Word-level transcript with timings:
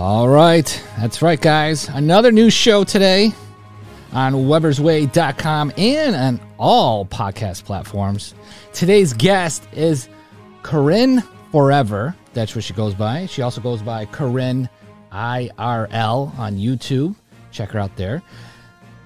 All 0.00 0.30
right. 0.30 0.82
That's 0.96 1.20
right, 1.20 1.38
guys. 1.38 1.86
Another 1.90 2.32
new 2.32 2.48
show 2.48 2.84
today 2.84 3.34
on 4.14 4.32
webersway.com 4.32 5.74
and 5.76 6.16
on 6.16 6.40
all 6.56 7.04
podcast 7.04 7.64
platforms. 7.64 8.34
Today's 8.72 9.12
guest 9.12 9.68
is 9.74 10.08
Corinne 10.62 11.22
Forever. 11.52 12.16
That's 12.32 12.54
what 12.54 12.64
she 12.64 12.72
goes 12.72 12.94
by. 12.94 13.26
She 13.26 13.42
also 13.42 13.60
goes 13.60 13.82
by 13.82 14.06
Corinne 14.06 14.70
IRL 15.12 16.38
on 16.38 16.56
YouTube. 16.56 17.14
Check 17.50 17.68
her 17.72 17.78
out 17.78 17.94
there. 17.96 18.22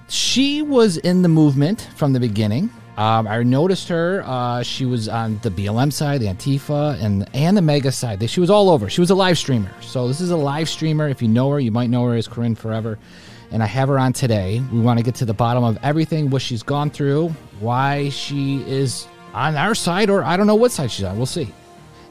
She 0.07 0.61
was 0.61 0.95
in 0.95 1.23
the 1.23 1.29
movement 1.29 1.89
from 1.97 2.13
the 2.13 2.21
beginning. 2.21 2.69
Um, 2.97 3.27
I 3.27 3.43
noticed 3.43 3.89
her. 3.89 4.23
Uh, 4.25 4.63
she 4.63 4.85
was 4.85 5.09
on 5.09 5.39
the 5.39 5.49
BLM 5.49 5.91
side, 5.91 6.21
the 6.21 6.27
Antifa, 6.27 7.01
and 7.01 7.27
and 7.33 7.57
the 7.57 7.61
MAGA 7.61 7.91
side. 7.91 8.27
She 8.29 8.39
was 8.39 8.49
all 8.49 8.69
over. 8.69 8.89
She 8.89 9.01
was 9.01 9.09
a 9.09 9.15
live 9.15 9.37
streamer. 9.37 9.71
So 9.81 10.07
this 10.07 10.21
is 10.21 10.31
a 10.31 10.37
live 10.37 10.69
streamer. 10.69 11.09
If 11.09 11.21
you 11.21 11.27
know 11.27 11.51
her, 11.51 11.59
you 11.59 11.71
might 11.71 11.89
know 11.89 12.05
her 12.05 12.15
as 12.15 12.27
Corinne 12.27 12.55
Forever. 12.55 12.97
And 13.51 13.61
I 13.61 13.67
have 13.67 13.89
her 13.89 13.99
on 13.99 14.13
today. 14.13 14.61
We 14.71 14.79
want 14.79 14.99
to 14.99 15.03
get 15.03 15.15
to 15.15 15.25
the 15.25 15.33
bottom 15.33 15.63
of 15.63 15.77
everything, 15.83 16.29
what 16.29 16.41
she's 16.41 16.63
gone 16.63 16.89
through, 16.89 17.29
why 17.59 18.09
she 18.09 18.63
is 18.63 19.07
on 19.33 19.55
our 19.55 19.75
side, 19.75 20.09
or 20.09 20.23
I 20.23 20.35
don't 20.37 20.47
know 20.47 20.55
what 20.55 20.71
side 20.71 20.89
she's 20.89 21.05
on. 21.05 21.17
We'll 21.17 21.25
see. 21.25 21.53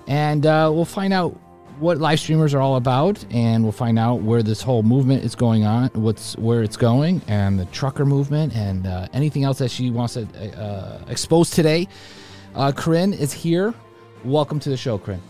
And 0.06 0.46
uh, 0.46 0.70
we'll 0.72 0.84
find 0.84 1.12
out 1.12 1.38
what 1.78 1.98
live 1.98 2.20
streamers 2.20 2.54
are 2.54 2.60
all 2.60 2.76
about, 2.76 3.24
and 3.30 3.62
we'll 3.62 3.72
find 3.72 3.98
out 3.98 4.22
where 4.22 4.42
this 4.42 4.62
whole 4.62 4.82
movement 4.82 5.24
is 5.24 5.34
going 5.34 5.64
on, 5.64 5.88
what's 5.94 6.36
where 6.36 6.62
it's 6.62 6.76
going, 6.76 7.20
and 7.26 7.58
the 7.58 7.64
trucker 7.66 8.04
movement, 8.04 8.54
and 8.54 8.86
uh, 8.86 9.08
anything 9.12 9.44
else 9.44 9.58
that 9.58 9.70
she 9.70 9.90
wants 9.90 10.14
to 10.14 10.26
uh, 10.60 11.02
expose 11.08 11.50
today. 11.50 11.88
Uh, 12.54 12.72
Corinne 12.72 13.12
is 13.12 13.32
here. 13.32 13.74
Welcome 14.24 14.60
to 14.60 14.70
the 14.70 14.76
show, 14.76 14.98
Corinne. 14.98 15.22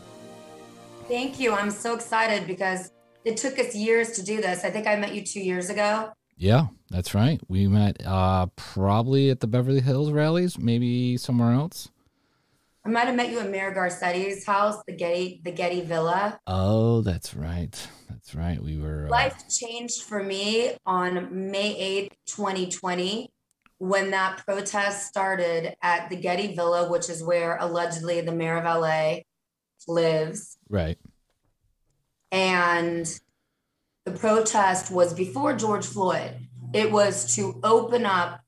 Thank 1.08 1.40
you. 1.40 1.52
I'm 1.52 1.70
so 1.70 1.94
excited 1.94 2.46
because 2.46 2.90
it 3.24 3.36
took 3.36 3.58
us 3.58 3.74
years 3.74 4.12
to 4.12 4.22
do 4.22 4.40
this. 4.40 4.64
I 4.64 4.70
think 4.70 4.86
I 4.86 4.96
met 4.96 5.14
you 5.14 5.24
two 5.24 5.40
years 5.40 5.70
ago. 5.70 6.12
Yeah, 6.36 6.66
that's 6.90 7.14
right. 7.14 7.40
We 7.48 7.68
met 7.68 8.04
uh, 8.04 8.46
probably 8.56 9.30
at 9.30 9.40
the 9.40 9.46
Beverly 9.46 9.80
Hills 9.80 10.10
rallies, 10.10 10.58
maybe 10.58 11.16
somewhere 11.16 11.52
else. 11.52 11.90
I 12.86 12.90
might 12.90 13.06
have 13.06 13.16
met 13.16 13.30
you 13.30 13.40
at 13.40 13.50
Mayor 13.50 13.72
Garcetti's 13.72 14.44
house, 14.44 14.82
the 14.86 14.92
Getty, 14.92 15.40
the 15.42 15.50
Getty 15.50 15.80
Villa. 15.80 16.38
Oh, 16.46 17.00
that's 17.00 17.34
right. 17.34 17.74
That's 18.10 18.34
right. 18.34 18.62
We 18.62 18.78
were. 18.78 19.06
Uh... 19.06 19.10
Life 19.10 19.48
changed 19.48 20.02
for 20.02 20.22
me 20.22 20.72
on 20.84 21.50
May 21.50 22.08
8th, 22.10 22.16
2020, 22.26 23.30
when 23.78 24.10
that 24.10 24.44
protest 24.44 25.06
started 25.06 25.74
at 25.82 26.10
the 26.10 26.16
Getty 26.16 26.54
Villa, 26.54 26.90
which 26.90 27.08
is 27.08 27.22
where 27.22 27.56
allegedly 27.58 28.20
the 28.20 28.32
mayor 28.32 28.58
of 28.58 28.64
LA 28.64 29.20
lives. 29.88 30.58
Right. 30.68 30.98
And 32.30 33.06
the 34.04 34.12
protest 34.12 34.90
was 34.90 35.14
before 35.14 35.54
George 35.54 35.86
Floyd. 35.86 36.48
It 36.74 36.92
was 36.92 37.34
to 37.36 37.60
open 37.62 38.04
up 38.04 38.40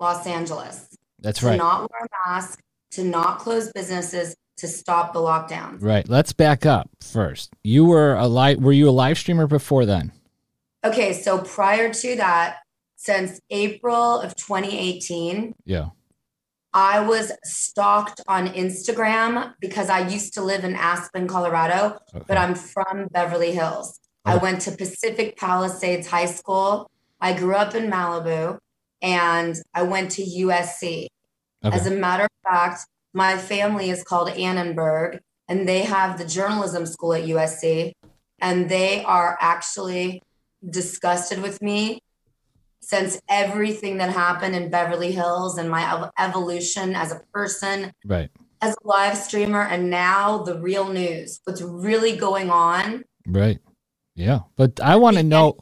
Los 0.00 0.26
Angeles. 0.26 0.96
That's 1.20 1.42
right. 1.42 1.58
not 1.58 1.90
wear 1.90 2.00
a 2.04 2.28
mask, 2.28 2.60
to 2.92 3.04
not 3.04 3.38
close 3.38 3.70
businesses, 3.72 4.36
to 4.58 4.66
stop 4.66 5.12
the 5.12 5.20
lockdowns. 5.20 5.82
Right. 5.82 6.08
Let's 6.08 6.32
back 6.32 6.66
up 6.66 6.90
first. 7.00 7.54
You 7.62 7.84
were 7.84 8.14
a 8.14 8.26
live 8.26 8.58
were 8.58 8.72
you 8.72 8.88
a 8.88 8.90
live 8.90 9.16
streamer 9.16 9.46
before 9.46 9.86
then? 9.86 10.12
Okay, 10.84 11.12
so 11.12 11.38
prior 11.38 11.92
to 11.92 12.16
that, 12.16 12.58
since 12.96 13.40
April 13.50 14.20
of 14.20 14.34
2018, 14.36 15.54
yeah. 15.64 15.88
I 16.74 17.00
was 17.00 17.32
stalked 17.44 18.20
on 18.28 18.48
Instagram 18.48 19.54
because 19.60 19.88
I 19.88 20.06
used 20.06 20.34
to 20.34 20.42
live 20.42 20.64
in 20.64 20.74
Aspen, 20.74 21.26
Colorado, 21.26 21.98
okay. 22.14 22.24
but 22.28 22.36
I'm 22.36 22.54
from 22.54 23.08
Beverly 23.10 23.52
Hills. 23.52 23.98
Okay. 24.26 24.36
I 24.36 24.42
went 24.42 24.60
to 24.62 24.72
Pacific 24.72 25.36
Palisades 25.36 26.06
High 26.06 26.26
School. 26.26 26.90
I 27.20 27.32
grew 27.32 27.54
up 27.54 27.74
in 27.74 27.90
Malibu 27.90 28.58
and 29.00 29.56
I 29.74 29.82
went 29.82 30.10
to 30.12 30.22
USC. 30.22 31.06
Okay. 31.64 31.76
As 31.76 31.86
a 31.86 31.90
matter 31.90 32.24
of 32.24 32.50
fact, 32.50 32.86
my 33.12 33.36
family 33.36 33.90
is 33.90 34.04
called 34.04 34.28
Annenberg 34.28 35.20
and 35.48 35.68
they 35.68 35.82
have 35.82 36.18
the 36.18 36.24
journalism 36.24 36.86
school 36.86 37.14
at 37.14 37.24
USC. 37.24 37.92
And 38.40 38.68
they 38.68 39.02
are 39.02 39.36
actually 39.40 40.22
disgusted 40.68 41.42
with 41.42 41.60
me 41.60 42.00
since 42.80 43.20
everything 43.28 43.98
that 43.98 44.10
happened 44.10 44.54
in 44.54 44.70
Beverly 44.70 45.12
Hills 45.12 45.58
and 45.58 45.68
my 45.68 46.08
evolution 46.18 46.94
as 46.94 47.12
a 47.12 47.20
person, 47.32 47.92
right, 48.04 48.30
as 48.62 48.76
a 48.82 48.86
live 48.86 49.16
streamer, 49.16 49.62
and 49.62 49.90
now 49.90 50.38
the 50.38 50.58
real 50.60 50.88
news, 50.88 51.40
what's 51.44 51.60
really 51.60 52.16
going 52.16 52.48
on, 52.48 53.04
right? 53.26 53.58
Yeah, 54.14 54.40
but 54.56 54.80
I 54.80 54.96
want 54.96 55.16
to 55.16 55.22
know. 55.22 55.58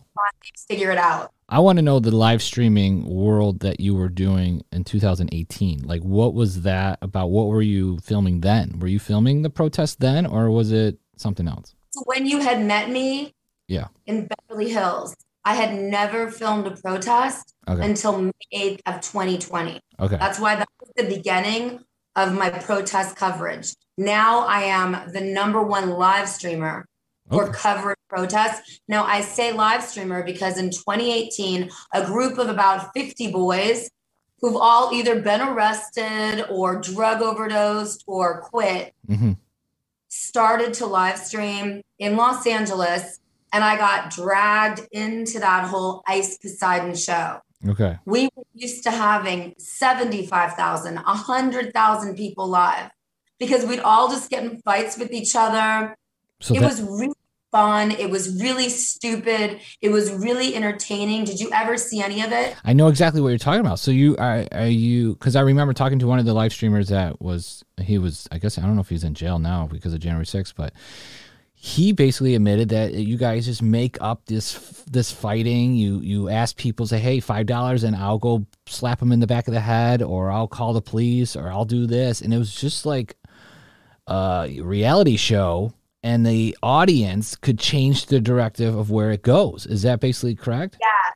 Figure 0.69 0.91
it 0.91 0.99
out. 0.99 1.33
I 1.49 1.61
want 1.61 1.79
to 1.79 1.83
know 1.83 2.01
the 2.01 2.11
live 2.11 2.43
streaming 2.43 3.05
world 3.05 3.61
that 3.61 3.79
you 3.79 3.95
were 3.95 4.09
doing 4.09 4.65
in 4.73 4.83
2018. 4.83 5.83
Like, 5.83 6.03
what 6.03 6.35
was 6.35 6.63
that 6.63 6.99
about? 7.03 7.29
What 7.29 7.47
were 7.47 7.63
you 7.63 7.99
filming 7.99 8.41
then? 8.41 8.81
Were 8.81 8.89
you 8.89 8.99
filming 8.99 9.43
the 9.43 9.51
protest 9.51 10.01
then, 10.01 10.27
or 10.27 10.51
was 10.51 10.73
it 10.73 10.99
something 11.17 11.47
else? 11.47 11.77
So 11.91 12.03
when 12.07 12.27
you 12.27 12.41
had 12.41 12.65
met 12.65 12.91
me, 12.91 13.33
yeah, 13.69 13.89
in 14.07 14.29
Beverly 14.49 14.71
Hills, 14.71 15.15
I 15.45 15.55
had 15.55 15.73
never 15.73 16.31
filmed 16.33 16.67
a 16.67 16.73
protest 16.73 17.55
okay. 17.69 17.85
until 17.85 18.19
May 18.23 18.33
8th 18.53 18.81
of 18.87 19.01
2020. 19.01 19.81
Okay, 20.01 20.17
that's 20.17 20.41
why 20.41 20.57
that 20.57 20.69
was 20.81 20.91
the 20.97 21.15
beginning 21.15 21.85
of 22.17 22.35
my 22.35 22.51
protest 22.51 23.15
coverage. 23.15 23.73
Now 23.97 24.41
I 24.41 24.63
am 24.63 25.13
the 25.13 25.21
number 25.21 25.63
one 25.63 25.91
live 25.91 26.29
streamer 26.29 26.87
or 27.31 27.53
cover 27.53 27.97
protests. 28.09 28.81
Now, 28.89 29.05
I 29.05 29.21
say 29.21 29.53
live 29.53 29.83
streamer 29.83 30.23
because 30.23 30.59
in 30.59 30.71
2018, 30.71 31.71
a 31.93 32.07
group 32.07 32.39
of 32.39 32.49
about 32.49 32.93
50 32.95 33.33
boys 33.33 33.91
who've 34.41 34.57
all 34.57 34.93
either 34.93 35.21
been 35.21 35.41
arrested 35.41 36.45
or 36.51 36.81
drug 36.81 37.23
overdosed 37.23 38.05
or 38.07 38.43
quit 38.43 38.95
mm-hmm. 39.09 39.33
started 40.09 40.75
to 40.75 40.87
live 40.87 41.19
stream 41.19 41.83
in 41.99 42.17
Los 42.17 42.47
Angeles. 42.47 43.21
And 43.53 43.65
I 43.65 43.77
got 43.77 44.11
dragged 44.11 44.83
into 44.93 45.39
that 45.39 45.69
whole 45.69 46.03
Ice 46.07 46.37
Poseidon 46.39 46.95
show. 46.95 47.41
Okay. 47.67 47.99
We 48.05 48.29
were 48.37 48.45
used 48.55 48.83
to 48.85 48.91
having 48.91 49.55
75,000, 49.59 50.97
100,000 50.97 52.17
people 52.17 52.49
live 52.49 52.91
because 53.39 53.65
we'd 53.65 53.81
all 53.81 54.09
just 54.09 54.31
get 54.31 54.45
in 54.45 54.61
fights 54.63 54.99
with 54.99 55.13
each 55.13 55.35
other. 55.35 55.97
So 56.41 56.55
it 56.55 56.61
that, 56.61 56.67
was 56.67 56.83
really 56.83 57.16
fun. 57.51 57.91
It 57.91 58.11
was 58.11 58.41
really 58.43 58.69
stupid. 58.69 59.61
It 59.81 59.91
was 59.91 60.13
really 60.13 60.55
entertaining. 60.55 61.25
Did 61.25 61.41
you 61.41 61.51
ever 61.53 61.77
see 61.77 62.01
any 62.01 62.23
of 62.23 62.33
it? 62.33 62.57
I 62.65 62.73
know 62.73 62.89
exactly 62.89 63.21
what 63.21 63.29
you're 63.29 63.39
talking 63.39 63.61
about. 63.61 63.79
So 63.79 63.91
you 63.91 64.17
are, 64.17 64.47
are 64.53 64.67
you 64.67 65.15
because 65.15 65.37
I 65.37 65.41
remember 65.41 65.73
talking 65.73 65.99
to 66.01 66.07
one 66.07 66.19
of 66.19 66.25
the 66.25 66.35
live 66.35 66.53
streamers 66.53 66.89
that 66.89 67.21
was 67.21 67.65
he 67.81 67.99
was 67.99 68.29
I 68.31 68.39
guess 68.39 68.59
I 68.59 68.63
don't 68.63 68.75
know 68.75 68.83
if 68.83 68.89
he's 68.89 69.05
in 69.05 69.15
jail 69.15 69.39
now 69.39 69.67
because 69.67 69.95
of 69.95 70.01
January 70.01 70.27
6th, 70.27 70.55
but 70.57 70.73
he 71.59 71.93
basically 71.93 72.35
admitted 72.35 72.69
that 72.69 72.93
you 72.93 73.17
guys 73.17 73.47
just 73.47 73.63
make 73.63 73.97
up 74.01 74.27
this 74.27 74.85
this 74.91 75.11
fighting. 75.11 75.75
You 75.75 76.01
you 76.01 76.29
ask 76.29 76.57
people 76.57 76.87
say, 76.87 76.99
"Hey, 76.99 77.19
five 77.19 77.47
dollars, 77.47 77.83
and 77.83 77.97
I'll 77.97 78.19
go 78.19 78.47
slap 78.67 79.01
him 79.01 79.11
in 79.11 79.21
the 79.21 79.27
back 79.27 79.49
of 79.49 79.55
the 79.55 79.61
head, 79.61 80.03
or 80.03 80.31
I'll 80.31 80.49
call 80.49 80.75
the 80.75 80.83
police, 80.83 81.35
or 81.35 81.51
I'll 81.51 81.65
do 81.65 81.87
this," 81.87 82.21
and 82.21 82.33
it 82.35 82.39
was 82.39 82.55
just 82.55 82.85
like 82.85 83.17
a 84.07 84.61
reality 84.63 85.17
show 85.17 85.73
and 86.03 86.27
the 86.27 86.57
audience 86.63 87.37
could 87.37 87.59
change 87.59 88.07
the 88.07 88.21
directive 88.21 88.77
of 88.77 88.91
where 88.91 89.11
it 89.11 89.23
goes. 89.23 89.67
Is 89.67 89.83
that 89.83 90.01
basically 90.01 90.35
correct? 90.35 90.77
Yeah. 90.81 91.13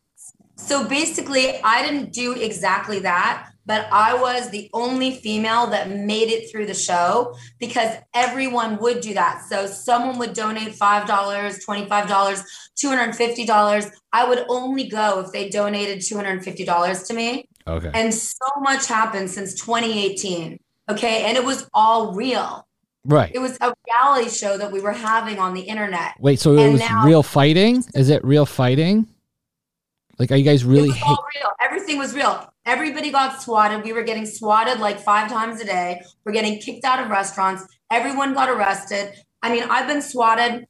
So 0.57 0.87
basically, 0.87 1.61
I 1.63 1.85
didn't 1.87 2.13
do 2.13 2.35
exactly 2.35 2.99
that, 3.01 3.51
but 3.67 3.89
I 3.91 4.15
was 4.15 4.51
the 4.51 4.69
only 4.75 5.13
female 5.13 5.67
that 5.69 5.91
made 5.91 6.29
it 6.29 6.51
through 6.51 6.67
the 6.67 6.75
show 6.75 7.35
because 7.59 7.97
everyone 8.15 8.79
would 8.79 9.01
do 9.01 9.15
that. 9.15 9.43
So 9.49 9.67
someone 9.67 10.19
would 10.19 10.35
donate 10.35 10.75
$5, 10.75 11.07
$25, 11.07 12.45
$250. 12.77 13.93
I 14.13 14.29
would 14.29 14.45
only 14.49 14.89
go 14.89 15.21
if 15.21 15.33
they 15.33 15.49
donated 15.49 16.01
$250 16.01 17.07
to 17.07 17.15
me. 17.15 17.49
Okay. 17.67 17.91
And 17.95 18.13
so 18.13 18.47
much 18.61 18.87
happened 18.87 19.31
since 19.31 19.55
2018. 19.55 20.59
Okay. 20.91 21.25
And 21.25 21.37
it 21.37 21.45
was 21.45 21.69
all 21.73 22.15
real. 22.15 22.67
Right. 23.05 23.31
It 23.35 23.39
was 23.39 23.57
a 23.61 23.73
reality 23.87 24.29
show 24.31 24.59
that 24.59 24.71
we 24.71 24.81
were 24.81 24.93
having 24.93 25.39
on 25.39 25.55
the 25.55 25.63
internet. 25.63 26.15
Wait, 26.21 26.39
so 26.39 26.57
it 26.57 26.71
was 26.71 26.81
now, 26.81 27.05
real 27.07 27.23
fighting? 27.23 27.85
Is 27.95 28.11
it 28.11 28.23
real 28.25 28.45
fighting? 28.45 29.09
Like, 30.19 30.31
are 30.31 30.37
you 30.37 30.45
guys 30.45 30.65
really? 30.65 30.91
All 31.07 31.25
real. 31.35 31.51
Everything 31.63 31.97
was 31.97 32.15
real. 32.15 32.53
Everybody 32.67 33.11
got 33.11 33.41
swatted. 33.41 33.83
We 33.85 33.95
were 33.95 34.03
getting 34.03 34.27
swatted 34.27 34.81
like 34.81 35.01
five 35.01 35.31
times 35.31 35.61
a 35.61 35.65
day. 35.65 36.03
We're 36.25 36.33
getting 36.33 36.59
kicked 36.59 36.85
out 36.85 37.03
of 37.03 37.09
restaurants. 37.09 37.65
Everyone 37.91 38.35
got 38.35 38.51
arrested. 38.51 39.15
I 39.43 39.51
mean, 39.51 39.63
I've 39.63 39.89
been 39.89 40.03
swatted. 40.03 40.67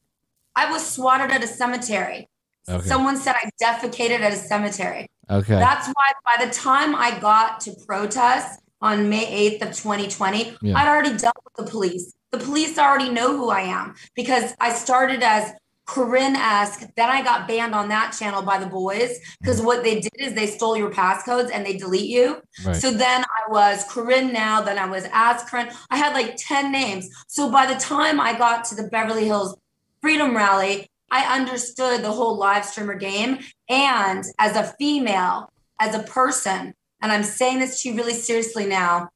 I 0.55 0.71
was 0.71 0.87
swatted 0.87 1.33
at 1.33 1.43
a 1.43 1.49
cemetery. 1.49 2.29
Okay. 2.69 2.87
Someone 2.87 3.17
said 3.17 3.35
I 3.43 3.51
defecated 3.61 4.21
at 4.21 4.33
a 4.33 4.37
cemetery. 4.37 5.09
Okay. 5.29 5.55
That's 5.55 5.89
why 5.89 6.13
by 6.25 6.45
the 6.45 6.53
time 6.53 6.95
I 6.95 7.19
got 7.19 7.61
to 7.63 7.75
protest 7.87 8.61
on 8.81 9.09
May 9.09 9.51
8th 9.59 9.63
of 9.63 9.77
2020, 9.77 10.57
yeah. 10.63 10.79
I'd 10.79 10.89
already 10.89 11.17
dealt 11.17 11.37
with 11.45 11.67
the 11.67 11.71
police 11.71 12.15
the 12.33 12.39
police 12.39 12.79
already 12.79 13.11
know 13.11 13.37
who 13.37 13.51
I 13.51 13.63
am 13.63 13.95
because 14.15 14.55
I 14.61 14.73
started 14.73 15.23
as 15.23 15.53
Corinne 15.87 16.37
esque. 16.37 16.89
Then 16.97 17.11
I 17.11 17.23
got 17.23 17.49
banned 17.49 17.75
on 17.75 17.89
that 17.89 18.17
channel 18.17 18.43
by 18.43 18.59
the 18.59 18.67
boys 18.67 19.19
because 19.41 19.57
mm-hmm. 19.57 19.67
what 19.67 19.83
they 19.83 20.01
did 20.01 20.13
is 20.19 20.35
they 20.35 20.47
stole 20.47 20.77
your 20.77 20.91
passcodes 20.91 21.51
and 21.53 21.67
they 21.67 21.77
delete 21.77 22.09
you. 22.09 22.41
Right. 22.65 22.77
So 22.77 22.93
then 22.93 23.25
I 23.25 23.51
was 23.51 23.85
Corinne 23.89 24.33
now, 24.33 24.63
then 24.63 24.79
I 24.79 24.87
was 24.87 25.07
as 25.13 25.43
Corinne. 25.45 25.71
I 25.91 25.97
had 25.97 26.15
like 26.15 26.37
10 26.37 26.71
names. 26.71 27.09
So 27.27 27.51
by 27.51 27.67
the 27.67 27.81
time 27.81 28.21
I 28.21 28.39
got 28.39 28.65
to 28.67 28.77
the 28.77 28.85
Beverly 28.85 29.25
Hills 29.25 29.57
Freedom 30.01 30.37
Rally, 30.37 30.89
I 31.11 31.37
understood 31.37 32.03
the 32.03 32.13
whole 32.13 32.37
live 32.37 32.65
streamer 32.65 32.95
game. 32.95 33.41
And 33.69 34.25
as 34.39 34.57
a 34.57 34.73
female, 34.79 35.53
as 35.81 35.95
a 35.95 36.05
person, 36.05 36.75
and 37.03 37.11
I'm 37.11 37.25
saying 37.25 37.59
this 37.59 37.83
to 37.83 37.89
you 37.89 37.97
really 37.97 38.15
seriously 38.15 38.67
now, 38.67 39.09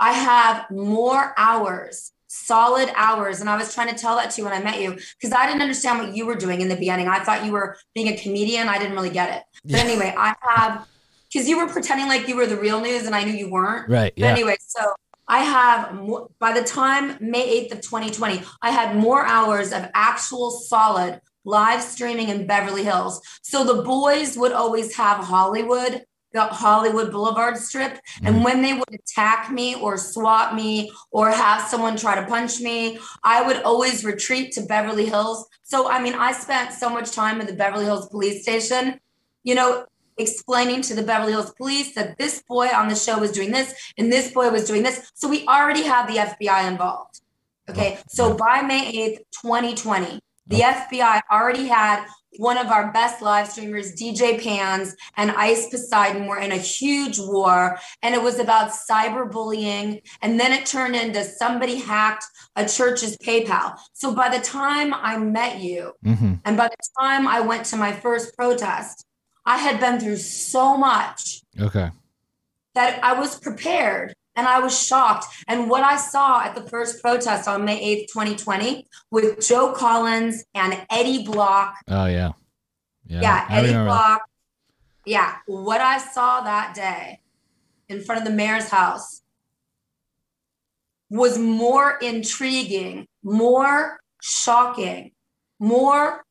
I 0.00 0.12
have 0.12 0.70
more 0.70 1.34
hours, 1.36 2.12
solid 2.32 2.90
hours. 2.96 3.40
And 3.40 3.50
I 3.50 3.56
was 3.56 3.74
trying 3.74 3.88
to 3.88 3.94
tell 3.94 4.16
that 4.16 4.30
to 4.30 4.40
you 4.40 4.44
when 4.48 4.54
I 4.54 4.62
met 4.62 4.80
you 4.80 4.92
because 5.20 5.32
I 5.36 5.46
didn't 5.46 5.62
understand 5.62 5.98
what 5.98 6.16
you 6.16 6.24
were 6.26 6.34
doing 6.34 6.60
in 6.60 6.68
the 6.68 6.76
beginning. 6.76 7.08
I 7.08 7.22
thought 7.22 7.44
you 7.44 7.52
were 7.52 7.76
being 7.94 8.08
a 8.08 8.16
comedian. 8.16 8.68
I 8.68 8.78
didn't 8.78 8.94
really 8.94 9.10
get 9.10 9.36
it. 9.36 9.42
But 9.64 9.78
Yeah. 9.78 9.84
anyway, 9.84 10.14
I 10.16 10.34
have, 10.48 10.86
because 11.30 11.48
you 11.48 11.58
were 11.58 11.68
pretending 11.68 12.08
like 12.08 12.28
you 12.28 12.36
were 12.36 12.46
the 12.46 12.56
real 12.56 12.80
news 12.80 13.06
and 13.06 13.14
I 13.14 13.24
knew 13.24 13.32
you 13.32 13.50
weren't. 13.50 13.88
Right. 13.88 14.12
But 14.16 14.24
Yeah. 14.24 14.32
anyway, 14.32 14.56
so 14.66 14.94
I 15.28 15.44
have 15.44 15.98
by 16.40 16.52
the 16.52 16.64
time 16.64 17.16
May 17.20 17.46
8th 17.46 17.72
of 17.72 17.80
2020, 17.82 18.42
I 18.62 18.70
had 18.70 18.96
more 18.96 19.24
hours 19.24 19.72
of 19.72 19.88
actual 19.94 20.50
solid 20.50 21.20
live 21.44 21.82
streaming 21.82 22.28
in 22.28 22.46
Beverly 22.46 22.84
Hills. 22.84 23.20
So 23.42 23.64
the 23.64 23.82
boys 23.82 24.36
would 24.36 24.52
always 24.52 24.96
have 24.96 25.18
Hollywood, 25.18 26.04
the 26.32 26.42
Hollywood 26.42 27.10
Boulevard 27.10 27.56
strip. 27.56 27.98
And 28.22 28.36
mm-hmm. 28.36 28.44
when 28.44 28.62
they 28.62 28.74
would 28.74 28.92
attack 28.92 29.50
me 29.50 29.74
or 29.76 29.96
swat 29.96 30.54
me 30.54 30.90
or 31.10 31.30
have 31.30 31.62
someone 31.68 31.96
try 31.96 32.14
to 32.20 32.26
punch 32.26 32.60
me, 32.60 32.98
I 33.22 33.46
would 33.46 33.62
always 33.62 34.04
retreat 34.04 34.52
to 34.52 34.62
Beverly 34.62 35.06
Hills. 35.06 35.46
So, 35.62 35.88
I 35.88 36.02
mean, 36.02 36.14
I 36.14 36.32
spent 36.32 36.72
so 36.72 36.88
much 36.88 37.12
time 37.12 37.40
at 37.40 37.46
the 37.46 37.54
Beverly 37.54 37.84
Hills 37.84 38.08
police 38.08 38.42
station, 38.42 39.00
you 39.42 39.54
know, 39.54 39.86
explaining 40.18 40.82
to 40.82 40.94
the 40.94 41.02
Beverly 41.02 41.32
Hills 41.32 41.52
police 41.52 41.94
that 41.94 42.18
this 42.18 42.42
boy 42.42 42.68
on 42.68 42.88
the 42.88 42.94
show 42.94 43.18
was 43.18 43.32
doing 43.32 43.50
this 43.50 43.74
and 43.96 44.12
this 44.12 44.30
boy 44.30 44.50
was 44.50 44.66
doing 44.66 44.82
this. 44.82 45.10
So 45.14 45.28
we 45.28 45.46
already 45.46 45.82
had 45.82 46.06
the 46.06 46.16
FBI 46.16 46.68
involved. 46.68 47.20
Okay. 47.68 47.98
So 48.08 48.34
by 48.34 48.62
May 48.62 48.92
8th, 48.92 49.18
2020, 49.42 50.20
the 50.46 50.60
FBI 50.60 51.20
already 51.30 51.68
had 51.68 52.06
one 52.38 52.56
of 52.58 52.68
our 52.68 52.92
best 52.92 53.20
live 53.22 53.48
streamers, 53.48 53.94
DJ 53.94 54.42
Pans 54.42 54.96
and 55.16 55.30
Ice 55.32 55.68
Poseidon, 55.68 56.26
were 56.26 56.38
in 56.38 56.52
a 56.52 56.56
huge 56.56 57.18
war. 57.18 57.78
And 58.02 58.14
it 58.14 58.22
was 58.22 58.38
about 58.38 58.70
cyberbullying. 58.70 60.02
And 60.22 60.38
then 60.40 60.52
it 60.52 60.66
turned 60.66 60.96
into 60.96 61.24
somebody 61.24 61.76
hacked 61.76 62.24
a 62.56 62.66
church's 62.66 63.16
PayPal. 63.18 63.78
So 63.92 64.14
by 64.14 64.28
the 64.36 64.42
time 64.42 64.94
I 64.94 65.18
met 65.18 65.60
you, 65.60 65.92
hmm 66.02 66.34
and 66.44 66.56
by 66.56 66.68
the 66.68 66.76
time 67.00 67.28
I 67.28 67.40
went 67.40 67.66
to 67.66 67.76
my 67.76 67.92
first 67.92 68.36
protest, 68.36 69.04
I 69.46 69.58
had 69.58 69.78
been 69.78 70.00
through 70.00 70.16
so 70.16 70.76
much 70.76 71.42
Okay. 71.60 71.90
that 72.74 73.02
I 73.04 73.18
was 73.18 73.38
prepared 73.38 74.14
and 74.36 74.46
I 74.46 74.60
was 74.60 74.78
shocked. 74.78 75.26
And 75.48 75.68
what 75.68 75.82
I 75.82 75.96
saw 75.96 76.42
at 76.42 76.54
the 76.54 76.68
first 76.68 77.02
protest 77.02 77.48
on 77.48 77.64
May 77.64 78.04
8th, 78.04 78.12
2020, 78.12 78.86
with 79.10 79.46
Joe 79.46 79.72
Collins 79.72 80.44
and 80.54 80.84
Eddie 80.90 81.24
Block. 81.24 81.74
Oh 81.88 82.06
yeah. 82.06 82.32
Yeah. 83.06 83.20
Yeah, 83.20 83.46
Eddie 83.50 83.68
remember. 83.68 83.90
that. 83.90 83.90
Block. 83.90 84.22
Yeah, 85.04 85.36
what 85.46 85.80
I 85.80 85.98
saw 85.98 86.42
that 86.42 86.74
day 86.74 87.20
in 87.88 88.00
front 88.00 88.20
of 88.20 88.26
the 88.26 88.32
mayor's 88.32 88.68
house 88.68 89.22
was 91.10 91.38
more 91.38 91.98
intriguing, 92.00 93.06
more 93.22 94.00
shocking, 94.22 95.10
more 95.58 96.24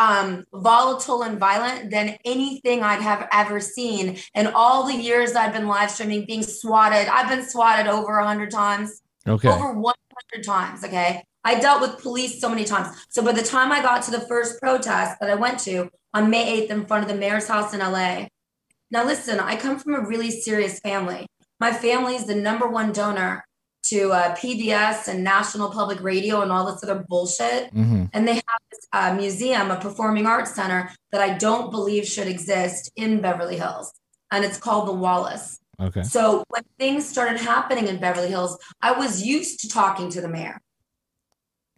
um, 0.00 0.44
volatile 0.54 1.22
and 1.22 1.38
violent 1.38 1.90
than 1.90 2.16
anything 2.24 2.82
I'd 2.82 3.02
have 3.02 3.28
ever 3.32 3.60
seen 3.60 4.16
in 4.34 4.46
all 4.46 4.86
the 4.86 4.94
years 4.94 5.32
I've 5.32 5.52
been 5.52 5.68
live 5.68 5.90
streaming, 5.90 6.24
being 6.24 6.42
swatted. 6.42 7.06
I've 7.08 7.28
been 7.28 7.46
swatted 7.46 7.86
over 7.86 8.18
a 8.18 8.26
hundred 8.26 8.50
times, 8.50 9.02
Okay. 9.28 9.50
over 9.50 9.72
100 9.74 10.44
times. 10.44 10.84
Okay. 10.84 11.22
I 11.44 11.60
dealt 11.60 11.82
with 11.82 12.02
police 12.02 12.40
so 12.40 12.48
many 12.48 12.64
times. 12.64 12.96
So 13.10 13.22
by 13.22 13.32
the 13.32 13.42
time 13.42 13.72
I 13.72 13.82
got 13.82 14.02
to 14.04 14.10
the 14.10 14.20
first 14.20 14.58
protest 14.58 15.20
that 15.20 15.28
I 15.28 15.34
went 15.34 15.58
to 15.60 15.90
on 16.14 16.30
May 16.30 16.66
8th 16.66 16.70
in 16.70 16.86
front 16.86 17.02
of 17.04 17.10
the 17.10 17.16
mayor's 17.16 17.48
house 17.48 17.74
in 17.74 17.80
LA. 17.80 18.28
Now, 18.90 19.04
listen, 19.04 19.38
I 19.38 19.56
come 19.56 19.78
from 19.78 19.94
a 19.94 20.06
really 20.06 20.30
serious 20.30 20.80
family. 20.80 21.26
My 21.60 21.72
family 21.72 22.16
is 22.16 22.24
the 22.24 22.34
number 22.34 22.66
one 22.66 22.92
donor 22.92 23.44
to 23.82 24.12
uh, 24.12 24.36
PBS 24.36 25.08
and 25.08 25.24
National 25.24 25.70
Public 25.70 26.02
Radio 26.02 26.42
and 26.42 26.52
all 26.52 26.70
this 26.70 26.82
other 26.82 27.04
bullshit. 27.08 27.70
hmm 27.70 28.04
And 28.12 28.26
they 28.26 28.34
have 28.34 28.60
this 28.70 28.86
uh, 28.92 29.14
museum, 29.14 29.70
a 29.70 29.76
performing 29.76 30.26
arts 30.26 30.54
center 30.54 30.90
that 31.12 31.20
I 31.20 31.36
don't 31.36 31.70
believe 31.70 32.06
should 32.06 32.28
exist 32.28 32.90
in 32.96 33.20
Beverly 33.20 33.56
Hills. 33.56 33.92
And 34.30 34.44
it's 34.44 34.58
called 34.58 34.88
the 34.88 34.92
Wallis. 34.92 35.58
Okay. 35.80 36.02
So 36.02 36.44
when 36.48 36.62
things 36.78 37.08
started 37.08 37.40
happening 37.40 37.88
in 37.88 37.98
Beverly 37.98 38.28
Hills, 38.28 38.58
I 38.82 38.92
was 38.92 39.22
used 39.22 39.60
to 39.60 39.68
talking 39.68 40.10
to 40.10 40.20
the 40.20 40.28
mayor. 40.28 40.60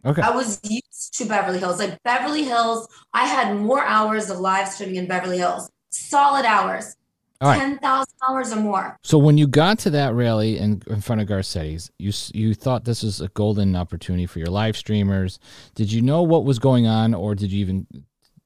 Okay. 0.05 0.21
I 0.21 0.31
was 0.31 0.59
used 0.63 1.17
to 1.17 1.25
Beverly 1.25 1.59
Hills. 1.59 1.79
Like 1.79 2.01
Beverly 2.03 2.43
Hills, 2.43 2.87
I 3.13 3.25
had 3.25 3.55
more 3.55 3.83
hours 3.83 4.29
of 4.29 4.39
live 4.39 4.67
streaming 4.67 4.97
in 4.97 5.07
Beverly 5.07 5.37
Hills, 5.37 5.69
solid 5.89 6.45
hours, 6.45 6.95
All 7.43 7.49
right. 7.49 7.59
10,000 7.59 8.13
hours 8.27 8.53
or 8.53 8.55
more. 8.57 8.97
So 9.03 9.17
when 9.17 9.37
you 9.37 9.47
got 9.47 9.77
to 9.79 9.89
that 9.89 10.13
rally 10.13 10.57
in, 10.57 10.81
in 10.87 11.01
front 11.01 11.21
of 11.21 11.27
Garcetti's, 11.27 11.91
you 11.99 12.13
you 12.33 12.53
thought 12.53 12.85
this 12.85 13.03
was 13.03 13.19
a 13.19 13.27
golden 13.29 13.75
opportunity 13.75 14.25
for 14.25 14.39
your 14.39 14.47
live 14.47 14.77
streamers. 14.77 15.39
Did 15.75 15.91
you 15.91 16.01
know 16.01 16.21
what 16.21 16.45
was 16.45 16.57
going 16.57 16.87
on, 16.87 17.13
or 17.13 17.35
did 17.35 17.51
you 17.51 17.59
even 17.59 17.85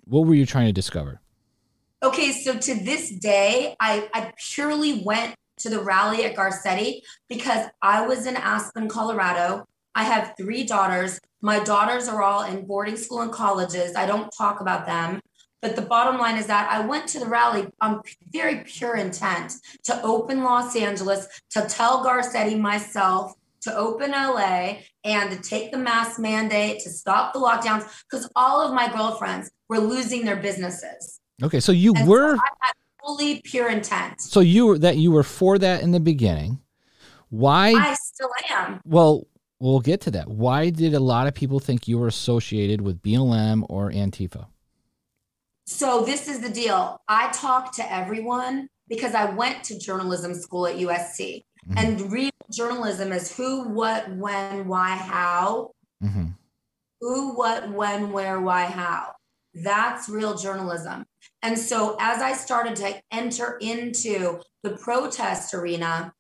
what 0.05 0.21
were 0.25 0.33
you 0.33 0.47
trying 0.47 0.65
to 0.65 0.73
discover? 0.73 1.21
Okay, 2.01 2.31
so 2.31 2.57
to 2.57 2.75
this 2.75 3.11
day, 3.11 3.75
I, 3.79 4.09
I 4.13 4.31
purely 4.53 5.03
went 5.03 5.35
to 5.57 5.69
the 5.69 5.79
rally 5.79 6.25
at 6.25 6.35
Garcetti 6.35 7.01
because 7.27 7.67
I 7.81 8.05
was 8.05 8.25
in 8.27 8.35
Aspen, 8.35 8.88
Colorado. 8.88 9.65
I 9.95 10.03
have 10.03 10.33
three 10.38 10.63
daughters. 10.63 11.19
My 11.41 11.59
daughters 11.59 12.07
are 12.07 12.21
all 12.21 12.44
in 12.44 12.65
boarding 12.65 12.97
school 12.97 13.21
and 13.21 13.31
colleges. 13.31 13.95
I 13.95 14.05
don't 14.05 14.29
talk 14.38 14.61
about 14.61 14.85
them. 14.85 15.19
But 15.62 15.75
the 15.75 15.81
bottom 15.81 16.19
line 16.19 16.38
is 16.38 16.48
that 16.48 16.69
I 16.71 16.86
went 16.86 17.07
to 17.09 17.19
the 17.19 17.25
rally 17.25 17.68
on 17.81 18.01
very 18.31 18.63
pure 18.63 18.95
intent 18.95 19.54
to 19.86 20.01
open 20.04 20.44
Los 20.44 20.75
Angeles, 20.75 21.27
to 21.51 21.65
tell 21.68 22.06
Garcetti 22.06 22.59
myself 22.59 23.33
to 23.61 23.76
open 23.76 24.11
LA 24.11 24.78
and 25.04 25.31
to 25.31 25.37
take 25.42 25.71
the 25.71 25.78
mask 25.78 26.19
mandate, 26.19 26.80
to 26.81 26.90
stop 26.90 27.33
the 27.33 27.40
lockdowns, 27.40 27.85
because 28.09 28.30
all 28.35 28.61
of 28.61 28.73
my 28.73 28.87
girlfriends 28.92 29.49
were 29.68 29.80
losing 29.80 30.26
their 30.26 30.35
businesses. 30.37 31.19
Okay, 31.42 31.59
so 31.59 31.71
you 31.71 31.94
And 31.95 32.06
so 32.06 32.11
were 32.11 32.35
I 32.35 32.49
had 32.61 32.73
fully 33.04 33.42
pure 33.42 33.69
intent. 33.69 34.21
so 34.21 34.40
you 34.40 34.68
were 34.68 34.78
that 34.80 34.97
you 34.97 35.11
were 35.11 35.23
for 35.23 35.57
that 35.57 35.81
in 35.81 35.92
the 35.92 35.99
beginning. 35.99 36.59
Why? 37.30 37.73
I 37.73 37.95
still 37.95 38.30
am. 38.52 38.80
well, 38.85 39.28
we'll 39.59 39.81
get 39.81 40.02
to 40.02 40.11
that. 40.11 40.30
Why 40.30 40.69
did 40.69 40.94
a 40.94 40.99
lot 40.99 41.28
of 41.28 41.33
people 41.33 41.59
think 41.59 41.87
you 41.87 41.97
were 41.97 42.07
associated 42.07 42.81
with 42.81 43.02
BLM 43.02 43.66
or 43.69 43.92
Antifa? 43.92 44.47
So 45.68 46.02
this 46.02 46.30
is 46.30 46.40
the 46.40 46.50
deal. 46.50 47.02
I 47.09 47.30
talk 47.31 47.76
to 47.76 47.94
everyone 47.94 48.69
because 48.88 49.14
I 49.14 49.26
went 49.26 49.66
to 49.66 49.78
journalism 49.78 50.33
school 50.33 50.66
at 50.66 50.78
USC. 50.78 51.44
Mhm. 51.69 51.74
And 51.78 52.12
real 52.12 52.31
journalism 52.52 53.12
is 53.12 53.36
who, 53.36 53.68
what, 53.68 54.09
when, 54.16 54.68
why, 54.69 54.95
how. 54.95 55.71
hmm 56.02 56.28
Who, 57.02 57.36
what, 57.36 57.69
when, 57.69 58.12
where, 58.14 58.40
why, 58.40 58.64
how. 58.66 59.12
That's 59.54 60.07
real 60.07 60.38
journalism. 60.38 61.06
And 61.42 61.59
so 61.59 61.97
as 62.00 62.21
I 62.21 62.31
started 62.33 62.78
to 62.78 63.02
enter 63.12 63.57
into 63.59 64.40
the 64.64 64.78
protest 64.78 65.54
arena, 65.54 66.14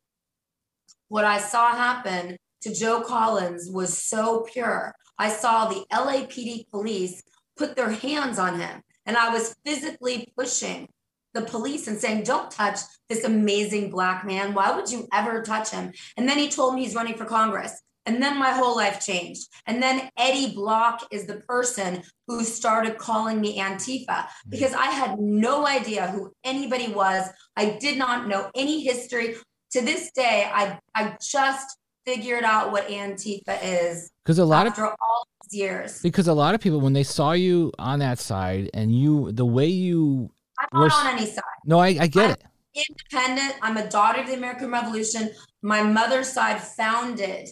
what 1.07 1.23
I 1.23 1.39
saw 1.39 1.71
happen 1.71 2.35
to 2.63 2.73
Joe 2.73 3.01
Collins 3.01 3.69
was 3.71 3.97
so 3.97 4.45
pure. 4.51 4.93
I 5.17 5.29
saw 5.29 5.67
the 5.69 5.85
LAPD 5.91 6.69
police 6.69 7.23
put 7.55 7.75
their 7.75 7.91
hands 7.91 8.37
on 8.37 8.59
him, 8.59 8.81
and 9.07 9.17
I 9.17 9.29
was 9.29 9.55
physically 9.65 10.31
pushing 10.37 10.87
the 11.33 11.41
police 11.41 11.87
and 11.87 11.97
saying, 11.97 12.23
Don't 12.23 12.51
touch 12.51 12.79
this 13.09 13.23
amazing 13.23 13.89
black 13.89 14.25
man. 14.25 14.53
Why 14.53 14.75
would 14.75 14.91
you 14.91 15.07
ever 15.13 15.41
touch 15.41 15.71
him? 15.71 15.93
And 16.17 16.27
then 16.27 16.37
he 16.37 16.49
told 16.49 16.75
me 16.75 16.83
he's 16.83 16.95
running 16.95 17.15
for 17.15 17.25
Congress. 17.25 17.81
And 18.05 18.23
then 18.23 18.39
my 18.39 18.51
whole 18.51 18.75
life 18.75 19.05
changed. 19.05 19.49
And 19.65 19.83
then 19.83 20.09
Eddie 20.15 20.55
Block 20.55 21.05
is 21.11 21.25
the 21.25 21.41
person 21.41 22.03
who 22.25 22.43
started 22.43 22.97
calling 22.97 23.41
me 23.41 23.59
Antifa 23.59 24.27
because 24.47 24.73
I 24.73 24.85
had 24.85 25.19
no 25.19 25.67
idea 25.67 26.07
who 26.07 26.31
anybody 26.45 26.87
was. 26.93 27.27
I 27.57 27.77
did 27.81 27.97
not 27.97 28.27
know 28.27 28.49
any 28.55 28.81
history. 28.83 29.35
To 29.71 29.81
this 29.81 30.11
day, 30.11 30.49
I, 30.51 30.79
I 30.95 31.17
just 31.21 31.77
figured 32.05 32.45
out 32.45 32.71
what 32.71 32.87
Antifa 32.87 33.59
is 33.61 34.09
Because 34.23 34.39
a 34.39 34.45
lot 34.45 34.65
of 34.65 34.79
all 34.79 35.27
years. 35.53 36.01
because 36.01 36.27
a 36.27 36.33
lot 36.33 36.55
of 36.55 36.61
people 36.61 36.79
when 36.79 36.93
they 36.93 37.03
saw 37.03 37.31
you 37.31 37.71
on 37.79 37.99
that 37.99 38.19
side 38.19 38.69
and 38.73 38.97
you 38.97 39.31
the 39.31 39.45
way 39.45 39.67
you 39.67 40.29
I'm 40.73 40.87
not 40.87 41.05
on 41.05 41.17
any 41.17 41.25
side. 41.25 41.43
no 41.65 41.79
I, 41.79 41.87
I 41.99 42.07
get 42.07 42.31
it 42.31 42.43
Independent. 42.89 43.55
I'm 43.61 43.77
a 43.77 43.89
daughter 43.89 44.21
of 44.21 44.27
the 44.27 44.35
American 44.35 44.71
Revolution. 44.71 45.31
My 45.61 45.81
mother's 45.81 46.31
side 46.31 46.61
founded 46.61 47.49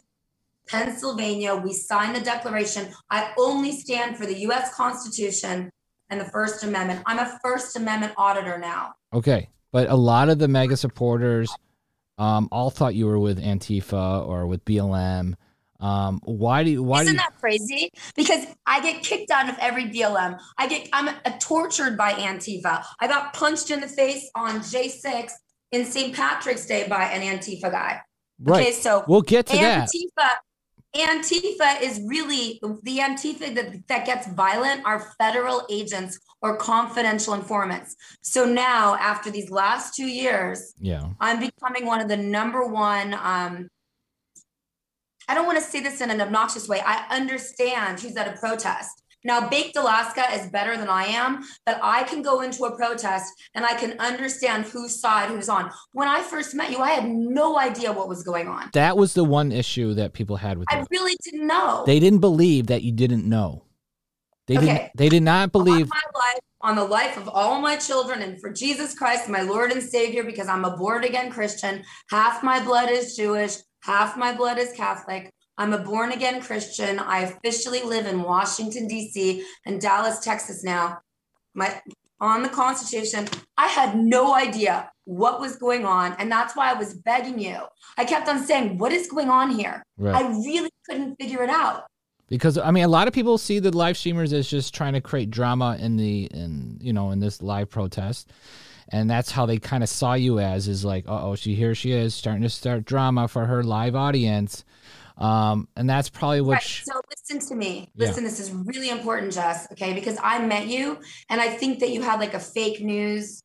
Pennsylvania. 0.67 1.55
We 1.55 1.73
signed 1.73 2.15
the 2.15 2.21
Declaration. 2.21 2.89
I 3.09 3.33
only 3.37 3.71
stand 3.71 4.17
for 4.17 4.25
the 4.25 4.37
US 4.41 4.75
Constitution 4.75 5.71
and 6.09 6.21
the 6.21 6.25
First 6.25 6.63
Amendment. 6.63 7.01
I'm 7.05 7.19
a 7.19 7.39
First 7.43 7.75
Amendment 7.75 8.13
auditor 8.17 8.57
now. 8.57 8.93
Okay. 9.13 9.49
But 9.71 9.89
a 9.89 9.95
lot 9.95 10.29
of 10.29 10.37
the 10.37 10.47
MAGA 10.47 10.77
supporters 10.77 11.53
um, 12.17 12.47
all 12.51 12.69
thought 12.69 12.95
you 12.95 13.07
were 13.07 13.19
with 13.19 13.43
Antifa 13.43 14.25
or 14.25 14.45
with 14.47 14.63
BLM. 14.63 15.33
Um, 15.79 16.19
why 16.23 16.63
do 16.63 16.71
you, 16.71 16.83
why 16.83 17.01
Isn't 17.01 17.07
do 17.07 17.11
you, 17.13 17.17
that 17.17 17.39
crazy? 17.39 17.91
Because 18.15 18.45
I 18.65 18.81
get 18.81 19.03
kicked 19.03 19.29
out 19.31 19.49
of 19.49 19.57
every 19.59 19.85
BLM. 19.85 20.39
I 20.57 20.67
get 20.67 20.87
I'm 20.93 21.13
tortured 21.39 21.97
by 21.97 22.13
Antifa. 22.13 22.83
I 22.99 23.07
got 23.07 23.33
punched 23.33 23.71
in 23.71 23.81
the 23.81 23.87
face 23.87 24.29
on 24.35 24.59
J6 24.59 25.31
in 25.71 25.85
St. 25.85 26.15
Patrick's 26.15 26.65
Day 26.65 26.87
by 26.87 27.03
an 27.05 27.21
Antifa 27.21 27.71
guy. 27.71 28.01
right? 28.41 28.61
Okay, 28.61 28.71
so 28.71 29.03
we'll 29.07 29.21
get 29.21 29.47
to 29.47 29.57
that. 29.57 29.89
Antifa 29.89 30.29
Antifa 30.95 31.81
is 31.81 32.01
really 32.05 32.59
the 32.83 32.99
Antifa 32.99 33.53
that, 33.53 33.87
that 33.87 34.05
gets 34.05 34.27
violent 34.27 34.85
are 34.85 35.11
federal 35.19 35.65
agents 35.69 36.17
or 36.41 36.55
confidential 36.57 37.33
informants. 37.33 37.95
So 38.21 38.45
now, 38.45 38.95
after 38.95 39.29
these 39.29 39.49
last 39.51 39.95
two 39.95 40.07
years, 40.07 40.73
Yeah. 40.79 41.09
I'm 41.19 41.39
becoming 41.39 41.85
one 41.85 41.99
of 41.99 42.07
the 42.07 42.17
number 42.17 42.65
one. 42.65 43.13
Um, 43.13 43.67
I 45.27 45.33
don't 45.33 45.45
want 45.45 45.57
to 45.57 45.63
say 45.63 45.81
this 45.81 46.01
in 46.01 46.09
an 46.09 46.21
obnoxious 46.21 46.67
way. 46.67 46.81
I 46.85 47.05
understand 47.09 47.99
who's 47.99 48.15
at 48.15 48.27
a 48.27 48.37
protest. 48.39 49.01
Now, 49.25 49.49
Baked 49.49 49.75
Alaska 49.75 50.23
is 50.33 50.51
better 50.51 50.77
than 50.77 50.87
I 50.87 51.05
am, 51.05 51.43
but 51.65 51.79
I 51.81 52.03
can 52.03 52.21
go 52.21 52.41
into 52.41 52.63
a 52.65 52.75
protest 52.77 53.33
and 53.55 53.65
I 53.65 53.73
can 53.73 53.99
understand 53.99 54.65
whose 54.65 55.01
side 55.01 55.29
who's 55.29 55.49
on. 55.49 55.71
When 55.93 56.07
I 56.07 56.21
first 56.21 56.53
met 56.53 56.69
you, 56.69 56.77
I 56.77 56.91
had 56.91 57.09
no 57.09 57.57
idea 57.57 57.91
what 57.91 58.07
was 58.07 58.21
going 58.21 58.47
on. 58.47 58.69
That 58.73 58.97
was 58.97 59.15
the 59.15 59.23
one 59.23 59.51
issue 59.51 59.95
that 59.95 60.13
people 60.13 60.35
had 60.35 60.59
with 60.59 60.67
you. 60.71 60.77
I 60.77 60.85
really 60.91 61.17
didn't 61.23 61.47
know. 61.47 61.83
They 61.87 61.99
didn't 61.99 62.19
believe 62.19 62.67
that 62.67 62.83
you 62.83 62.91
didn't 62.91 63.27
know. 63.27 63.65
They 64.45 64.55
didn't. 64.55 64.69
Okay. 64.69 64.91
They 64.95 65.09
did 65.09 65.23
not 65.23 65.51
believe. 65.51 65.85
on 65.85 65.89
my 65.89 66.19
life, 66.19 66.39
on 66.61 66.75
the 66.75 66.83
life 66.83 67.17
of 67.17 67.27
all 67.27 67.59
my 67.61 67.77
children, 67.77 68.21
and 68.21 68.39
for 68.39 68.53
Jesus 68.53 68.93
Christ, 68.93 69.27
my 69.27 69.41
Lord 69.41 69.71
and 69.71 69.81
Savior, 69.81 70.23
because 70.23 70.47
I'm 70.47 70.65
a 70.65 70.77
born 70.77 71.03
again 71.03 71.31
Christian. 71.31 71.83
Half 72.11 72.43
my 72.43 72.63
blood 72.63 72.91
is 72.91 73.15
Jewish, 73.15 73.55
half 73.85 74.17
my 74.17 74.35
blood 74.35 74.57
is 74.57 74.73
Catholic. 74.73 75.31
I'm 75.57 75.73
a 75.73 75.77
born 75.77 76.11
again 76.11 76.41
Christian. 76.41 76.99
I 76.99 77.19
officially 77.21 77.81
live 77.81 78.05
in 78.05 78.23
Washington, 78.23 78.87
D.C. 78.87 79.45
and 79.65 79.79
Dallas, 79.79 80.19
Texas 80.19 80.63
now. 80.63 80.99
My 81.53 81.81
on 82.19 82.43
the 82.43 82.49
Constitution, 82.49 83.27
I 83.57 83.67
had 83.67 83.97
no 83.97 84.33
idea 84.33 84.89
what 85.05 85.39
was 85.39 85.55
going 85.57 85.85
on. 85.85 86.15
And 86.17 86.31
that's 86.31 86.55
why 86.55 86.71
I 86.71 86.73
was 86.73 86.93
begging 86.93 87.39
you. 87.39 87.57
I 87.97 88.05
kept 88.05 88.27
on 88.27 88.43
saying, 88.43 88.77
What 88.77 88.91
is 88.91 89.07
going 89.07 89.29
on 89.29 89.51
here? 89.51 89.83
Right. 89.97 90.15
I 90.15 90.27
really 90.29 90.71
couldn't 90.89 91.15
figure 91.15 91.43
it 91.43 91.49
out. 91.49 91.85
because 92.27 92.57
I 92.57 92.71
mean, 92.71 92.83
a 92.83 92.89
lot 92.89 93.07
of 93.07 93.13
people 93.13 93.37
see 93.37 93.59
the 93.59 93.75
live 93.75 93.97
streamers 93.97 94.33
as 94.33 94.49
just 94.49 94.73
trying 94.73 94.93
to 94.93 95.01
create 95.01 95.29
drama 95.29 95.77
in 95.79 95.95
the 95.95 96.25
in 96.25 96.77
you 96.81 96.91
know 96.91 97.11
in 97.11 97.19
this 97.19 97.41
live 97.41 97.69
protest, 97.69 98.31
and 98.89 99.09
that's 99.09 99.31
how 99.31 99.45
they 99.45 99.57
kind 99.57 99.83
of 99.83 99.89
saw 99.89 100.13
you 100.13 100.39
as 100.39 100.67
is 100.67 100.85
like, 100.85 101.07
uh 101.07 101.21
oh, 101.27 101.35
she 101.35 101.55
here 101.55 101.75
she 101.75 101.91
is 101.91 102.13
starting 102.13 102.43
to 102.43 102.49
start 102.49 102.85
drama 102.85 103.27
for 103.27 103.45
her 103.45 103.63
live 103.63 103.95
audience, 103.95 104.63
um, 105.17 105.67
and 105.75 105.89
that's 105.89 106.09
probably 106.09 106.41
what. 106.41 106.53
Right. 106.53 106.63
sh- 106.63 106.83
So 106.85 107.01
listen 107.09 107.47
to 107.49 107.55
me. 107.55 107.91
Yeah. 107.95 108.07
Listen, 108.07 108.23
this 108.23 108.39
is 108.39 108.51
really 108.51 108.89
important, 108.89 109.33
Jess. 109.33 109.67
Okay, 109.71 109.93
because 109.93 110.17
I 110.21 110.45
met 110.45 110.67
you, 110.67 110.99
and 111.29 111.39
I 111.41 111.49
think 111.49 111.79
that 111.79 111.89
you 111.89 112.01
had 112.01 112.19
like 112.19 112.33
a 112.33 112.39
fake 112.39 112.81
news. 112.81 113.41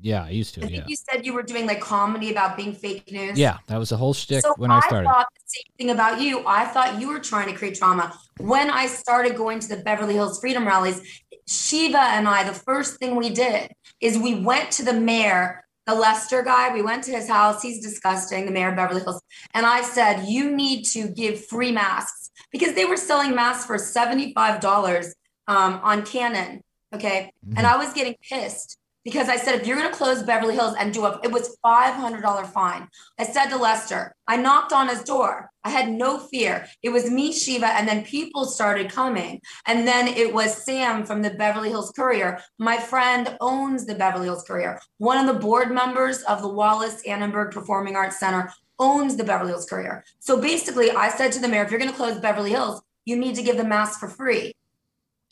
yeah, 0.00 0.24
I 0.24 0.30
used 0.30 0.54
to. 0.54 0.60
I 0.60 0.64
to. 0.64 0.68
think 0.70 0.78
Yeah, 0.82 0.88
you 0.88 0.96
said 0.96 1.26
you 1.26 1.32
were 1.34 1.42
doing 1.42 1.66
like 1.66 1.80
comedy 1.80 2.30
about 2.30 2.56
being 2.56 2.72
fake 2.72 3.10
news. 3.12 3.38
yeah, 3.38 3.58
that 3.66 3.78
was 3.78 3.90
the 3.90 3.96
whole 3.96 4.14
shtick 4.14 4.42
So 4.42 4.54
when 4.56 4.70
I 4.70 4.80
started. 4.80 5.08
thought 5.08 5.28
the 5.34 5.40
same 5.46 5.72
thing 5.78 5.90
about 5.90 6.20
you. 6.20 6.42
I 6.46 6.64
thought 6.66 7.00
you 7.00 7.08
were 7.08 7.20
trying 7.20 7.48
to 7.48 7.54
create 7.54 7.74
drama. 7.78 8.16
When 8.38 8.70
I 8.70 8.86
started 8.86 9.36
going 9.36 9.60
to 9.60 9.68
the 9.68 9.76
Beverly 9.82 10.14
Hills 10.14 10.40
Freedom 10.40 10.66
rallies, 10.66 11.21
Shiva 11.46 11.98
and 11.98 12.28
I, 12.28 12.44
the 12.44 12.54
first 12.54 12.98
thing 12.98 13.16
we 13.16 13.30
did 13.30 13.72
is 14.00 14.18
we 14.18 14.34
went 14.40 14.70
to 14.72 14.84
the 14.84 14.92
mayor, 14.92 15.64
the 15.86 15.94
Lester 15.94 16.42
guy. 16.42 16.72
We 16.72 16.82
went 16.82 17.04
to 17.04 17.12
his 17.12 17.28
house. 17.28 17.62
He's 17.62 17.82
disgusting, 17.82 18.46
the 18.46 18.52
mayor 18.52 18.70
of 18.70 18.76
Beverly 18.76 19.02
Hills. 19.02 19.22
And 19.54 19.66
I 19.66 19.82
said, 19.82 20.26
You 20.26 20.50
need 20.50 20.84
to 20.86 21.08
give 21.08 21.44
free 21.46 21.72
masks 21.72 22.30
because 22.50 22.74
they 22.74 22.84
were 22.84 22.96
selling 22.96 23.34
masks 23.34 23.66
for 23.66 23.76
$75 23.76 25.12
um, 25.48 25.80
on 25.82 26.04
Canon. 26.04 26.62
Okay. 26.94 27.32
Mm-hmm. 27.46 27.58
And 27.58 27.66
I 27.66 27.76
was 27.76 27.92
getting 27.92 28.16
pissed 28.22 28.78
because 29.04 29.28
I 29.28 29.36
said, 29.36 29.60
if 29.60 29.66
you're 29.66 29.76
going 29.76 29.90
to 29.90 29.96
close 29.96 30.22
Beverly 30.22 30.54
Hills 30.54 30.76
and 30.78 30.92
do 30.92 31.04
a, 31.04 31.20
it 31.24 31.32
was 31.32 31.56
$500 31.64 32.46
fine. 32.52 32.88
I 33.18 33.24
said 33.24 33.46
to 33.46 33.56
Lester, 33.56 34.14
I 34.28 34.36
knocked 34.36 34.72
on 34.72 34.88
his 34.88 35.02
door. 35.02 35.50
I 35.64 35.70
had 35.70 35.90
no 35.90 36.18
fear. 36.18 36.66
It 36.82 36.90
was 36.90 37.10
me, 37.10 37.32
Shiva, 37.32 37.66
and 37.66 37.88
then 37.88 38.04
people 38.04 38.44
started 38.44 38.90
coming. 38.90 39.40
And 39.66 39.86
then 39.86 40.08
it 40.08 40.32
was 40.32 40.64
Sam 40.64 41.04
from 41.04 41.22
the 41.22 41.30
Beverly 41.30 41.70
Hills 41.70 41.92
Courier. 41.94 42.40
My 42.58 42.78
friend 42.78 43.36
owns 43.40 43.86
the 43.86 43.94
Beverly 43.94 44.26
Hills 44.26 44.44
Courier. 44.44 44.80
One 44.98 45.18
of 45.18 45.32
the 45.32 45.40
board 45.40 45.70
members 45.72 46.22
of 46.22 46.42
the 46.42 46.48
Wallis 46.48 47.02
Annenberg 47.06 47.52
Performing 47.52 47.96
Arts 47.96 48.18
Center 48.18 48.52
owns 48.78 49.16
the 49.16 49.24
Beverly 49.24 49.50
Hills 49.50 49.66
Courier. 49.68 50.04
So 50.20 50.40
basically, 50.40 50.90
I 50.90 51.08
said 51.08 51.32
to 51.32 51.40
the 51.40 51.48
mayor, 51.48 51.64
if 51.64 51.70
you're 51.70 51.80
going 51.80 51.90
to 51.90 51.96
close 51.96 52.18
Beverly 52.18 52.50
Hills, 52.50 52.82
you 53.04 53.16
need 53.16 53.34
to 53.34 53.42
give 53.42 53.56
the 53.56 53.64
masks 53.64 53.98
for 53.98 54.08
free. 54.08 54.54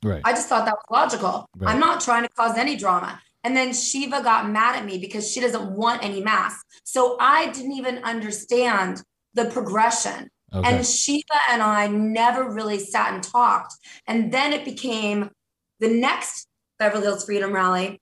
Right. 0.03 0.23
I 0.25 0.33
just 0.33 0.49
thought 0.49 0.65
that 0.65 0.75
was 0.75 0.85
logical. 0.91 1.49
Right. 1.57 1.73
I'm 1.73 1.81
not 1.81 2.01
trying 2.01 2.23
to 2.23 2.29
cause 2.31 2.57
any 2.57 2.77
drama. 2.77 3.21
And 3.43 3.57
then 3.57 3.73
Shiva 3.73 4.23
got 4.23 4.51
mad 4.51 4.77
at 4.77 4.85
me 4.85 4.99
because 4.99 5.31
she 5.31 5.41
doesn't 5.41 5.71
want 5.71 6.05
any 6.05 6.23
masks. 6.23 6.65
So 6.85 7.17
I 7.21 7.51
didn't 7.51 7.73
even 7.73 7.99
understand 8.05 9.03
the 9.35 9.47
progression. 9.47 10.31
Okay. 10.53 10.69
And 10.69 10.87
Shiva 10.87 11.39
and 11.49 11.63
I 11.63 11.87
never 11.87 12.51
really 12.51 12.79
sat 12.79 13.15
and 13.15 13.23
talked. 13.23 13.75
And 14.07 14.33
then 14.33 14.53
it 14.53 14.65
became 14.65 15.31
the 15.79 15.89
next 15.89 16.49
Beverly 16.79 17.05
Hills 17.05 17.25
Freedom 17.25 17.53
Rally. 17.53 18.01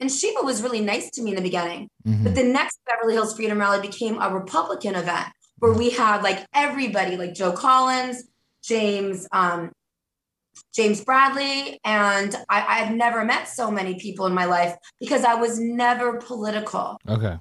And 0.00 0.10
Shiva 0.10 0.42
was 0.42 0.62
really 0.62 0.80
nice 0.80 1.10
to 1.12 1.22
me 1.22 1.30
in 1.30 1.36
the 1.36 1.42
beginning. 1.42 1.88
Mhm. 2.06 2.24
But 2.24 2.34
the 2.34 2.44
next 2.44 2.78
Beverly 2.86 3.14
Hills 3.14 3.34
Freedom 3.34 3.58
Rally 3.58 3.80
became 3.80 4.20
a 4.20 4.32
Republican 4.32 4.94
event 4.94 5.28
where 5.58 5.72
we 5.72 5.90
had 5.90 6.22
like 6.22 6.44
everybody, 6.54 7.16
like 7.16 7.34
Joe 7.34 7.52
Collins, 7.52 8.24
James, 8.62 9.26
um, 9.32 9.72
James 10.74 11.04
Bradley, 11.04 11.80
and 11.84 12.34
I, 12.48 12.82
I've 12.82 12.94
never 12.94 13.24
met 13.24 13.48
so 13.48 13.70
many 13.70 13.94
people 13.96 14.26
in 14.26 14.34
my 14.34 14.44
life 14.44 14.76
because 15.00 15.24
I 15.24 15.34
was 15.34 15.58
never 15.60 16.18
political. 16.18 16.98
Okay. 17.08 17.36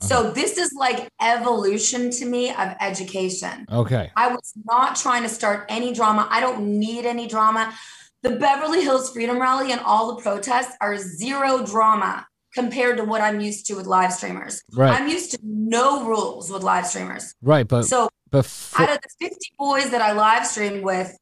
So 0.00 0.30
this 0.30 0.58
is 0.58 0.72
like 0.78 1.08
evolution 1.20 2.10
to 2.12 2.24
me 2.24 2.50
of 2.50 2.74
education. 2.80 3.66
Okay. 3.70 4.12
I 4.14 4.28
was 4.28 4.52
not 4.64 4.94
trying 4.94 5.24
to 5.24 5.28
start 5.28 5.66
any 5.68 5.92
drama. 5.92 6.28
I 6.30 6.40
don't 6.40 6.78
need 6.78 7.04
any 7.04 7.26
drama. 7.26 7.74
The 8.22 8.30
Beverly 8.36 8.82
Hills 8.82 9.10
Freedom 9.12 9.40
Rally 9.40 9.72
and 9.72 9.80
all 9.80 10.14
the 10.14 10.22
protests 10.22 10.76
are 10.80 10.96
zero 10.96 11.64
drama 11.66 12.26
compared 12.54 12.96
to 12.98 13.04
what 13.04 13.20
I'm 13.20 13.40
used 13.40 13.66
to 13.66 13.74
with 13.74 13.86
live 13.86 14.12
streamers. 14.12 14.62
Right. 14.72 14.92
I'm 14.92 15.08
used 15.08 15.32
to 15.32 15.38
no 15.42 16.06
rules 16.06 16.50
with 16.50 16.62
live 16.62 16.86
streamers. 16.86 17.34
Right. 17.42 17.66
But 17.66 17.84
So 17.84 18.08
before. 18.30 18.82
out 18.82 18.90
of 18.90 18.98
the 19.02 19.08
50 19.28 19.36
boys 19.58 19.90
that 19.90 20.00
I 20.00 20.12
live 20.12 20.46
streamed 20.46 20.84
with, 20.84 21.16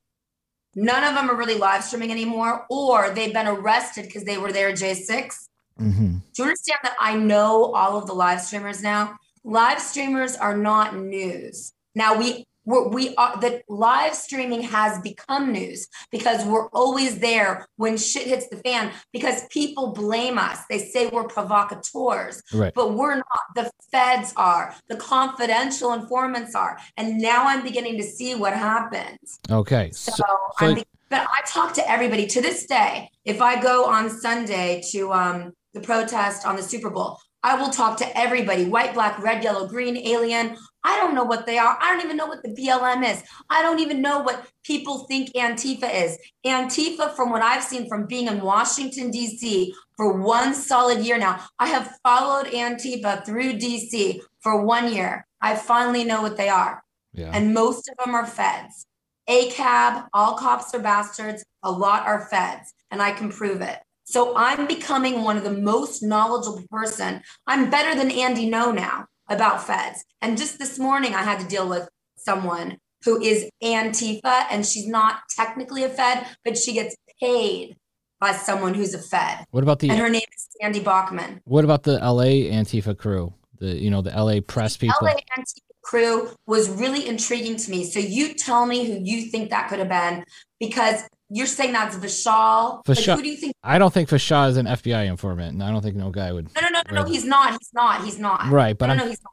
none 0.76 1.02
of 1.02 1.14
them 1.14 1.28
are 1.28 1.34
really 1.34 1.56
live 1.56 1.82
streaming 1.82 2.12
anymore, 2.12 2.66
or 2.70 3.10
they've 3.10 3.32
been 3.32 3.48
arrested 3.48 4.06
because 4.06 4.24
they 4.24 4.38
were 4.38 4.52
there 4.52 4.72
J6. 4.72 5.48
Mhm. 5.80 6.20
Do 6.32 6.42
you 6.42 6.44
understand 6.44 6.78
that 6.84 6.96
I 7.00 7.16
know 7.16 7.74
all 7.74 7.96
of 7.96 8.06
the 8.06 8.14
live 8.14 8.40
streamers 8.40 8.82
now? 8.82 9.16
Live 9.42 9.80
streamers 9.80 10.36
are 10.36 10.56
not 10.56 10.94
news. 10.96 11.72
Now 11.94 12.16
we 12.18 12.46
we're, 12.66 12.88
we 12.88 13.14
are 13.16 13.40
the 13.40 13.62
live 13.68 14.14
streaming 14.14 14.60
has 14.62 15.00
become 15.00 15.52
news 15.52 15.88
because 16.10 16.44
we're 16.44 16.68
always 16.70 17.18
there 17.20 17.66
when 17.76 17.96
shit 17.96 18.26
hits 18.26 18.48
the 18.48 18.56
fan 18.58 18.92
because 19.12 19.46
people 19.50 19.92
blame 19.92 20.36
us. 20.36 20.58
They 20.68 20.78
say 20.78 21.06
we're 21.06 21.24
provocateurs, 21.28 22.42
Right. 22.52 22.74
but 22.74 22.94
we're 22.94 23.16
not. 23.16 23.40
The 23.54 23.70
feds 23.90 24.32
are, 24.36 24.74
the 24.88 24.96
confidential 24.96 25.92
informants 25.94 26.54
are, 26.54 26.78
and 26.96 27.18
now 27.18 27.46
I'm 27.46 27.62
beginning 27.62 27.96
to 27.98 28.02
see 28.02 28.34
what 28.34 28.52
happens. 28.52 29.38
Okay. 29.50 29.90
So, 29.92 30.12
So, 30.12 30.24
I'm 30.60 30.70
so 30.70 30.74
be- 30.76 30.84
but 31.08 31.20
I 31.32 31.40
talk 31.46 31.72
to 31.74 31.88
everybody 31.88 32.26
to 32.26 32.40
this 32.42 32.66
day. 32.66 33.08
If 33.24 33.40
I 33.40 33.60
go 33.62 33.84
on 33.84 34.10
Sunday 34.10 34.82
to 34.90 35.12
um, 35.12 35.52
the 35.72 35.80
protest 35.80 36.44
on 36.44 36.56
the 36.56 36.62
Super 36.62 36.90
Bowl, 36.90 37.20
I 37.44 37.54
will 37.54 37.70
talk 37.70 37.96
to 37.98 38.18
everybody 38.18 38.64
white, 38.64 38.92
black, 38.92 39.22
red, 39.22 39.44
yellow, 39.44 39.68
green, 39.68 39.96
alien. 39.96 40.56
I 40.86 40.96
don't 40.98 41.14
know 41.14 41.24
what 41.24 41.46
they 41.46 41.58
are. 41.58 41.76
I 41.80 41.92
don't 41.92 42.04
even 42.04 42.16
know 42.16 42.26
what 42.26 42.42
the 42.42 42.54
BLM 42.54 43.04
is. 43.04 43.22
I 43.50 43.60
don't 43.60 43.80
even 43.80 44.00
know 44.00 44.20
what 44.20 44.46
people 44.64 45.00
think 45.08 45.32
Antifa 45.34 45.92
is. 45.92 46.16
Antifa, 46.46 47.14
from 47.16 47.30
what 47.30 47.42
I've 47.42 47.64
seen 47.64 47.88
from 47.88 48.06
being 48.06 48.28
in 48.28 48.40
Washington, 48.40 49.10
D.C. 49.10 49.74
for 49.96 50.16
one 50.22 50.54
solid 50.54 51.04
year 51.04 51.18
now, 51.18 51.40
I 51.58 51.66
have 51.68 51.98
followed 52.02 52.46
Antifa 52.46 53.26
through 53.26 53.58
D.C. 53.58 54.22
for 54.40 54.64
one 54.64 54.92
year. 54.94 55.26
I 55.40 55.56
finally 55.56 56.04
know 56.04 56.22
what 56.22 56.36
they 56.36 56.48
are 56.48 56.82
yeah. 57.16 57.30
and 57.32 57.52
most 57.52 57.88
of 57.88 57.96
them 58.04 58.14
are 58.14 58.26
feds. 58.26 58.86
ACAB, 59.28 60.06
all 60.12 60.36
cops 60.36 60.72
are 60.74 60.78
bastards, 60.78 61.44
a 61.64 61.70
lot 61.70 62.06
are 62.06 62.28
feds, 62.28 62.72
and 62.90 63.02
I 63.02 63.10
can 63.10 63.30
prove 63.30 63.60
it. 63.60 63.78
So 64.04 64.36
I'm 64.36 64.68
becoming 64.68 65.24
one 65.24 65.36
of 65.36 65.42
the 65.42 65.50
most 65.50 66.00
knowledgeable 66.00 66.64
person. 66.70 67.22
I'm 67.46 67.70
better 67.70 67.98
than 67.98 68.12
Andy 68.12 68.48
Ngo 68.48 68.72
now 68.72 69.06
about 69.28 69.66
feds. 69.66 70.04
And 70.20 70.38
just 70.38 70.58
this 70.58 70.78
morning, 70.78 71.14
I 71.14 71.22
had 71.22 71.40
to 71.40 71.46
deal 71.46 71.68
with 71.68 71.88
someone 72.16 72.78
who 73.04 73.20
is 73.20 73.48
Antifa, 73.62 74.46
and 74.50 74.66
she's 74.66 74.88
not 74.88 75.20
technically 75.34 75.84
a 75.84 75.88
Fed, 75.88 76.26
but 76.44 76.58
she 76.58 76.72
gets 76.72 76.96
paid 77.20 77.76
by 78.20 78.32
someone 78.32 78.74
who's 78.74 78.94
a 78.94 78.98
Fed. 78.98 79.44
What 79.50 79.62
about 79.62 79.78
the 79.78 79.90
And 79.90 79.98
her 79.98 80.08
name 80.08 80.22
is 80.34 80.48
Sandy 80.60 80.80
Bachman. 80.80 81.40
what 81.44 81.64
about 81.64 81.82
the 81.84 81.98
LA 81.98 82.48
Antifa 82.50 82.96
crew? 82.96 83.34
The 83.58 83.68
you 83.68 83.90
know 83.90 84.02
the 84.02 84.10
LA 84.10 84.40
press 84.40 84.76
people. 84.76 84.96
LA 85.00 85.14
Antifa 85.38 85.60
crew 85.82 86.30
was 86.46 86.68
really 86.68 87.06
intriguing 87.06 87.56
to 87.56 87.70
me. 87.70 87.84
So 87.84 88.00
you 88.00 88.34
tell 88.34 88.66
me 88.66 88.84
who 88.86 89.00
you 89.02 89.30
think 89.30 89.50
that 89.50 89.68
could 89.68 89.78
have 89.78 89.88
been, 89.88 90.24
because 90.58 91.02
you're 91.28 91.46
saying 91.46 91.72
that's 91.72 91.96
Vishal. 91.96 92.84
Vishal- 92.84 93.08
Like, 93.08 93.16
who 93.16 93.22
do 93.22 93.28
you 93.30 93.36
think? 93.36 93.54
I 93.62 93.78
don't 93.78 93.92
think 93.92 94.08
Fashaw 94.08 94.48
is 94.48 94.56
an 94.56 94.66
FBI 94.66 95.06
informant, 95.06 95.54
and 95.54 95.62
I 95.62 95.70
don't 95.70 95.82
think 95.82 95.96
no 95.96 96.10
guy 96.10 96.32
would. 96.32 96.54
No, 96.54 96.60
no, 96.62 96.68
no, 96.68 96.82
no, 96.90 97.02
no. 97.02 97.08
He's 97.08 97.24
not. 97.24 97.52
He's 97.52 97.70
not. 97.74 98.04
He's 98.04 98.18
not. 98.18 98.50
Right, 98.50 98.76
but 98.76 98.86
no, 98.86 98.92
I'm 98.92 98.98
no, 98.98 99.08
he's 99.08 99.22
not. 99.22 99.32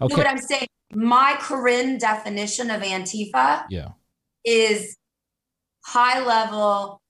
No, 0.00 0.06
okay. 0.06 0.16
but 0.16 0.26
I'm 0.26 0.38
saying 0.38 0.66
my 0.92 1.36
Corinne 1.40 1.98
definition 1.98 2.70
of 2.70 2.82
Antifa 2.82 3.64
yeah, 3.70 3.88
is 4.44 4.96
high 5.84 6.24
level 6.24 7.00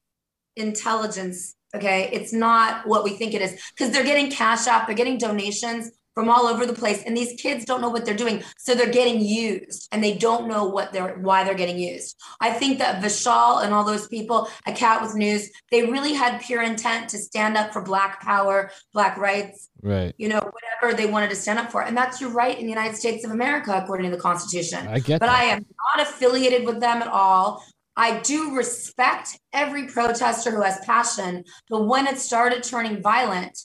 intelligence. 0.57 1.55
Okay. 1.75 2.09
It's 2.13 2.33
not 2.33 2.87
what 2.87 3.05
we 3.05 3.11
think 3.11 3.35
it 3.35 3.43
is 3.43 3.61
because 3.77 3.93
they're 3.93 4.05
getting 4.05 4.31
cash 4.31 4.67
out, 4.67 4.87
they're 4.87 4.97
getting 4.97 5.19
donations 5.19 5.91
from 6.17 6.31
all 6.31 6.47
over 6.47 6.65
the 6.65 6.73
place. 6.73 7.03
And 7.05 7.15
these 7.15 7.39
kids 7.39 7.67
don't 7.67 7.83
know 7.83 7.91
what 7.91 8.07
they're 8.07 8.17
doing. 8.17 8.43
So 8.57 8.75
they're 8.75 8.91
getting 8.91 9.21
used 9.21 9.87
and 9.93 10.03
they 10.03 10.17
don't 10.17 10.49
know 10.49 10.65
what 10.65 10.91
they're 10.91 11.19
why 11.19 11.45
they're 11.45 11.55
getting 11.55 11.79
used. 11.79 12.17
I 12.41 12.53
think 12.53 12.79
that 12.79 13.03
Vishal 13.03 13.63
and 13.63 13.75
all 13.75 13.85
those 13.85 14.09
people 14.09 14.49
a 14.67 14.73
Cat 14.73 15.03
with 15.03 15.15
News, 15.15 15.51
they 15.71 15.83
really 15.83 16.15
had 16.15 16.41
pure 16.41 16.63
intent 16.63 17.11
to 17.11 17.19
stand 17.19 17.59
up 17.59 17.71
for 17.71 17.83
black 17.83 18.23
power, 18.23 18.71
black 18.95 19.19
rights, 19.19 19.69
right. 19.83 20.15
you 20.17 20.29
know, 20.29 20.41
whatever 20.41 20.97
they 20.97 21.05
wanted 21.05 21.29
to 21.29 21.37
stand 21.37 21.59
up 21.59 21.71
for. 21.71 21.83
And 21.83 21.95
that's 21.95 22.19
your 22.19 22.31
right 22.31 22.59
in 22.59 22.65
the 22.65 22.73
United 22.73 22.97
States 22.97 23.23
of 23.23 23.31
America, 23.31 23.79
according 23.83 24.11
to 24.11 24.17
the 24.17 24.23
Constitution 24.23 24.89
I 24.89 25.01
get 25.01 25.21
but 25.21 25.27
that. 25.27 25.39
I 25.39 25.45
am 25.45 25.67
not 25.95 26.09
affiliated 26.09 26.65
with 26.65 26.81
them 26.81 27.03
at 27.03 27.09
all. 27.09 27.63
I 27.95 28.21
do 28.21 28.57
respect 28.57 29.39
every 29.53 29.87
protester 29.87 30.51
who 30.51 30.63
has 30.63 30.79
passion, 30.85 31.45
but 31.69 31.87
when 31.87 32.07
it 32.07 32.19
started 32.19 32.63
turning 32.63 33.03
violent, 33.03 33.59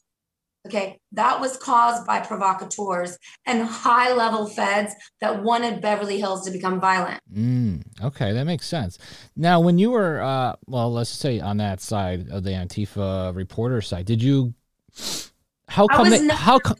okay, 0.65 1.00
that 1.13 1.39
was 1.39 1.58
caused 1.58 2.06
by 2.06 2.20
provocateurs 2.20 3.18
and 3.46 3.63
high 3.63 4.13
level 4.13 4.48
feds 4.48 4.94
that 5.20 5.44
wanted 5.44 5.82
Beverly 5.82 6.20
Hills 6.20 6.46
to 6.46 6.51
become 6.51 6.80
violent. 6.80 7.20
Mm, 7.34 7.84
okay, 8.03 8.32
that 8.34 8.46
makes 8.46 8.68
sense. 8.68 8.98
Now, 9.36 9.60
when 9.60 9.77
you 9.77 9.91
were, 9.91 10.22
uh, 10.22 10.56
well, 10.68 10.91
let's 10.91 11.10
say 11.10 11.39
on 11.39 11.58
that 11.58 11.82
side 11.82 12.30
of 12.30 12.44
the 12.44 12.51
Antifa 12.51 13.36
reporter 13.36 13.82
side, 13.82 14.06
did 14.06 14.22
you? 14.22 14.53
How 15.68 15.88
come? 15.88 16.10
They, 16.10 16.27
how 16.27 16.60
come? 16.60 16.77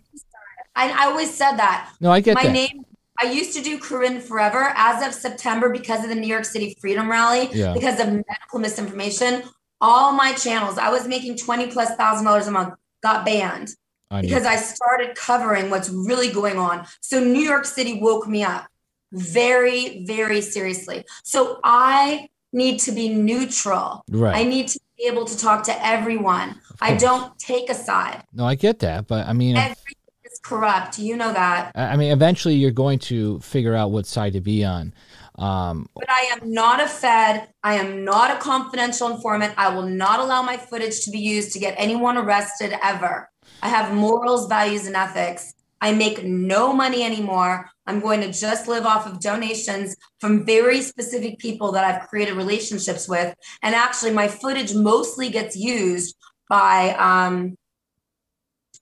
I, 0.76 0.92
I 0.92 1.06
always 1.08 1.34
said 1.34 1.58
that. 1.58 1.92
No, 2.00 2.12
I 2.12 2.20
get 2.20 2.36
My 2.36 2.44
that. 2.44 2.52
name, 2.52 2.86
I 3.22 3.32
used 3.32 3.56
to 3.58 3.64
do 3.64 3.78
Corinne 3.80 4.20
Forever 4.22 4.74
as 4.76 5.06
of 5.06 5.14
September 5.14 5.70
because 5.70 6.04
of 6.04 6.10
the 6.10 6.16
New 6.16 6.28
York 6.28 6.46
City 6.46 6.76
Freedom 6.80 7.10
Rally, 7.10 7.50
Yeah. 7.54 7.74
because 7.74 8.00
of 8.00 8.08
medical 8.08 8.60
misinformation. 8.60 9.44
All 9.84 10.12
my 10.14 10.34
channels, 10.34 10.78
I 10.78 10.90
was 10.92 11.08
making 11.08 11.38
20 11.38 11.68
plus 11.72 11.96
thousand 11.96 12.26
dollars 12.26 12.48
a 12.48 12.52
month, 12.52 12.76
got 13.02 13.26
banned. 13.26 13.70
you. 14.12 14.22
because 14.22 14.46
I 14.46 14.58
started 14.58 15.16
covering 15.16 15.70
what's 15.70 15.90
really 15.90 16.32
going 16.32 16.58
on. 16.58 16.86
So 17.02 17.20
New 17.20 17.42
York 17.42 17.66
City 17.66 18.00
woke 18.02 18.28
me 18.28 18.44
up 18.44 18.68
very, 19.14 20.06
very 20.06 20.42
seriously. 20.42 21.06
So 21.24 21.60
I 21.64 22.30
need 22.54 22.80
to 22.82 22.92
be 22.92 23.10
neutral. 23.10 24.04
right. 24.10 24.36
I 24.36 24.44
need 24.44 24.68
to 24.70 24.80
be 24.98 25.06
able 25.06 25.26
to 25.26 25.38
talk 25.38 25.64
to 25.64 25.86
everyone. 25.86 26.60
I 26.82 26.96
don't 26.96 27.38
take 27.40 27.70
a 27.70 27.76
side. 27.76 28.24
no, 28.34 28.46
I 28.46 28.56
get 28.56 28.80
that, 28.80 29.08
but 29.08 29.28
I 29.28 29.34
mean, 29.34 29.56
Everything 29.56 29.96
is 30.26 30.40
corrupt. 30.44 31.00
You 31.00 31.16
know 31.16 31.32
that. 31.32 31.72
I 31.76 31.90
I 31.90 31.96
mean, 31.96 32.12
eventually 32.12 32.56
you're 32.56 32.72
going 32.72 33.00
to 33.00 33.40
figure 33.40 33.76
out 33.76 33.92
what 33.92 34.06
side 34.06 34.34
to 34.34 34.42
be 34.42 34.64
on. 34.64 34.94
Um, 35.42 35.88
But 35.96 36.10
I 36.10 36.30
am 36.34 36.54
not 36.54 36.80
a 36.80 36.88
Fed. 36.88 37.50
I 37.64 37.74
am 37.76 38.06
not 38.06 38.30
a 38.30 38.40
confidential 38.40 39.10
informant. 39.10 39.54
I 39.58 39.74
will 39.74 39.88
not 39.88 40.20
allow 40.20 40.42
my 40.44 40.58
footage 40.58 41.04
to 41.06 41.12
be 41.12 41.20
used 41.20 41.52
to 41.54 41.60
get 41.60 41.74
anyone 41.78 42.16
arrested 42.16 42.78
ever. 42.84 43.28
I 43.64 43.70
have 43.70 43.94
morals, 43.94 44.48
values, 44.48 44.86
and 44.86 44.96
ethics. 44.96 45.54
I 45.82 45.94
make 45.94 46.24
no 46.24 46.74
money 46.74 47.04
anymore. 47.04 47.68
I'm 47.88 48.00
going 48.00 48.22
to 48.22 48.32
just 48.32 48.68
live 48.68 48.86
off 48.86 49.08
of 49.08 49.20
donations 49.20 49.96
from 50.20 50.46
very 50.46 50.82
specific 50.82 51.40
people 51.40 51.72
that 51.72 51.84
I've 51.84 52.08
created 52.08 52.36
relationships 52.36 53.10
with. 53.10 53.34
And 53.64 53.74
actually, 53.74 54.12
my 54.12 54.28
footage 54.28 54.76
mostly 54.76 55.30
gets 55.30 55.56
used 55.56 56.16
by 56.50 56.92
um, 57.00 57.58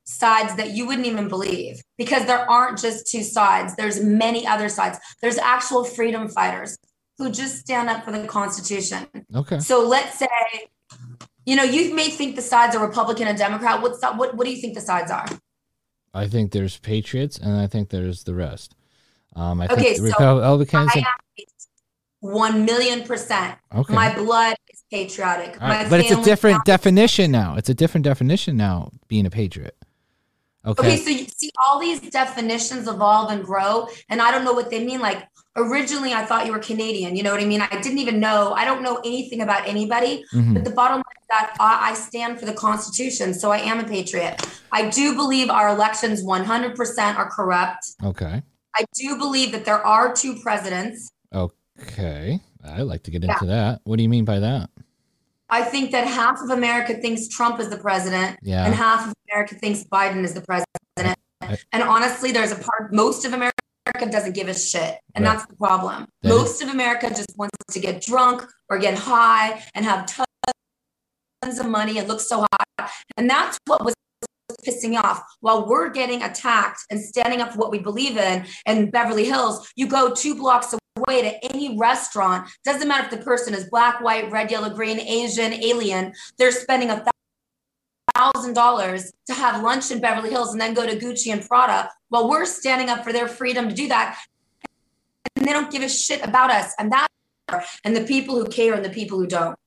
sides 0.10 0.56
that 0.56 0.72
you 0.72 0.88
wouldn't 0.88 1.06
even 1.08 1.28
believe 1.28 1.82
because 1.98 2.26
there 2.26 2.50
aren't 2.50 2.80
just 2.80 3.08
two 3.08 3.22
sides. 3.24 3.76
There's 3.76 4.04
many 4.04 4.46
other 4.48 4.68
sides. 4.70 4.98
There's 5.22 5.38
actual 5.38 5.84
freedom 5.84 6.28
fighters 6.28 6.78
who 7.18 7.30
just 7.32 7.58
stand 7.60 7.90
up 7.90 8.04
for 8.06 8.12
the 8.12 8.26
Constitution. 8.26 9.06
okay. 9.36 9.60
So 9.60 9.88
let's 9.88 10.18
say, 10.18 10.28
you 11.46 11.56
know, 11.56 11.64
you 11.64 11.94
may 11.94 12.10
think 12.10 12.36
the 12.36 12.42
sides 12.42 12.76
are 12.76 12.86
Republican 12.86 13.28
and 13.28 13.38
Democrat. 13.38 13.82
What's 13.82 14.00
that? 14.02 14.18
What 14.18 14.36
What 14.36 14.46
do 14.46 14.52
you 14.52 14.58
think 14.62 14.74
the 14.74 14.82
sides 14.82 15.12
are? 15.12 15.26
I 16.14 16.28
think 16.28 16.52
there's 16.52 16.78
patriots, 16.80 17.38
and 17.38 17.54
I 17.60 17.68
think 17.68 17.90
there's 17.90 18.24
the 18.24 18.34
rest. 18.34 18.76
Um, 19.36 19.62
I 19.62 19.66
Okay, 19.66 19.94
think 19.96 19.98
so 19.98 20.04
Republicans. 20.06 20.92
I 20.96 21.00
am 21.00 21.06
one 22.22 22.66
million 22.66 23.04
percent. 23.04 23.58
okay. 23.74 23.94
My 23.94 24.14
blood 24.16 24.56
is 24.74 24.84
patriotic. 24.92 25.60
Right, 25.62 25.90
but 25.90 26.00
it's 26.00 26.10
a 26.10 26.16
family- 26.16 26.26
different 26.26 26.66
definition 26.66 27.32
now. 27.32 27.56
It's 27.56 27.70
a 27.70 27.74
different 27.76 28.04
definition 28.06 28.58
now. 28.58 28.92
Being 29.08 29.26
a 29.26 29.30
patriot. 29.30 29.76
Okay. 30.66 30.88
Okay, 30.88 30.98
so 30.98 31.10
you 31.10 31.26
see 31.26 31.50
all 31.66 31.80
these 31.80 32.02
definitions 32.02 32.88
evolve 32.88 33.32
and 33.32 33.44
grow, 33.44 33.88
and 34.10 34.22
I 34.22 34.30
don't 34.32 34.44
know 34.44 34.54
what 34.54 34.70
they 34.70 34.84
mean. 34.84 35.00
Like 35.00 35.28
originally, 35.56 36.14
I 36.14 36.26
thought 36.26 36.46
you 36.46 36.52
were 36.52 36.60
Canadian. 36.60 37.16
You 37.16 37.24
know 37.24 37.32
what 37.32 37.42
I 37.42 37.46
mean? 37.46 37.62
I 37.62 37.80
didn't 37.82 38.00
even 38.00 38.20
know. 38.20 38.54
I 38.54 38.66
don't 38.66 38.82
know 38.82 38.98
anything 39.06 39.42
about 39.42 39.68
anybody. 39.68 40.26
Mhm. 40.34 40.54
But 40.54 40.66
the 40.66 40.72
bottom 40.72 40.98
line 40.98 41.20
is 41.22 41.28
that 41.30 41.56
I 41.60 41.92
I 41.92 41.94
stand 41.94 42.40
for 42.40 42.46
the 42.46 42.54
Constitution, 42.54 43.34
so 43.34 43.52
I 43.52 43.60
am 43.60 43.80
a 43.80 43.84
patriot. 43.86 44.46
I 44.72 44.90
do 44.90 45.16
believe 45.16 45.50
our 45.50 45.70
elections 45.70 46.24
100% 46.24 47.18
are 47.18 47.30
corrupt. 47.30 47.92
Okay. 48.04 48.44
I 48.76 48.86
do 48.94 49.18
believe 49.18 49.52
that 49.54 49.66
there 49.66 49.86
are 49.86 50.14
two 50.14 50.36
presidents. 50.42 51.10
Okay. 51.34 52.42
I'd 52.64 52.82
like 52.82 53.04
to 53.04 53.12
get 53.12 53.24
into 53.24 53.46
that. 53.46 53.80
What 53.86 53.96
do 53.96 54.04
you 54.04 54.10
mean 54.10 54.26
by 54.26 54.40
that? 54.40 54.70
I 55.50 55.64
think 55.64 55.92
that 55.92 56.08
half 56.08 56.42
of 56.42 56.50
America 56.50 56.94
thinks 56.96 57.28
Trump 57.28 57.60
is 57.60 57.70
the 57.70 57.78
president, 57.78 58.38
Yeah. 58.42 58.66
and 58.66 58.74
half 58.76 59.08
of 59.08 59.14
America 59.32 59.56
thinks 59.56 59.84
Biden 59.84 60.24
is 60.24 60.34
the 60.34 60.42
president. 60.42 61.18
I- 61.42 61.58
and 61.72 61.84
honestly, 61.84 62.32
there's 62.32 62.52
a 62.52 62.56
part, 62.56 62.94
most 62.94 63.26
of 63.26 63.34
America 63.34 63.54
doesn't 64.12 64.34
give 64.34 64.48
a 64.48 64.54
shit. 64.54 65.00
And 65.16 65.26
Right. 65.26 65.32
that's 65.38 65.48
the 65.48 65.56
problem. 65.56 66.08
That 66.22 66.30
most 66.30 66.62
of 66.62 66.70
America 66.70 67.10
just 67.10 67.34
wants 67.38 67.56
to 67.72 67.80
get 67.80 68.02
drunk 68.02 68.46
or 68.70 68.78
get 68.78 68.98
high 68.98 69.66
and 69.74 69.84
have 69.86 70.06
tons 70.06 71.60
of 71.60 71.66
money 71.68 71.98
and 71.98 72.08
look 72.08 72.22
so 72.22 72.46
hot. 72.78 72.92
And 73.18 73.30
that's 73.30 73.58
what 73.66 73.84
was 73.84 73.96
pissing 74.68 75.02
off. 75.02 75.24
While 75.40 75.68
we're 75.68 75.90
getting 75.90 76.22
attacked 76.22 76.82
and 76.92 77.00
standing 77.00 77.42
up 77.42 77.54
for 77.54 77.60
what 77.60 77.72
we 77.72 77.80
believe 77.80 78.18
in 78.18 78.46
in 78.66 78.90
Beverly 78.92 79.26
Hills, 79.26 79.72
you 79.76 79.88
go 79.88 80.14
two 80.14 80.36
blocks 80.36 80.74
away 81.00 81.22
to 81.22 81.46
any 81.46 81.78
restaurant. 81.78 82.48
Doesn't 82.64 82.88
matter 82.88 83.06
if 83.06 83.12
the 83.12 83.26
person 83.26 83.54
is 83.54 83.70
black, 83.70 84.02
white, 84.02 84.32
red, 84.32 84.52
yellow, 84.52 84.70
green, 84.70 85.00
Asian, 85.00 85.54
alien. 85.54 86.14
They're 86.38 86.52
spending 86.52 86.90
a 86.90 87.06
thousand 88.16 88.54
dollars 88.54 89.12
to 89.28 89.34
have 89.34 89.64
lunch 89.64 89.92
in 89.92 90.02
Beverly 90.02 90.30
Hills 90.30 90.52
and 90.52 90.60
then 90.60 90.74
go 90.74 90.86
to 90.86 90.98
Gucci 90.98 91.32
and 91.32 91.48
Prada 91.48 91.90
while 92.10 92.30
we're 92.30 92.46
standing 92.46 92.90
up 92.90 93.04
for 93.04 93.14
their 93.14 93.28
freedom 93.28 93.70
to 93.70 93.76
do 93.76 93.88
that. 93.88 94.20
And 95.36 95.48
they 95.48 95.54
don't 95.54 95.72
give 95.72 95.84
a 95.84 95.90
shit 95.90 96.24
about 96.24 96.52
us. 96.52 96.74
And 96.80 96.92
that 96.92 97.08
and 97.84 97.96
the 97.96 98.04
people 98.04 98.36
who 98.36 98.48
care 98.48 98.74
and 98.74 98.86
the 98.86 98.90
people 98.90 99.18
who 99.18 99.28
don't. 99.28 99.58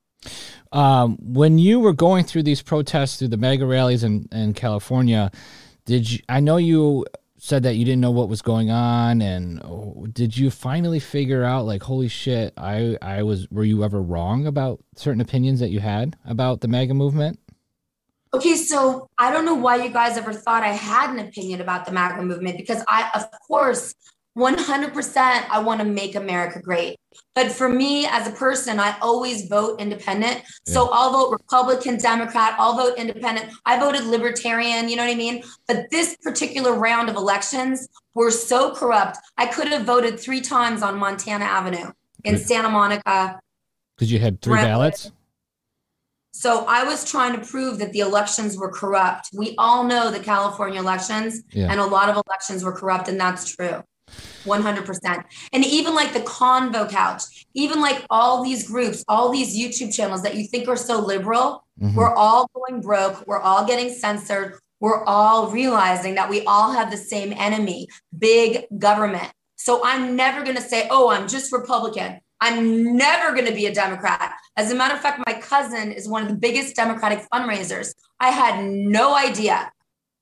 Um, 0.71 1.17
when 1.21 1.57
you 1.59 1.79
were 1.79 1.93
going 1.93 2.25
through 2.25 2.43
these 2.43 2.61
protests 2.61 3.17
through 3.17 3.27
the 3.27 3.37
MAGA 3.37 3.65
rallies 3.65 4.03
in, 4.03 4.27
in 4.31 4.53
California, 4.53 5.31
did 5.85 6.09
you? 6.09 6.19
I 6.29 6.39
know 6.39 6.57
you 6.57 7.05
said 7.43 7.63
that 7.63 7.75
you 7.75 7.83
didn't 7.83 7.99
know 7.99 8.09
what 8.09 8.29
was 8.29 8.41
going 8.41 8.71
on, 8.71 9.21
and 9.21 9.61
oh, 9.65 10.07
did 10.13 10.37
you 10.37 10.49
finally 10.49 10.99
figure 11.01 11.43
out 11.43 11.65
like, 11.65 11.83
holy 11.83 12.07
shit, 12.07 12.53
I 12.55 12.97
I 13.01 13.23
was. 13.23 13.49
Were 13.51 13.65
you 13.65 13.83
ever 13.83 14.01
wrong 14.01 14.47
about 14.47 14.79
certain 14.95 15.19
opinions 15.19 15.59
that 15.59 15.69
you 15.69 15.81
had 15.81 16.15
about 16.25 16.61
the 16.61 16.69
MAGA 16.69 16.93
movement? 16.93 17.37
Okay, 18.33 18.55
so 18.55 19.09
I 19.17 19.29
don't 19.29 19.43
know 19.43 19.55
why 19.55 19.75
you 19.75 19.89
guys 19.89 20.17
ever 20.17 20.31
thought 20.31 20.63
I 20.63 20.71
had 20.71 21.09
an 21.09 21.19
opinion 21.19 21.59
about 21.59 21.85
the 21.85 21.91
MAGA 21.91 22.23
movement 22.23 22.55
because 22.57 22.81
I, 22.87 23.11
of 23.13 23.25
course, 23.45 23.93
100% 24.37 25.45
I 25.49 25.59
want 25.59 25.79
to 25.79 25.85
make 25.85 26.15
America 26.15 26.59
great. 26.59 26.97
But 27.35 27.51
for 27.51 27.69
me 27.69 28.07
as 28.07 28.27
a 28.27 28.31
person, 28.31 28.79
I 28.79 28.97
always 28.99 29.47
vote 29.47 29.79
independent. 29.79 30.41
So 30.65 30.89
I'll 30.91 31.11
vote 31.11 31.31
Republican, 31.31 31.97
Democrat, 31.97 32.55
I'll 32.57 32.75
vote 32.75 32.97
independent. 32.97 33.51
I 33.65 33.79
voted 33.79 34.05
libertarian, 34.05 34.89
you 34.89 34.95
know 34.95 35.05
what 35.05 35.11
I 35.11 35.15
mean? 35.15 35.43
But 35.67 35.85
this 35.91 36.15
particular 36.23 36.73
round 36.73 37.09
of 37.09 37.15
elections 37.15 37.87
were 38.15 38.31
so 38.31 38.73
corrupt. 38.73 39.17
I 39.37 39.45
could 39.45 39.67
have 39.67 39.85
voted 39.85 40.19
three 40.19 40.41
times 40.41 40.81
on 40.81 40.97
Montana 40.97 41.45
Avenue 41.45 41.91
in. 42.23 42.37
Santa 42.37 42.69
Monica. 42.69 43.39
Because 43.95 44.11
you 44.11 44.19
had 44.19 44.41
three 44.41 44.55
ballots. 44.55 45.11
So 46.31 46.65
I 46.67 46.83
was 46.83 47.09
trying 47.09 47.39
to 47.39 47.45
prove 47.45 47.77
that 47.77 47.93
the 47.93 47.99
elections 47.99 48.57
were 48.57 48.71
corrupt. 48.71 49.29
We 49.33 49.53
all 49.57 49.83
know 49.83 50.09
the 50.09 50.19
California 50.19 50.79
elections 50.79 51.43
Yeah. 51.51 51.71
and 51.71 51.79
a 51.79 51.85
lot 51.85 52.09
of 52.09 52.21
elections 52.27 52.63
were 52.63 52.71
corrupt, 52.73 53.07
and 53.07 53.19
that's 53.19 53.55
true. 53.55 53.83
100%. 54.45 55.23
And 55.53 55.65
even 55.65 55.95
like 55.95 56.13
the 56.13 56.19
Convo 56.21 56.89
Couch, 56.89 57.47
even 57.53 57.81
like 57.81 58.05
all 58.09 58.43
these 58.43 58.67
groups, 58.67 59.03
all 59.07 59.31
these 59.31 59.57
YouTube 59.57 59.93
channels 59.93 60.21
that 60.23 60.35
you 60.35 60.45
think 60.47 60.67
are 60.67 60.75
so 60.75 60.99
liberal, 60.99 61.65
mm-hmm. 61.81 61.95
we're 61.95 62.13
all 62.13 62.49
going 62.53 62.81
broke. 62.81 63.25
We're 63.27 63.39
all 63.39 63.65
getting 63.65 63.93
censored. 63.93 64.55
We're 64.79 65.03
all 65.05 65.49
realizing 65.49 66.15
that 66.15 66.29
we 66.29 66.43
all 66.45 66.73
have 66.73 66.91
the 66.91 66.97
same 66.97 67.33
enemy 67.33 67.87
big 68.17 68.65
government. 68.77 69.31
So 69.55 69.81
I'm 69.83 70.15
never 70.15 70.43
going 70.43 70.57
to 70.57 70.61
say, 70.61 70.87
oh, 70.91 71.09
I'm 71.09 71.27
just 71.27 71.53
Republican. 71.53 72.19
I'm 72.41 72.97
never 72.97 73.33
going 73.33 73.47
to 73.47 73.53
be 73.53 73.67
a 73.67 73.73
Democrat. 73.73 74.33
As 74.57 74.69
a 74.69 74.75
matter 74.75 74.93
of 74.93 74.99
fact, 74.99 75.23
my 75.25 75.35
cousin 75.35 75.93
is 75.93 76.09
one 76.09 76.21
of 76.21 76.27
the 76.27 76.35
biggest 76.35 76.75
Democratic 76.75 77.25
fundraisers. 77.31 77.93
I 78.19 78.31
had 78.31 78.65
no 78.65 79.15
idea. 79.15 79.71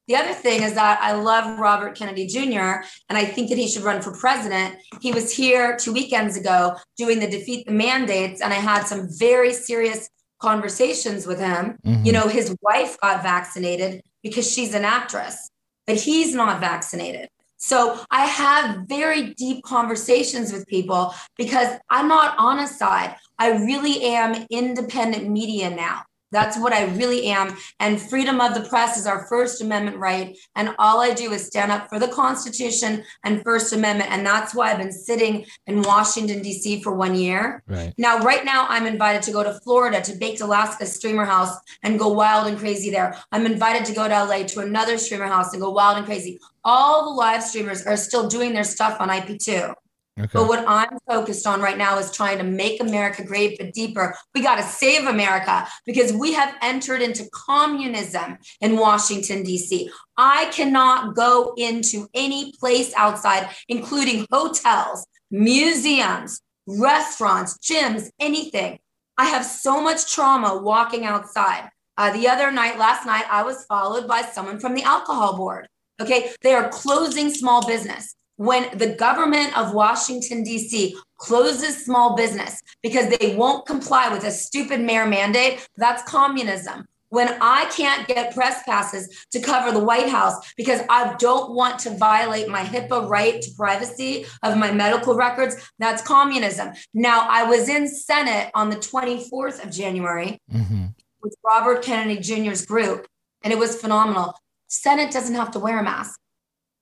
The 0.07 0.15
other 0.15 0.33
thing 0.33 0.63
is 0.63 0.73
that 0.73 0.99
I 1.01 1.13
love 1.13 1.59
Robert 1.59 1.95
Kennedy 1.95 2.27
Jr., 2.27 2.83
and 3.09 3.17
I 3.17 3.23
think 3.23 3.49
that 3.49 3.57
he 3.57 3.67
should 3.67 3.83
run 3.83 4.01
for 4.01 4.11
president. 4.11 4.75
He 4.99 5.11
was 5.11 5.33
here 5.33 5.77
two 5.77 5.93
weekends 5.93 6.35
ago 6.35 6.75
doing 6.97 7.19
the 7.19 7.29
Defeat 7.29 7.65
the 7.65 7.71
Mandates, 7.71 8.41
and 8.41 8.51
I 8.51 8.57
had 8.57 8.83
some 8.83 9.07
very 9.09 9.53
serious 9.53 10.09
conversations 10.39 11.27
with 11.27 11.39
him. 11.39 11.77
Mm-hmm. 11.85 12.05
You 12.05 12.11
know, 12.13 12.27
his 12.27 12.55
wife 12.61 12.99
got 12.99 13.23
vaccinated 13.23 14.01
because 14.23 14.51
she's 14.51 14.73
an 14.73 14.85
actress, 14.85 15.49
but 15.87 15.97
he's 15.97 16.33
not 16.33 16.59
vaccinated. 16.59 17.29
So 17.57 17.99
I 18.09 18.25
have 18.25 18.87
very 18.87 19.35
deep 19.35 19.63
conversations 19.63 20.51
with 20.51 20.65
people 20.65 21.13
because 21.37 21.77
I'm 21.91 22.07
not 22.07 22.35
on 22.39 22.57
a 22.57 22.67
side. 22.67 23.15
I 23.37 23.51
really 23.51 24.03
am 24.03 24.47
independent 24.49 25.29
media 25.29 25.69
now. 25.69 26.01
That's 26.31 26.57
what 26.57 26.73
I 26.73 26.85
really 26.95 27.27
am. 27.27 27.55
And 27.79 28.01
freedom 28.01 28.39
of 28.39 28.53
the 28.53 28.67
press 28.69 28.97
is 28.97 29.05
our 29.05 29.25
First 29.27 29.61
Amendment 29.61 29.97
right. 29.97 30.37
And 30.55 30.73
all 30.79 31.01
I 31.01 31.13
do 31.13 31.31
is 31.31 31.45
stand 31.45 31.71
up 31.71 31.89
for 31.89 31.99
the 31.99 32.07
Constitution 32.07 33.03
and 33.23 33.43
First 33.43 33.73
Amendment. 33.73 34.11
And 34.11 34.25
that's 34.25 34.55
why 34.55 34.71
I've 34.71 34.77
been 34.77 34.91
sitting 34.91 35.45
in 35.67 35.81
Washington, 35.81 36.41
D.C. 36.41 36.81
for 36.81 36.93
one 36.93 37.15
year. 37.15 37.63
Right. 37.67 37.93
Now, 37.97 38.19
right 38.19 38.45
now, 38.45 38.65
I'm 38.69 38.85
invited 38.85 39.21
to 39.23 39.31
go 39.31 39.43
to 39.43 39.59
Florida 39.61 40.01
to 40.01 40.15
Baked 40.15 40.41
Alaska 40.41 40.85
Streamer 40.85 41.25
House 41.25 41.55
and 41.83 41.99
go 41.99 42.09
wild 42.09 42.47
and 42.47 42.57
crazy 42.57 42.89
there. 42.89 43.15
I'm 43.31 43.45
invited 43.45 43.85
to 43.85 43.93
go 43.93 44.07
to 44.07 44.23
LA 44.23 44.43
to 44.43 44.61
another 44.61 44.97
streamer 44.97 45.27
house 45.27 45.53
and 45.53 45.61
go 45.61 45.69
wild 45.71 45.97
and 45.97 46.05
crazy. 46.05 46.39
All 46.63 47.05
the 47.05 47.15
live 47.15 47.43
streamers 47.43 47.85
are 47.85 47.97
still 47.97 48.27
doing 48.27 48.53
their 48.53 48.63
stuff 48.63 48.97
on 48.99 49.09
IP2. 49.09 49.73
Okay. 50.19 50.29
But 50.33 50.47
what 50.49 50.65
I'm 50.67 50.97
focused 51.07 51.47
on 51.47 51.61
right 51.61 51.77
now 51.77 51.97
is 51.97 52.11
trying 52.11 52.37
to 52.39 52.43
make 52.43 52.81
America 52.81 53.23
great 53.23 53.57
but 53.57 53.73
deeper. 53.73 54.15
We 54.35 54.41
got 54.41 54.57
to 54.57 54.63
save 54.63 55.07
America 55.07 55.67
because 55.85 56.11
we 56.11 56.33
have 56.33 56.53
entered 56.61 57.01
into 57.01 57.29
communism 57.31 58.37
in 58.59 58.77
Washington, 58.77 59.43
D.C. 59.43 59.89
I 60.17 60.45
cannot 60.51 61.15
go 61.15 61.53
into 61.55 62.07
any 62.13 62.51
place 62.59 62.93
outside, 62.97 63.49
including 63.69 64.25
hotels, 64.31 65.07
museums, 65.31 66.41
restaurants, 66.67 67.57
gyms, 67.59 68.09
anything. 68.19 68.79
I 69.17 69.25
have 69.25 69.45
so 69.45 69.81
much 69.81 70.13
trauma 70.13 70.57
walking 70.57 71.05
outside. 71.05 71.69
Uh, 71.97 72.11
the 72.11 72.27
other 72.27 72.51
night, 72.51 72.77
last 72.77 73.05
night, 73.05 73.25
I 73.29 73.43
was 73.43 73.63
followed 73.65 74.07
by 74.07 74.23
someone 74.23 74.59
from 74.59 74.75
the 74.75 74.83
alcohol 74.83 75.37
board. 75.37 75.69
Okay. 76.01 76.31
They 76.41 76.53
are 76.53 76.67
closing 76.69 77.29
small 77.33 77.65
business 77.65 78.15
when 78.41 78.75
the 78.75 78.95
government 78.95 79.55
of 79.55 79.71
Washington, 79.71 80.41
D.C. 80.41 80.97
closes 81.17 81.85
small 81.85 82.15
business 82.15 82.59
because 82.81 83.07
they 83.15 83.35
won't 83.35 83.67
comply 83.67 84.09
with 84.11 84.23
a 84.23 84.31
stupid 84.31 84.81
mayor 84.81 85.05
mandate, 85.05 85.67
that's 85.77 86.01
communism. 86.09 86.87
When 87.09 87.37
I 87.39 87.65
can't 87.65 88.07
get 88.07 88.33
press 88.33 88.63
passes 88.63 89.27
to 89.31 89.39
cover 89.41 89.71
the 89.71 89.83
White 89.83 90.09
House 90.09 90.33
because 90.57 90.81
I 90.89 91.13
don't 91.19 91.53
want 91.53 91.77
to 91.81 91.95
violate 91.97 92.47
my 92.49 92.63
HIPAA 92.63 93.07
right 93.07 93.39
to 93.39 93.51
privacy 93.55 94.25
of 94.41 94.57
my 94.57 94.71
medical 94.71 95.13
records, 95.13 95.55
that's 95.77 96.01
communism. 96.01 96.71
Now, 96.95 97.27
I 97.29 97.43
was 97.43 97.69
in 97.69 97.87
Senate 97.87 98.49
on 98.55 98.71
the 98.71 98.77
24th 98.77 99.63
of 99.63 99.69
January 99.69 100.39
mm-hmm. 100.51 100.85
with 101.21 101.35
Robert 101.45 101.83
Kennedy 101.83 102.19
Jr.'s 102.19 102.65
group, 102.65 103.05
and 103.43 103.53
it 103.53 103.59
was 103.59 103.79
phenomenal. 103.79 104.33
Senate 104.67 105.11
doesn't 105.11 105.35
have 105.35 105.51
to 105.51 105.59
wear 105.59 105.77
a 105.77 105.83
mask. 105.83 106.17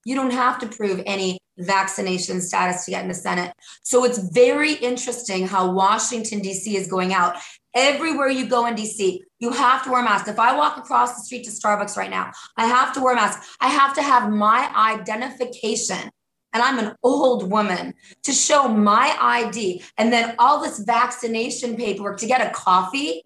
You 0.06 0.16
don't 0.16 0.32
have 0.32 0.60
to 0.60 0.68
prove 0.68 1.02
any 1.06 1.40
vaccination 1.58 2.42
status 2.42 2.86
to 2.86 2.92
get 2.92 3.04
in 3.04 3.10
the 3.10 3.14
Senate. 3.14 3.54
So 3.84 4.06
it's 4.06 4.18
very 4.18 4.74
interesting 4.74 5.48
how 5.48 5.72
Washington, 5.72 6.40
D.C. 6.40 6.76
is 6.76 6.88
going 6.88 7.14
out. 7.14 7.36
Everywhere 7.76 8.30
you 8.30 8.48
go 8.48 8.66
in 8.66 8.76
DC, 8.76 9.20
you 9.40 9.52
have 9.52 9.84
to 9.84 9.92
wear 9.92 10.02
a 10.02 10.04
mask. 10.04 10.28
If 10.28 10.40
I 10.40 10.56
walk 10.56 10.78
across 10.78 11.16
the 11.16 11.22
street 11.22 11.44
to 11.46 11.52
Starbucks 11.52 11.98
right 11.98 12.10
now, 12.10 12.32
I 12.58 12.66
have 12.66 12.94
to 12.94 13.02
wear 13.02 13.14
a 13.14 13.16
mask. 13.16 13.44
I 13.60 13.68
have 13.68 13.94
to 13.96 14.02
have 14.02 14.32
my 14.32 14.72
identification 14.76 16.10
and 16.54 16.64
I'm 16.64 16.80
an 16.80 16.96
old 17.04 17.50
woman 17.50 17.94
to 18.24 18.32
show 18.32 18.68
my 18.68 19.16
ID 19.22 19.84
and 19.98 20.12
then 20.12 20.36
all 20.40 20.62
this 20.62 20.80
vaccination 20.80 21.76
paperwork 21.76 22.18
to 22.20 22.26
get 22.26 22.42
a 22.42 22.50
coffee 22.52 23.24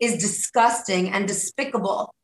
is 0.00 0.18
disgusting 0.18 1.10
and 1.10 1.28
despicable. 1.28 2.14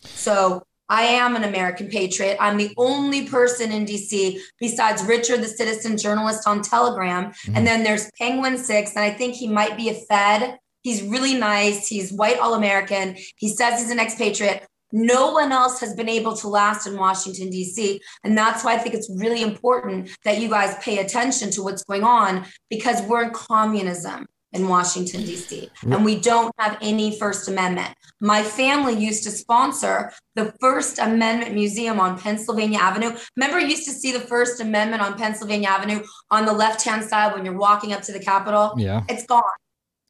So 0.00 0.62
I 0.88 1.02
am 1.02 1.36
an 1.36 1.44
American 1.44 1.88
patriot. 1.88 2.36
I'm 2.40 2.56
the 2.56 2.72
only 2.76 3.26
person 3.26 3.72
in 3.72 3.86
DC 3.86 4.38
besides 4.60 5.02
Richard, 5.04 5.40
the 5.40 5.48
citizen 5.48 5.96
journalist 5.96 6.46
on 6.46 6.62
Telegram. 6.62 7.26
Mm-hmm. 7.26 7.56
And 7.56 7.66
then 7.66 7.84
there's 7.84 8.10
Penguin 8.18 8.58
Six, 8.58 8.94
and 8.94 9.04
I 9.04 9.10
think 9.10 9.34
he 9.34 9.48
might 9.48 9.76
be 9.76 9.88
a 9.88 9.94
Fed. 9.94 10.58
He's 10.82 11.02
really 11.02 11.34
nice. 11.34 11.88
He's 11.88 12.12
white 12.12 12.38
all 12.38 12.54
American. 12.54 13.16
He 13.36 13.48
says 13.48 13.80
he's 13.80 13.90
an 13.90 13.98
expatriate. 13.98 14.66
No 14.92 15.32
one 15.32 15.50
else 15.50 15.80
has 15.80 15.94
been 15.94 16.08
able 16.08 16.36
to 16.36 16.48
last 16.48 16.86
in 16.86 16.96
Washington, 16.96 17.50
D.C. 17.50 18.00
And 18.22 18.38
that's 18.38 18.62
why 18.62 18.74
I 18.74 18.78
think 18.78 18.94
it's 18.94 19.10
really 19.16 19.42
important 19.42 20.10
that 20.24 20.40
you 20.40 20.48
guys 20.48 20.76
pay 20.84 20.98
attention 20.98 21.50
to 21.52 21.62
what's 21.64 21.82
going 21.82 22.04
on 22.04 22.44
because 22.70 23.02
we're 23.02 23.24
in 23.24 23.30
communism 23.30 24.26
in 24.54 24.68
Washington, 24.68 25.22
D.C., 25.22 25.68
and 25.82 26.04
we 26.04 26.18
don't 26.18 26.52
have 26.58 26.78
any 26.80 27.18
First 27.18 27.48
Amendment. 27.48 27.94
My 28.20 28.42
family 28.42 28.94
used 28.94 29.24
to 29.24 29.30
sponsor 29.30 30.12
the 30.34 30.54
First 30.60 30.98
Amendment 30.98 31.54
Museum 31.54 32.00
on 32.00 32.18
Pennsylvania 32.18 32.78
Avenue. 32.78 33.16
Remember, 33.36 33.58
you 33.58 33.68
used 33.68 33.84
to 33.86 33.92
see 33.92 34.12
the 34.12 34.20
First 34.20 34.60
Amendment 34.60 35.02
on 35.02 35.18
Pennsylvania 35.18 35.68
Avenue 35.68 36.02
on 36.30 36.46
the 36.46 36.52
left 36.52 36.82
hand 36.82 37.04
side 37.04 37.34
when 37.34 37.44
you're 37.44 37.56
walking 37.56 37.92
up 37.92 38.02
to 38.02 38.12
the 38.12 38.20
Capitol? 38.20 38.74
Yeah. 38.76 39.02
It's 39.08 39.26
gone. 39.26 39.42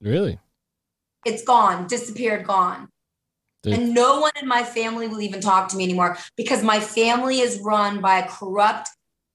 Really? 0.00 0.38
It's 1.24 1.42
gone, 1.42 1.86
disappeared, 1.86 2.46
gone. 2.46 2.88
And 3.66 3.94
no 3.94 4.20
one 4.20 4.32
in 4.40 4.46
my 4.46 4.62
family 4.62 5.08
will 5.08 5.22
even 5.22 5.40
talk 5.40 5.68
to 5.68 5.76
me 5.76 5.84
anymore 5.84 6.18
because 6.36 6.62
my 6.62 6.80
family 6.80 7.40
is 7.40 7.60
run 7.60 8.02
by 8.02 8.18
a 8.18 8.28
corrupt 8.28 8.90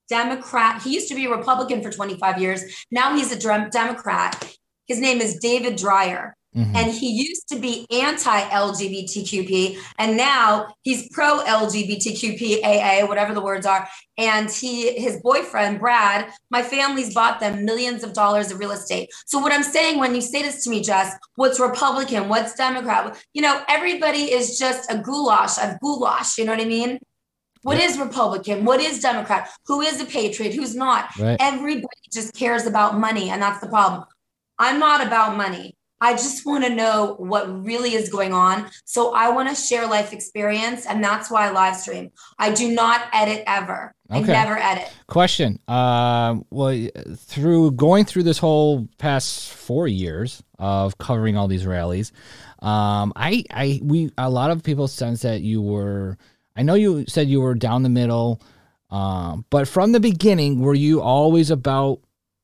Democrat. 0.08 0.82
He 0.82 0.94
used 0.94 1.08
to 1.10 1.16
be 1.16 1.26
a 1.26 1.36
Republican 1.36 1.82
for 1.82 1.92
25 1.92 2.40
years. 2.40 2.64
Now 2.92 3.16
he's 3.16 3.32
a 3.32 3.40
Democrat. 3.72 4.56
His 4.90 5.00
name 5.00 5.22
is 5.22 5.38
David 5.38 5.78
Dreier. 5.78 6.34
Mm-hmm. 6.56 6.76
And 6.76 6.92
he 6.92 7.12
used 7.12 7.48
to 7.50 7.60
be 7.60 7.86
anti 7.92 8.42
LGBTQP, 8.50 9.78
and 10.00 10.18
now 10.18 10.74
he's 10.82 11.08
pro 11.10 11.44
LGBTQPAA, 11.44 13.08
whatever 13.08 13.36
the 13.36 13.42
words 13.42 13.68
are. 13.68 13.88
And 14.18 14.50
he, 14.50 15.00
his 15.00 15.22
boyfriend, 15.22 15.80
Brad, 15.80 16.32
my 16.50 16.64
family's 16.64 17.14
bought 17.14 17.40
them 17.40 17.66
millions 17.66 18.04
of 18.04 18.14
dollars 18.14 18.52
of 18.52 18.58
real 18.58 18.72
estate. 18.72 19.10
So, 19.28 19.38
what 19.38 19.54
I'm 19.54 19.62
saying 19.62 20.00
when 20.00 20.16
you 20.16 20.22
say 20.22 20.42
this 20.42 20.64
to 20.64 20.72
me, 20.72 20.82
Jess, 20.82 21.16
what's 21.36 21.60
Republican, 21.60 22.30
what's 22.30 22.56
Democrat? 22.56 23.16
You 23.34 23.44
know, 23.44 23.62
everybody 23.70 24.32
is 24.32 24.58
just 24.58 24.92
a 24.92 24.98
goulash, 24.98 25.60
a 25.60 25.78
goulash. 25.84 26.40
You 26.40 26.46
know 26.46 26.54
what 26.54 26.62
I 26.62 26.66
mean? 26.66 26.98
What 27.62 27.80
is 27.80 28.00
Republican? 28.00 28.66
What 28.66 28.80
is 28.80 29.02
Democrat? 29.02 29.50
Who 29.68 29.82
is 29.82 30.02
a 30.02 30.06
patriot? 30.06 30.56
Who's 30.56 30.76
not? 30.76 31.16
Right. 31.20 31.38
Everybody 31.40 31.88
just 32.12 32.34
cares 32.34 32.66
about 32.66 32.98
money. 32.98 33.30
And 33.30 33.40
that's 33.40 33.60
the 33.60 33.68
problem. 33.68 34.06
I'm 34.60 34.80
not 34.80 35.06
about 35.06 35.38
money. 35.38 35.76
I 36.02 36.14
just 36.14 36.46
want 36.46 36.64
to 36.64 36.74
know 36.74 37.16
what 37.18 37.66
really 37.66 37.94
is 37.94 38.10
going 38.10 38.34
on. 38.34 38.70
So 38.86 39.14
I 39.14 39.30
want 39.32 39.50
to 39.50 39.56
share 39.56 39.86
life 39.86 40.14
experience, 40.14 40.86
and 40.86 41.04
that's 41.04 41.30
why 41.30 41.48
I 41.48 41.52
live 41.52 41.76
stream. 41.76 42.12
I 42.38 42.52
do 42.52 42.72
not 42.72 43.02
edit 43.12 43.44
ever. 43.48 43.94
Okay. 44.10 44.20
I 44.20 44.26
never 44.26 44.58
edit. 44.58 44.90
Question. 45.08 45.60
Uh, 45.68 46.38
well, 46.50 46.88
through 47.18 47.72
going 47.72 48.06
through 48.06 48.24
this 48.24 48.38
whole 48.38 48.88
past 48.98 49.52
four 49.52 49.88
years 49.88 50.42
of 50.58 50.98
covering 50.98 51.36
all 51.36 51.48
these 51.48 51.66
rallies, 51.66 52.14
um, 52.62 53.12
I, 53.16 53.44
I, 53.52 53.82
we, 53.84 54.12
a 54.18 54.30
lot 54.30 54.52
of 54.52 54.64
people 54.64 54.88
sense 54.88 55.22
that 55.24 55.42
you 55.42 55.62
were. 55.62 56.18
I 56.56 56.64
know 56.64 56.76
you 56.76 57.06
said 57.08 57.28
you 57.28 57.42
were 57.42 57.56
down 57.56 57.84
the 57.84 57.90
middle, 57.90 58.42
um, 58.90 59.46
but 59.50 59.68
from 59.68 59.92
the 59.92 60.00
beginning, 60.00 60.60
were 60.60 60.74
you 60.74 61.02
always 61.02 61.52
about 61.52 62.00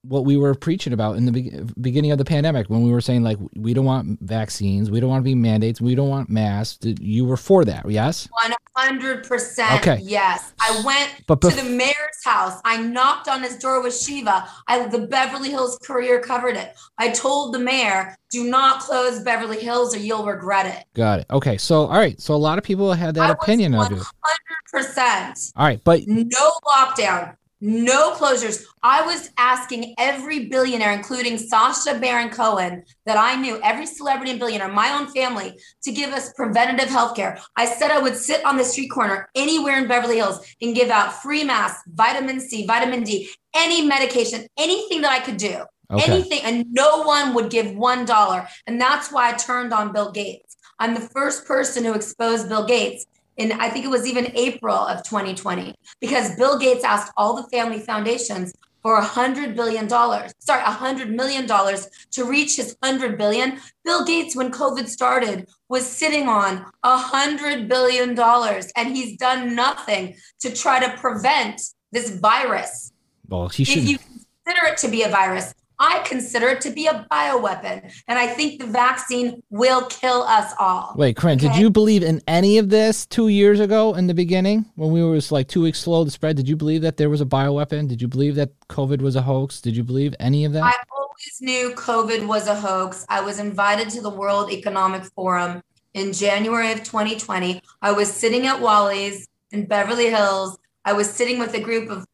what 0.08 0.26
we 0.26 0.38
were 0.38 0.56
preaching 0.56 0.94
about 0.94 1.18
in 1.18 1.26
the 1.26 1.32
be- 1.32 1.52
beginning 1.82 2.12
of 2.12 2.18
the 2.18 2.26
pandemic 2.26 2.70
when 2.70 2.84
we 2.84 2.92
were 2.92 3.02
saying 3.02 3.24
like 3.24 3.38
we 3.56 3.74
don't 3.74 3.86
want 3.86 4.20
vaccines, 4.22 4.92
we 4.92 5.00
don't 5.00 5.10
want 5.10 5.22
to 5.22 5.26
be 5.26 5.36
mandates, 5.36 5.82
we 5.82 5.96
don't 5.96 6.10
want 6.10 6.30
masks. 6.30 6.86
You 7.00 7.26
were 7.26 7.38
for 7.38 7.66
that, 7.66 7.90
yes? 7.90 8.28
One 8.44 8.54
hundred 8.76 9.28
percent. 9.28 9.82
Okay. 9.82 10.00
Yes, 10.04 10.54
I 10.60 10.82
went 10.86 11.26
but 11.28 11.42
to 11.42 11.50
the 11.50 11.64
mayor's 11.64 12.24
house. 12.24 12.60
I 12.66 12.82
knocked 12.82 13.28
on 13.28 13.42
his 13.42 13.58
door 13.58 13.82
with 13.82 13.98
Shiva. 13.98 14.48
I 14.68 14.88
the 14.88 15.08
Beverly 15.08 15.50
Hills 15.50 15.78
Courier 15.84 16.20
covered 16.20 16.58
it. 16.58 16.76
I 16.98 17.10
told 17.10 17.54
the 17.54 17.60
mayor, 17.60 18.16
"Do 18.32 18.50
not 18.50 18.82
close 18.82 19.20
Beverly 19.20 19.60
Hills, 19.60 19.96
or 19.96 20.00
you'll 20.00 20.26
regret 20.26 20.66
it." 20.66 20.86
Got 20.94 21.22
it. 21.22 21.26
Okay, 21.32 21.58
so 21.58 21.86
all 21.86 21.98
right, 21.98 22.20
so 22.20 22.34
a 22.34 22.38
lot 22.38 22.58
of 22.58 22.64
people 22.64 22.94
had 22.94 23.16
that 23.16 23.30
I 23.30 23.34
opinion 23.34 23.74
of 23.74 23.90
you. 23.90 23.98
One 23.98 24.06
hundred 24.24 24.86
percent. 24.86 25.52
All 25.56 25.66
right, 25.66 25.82
but 25.84 26.02
no 26.08 26.52
lockdown 26.66 27.36
no 27.66 28.12
closures. 28.12 28.64
I 28.84 29.02
was 29.02 29.32
asking 29.38 29.96
every 29.98 30.46
billionaire, 30.46 30.92
including 30.92 31.38
Sacha 31.38 32.00
Baron 32.00 32.30
Cohen, 32.30 32.84
that 33.06 33.18
I 33.18 33.36
knew, 33.36 33.60
every 33.64 33.88
celebrity 33.88 34.32
and 34.32 34.40
billionaire, 34.40 34.68
my 34.68 34.92
own 34.92 35.08
family, 35.08 35.60
to 35.84 35.92
give 35.92 36.12
us 36.12 36.32
preventative 36.34 36.90
health 36.90 37.16
care. 37.16 37.40
I 37.56 37.66
said 37.66 37.90
I 37.90 38.00
would 38.00 38.16
sit 38.16 38.46
on 38.46 38.58
the 38.58 38.64
street 38.64 38.90
corner 38.90 39.30
anywhere 39.34 39.80
in 39.80 39.88
Beverly 39.88 40.18
Hills 40.18 40.46
and 40.62 40.76
give 40.76 40.90
out 40.90 41.22
free 41.22 41.44
masks, 41.44 41.82
vitamin 41.88 42.40
C, 42.40 42.66
vitamin 42.68 43.04
D, 43.04 43.30
any 43.56 43.86
medication, 43.86 44.48
anything 44.58 45.02
that 45.02 45.12
I 45.12 45.20
could 45.20 45.38
do. 45.38 45.64
Okay. 45.92 46.12
Anything, 46.12 46.40
and 46.44 46.66
no 46.72 47.04
one 47.04 47.36
would 47.36 47.52
give 47.52 47.76
one 47.76 48.06
dollar. 48.06 48.48
And 48.66 48.82
that's 48.82 49.12
why 49.12 49.30
I 49.30 49.34
turned 49.34 49.72
on 49.72 49.94
Bill 49.94 50.12
Gates. 50.12 50.58
I'm 50.80 50.96
the 50.96 51.00
first 51.00 51.46
person 51.46 51.84
who 51.84 51.94
exposed 51.94 52.50
Bill 52.50 52.66
Gates 52.66 53.06
in 53.38 53.52
I 53.54 53.70
think 53.70 53.86
it 53.86 53.90
was 53.90 54.08
even 54.08 54.32
April 54.36 54.76
of 54.76 55.04
2020 55.04 55.76
because 56.00 56.36
Bill 56.36 56.58
Gates 56.58 56.84
asked 56.84 57.12
all 57.18 57.36
the 57.36 57.48
family 57.50 57.80
foundations 57.80 58.54
for 58.86 58.98
a 58.98 59.04
hundred 59.04 59.56
billion 59.56 59.88
dollars, 59.88 60.32
sorry, 60.38 60.62
a 60.62 60.70
hundred 60.70 61.10
million 61.10 61.48
dollars 61.48 61.90
to 62.12 62.24
reach 62.24 62.56
his 62.58 62.78
hundred 62.84 63.18
billion. 63.18 63.60
Bill 63.84 64.06
Gates, 64.06 64.36
when 64.36 64.52
COVID 64.52 64.88
started, 64.88 65.50
was 65.70 65.88
sitting 65.88 66.28
on 66.30 66.64
a 66.84 66.96
hundred 66.96 67.68
billion 67.68 68.14
dollars, 68.14 68.72
and 68.76 68.96
he's 68.96 69.18
done 69.18 69.56
nothing 69.56 70.16
to 70.42 70.54
try 70.54 70.80
to 70.80 70.96
prevent 70.98 71.62
this 71.92 72.12
virus. 72.20 72.92
Well, 73.28 73.48
he 73.48 73.64
should. 73.64 73.80
If 73.80 73.90
you 73.90 73.98
consider 73.98 74.68
it 74.68 74.78
to 74.78 74.88
be 74.88 75.02
a 75.02 75.10
virus, 75.10 75.56
I 75.80 76.00
consider 76.06 76.50
it 76.50 76.62
to 76.62 76.72
be 76.72 76.88
a 76.88 77.06
bioweapon. 77.12 77.92
And 78.08 78.20
I 78.20 78.28
think 78.28 78.60
the 78.60 78.68
vaccine 78.68 79.42
will 79.50 79.86
kill 79.88 80.24
us 80.24 80.54
all. 80.60 80.94
Wait, 80.96 81.16
Corinne, 81.16 81.38
okay? 81.38 81.48
did 81.48 81.58
you 81.58 81.70
believe 81.70 82.04
in 82.04 82.22
any 82.28 82.58
of 82.58 82.70
this 82.70 83.06
two 83.06 83.28
years 83.28 83.60
ago 83.60 83.94
in 83.94 84.08
the 84.08 84.14
beginning 84.14 84.66
when 84.76 84.92
we 84.92 85.04
were 85.04 85.20
like 85.32 85.48
two 85.48 85.62
weeks 85.62 85.80
slow 85.80 86.06
to 86.06 86.12
spread? 86.12 86.38
Did 86.38 86.48
you 86.48 86.56
believe 86.56 86.82
that 86.82 86.98
there 86.98 87.10
was 87.10 87.22
a 87.22 87.26
bioweapon? 87.26 87.88
Did 87.88 88.02
you 88.02 88.08
believe 88.08 88.36
that 88.36 88.52
COVID 88.70 89.02
was 89.02 89.16
a 89.16 89.22
hoax? 89.22 89.62
Did 89.62 89.76
you 89.76 89.84
believe 89.84 90.16
any 90.20 90.46
of 90.46 90.54
that? 90.54 90.64
I 90.64 90.74
always 90.92 91.42
knew 91.42 91.72
COVID 91.76 92.28
was 92.28 92.48
a 92.48 92.56
hoax. 92.56 93.06
I 93.10 93.22
was 93.22 93.40
invited 93.40 93.90
to 93.92 94.02
the 94.02 94.10
World 94.10 94.52
Economic 94.52 95.04
Forum 95.16 95.62
in 95.94 96.14
January 96.14 96.72
of 96.72 96.84
2020. 96.84 97.62
I 97.82 97.92
was 97.92 98.12
sitting 98.12 98.46
at 98.48 98.60
Wally's 98.60 99.28
in 99.52 99.66
Beverly 99.66 100.10
Hills. 100.10 100.58
I 100.84 100.94
was 100.94 101.10
sitting 101.10 101.40
with 101.40 101.54
a 101.54 101.60
group 101.60 101.90
of 101.90 102.06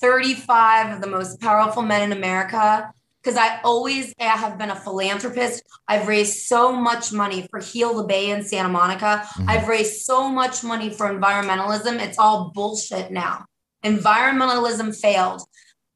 35 0.00 0.96
of 0.96 1.00
the 1.00 1.06
most 1.06 1.40
powerful 1.40 1.82
men 1.82 2.02
in 2.02 2.16
America 2.16 2.92
because 3.22 3.36
I 3.36 3.60
always 3.62 4.14
I 4.20 4.24
have 4.24 4.58
been 4.58 4.70
a 4.70 4.76
philanthropist. 4.76 5.62
I've 5.88 6.08
raised 6.08 6.46
so 6.46 6.72
much 6.72 7.12
money 7.12 7.46
for 7.50 7.60
Heal 7.60 7.94
the 7.94 8.04
Bay 8.04 8.30
in 8.30 8.42
Santa 8.42 8.68
Monica. 8.68 9.22
Mm-hmm. 9.24 9.50
I've 9.50 9.68
raised 9.68 10.02
so 10.02 10.28
much 10.28 10.64
money 10.64 10.90
for 10.90 11.06
environmentalism. 11.06 12.00
It's 12.00 12.18
all 12.18 12.50
bullshit 12.54 13.10
now. 13.10 13.44
Environmentalism 13.84 14.98
failed. 14.98 15.42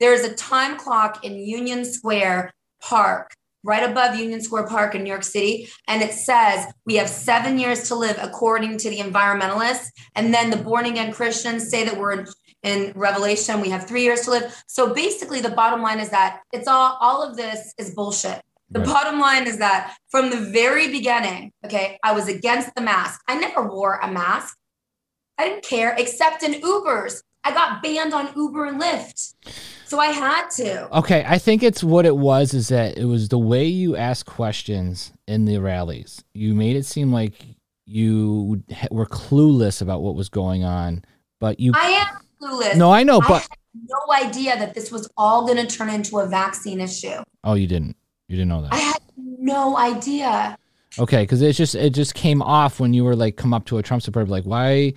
There's 0.00 0.22
a 0.22 0.34
time 0.34 0.76
clock 0.76 1.24
in 1.24 1.36
Union 1.36 1.84
Square 1.84 2.52
Park, 2.82 3.30
right 3.62 3.88
above 3.88 4.16
Union 4.16 4.42
Square 4.42 4.66
Park 4.66 4.94
in 4.94 5.02
New 5.02 5.10
York 5.10 5.22
City. 5.22 5.68
And 5.88 6.02
it 6.02 6.12
says 6.12 6.66
we 6.84 6.96
have 6.96 7.08
seven 7.08 7.58
years 7.58 7.88
to 7.88 7.94
live 7.94 8.18
according 8.20 8.78
to 8.78 8.90
the 8.90 8.98
environmentalists. 8.98 9.86
And 10.14 10.34
then 10.34 10.50
the 10.50 10.56
born 10.56 10.84
again 10.86 11.12
Christians 11.12 11.70
say 11.70 11.84
that 11.84 11.98
we're 11.98 12.26
in 12.64 12.92
Revelation. 12.96 13.60
We 13.60 13.70
have 13.70 13.86
three 13.86 14.02
years 14.02 14.22
to 14.22 14.30
live. 14.30 14.64
So 14.66 14.92
basically, 14.92 15.40
the 15.40 15.50
bottom 15.50 15.82
line 15.82 16.00
is 16.00 16.08
that 16.10 16.40
it's 16.52 16.66
all, 16.66 16.98
all 17.00 17.22
of 17.22 17.36
this 17.36 17.74
is 17.78 17.94
bullshit. 17.94 18.40
The 18.70 18.80
right. 18.80 18.88
bottom 18.88 19.20
line 19.20 19.46
is 19.46 19.58
that 19.58 19.96
from 20.08 20.30
the 20.30 20.38
very 20.50 20.90
beginning, 20.90 21.52
okay, 21.64 21.98
I 22.02 22.12
was 22.12 22.26
against 22.26 22.74
the 22.74 22.80
mask. 22.80 23.20
I 23.28 23.38
never 23.38 23.62
wore 23.62 23.98
a 24.02 24.10
mask. 24.10 24.56
I 25.38 25.48
didn't 25.48 25.64
care, 25.64 25.94
except 25.96 26.42
in 26.42 26.54
Ubers. 26.54 27.22
I 27.44 27.52
got 27.52 27.82
banned 27.82 28.14
on 28.14 28.30
Uber 28.34 28.64
and 28.64 28.80
Lyft. 28.80 29.34
So 29.84 29.98
I 30.00 30.06
had 30.06 30.48
to. 30.56 30.98
Okay, 30.98 31.24
I 31.28 31.36
think 31.36 31.62
it's 31.62 31.84
what 31.84 32.06
it 32.06 32.16
was 32.16 32.54
is 32.54 32.68
that 32.68 32.96
it 32.96 33.04
was 33.04 33.28
the 33.28 33.38
way 33.38 33.66
you 33.66 33.96
asked 33.96 34.26
questions 34.26 35.12
in 35.28 35.44
the 35.44 35.58
rallies. 35.58 36.24
You 36.32 36.54
made 36.54 36.76
it 36.76 36.86
seem 36.86 37.12
like 37.12 37.34
you 37.84 38.62
were 38.90 39.06
clueless 39.06 39.82
about 39.82 40.00
what 40.00 40.14
was 40.14 40.30
going 40.30 40.64
on, 40.64 41.04
but 41.38 41.60
you 41.60 41.72
I 41.74 41.88
am 41.88 42.23
clueless. 42.44 42.76
No, 42.76 42.92
I 42.92 43.02
know, 43.02 43.20
but 43.20 43.46
I 43.50 43.56
no 43.88 44.14
idea 44.14 44.56
that 44.58 44.74
this 44.74 44.90
was 44.90 45.08
all 45.16 45.46
going 45.46 45.64
to 45.64 45.66
turn 45.66 45.90
into 45.90 46.18
a 46.18 46.26
vaccine 46.26 46.80
issue. 46.80 47.22
Oh, 47.42 47.54
you 47.54 47.66
didn't. 47.66 47.96
You 48.28 48.36
didn't 48.36 48.48
know 48.48 48.62
that. 48.62 48.72
I 48.72 48.78
had 48.78 49.00
no 49.16 49.76
idea. 49.76 50.56
Okay, 50.98 51.22
because 51.22 51.42
it 51.42 51.54
just 51.54 51.74
it 51.74 51.90
just 51.90 52.14
came 52.14 52.40
off 52.40 52.78
when 52.78 52.94
you 52.94 53.04
were 53.04 53.16
like 53.16 53.36
come 53.36 53.52
up 53.52 53.64
to 53.66 53.78
a 53.78 53.82
Trump 53.82 54.02
supporter 54.02 54.30
like 54.30 54.44
why, 54.44 54.94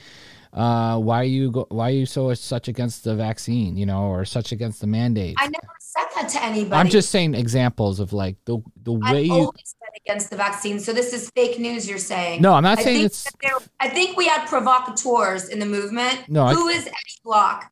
uh, 0.54 1.00
why 1.00 1.22
are 1.22 1.24
you 1.24 1.52
go, 1.52 1.66
why 1.70 1.90
are 1.90 1.94
you 1.94 2.06
so 2.06 2.32
such 2.36 2.68
against 2.68 3.04
the 3.04 3.16
vaccine, 3.16 3.76
you 3.76 3.86
know, 3.86 4.04
or 4.04 4.24
such 4.24 4.52
against 4.52 4.80
the 4.80 4.88
mandate? 4.88 5.36
I 5.40 5.48
never 5.48 5.74
said 5.80 6.06
that 6.16 6.30
to 6.30 6.44
anybody. 6.44 6.76
I'm 6.76 6.90
just 6.90 7.10
saying 7.10 7.34
examples 7.34 8.00
of 8.00 8.14
like 8.14 8.38
the 8.46 8.60
the 8.84 8.94
way 8.94 9.22
I've 9.22 9.26
you. 9.26 9.34
Always 9.34 9.76
against 10.06 10.30
the 10.30 10.36
vaccine, 10.36 10.80
so 10.80 10.94
this 10.94 11.14
is 11.14 11.30
fake 11.32 11.60
news. 11.60 11.88
You're 11.88 11.98
saying? 11.98 12.42
No, 12.42 12.54
I'm 12.54 12.64
not 12.64 12.80
I 12.80 12.84
saying 12.84 13.06
it's. 13.06 13.28
There, 13.42 13.52
I 13.80 13.90
think 13.90 14.18
we 14.18 14.28
had 14.28 14.48
provocateurs 14.48 15.50
in 15.50 15.60
the 15.60 15.66
movement. 15.66 16.28
No, 16.28 16.48
who 16.48 16.70
I... 16.70 16.74
is 16.74 16.86
Eddie 16.86 17.22
Block? 17.24 17.72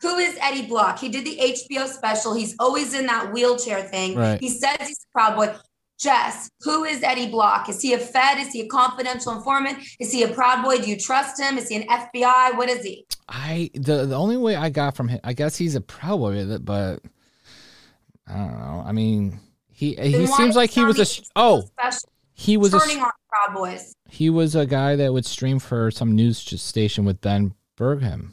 Who 0.00 0.16
is 0.16 0.38
Eddie 0.40 0.66
Block? 0.66 0.98
He 0.98 1.08
did 1.08 1.24
the 1.24 1.38
HBO 1.38 1.88
special. 1.88 2.34
He's 2.34 2.54
always 2.58 2.94
in 2.94 3.06
that 3.06 3.32
wheelchair 3.32 3.82
thing. 3.82 4.16
Right. 4.16 4.40
He 4.40 4.48
says 4.48 4.76
he's 4.80 5.06
a 5.10 5.12
Proud 5.12 5.36
Boy. 5.36 5.54
Jess, 5.98 6.48
who 6.60 6.84
is 6.84 7.02
Eddie 7.02 7.26
Block? 7.26 7.68
Is 7.68 7.82
he 7.82 7.92
a 7.92 7.98
Fed? 7.98 8.38
Is 8.38 8.52
he 8.52 8.60
a 8.60 8.68
confidential 8.68 9.32
informant? 9.32 9.78
Is 9.98 10.12
he 10.12 10.22
a 10.22 10.28
Proud 10.28 10.62
Boy? 10.62 10.78
Do 10.78 10.88
you 10.88 10.96
trust 10.96 11.40
him? 11.40 11.58
Is 11.58 11.68
he 11.68 11.74
an 11.74 11.88
FBI? 11.88 12.56
What 12.56 12.68
is 12.68 12.84
he? 12.84 13.04
I 13.28 13.70
the 13.74 14.06
the 14.06 14.14
only 14.14 14.36
way 14.36 14.54
I 14.54 14.70
got 14.70 14.94
from 14.94 15.08
him, 15.08 15.18
I 15.24 15.32
guess 15.32 15.56
he's 15.56 15.74
a 15.74 15.80
Proud 15.80 16.18
Boy, 16.18 16.58
but 16.58 17.00
I 18.28 18.34
don't 18.34 18.58
know. 18.60 18.84
I 18.86 18.92
mean, 18.92 19.40
he 19.78 19.96
uh, 19.96 20.02
then 20.02 20.10
he 20.10 20.26
seems 20.26 20.56
like 20.56 20.70
he 20.70 20.82
was 20.82 20.98
a 20.98 21.22
oh 21.36 21.62
he 22.34 22.56
was 22.56 22.72
turning 22.72 22.98
a, 22.98 23.04
on 23.04 23.12
Proud 23.28 23.54
Boys. 23.54 23.94
He 24.08 24.28
was 24.28 24.56
a 24.56 24.66
guy 24.66 24.96
that 24.96 25.12
would 25.12 25.24
stream 25.24 25.60
for 25.60 25.92
some 25.92 26.16
news 26.16 26.38
station 26.60 27.04
with 27.04 27.20
Ben 27.20 27.54
Bergquam. 27.76 28.32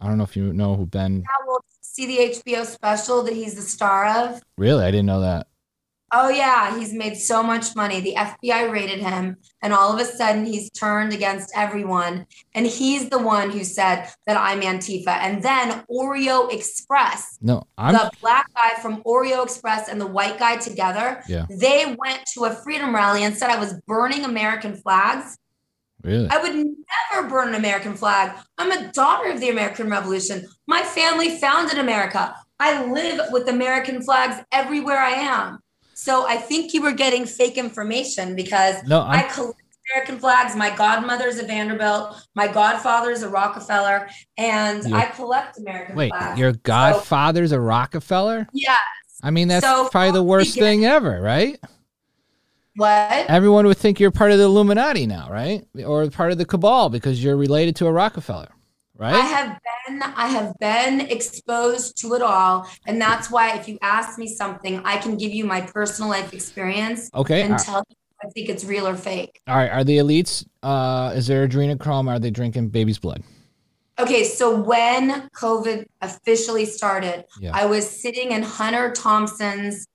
I 0.00 0.08
don't 0.08 0.18
know 0.18 0.24
if 0.24 0.36
you 0.36 0.52
know 0.52 0.74
who 0.74 0.84
Ben. 0.84 1.18
Yeah, 1.18 1.46
well, 1.46 1.60
see 1.82 2.06
the 2.06 2.34
HBO 2.34 2.66
special 2.66 3.22
that 3.22 3.32
he's 3.32 3.54
the 3.54 3.62
star 3.62 4.08
of. 4.08 4.42
Really, 4.58 4.82
I 4.82 4.90
didn't 4.90 5.06
know 5.06 5.20
that. 5.20 5.46
Oh 6.18 6.30
yeah, 6.30 6.78
he's 6.78 6.94
made 6.94 7.14
so 7.14 7.42
much 7.42 7.76
money. 7.76 8.00
The 8.00 8.14
FBI 8.14 8.72
raided 8.72 9.00
him, 9.00 9.36
and 9.60 9.74
all 9.74 9.92
of 9.92 10.00
a 10.00 10.04
sudden 10.06 10.46
he's 10.46 10.70
turned 10.70 11.12
against 11.12 11.52
everyone. 11.54 12.24
And 12.54 12.66
he's 12.66 13.10
the 13.10 13.18
one 13.18 13.50
who 13.50 13.64
said 13.64 14.08
that 14.26 14.38
I'm 14.38 14.62
Antifa. 14.62 15.08
And 15.08 15.42
then 15.42 15.84
Oreo 15.90 16.50
Express, 16.50 17.36
no, 17.42 17.64
I'm 17.76 17.92
the 17.92 18.10
black 18.22 18.46
guy 18.54 18.80
from 18.80 19.02
Oreo 19.02 19.44
Express 19.44 19.90
and 19.90 20.00
the 20.00 20.06
white 20.06 20.38
guy 20.38 20.56
together. 20.56 21.22
Yeah, 21.28 21.44
they 21.50 21.94
went 21.98 22.24
to 22.32 22.46
a 22.46 22.54
freedom 22.54 22.94
rally 22.94 23.22
and 23.22 23.36
said 23.36 23.50
I 23.50 23.60
was 23.60 23.74
burning 23.86 24.24
American 24.24 24.74
flags. 24.74 25.36
Really? 26.02 26.28
I 26.30 26.40
would 26.40 26.54
never 26.54 27.28
burn 27.28 27.48
an 27.48 27.56
American 27.56 27.94
flag. 27.94 28.32
I'm 28.56 28.72
a 28.72 28.90
daughter 28.92 29.30
of 29.30 29.40
the 29.40 29.50
American 29.50 29.90
Revolution. 29.90 30.46
My 30.66 30.82
family 30.82 31.36
founded 31.36 31.78
America. 31.78 32.34
I 32.58 32.86
live 32.86 33.20
with 33.32 33.48
American 33.48 34.00
flags 34.00 34.42
everywhere 34.50 34.98
I 34.98 35.10
am. 35.10 35.58
So 36.06 36.24
I 36.24 36.36
think 36.36 36.72
you 36.72 36.82
were 36.82 36.92
getting 36.92 37.26
fake 37.26 37.58
information 37.58 38.36
because 38.36 38.76
no, 38.84 39.00
I'm- 39.00 39.18
I 39.18 39.22
collect 39.24 39.60
American 39.90 40.20
flags. 40.20 40.54
My 40.54 40.70
godmother's 40.70 41.38
a 41.38 41.44
Vanderbilt. 41.44 42.14
My 42.36 42.46
godfather's 42.46 43.24
a 43.24 43.28
Rockefeller, 43.28 44.08
and 44.38 44.84
You're, 44.84 44.98
I 44.98 45.06
collect 45.06 45.58
American 45.58 45.96
wait, 45.96 46.10
flags. 46.10 46.30
Wait, 46.30 46.38
your 46.38 46.52
godfather's 46.52 47.50
so, 47.50 47.56
a 47.56 47.60
Rockefeller? 47.60 48.46
Yes. 48.52 48.78
I 49.20 49.32
mean, 49.32 49.48
that's 49.48 49.66
so, 49.66 49.88
probably 49.88 50.12
the 50.12 50.22
worst 50.22 50.54
thing 50.54 50.84
ever, 50.84 51.20
right? 51.20 51.58
What? 52.76 53.26
Everyone 53.28 53.66
would 53.66 53.78
think 53.78 53.98
you're 53.98 54.12
part 54.12 54.30
of 54.30 54.38
the 54.38 54.44
Illuminati 54.44 55.06
now, 55.06 55.28
right? 55.28 55.66
Or 55.84 56.08
part 56.10 56.30
of 56.30 56.38
the 56.38 56.44
cabal 56.44 56.88
because 56.88 57.24
you're 57.24 57.36
related 57.36 57.74
to 57.76 57.86
a 57.86 57.92
Rockefeller, 57.92 58.50
right? 58.96 59.14
I 59.14 59.20
have 59.20 59.60
been 59.86 60.02
I 60.02 60.26
have 60.28 60.54
been 60.58 61.00
exposed 61.02 62.00
to 62.02 62.14
it 62.14 62.22
all, 62.22 62.68
and 62.86 63.00
that's 63.00 63.30
why 63.30 63.56
if 63.56 63.68
you 63.68 63.78
ask 63.82 64.18
me 64.18 64.26
something, 64.26 64.80
I 64.84 64.96
can 64.98 65.16
give 65.16 65.32
you 65.32 65.44
my 65.44 65.60
personal 65.60 66.10
life 66.10 66.32
experience. 66.32 67.10
Okay. 67.14 67.42
And 67.42 67.58
tell 67.58 67.84
you 67.88 67.96
I 68.24 68.28
think 68.30 68.48
it's 68.48 68.64
real 68.64 68.86
or 68.86 68.96
fake. 68.96 69.40
All 69.46 69.56
right. 69.56 69.70
Are 69.70 69.84
the 69.84 69.98
elites? 69.98 70.46
Uh, 70.62 71.12
is 71.14 71.26
there 71.26 71.46
adrenochrome? 71.46 72.08
Are 72.08 72.18
they 72.18 72.30
drinking 72.30 72.70
baby's 72.70 72.98
blood? 72.98 73.22
Okay, 73.98 74.24
so 74.24 74.60
when 74.60 75.28
COVID 75.30 75.86
officially 76.02 76.66
started, 76.66 77.24
yeah. 77.40 77.52
I 77.54 77.64
was 77.64 77.88
sitting 77.88 78.32
in 78.32 78.42
Hunter 78.42 78.92
Thompson's 78.92 79.86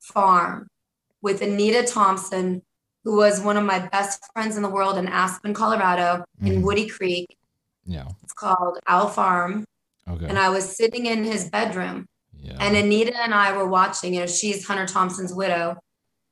farm 0.00 0.66
with 1.20 1.40
Anita 1.40 1.84
Thompson, 1.84 2.62
who 3.04 3.16
was 3.16 3.40
one 3.40 3.56
of 3.56 3.64
my 3.64 3.78
best 3.78 4.24
friends 4.32 4.56
in 4.56 4.62
the 4.62 4.68
world 4.68 4.98
in 4.98 5.06
Aspen, 5.06 5.54
Colorado, 5.54 6.24
mm. 6.42 6.46
in 6.48 6.62
Woody 6.62 6.88
Creek. 6.88 7.36
Yeah. 7.84 8.08
It's 8.22 8.32
called 8.32 8.78
Owl 8.86 9.08
Farm. 9.08 9.64
Okay. 10.08 10.26
And 10.26 10.38
I 10.38 10.48
was 10.48 10.76
sitting 10.76 11.06
in 11.06 11.24
his 11.24 11.48
bedroom. 11.48 12.06
Yeah. 12.40 12.56
And 12.60 12.76
Anita 12.76 13.20
and 13.22 13.34
I 13.34 13.56
were 13.56 13.68
watching, 13.68 14.14
you 14.14 14.20
know, 14.20 14.26
she's 14.26 14.66
Hunter 14.66 14.86
Thompson's 14.86 15.32
widow. 15.32 15.76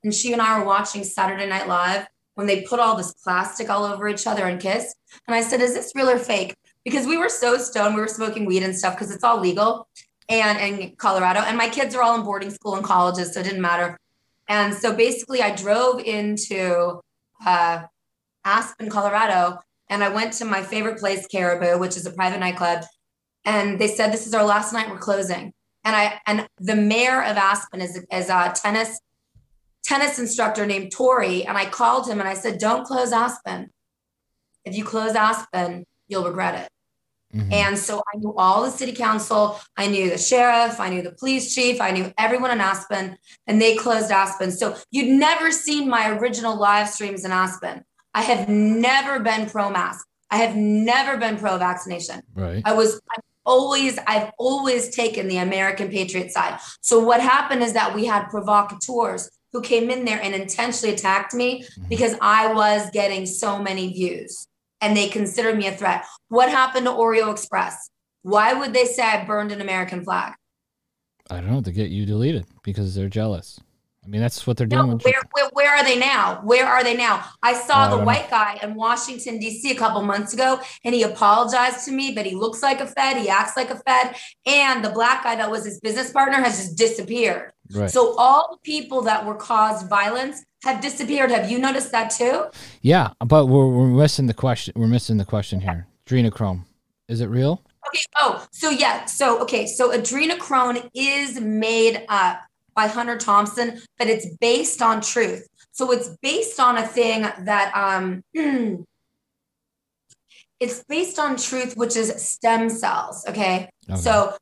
And 0.03 0.13
she 0.13 0.33
and 0.33 0.41
I 0.41 0.59
were 0.59 0.65
watching 0.65 1.03
Saturday 1.03 1.47
Night 1.47 1.67
Live 1.67 2.07
when 2.35 2.47
they 2.47 2.61
put 2.61 2.79
all 2.79 2.97
this 2.97 3.13
plastic 3.13 3.69
all 3.69 3.85
over 3.85 4.09
each 4.09 4.27
other 4.27 4.45
and 4.45 4.59
kiss. 4.59 4.93
And 5.27 5.35
I 5.35 5.41
said, 5.41 5.61
Is 5.61 5.73
this 5.73 5.91
real 5.95 6.09
or 6.09 6.17
fake? 6.17 6.55
because 6.83 7.05
we 7.05 7.17
were 7.17 7.29
so 7.29 7.57
stoned. 7.57 7.95
We 7.95 8.01
were 8.01 8.07
smoking 8.07 8.45
weed 8.45 8.63
and 8.63 8.75
stuff 8.75 8.95
because 8.95 9.11
it's 9.11 9.23
all 9.23 9.39
legal 9.39 9.87
and 10.29 10.59
in 10.59 10.95
Colorado. 10.95 11.41
And 11.41 11.57
my 11.57 11.69
kids 11.69 11.95
are 11.95 12.01
all 12.01 12.15
in 12.15 12.23
boarding 12.23 12.49
school 12.49 12.75
and 12.75 12.83
colleges, 12.83 13.33
so 13.33 13.41
it 13.41 13.43
didn't 13.43 13.61
matter. 13.61 13.99
And 14.47 14.73
so 14.73 14.95
basically, 14.95 15.41
I 15.41 15.55
drove 15.55 15.99
into 15.99 16.99
uh, 17.45 17.83
Aspen, 18.43 18.89
Colorado, 18.89 19.59
and 19.91 20.03
I 20.03 20.09
went 20.09 20.33
to 20.33 20.45
my 20.45 20.63
favorite 20.63 20.97
place, 20.97 21.27
Caribou, 21.27 21.77
which 21.77 21.97
is 21.97 22.05
a 22.07 22.11
private 22.11 22.39
nightclub. 22.39 22.85
And 23.45 23.77
they 23.77 23.87
said, 23.87 24.11
"This 24.11 24.25
is 24.25 24.33
our 24.33 24.45
last 24.45 24.73
night. 24.73 24.89
We're 24.89 24.97
closing." 24.97 25.53
And 25.83 25.95
I 25.95 26.19
and 26.25 26.47
the 26.57 26.75
mayor 26.75 27.21
of 27.21 27.37
Aspen 27.37 27.81
is 27.81 27.99
is 28.11 28.29
a 28.29 28.53
tennis 28.55 28.99
tennis 29.83 30.17
instructor 30.17 30.65
named 30.65 30.91
Torre. 30.91 31.43
And 31.47 31.57
I 31.57 31.65
called 31.65 32.07
him 32.07 32.19
and 32.19 32.29
I 32.29 32.33
said, 32.33 32.57
"Don't 32.57 32.85
close 32.85 33.11
Aspen. 33.11 33.69
If 34.63 34.75
you 34.77 34.85
close 34.85 35.13
Aspen, 35.13 35.85
you'll 36.07 36.25
regret 36.25 36.55
it." 36.55 36.69
Mm-hmm. 37.35 37.53
And 37.53 37.77
so 37.77 38.01
I 38.13 38.17
knew 38.17 38.33
all 38.35 38.63
the 38.63 38.71
city 38.71 38.91
council, 38.91 39.59
I 39.77 39.87
knew 39.87 40.09
the 40.09 40.17
sheriff, 40.17 40.81
I 40.81 40.89
knew 40.89 41.01
the 41.01 41.13
police 41.13 41.55
chief, 41.55 41.79
I 41.79 41.91
knew 41.91 42.11
everyone 42.17 42.51
in 42.51 42.59
Aspen, 42.59 43.17
and 43.47 43.61
they 43.61 43.77
closed 43.77 44.11
Aspen. 44.11 44.51
So 44.51 44.75
you'd 44.91 45.17
never 45.17 45.49
seen 45.49 45.87
my 45.87 46.09
original 46.09 46.57
live 46.57 46.89
streams 46.89 47.23
in 47.23 47.31
Aspen. 47.31 47.85
I 48.13 48.21
have 48.21 48.49
never 48.49 49.19
been 49.19 49.49
pro 49.49 49.69
mask. 49.69 50.05
I 50.29 50.37
have 50.37 50.55
never 50.55 51.17
been 51.17 51.37
pro 51.37 51.57
vaccination. 51.57 52.21
Right. 52.33 52.61
I 52.65 52.73
was 52.73 53.01
I've 53.15 53.23
always 53.45 53.99
I've 54.07 54.31
always 54.37 54.89
taken 54.89 55.27
the 55.27 55.37
American 55.37 55.89
patriot 55.89 56.31
side. 56.31 56.59
So 56.81 56.99
what 56.99 57.21
happened 57.21 57.63
is 57.63 57.73
that 57.73 57.93
we 57.95 58.05
had 58.05 58.29
provocateurs 58.29 59.29
who 59.51 59.61
came 59.61 59.89
in 59.89 60.05
there 60.05 60.21
and 60.21 60.33
intentionally 60.33 60.93
attacked 60.93 61.33
me 61.33 61.63
mm-hmm. 61.63 61.89
because 61.89 62.15
I 62.21 62.53
was 62.53 62.89
getting 62.91 63.25
so 63.25 63.59
many 63.59 63.91
views 63.93 64.47
and 64.79 64.95
they 64.95 65.09
considered 65.09 65.57
me 65.57 65.67
a 65.67 65.71
threat. 65.71 66.05
What 66.29 66.49
happened 66.49 66.85
to 66.85 66.91
Oreo 66.91 67.31
Express? 67.31 67.89
Why 68.23 68.53
would 68.53 68.73
they 68.73 68.85
say 68.85 69.03
I 69.03 69.25
burned 69.25 69.51
an 69.51 69.61
American 69.61 70.03
flag? 70.03 70.33
I 71.29 71.35
don't 71.35 71.51
know 71.51 71.61
to 71.61 71.71
get 71.71 71.89
you 71.89 72.05
deleted 72.05 72.45
because 72.63 72.95
they're 72.95 73.09
jealous. 73.09 73.59
I 74.03 74.07
mean, 74.07 74.19
that's 74.19 74.47
what 74.47 74.57
they're 74.57 74.65
doing. 74.65 74.89
No, 74.89 74.97
where, 74.97 75.21
where, 75.33 75.49
where, 75.53 75.75
are 75.75 75.83
they 75.83 75.97
now? 75.97 76.41
Where 76.43 76.65
are 76.65 76.83
they 76.83 76.97
now? 76.97 77.23
I 77.43 77.53
saw 77.53 77.95
the 77.95 78.03
white 78.03 78.31
guy 78.31 78.57
in 78.63 78.73
Washington, 78.73 79.37
D.C. 79.37 79.69
a 79.69 79.75
couple 79.75 80.01
months 80.01 80.33
ago, 80.33 80.59
and 80.83 80.95
he 80.95 81.03
apologized 81.03 81.85
to 81.85 81.91
me, 81.91 82.11
but 82.11 82.25
he 82.25 82.33
looks 82.33 82.63
like 82.63 82.81
a 82.81 82.87
Fed. 82.87 83.17
He 83.17 83.29
acts 83.29 83.55
like 83.55 83.69
a 83.69 83.75
Fed. 83.77 84.15
And 84.47 84.83
the 84.83 84.89
black 84.89 85.23
guy 85.23 85.35
that 85.35 85.51
was 85.51 85.65
his 85.65 85.79
business 85.79 86.11
partner 86.11 86.37
has 86.37 86.57
just 86.57 86.77
disappeared. 86.77 87.53
Right. 87.71 87.91
So 87.91 88.15
all 88.17 88.49
the 88.51 88.57
people 88.63 89.01
that 89.03 89.23
were 89.23 89.35
caused 89.35 89.87
violence 89.87 90.43
have 90.63 90.81
disappeared. 90.81 91.29
Have 91.29 91.51
you 91.51 91.59
noticed 91.59 91.91
that 91.91 92.09
too? 92.09 92.45
Yeah, 92.81 93.11
but 93.23 93.45
we're, 93.45 93.67
we're 93.67 93.87
missing 93.87 94.25
the 94.25 94.33
question. 94.33 94.73
We're 94.75 94.87
missing 94.87 95.17
the 95.17 95.25
question 95.25 95.61
here. 95.61 95.87
Adrenochrome, 96.07 96.65
is 97.07 97.21
it 97.21 97.27
real? 97.27 97.63
Okay. 97.87 98.03
Oh, 98.19 98.45
so 98.51 98.69
yeah. 98.69 99.05
So 99.05 99.41
okay. 99.41 99.67
So 99.67 99.91
adrenochrome 99.91 100.89
is 100.93 101.39
made 101.39 102.03
up 102.09 102.41
by 102.75 102.87
Hunter 102.87 103.17
Thompson, 103.17 103.81
but 103.97 104.07
it's 104.07 104.27
based 104.39 104.81
on 104.81 105.01
truth. 105.01 105.47
So 105.71 105.91
it's 105.91 106.09
based 106.21 106.59
on 106.59 106.77
a 106.77 106.87
thing 106.87 107.21
that 107.21 107.71
um 107.75 108.23
it's 110.59 110.83
based 110.87 111.19
on 111.19 111.37
truth, 111.37 111.75
which 111.75 111.95
is 111.95 112.13
stem 112.21 112.69
cells. 112.69 113.25
Okay. 113.27 113.69
okay. 113.89 113.99
So 113.99 114.35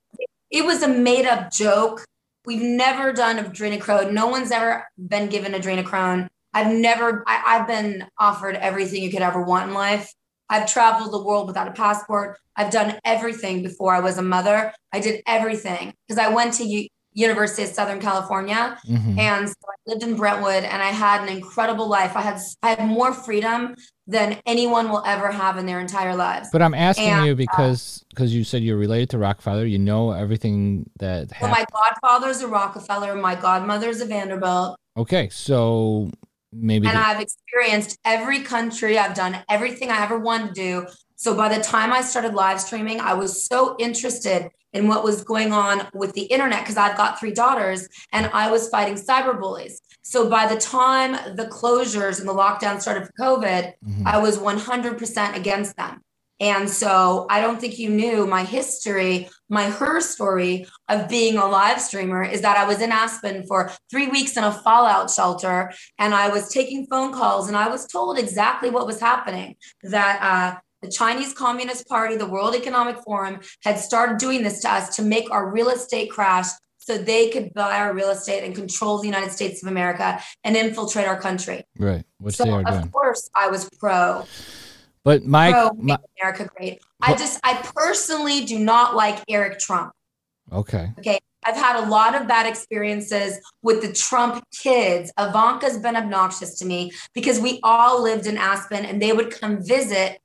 it 0.50 0.66
was 0.66 0.84
a 0.84 0.88
made 0.88 1.26
up 1.26 1.52
joke 1.52 2.06
We've 2.50 2.64
never 2.64 3.14
done 3.14 3.38
adrenochrome. 3.38 4.12
No 4.12 4.28
one's 4.28 4.52
ever 4.52 4.88
been 4.98 5.30
given 5.30 5.52
adrenochrome. 5.54 6.30
I've 6.52 6.74
never, 6.74 7.24
I, 7.28 7.44
I've 7.46 7.68
been 7.68 8.08
offered 8.18 8.56
everything 8.56 9.04
you 9.04 9.12
could 9.12 9.22
ever 9.22 9.42
want 9.42 9.70
in 9.70 9.76
life. 9.76 10.12
I've 10.50 10.72
traveled 10.72 11.14
the 11.14 11.22
world 11.22 11.46
without 11.46 11.68
a 11.68 11.74
passport. 11.74 12.40
I've 12.56 12.72
done 12.72 12.98
everything 13.06 13.62
before 13.62 13.94
I 13.94 14.00
was 14.00 14.18
a 14.18 14.24
mother. 14.24 14.74
I 14.92 15.00
did 15.00 15.22
everything 15.28 15.94
because 16.08 16.18
I 16.18 16.34
went 16.34 16.56
to 16.56 16.64
University 17.14 17.64
of 17.64 17.70
Southern 17.70 18.00
California 18.00 18.78
mm-hmm. 18.88 19.20
and 19.20 19.50
so 19.50 19.56
I 19.68 19.92
lived 19.92 20.04
in 20.04 20.16
Brentwood 20.16 20.64
and 20.64 20.82
I 20.82 20.90
had 20.90 21.22
an 21.24 21.30
incredible 21.30 21.88
life. 21.88 22.16
I 22.16 22.22
had 22.22 22.40
I 22.62 22.70
had 22.70 22.88
more 22.88 23.14
freedom 23.14 23.76
than 24.08 24.42
anyone 24.46 24.90
will 24.90 25.04
ever 25.06 25.32
have 25.32 25.58
in 25.58 25.66
their 25.66 25.80
entire 25.80 26.16
lives. 26.16 26.50
But 26.52 26.62
I'm 26.62 26.74
asking 26.74 27.10
and, 27.10 27.26
you 27.26 27.32
uh, 27.34 27.36
because 27.36 28.04
because 28.10 28.32
uh, 28.32 28.36
you 28.36 28.44
said 28.44 28.64
you're 28.64 28.78
related 28.78 29.12
to 29.12 29.18
Rockefeller, 29.18 29.66
you 29.66 29.80
know 29.80 30.12
everything 30.12 30.90
that. 31.00 31.30
Well, 31.42 31.52
my 31.52 31.66
godfather's 31.72 32.42
a 32.42 32.48
Rockefeller, 32.48 33.16
my 33.16 33.36
godmother's 33.36 34.02
a 34.02 34.06
Vanderbilt. 34.06 34.78
Okay, 34.98 35.30
so 35.30 36.10
maybe. 36.52 36.88
And 36.88 36.98
the- 36.98 37.06
I've 37.06 37.22
experienced 37.22 37.98
every 38.04 38.42
country. 38.42 38.98
I've 38.98 39.16
done 39.16 39.38
everything 39.50 39.92
I 39.92 40.04
ever 40.04 40.20
wanted 40.20 40.50
to 40.50 40.54
do. 40.54 40.88
So 41.16 41.36
by 41.36 41.56
the 41.56 41.62
time 41.62 41.92
I 41.92 42.02
started 42.02 42.34
live 42.34 42.62
streaming, 42.62 43.00
I 43.02 43.14
was 43.14 43.46
so 43.46 43.76
interested 43.78 44.50
in 44.74 44.88
what 44.88 45.04
was 45.04 45.24
going 45.24 45.52
on 45.52 45.88
with 45.94 46.14
the 46.14 46.24
internet 46.24 46.62
because 46.62 46.78
I've 46.78 46.98
got 46.98 47.20
three 47.20 47.32
daughters 47.32 47.88
and 48.12 48.30
I 48.34 48.52
was 48.52 48.70
fighting 48.70 48.96
cyber 48.96 49.40
bullies. 49.40 49.82
So 50.02 50.30
by 50.30 50.48
the 50.54 50.60
time 50.60 51.36
the 51.36 51.46
closures 51.46 52.20
and 52.20 52.28
the 52.28 52.34
lockdown 52.34 52.82
started 52.82 53.08
for 53.08 53.14
COVID, 53.20 53.74
mm-hmm. 53.86 54.08
I 54.08 54.18
was 54.18 54.38
100% 54.38 55.36
against 55.36 55.76
them. 55.76 56.02
And 56.42 56.70
so 56.70 57.28
I 57.30 57.42
don't 57.42 57.60
think 57.60 57.78
you 57.78 57.90
knew 57.90 58.26
my 58.26 58.46
history, 58.46 59.30
my 59.50 59.66
her 59.66 60.00
story 60.00 60.68
of 60.88 61.10
being 61.10 61.38
a 61.38 61.46
live 61.46 61.82
streamer 61.82 62.24
is 62.24 62.42
that 62.42 62.58
I 62.58 62.66
was 62.66 62.82
in 62.82 62.94
Aspen 62.94 63.46
for 63.46 63.72
three 63.92 64.08
weeks 64.08 64.38
in 64.38 64.46
a 64.46 64.52
fallout 64.52 65.12
shelter 65.12 65.74
and 65.98 66.16
I 66.16 66.30
was 66.30 66.50
taking 66.50 66.88
phone 66.88 67.14
calls 67.14 67.50
and 67.50 67.58
I 67.58 67.68
was 67.68 67.88
told 67.88 68.18
exactly 68.18 68.70
what 68.70 68.88
was 68.88 69.02
happening 69.02 69.58
that 69.84 70.20
uh, 70.22 70.60
the 70.82 70.90
Chinese 70.90 71.34
Communist 71.34 71.88
Party, 71.88 72.16
the 72.16 72.28
World 72.28 72.56
Economic 72.56 72.98
Forum 73.00 73.40
had 73.64 73.80
started 73.80 74.18
doing 74.18 74.44
this 74.44 74.62
to 74.62 74.72
us 74.72 74.96
to 74.96 75.02
make 75.02 75.30
our 75.32 75.52
real 75.52 75.70
estate 75.70 76.10
crash 76.10 76.48
so 76.78 76.98
they 76.98 77.30
could 77.30 77.54
buy 77.54 77.78
our 77.78 77.94
real 77.94 78.10
estate 78.10 78.44
and 78.44 78.56
control 78.56 79.00
the 79.00 79.06
United 79.06 79.32
States 79.32 79.62
of 79.62 79.70
America 79.70 80.20
and 80.44 80.56
infiltrate 80.56 81.08
our 81.08 81.20
country. 81.20 81.64
Right. 81.78 82.04
Which 82.20 82.36
so 82.36 82.46
they 82.46 82.52
are 82.52 82.64
doing. 82.64 82.78
Of 82.80 82.92
course, 82.92 83.30
I 83.36 83.48
was 83.48 83.70
pro. 83.80 84.26
But 85.04 85.26
my, 85.26 85.52
pro 85.52 85.72
my 85.74 85.98
America 86.20 86.50
great. 86.56 86.82
I 87.02 87.16
just 87.16 87.40
I 87.44 87.56
personally 87.76 88.46
do 88.46 88.58
not 88.58 88.96
like 88.96 89.24
Eric 89.30 89.60
Trump. 89.60 89.94
Okay. 90.52 90.92
Okay. 90.98 91.20
I've 91.46 91.56
had 91.56 91.82
a 91.84 91.90
lot 91.90 92.20
of 92.20 92.28
bad 92.28 92.48
experiences 92.48 93.40
with 93.62 93.82
the 93.82 93.94
Trump 93.94 94.44
kids. 94.52 95.12
Ivanka's 95.18 95.78
been 95.78 95.96
obnoxious 95.96 96.58
to 96.60 96.66
me 96.66 96.92
because 97.14 97.40
we 97.40 97.60
all 97.64 98.02
lived 98.04 98.28
in 98.28 98.38
Aspen 98.38 98.84
and 98.84 99.02
they 99.02 99.14
would 99.14 99.32
come 99.32 99.64
visit 99.64 100.20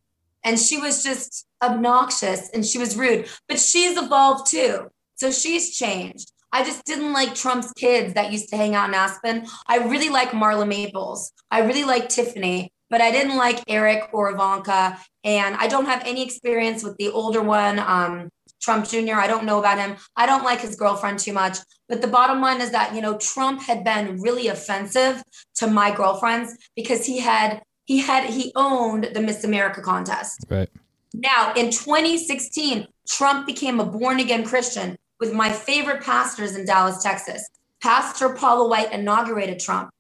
and 0.44 0.59
she 0.59 0.78
was 0.78 1.02
just 1.02 1.46
obnoxious 1.62 2.50
and 2.50 2.64
she 2.64 2.78
was 2.78 2.96
rude, 2.96 3.28
but 3.48 3.59
she's 3.59 3.96
evolved 3.96 4.50
too. 4.50 4.88
So 5.16 5.30
she's 5.30 5.76
changed. 5.76 6.30
I 6.52 6.62
just 6.62 6.85
didn't 6.85 7.12
like 7.12 7.35
Trump's 7.35 7.72
kids 7.72 8.14
that 8.14 8.30
used 8.30 8.48
to 8.50 8.57
hang 8.57 8.76
out 8.76 8.88
in 8.88 8.94
Aspen. 8.94 9.46
I 9.66 9.78
really 9.78 10.09
like 10.09 10.30
Marla 10.30 10.68
Maples. 10.68 11.33
I 11.50 11.62
really 11.62 11.83
like 11.83 12.09
Tiffany, 12.09 12.72
but 12.90 13.00
I 13.00 13.11
didn't 13.11 13.37
like 13.37 13.64
Eric 13.66 14.11
or 14.12 14.30
Ivanka. 14.30 14.98
And 15.24 15.57
I 15.57 15.66
don't 15.66 15.87
have 15.87 16.02
any 16.07 16.22
experience 16.22 16.85
with 16.85 16.96
the 16.98 17.09
older 17.09 17.42
one, 17.42 17.80
um, 17.80 18.28
Trump 18.61 18.87
Jr. 18.88 19.14
I 19.14 19.26
don't 19.26 19.44
know 19.44 19.59
about 19.59 19.78
him. 19.78 19.96
I 20.16 20.26
don't 20.26 20.44
like 20.44 20.61
his 20.61 20.76
girlfriend 20.76 21.18
too 21.18 21.33
much. 21.33 21.59
But 21.88 22.00
the 22.00 22.09
bottom 22.09 22.40
line 22.40 22.61
is 22.61 22.70
that, 22.70 22.94
you 22.94 23.02
know, 23.02 23.18
Trump 23.18 23.61
had 23.62 23.83
been 23.83 24.20
really 24.20 24.46
offensive 24.48 25.22
to 25.57 25.66
my 25.66 25.94
girlfriends 25.94 26.57
because 26.76 27.04
he 27.04 27.18
had 27.18 27.62
he 27.84 27.98
had 27.98 28.30
he 28.30 28.52
owned 28.56 29.10
the 29.12 29.20
Miss 29.20 29.44
America 29.44 29.80
contest. 29.80 30.44
Right. 30.48 30.68
Now, 31.12 31.52
in 31.54 31.70
2016, 31.70 32.86
Trump 33.08 33.46
became 33.46 33.78
a 33.78 33.84
born 33.84 34.20
again 34.20 34.44
Christian 34.44 34.96
with 35.20 35.32
my 35.32 35.52
favorite 35.52 36.02
pastors 36.02 36.56
in 36.56 36.66
Dallas, 36.66 37.02
Texas. 37.02 37.48
Pastor 37.80 38.30
Paula 38.30 38.66
White 38.66 38.92
inaugurated 38.92 39.60
Trump. 39.60 39.90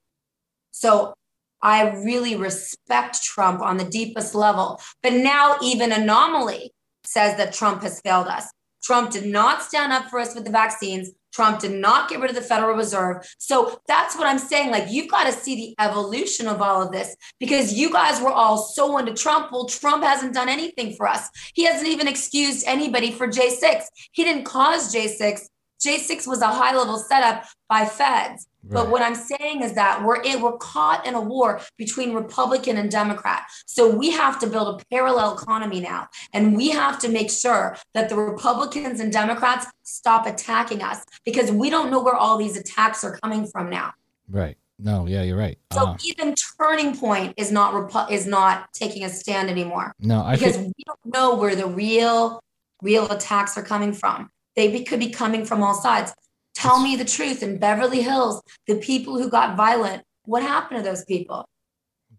So 0.70 1.14
I 1.62 1.90
really 1.90 2.34
respect 2.34 3.22
Trump 3.22 3.60
on 3.60 3.76
the 3.76 3.84
deepest 3.84 4.34
level. 4.34 4.80
But 5.02 5.12
now, 5.12 5.56
even 5.62 5.92
Anomaly 5.92 6.72
says 7.04 7.36
that 7.36 7.52
Trump 7.52 7.82
has 7.82 8.00
failed 8.00 8.26
us. 8.26 8.48
Trump 8.82 9.10
did 9.10 9.26
not 9.26 9.62
stand 9.62 9.92
up 9.92 10.10
for 10.10 10.18
us 10.18 10.34
with 10.34 10.44
the 10.44 10.50
vaccines. 10.50 11.10
Trump 11.34 11.60
did 11.60 11.72
not 11.72 12.08
get 12.08 12.20
rid 12.20 12.30
of 12.30 12.36
the 12.36 12.42
Federal 12.42 12.76
Reserve. 12.76 13.26
So 13.38 13.80
that's 13.88 14.16
what 14.16 14.26
I'm 14.26 14.38
saying. 14.38 14.70
Like, 14.70 14.90
you've 14.90 15.10
got 15.10 15.24
to 15.24 15.32
see 15.32 15.56
the 15.56 15.84
evolution 15.84 16.46
of 16.46 16.62
all 16.62 16.80
of 16.80 16.92
this 16.92 17.16
because 17.40 17.74
you 17.74 17.92
guys 17.92 18.20
were 18.20 18.32
all 18.32 18.58
so 18.58 18.98
into 18.98 19.14
Trump. 19.14 19.50
Well, 19.50 19.66
Trump 19.66 20.04
hasn't 20.04 20.34
done 20.34 20.48
anything 20.48 20.94
for 20.94 21.08
us. 21.08 21.28
He 21.54 21.64
hasn't 21.64 21.88
even 21.88 22.06
excused 22.06 22.64
anybody 22.66 23.10
for 23.10 23.26
J6. 23.26 23.82
He 24.12 24.22
didn't 24.24 24.44
cause 24.44 24.94
J6. 24.94 25.40
J6 25.84 26.26
was 26.26 26.40
a 26.40 26.46
high 26.46 26.74
level 26.74 26.98
setup 26.98 27.44
by 27.68 27.84
feds. 27.84 28.46
Right. 28.66 28.74
But 28.74 28.90
what 28.90 29.02
I'm 29.02 29.14
saying 29.14 29.62
is 29.62 29.74
that 29.74 30.02
we're 30.02 30.22
in, 30.22 30.40
we're 30.40 30.56
caught 30.56 31.06
in 31.06 31.14
a 31.14 31.20
war 31.20 31.60
between 31.76 32.14
Republican 32.14 32.78
and 32.78 32.90
Democrat. 32.90 33.42
So 33.66 33.94
we 33.94 34.10
have 34.10 34.38
to 34.40 34.46
build 34.46 34.80
a 34.80 34.84
parallel 34.86 35.34
economy 35.34 35.80
now, 35.80 36.08
and 36.32 36.56
we 36.56 36.70
have 36.70 36.98
to 37.00 37.08
make 37.08 37.30
sure 37.30 37.76
that 37.92 38.08
the 38.08 38.16
Republicans 38.16 39.00
and 39.00 39.12
Democrats 39.12 39.66
stop 39.82 40.26
attacking 40.26 40.82
us 40.82 41.04
because 41.24 41.50
we 41.50 41.68
don't 41.68 41.90
know 41.90 42.02
where 42.02 42.16
all 42.16 42.38
these 42.38 42.56
attacks 42.56 43.04
are 43.04 43.18
coming 43.18 43.46
from 43.46 43.68
now. 43.68 43.92
Right. 44.30 44.56
No, 44.78 45.06
yeah, 45.06 45.22
you're 45.22 45.36
right. 45.36 45.58
So 45.72 45.88
Uh, 45.88 45.96
even 46.04 46.34
Turning 46.58 46.96
Point 46.96 47.34
is 47.36 47.52
not 47.52 47.74
repu- 47.74 48.10
is 48.10 48.26
not 48.26 48.72
taking 48.72 49.04
a 49.04 49.08
stand 49.08 49.48
anymore 49.48 49.94
no, 50.00 50.22
I 50.22 50.34
because 50.34 50.56
feel, 50.56 50.64
we 50.66 50.84
don't 50.84 51.14
know 51.14 51.36
where 51.36 51.54
the 51.54 51.66
real 51.66 52.42
real 52.82 53.10
attacks 53.10 53.56
are 53.56 53.62
coming 53.62 53.92
from. 53.92 54.30
They 54.56 54.70
be, 54.70 54.84
could 54.84 55.00
be 55.00 55.10
coming 55.10 55.44
from 55.44 55.62
all 55.62 55.74
sides. 55.74 56.12
Tell 56.54 56.80
me 56.80 56.96
the 56.96 57.04
truth. 57.04 57.42
In 57.42 57.58
Beverly 57.58 58.02
Hills, 58.02 58.42
the 58.66 58.76
people 58.76 59.18
who 59.18 59.28
got 59.28 59.56
violent, 59.56 60.02
what 60.24 60.42
happened 60.42 60.82
to 60.82 60.88
those 60.88 61.04
people? 61.04 61.46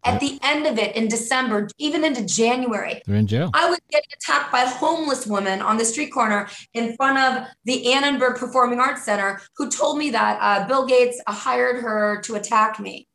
At 0.03 0.19
the 0.19 0.37
end 0.43 0.67
of 0.67 0.77
it, 0.77 0.95
in 0.95 1.07
December, 1.07 1.67
even 1.79 2.05
into 2.05 2.23
January, 2.23 3.01
they're 3.07 3.15
in 3.15 3.25
jail. 3.25 3.49
I 3.55 3.67
was 3.67 3.79
getting 3.89 4.09
attacked 4.13 4.51
by 4.51 4.61
a 4.61 4.69
homeless 4.69 5.25
woman 5.25 5.63
on 5.63 5.77
the 5.77 5.85
street 5.85 6.11
corner 6.11 6.47
in 6.75 6.95
front 6.95 7.17
of 7.17 7.47
the 7.63 7.91
Annenberg 7.91 8.37
Performing 8.37 8.79
Arts 8.79 9.03
Center 9.03 9.41
who 9.57 9.67
told 9.67 9.97
me 9.97 10.11
that 10.11 10.37
uh, 10.39 10.67
Bill 10.67 10.85
Gates 10.85 11.19
hired 11.27 11.81
her 11.81 12.21
to 12.21 12.35
attack 12.35 12.79
me. 12.79 13.07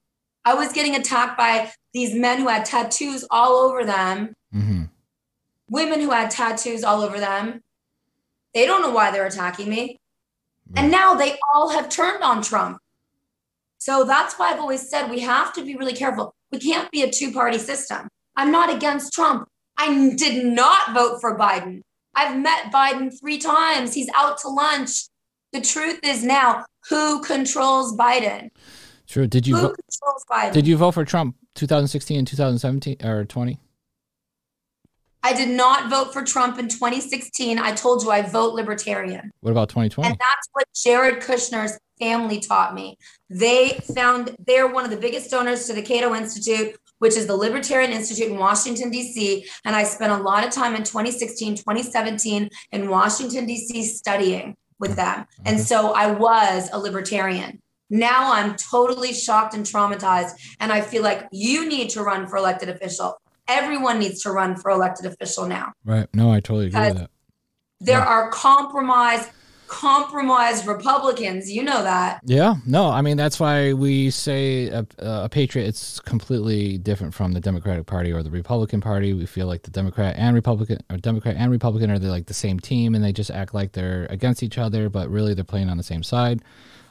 I 0.45 0.55
was 0.55 0.73
getting 0.73 0.97
attacked 0.97 1.39
by 1.39 1.71
these 1.95 2.13
men 2.13 2.41
who 2.41 2.49
had 2.49 2.65
tattoos 2.65 3.25
all 3.31 3.53
over 3.53 3.85
them, 3.85 4.35
hmm 4.53 4.85
women 5.71 6.01
who 6.01 6.11
had 6.11 6.31
tattoos 6.33 6.83
all 6.83 7.01
over 7.01 7.21
them. 7.21 7.63
They 8.55 8.67
don't 8.67 8.83
know 8.83 8.91
why 8.91 9.13
they're 9.13 9.27
attacking 9.27 9.71
me. 9.71 10.01
And 10.77 10.91
now 10.91 11.15
they 11.15 11.37
all 11.53 11.71
have 11.71 11.89
turned 11.89 12.23
on 12.23 12.43
Trump. 12.43 12.79
So 13.79 14.05
that's 14.05 14.35
why 14.39 14.53
I've 14.53 14.61
always 14.61 14.89
said 14.89 15.11
we 15.11 15.21
have 15.21 15.53
to 15.55 15.65
be 15.65 15.75
really 15.77 15.95
careful. 15.95 16.35
We 16.53 16.59
can't 16.59 16.91
be 16.91 17.03
a 17.03 17.11
two 17.11 17.33
party 17.33 17.59
system. 17.59 18.09
I'm 18.37 18.53
not 18.53 18.75
against 18.75 19.13
Trump. 19.13 19.49
I 19.77 20.15
did 20.17 20.45
not 20.45 20.93
vote 20.95 21.21
for 21.21 21.39
Biden. 21.39 21.81
I've 22.15 22.39
met 22.39 22.73
Biden 22.73 23.19
three 23.19 23.39
times. 23.39 23.95
He's 23.95 24.11
out 24.15 24.39
to 24.39 24.49
lunch. 24.49 25.07
The 25.53 25.61
truth 25.61 26.01
is 26.05 26.23
now 26.23 26.65
who 26.89 27.23
controls 27.23 27.97
Biden? 27.97 28.51
True. 29.07 29.27
Did 29.27 29.47
you 29.47 29.57
Who 29.57 29.63
vo- 29.63 29.75
controls 29.75 30.25
Biden? 30.31 30.53
did 30.53 30.67
you 30.67 30.77
vote 30.77 30.93
for 30.93 31.05
Trump 31.05 31.37
2016 31.57 32.19
and 32.19 32.27
2017 32.29 32.97
or 33.05 33.25
20? 33.25 33.59
I 35.23 35.35
did 35.35 35.51
not 35.51 35.91
vote 35.91 36.13
for 36.13 36.23
Trump 36.23 36.59
in 36.59 36.69
2016. 36.69 37.59
I 37.59 37.73
told 37.73 38.03
you 38.03 38.11
I 38.11 38.23
vote 38.23 38.55
libertarian. 38.55 39.31
What 39.41 39.51
about 39.51 39.69
2020? 39.69 40.09
And 40.09 40.19
that's 40.19 40.49
what 40.53 40.67
Jared 40.75 41.23
Kushner's 41.23 41.79
family 41.99 42.41
taught 42.41 42.75
me. 42.75 42.97
They 43.29 43.81
found 43.95 44.35
they're 44.47 44.67
one 44.67 44.85
of 44.85 44.91
the 44.91 44.97
biggest 44.97 45.31
donors 45.31 45.67
to 45.67 45.75
the 45.75 45.83
Cato 45.83 46.15
Institute, 46.15 46.75
which 46.99 47.17
is 47.17 47.27
the 47.27 47.37
Libertarian 47.37 47.93
Institute 47.93 48.31
in 48.31 48.39
Washington, 48.39 48.91
D.C. 48.91 49.47
And 49.65 49.77
I 49.77 49.85
spent 49.85 50.13
a 50.13 50.17
lot 50.17 50.47
of 50.47 50.53
time 50.53 50.75
in 50.75 50.83
2016, 50.83 51.57
2017 51.57 52.49
in 52.73 52.89
Washington, 52.89 53.47
D.C. 53.47 53.85
studying 53.85 54.57
with 54.79 54.97
them. 54.97 55.21
Mm-hmm. 55.21 55.43
And 55.47 55.61
so 55.61 55.93
I 55.93 56.11
was 56.11 56.71
a 56.73 56.79
libertarian. 56.79 57.61
Now 57.91 58.33
I'm 58.33 58.57
totally 58.57 59.13
shocked 59.13 59.55
and 59.55 59.67
traumatized. 59.67 60.33
And 60.61 60.73
I 60.73 60.81
feel 60.81 61.03
like 61.03 61.29
you 61.33 61.69
need 61.69 61.91
to 61.91 62.03
run 62.03 62.27
for 62.27 62.37
elected 62.37 62.69
official. 62.69 63.21
Everyone 63.51 63.99
needs 63.99 64.23
to 64.23 64.31
run 64.31 64.55
for 64.57 64.71
elected 64.71 65.07
official 65.07 65.47
now. 65.47 65.73
Right. 65.85 66.07
No, 66.15 66.31
I 66.33 66.41
totally 66.41 66.69
agree 66.69 66.81
with 66.81 66.99
that. 66.99 67.11
There 67.81 67.99
Yeah. 67.99 68.05
are 68.07 68.31
compromised, 68.31 69.29
compromised 69.67 70.67
Republicans. 70.67 71.51
You 71.51 71.63
know 71.63 71.83
that. 71.83 72.21
Yeah, 72.25 72.57
no, 72.67 72.89
I 72.91 73.03
mean 73.03 73.17
that's 73.17 73.39
why 73.41 73.73
we 73.73 74.11
say 74.11 74.67
a, 74.69 74.87
a 74.99 75.29
patriot. 75.29 75.67
It's 75.67 76.01
completely 76.01 76.79
different 76.79 77.15
from 77.15 77.33
the 77.33 77.41
Democratic 77.41 77.87
Party 77.87 78.13
or 78.13 78.23
the 78.23 78.31
Republican 78.31 78.81
Party. 78.81 79.15
We 79.15 79.27
feel 79.27 79.47
like 79.47 79.63
the 79.63 79.71
Democrat 79.71 80.15
and 80.19 80.35
Republican, 80.35 80.79
or 80.91 80.97
Democrat 80.97 81.37
and 81.39 81.51
Republican, 81.51 81.91
are 81.91 81.99
they 81.99 82.09
like 82.09 82.27
the 82.27 82.35
same 82.35 82.59
team, 82.61 82.95
and 82.95 83.03
they 83.05 83.13
just 83.13 83.31
act 83.31 83.55
like 83.55 83.73
they're 83.73 84.07
against 84.11 84.43
each 84.43 84.59
other, 84.59 84.89
but 84.89 85.09
really 85.09 85.35
they're 85.35 85.45
playing 85.45 85.71
on 85.71 85.77
the 85.77 85.83
same 85.83 86.03
side. 86.03 86.43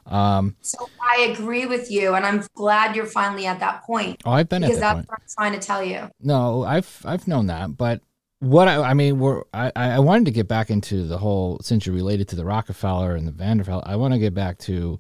Um, 0.09 0.55
So 0.61 0.89
I 1.01 1.21
agree 1.31 1.65
with 1.65 1.89
you, 1.91 2.15
and 2.15 2.25
I'm 2.25 2.43
glad 2.55 2.95
you're 2.95 3.05
finally 3.05 3.45
at 3.45 3.59
that 3.59 3.83
point 3.83 4.21
oh, 4.25 4.31
I've 4.31 4.49
been 4.49 4.61
because 4.63 4.77
at 4.77 4.81
that 4.81 4.93
that's 4.95 4.95
point. 4.95 5.09
what 5.09 5.19
I'm 5.19 5.51
trying 5.51 5.59
to 5.59 5.65
tell 5.65 5.83
you. 5.83 6.09
No, 6.21 6.63
I've 6.63 7.01
I've 7.05 7.27
known 7.27 7.47
that, 7.47 7.77
but 7.77 8.01
what 8.39 8.67
I, 8.67 8.91
I 8.91 8.93
mean, 8.93 9.19
we're 9.19 9.43
I, 9.53 9.71
I 9.75 9.99
wanted 9.99 10.25
to 10.25 10.31
get 10.31 10.47
back 10.47 10.69
into 10.69 11.05
the 11.05 11.17
whole 11.17 11.59
since 11.61 11.85
you're 11.85 11.95
related 11.95 12.27
to 12.29 12.35
the 12.35 12.45
Rockefeller 12.45 13.15
and 13.15 13.27
the 13.27 13.31
Vanderbilt. 13.31 13.83
I 13.85 13.95
want 13.97 14.13
to 14.13 14.19
get 14.19 14.33
back 14.33 14.57
to 14.59 14.97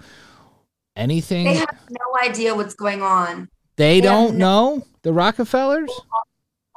anything 0.95 1.45
They 1.45 1.55
have 1.55 1.79
no 1.89 2.29
idea 2.29 2.53
what's 2.55 2.73
going 2.75 3.01
on. 3.01 3.49
they 3.77 3.95
they 3.95 4.01
don't 4.01 4.35
know 4.37 4.85
the 5.03 5.13
Rockefellers. 5.13 5.89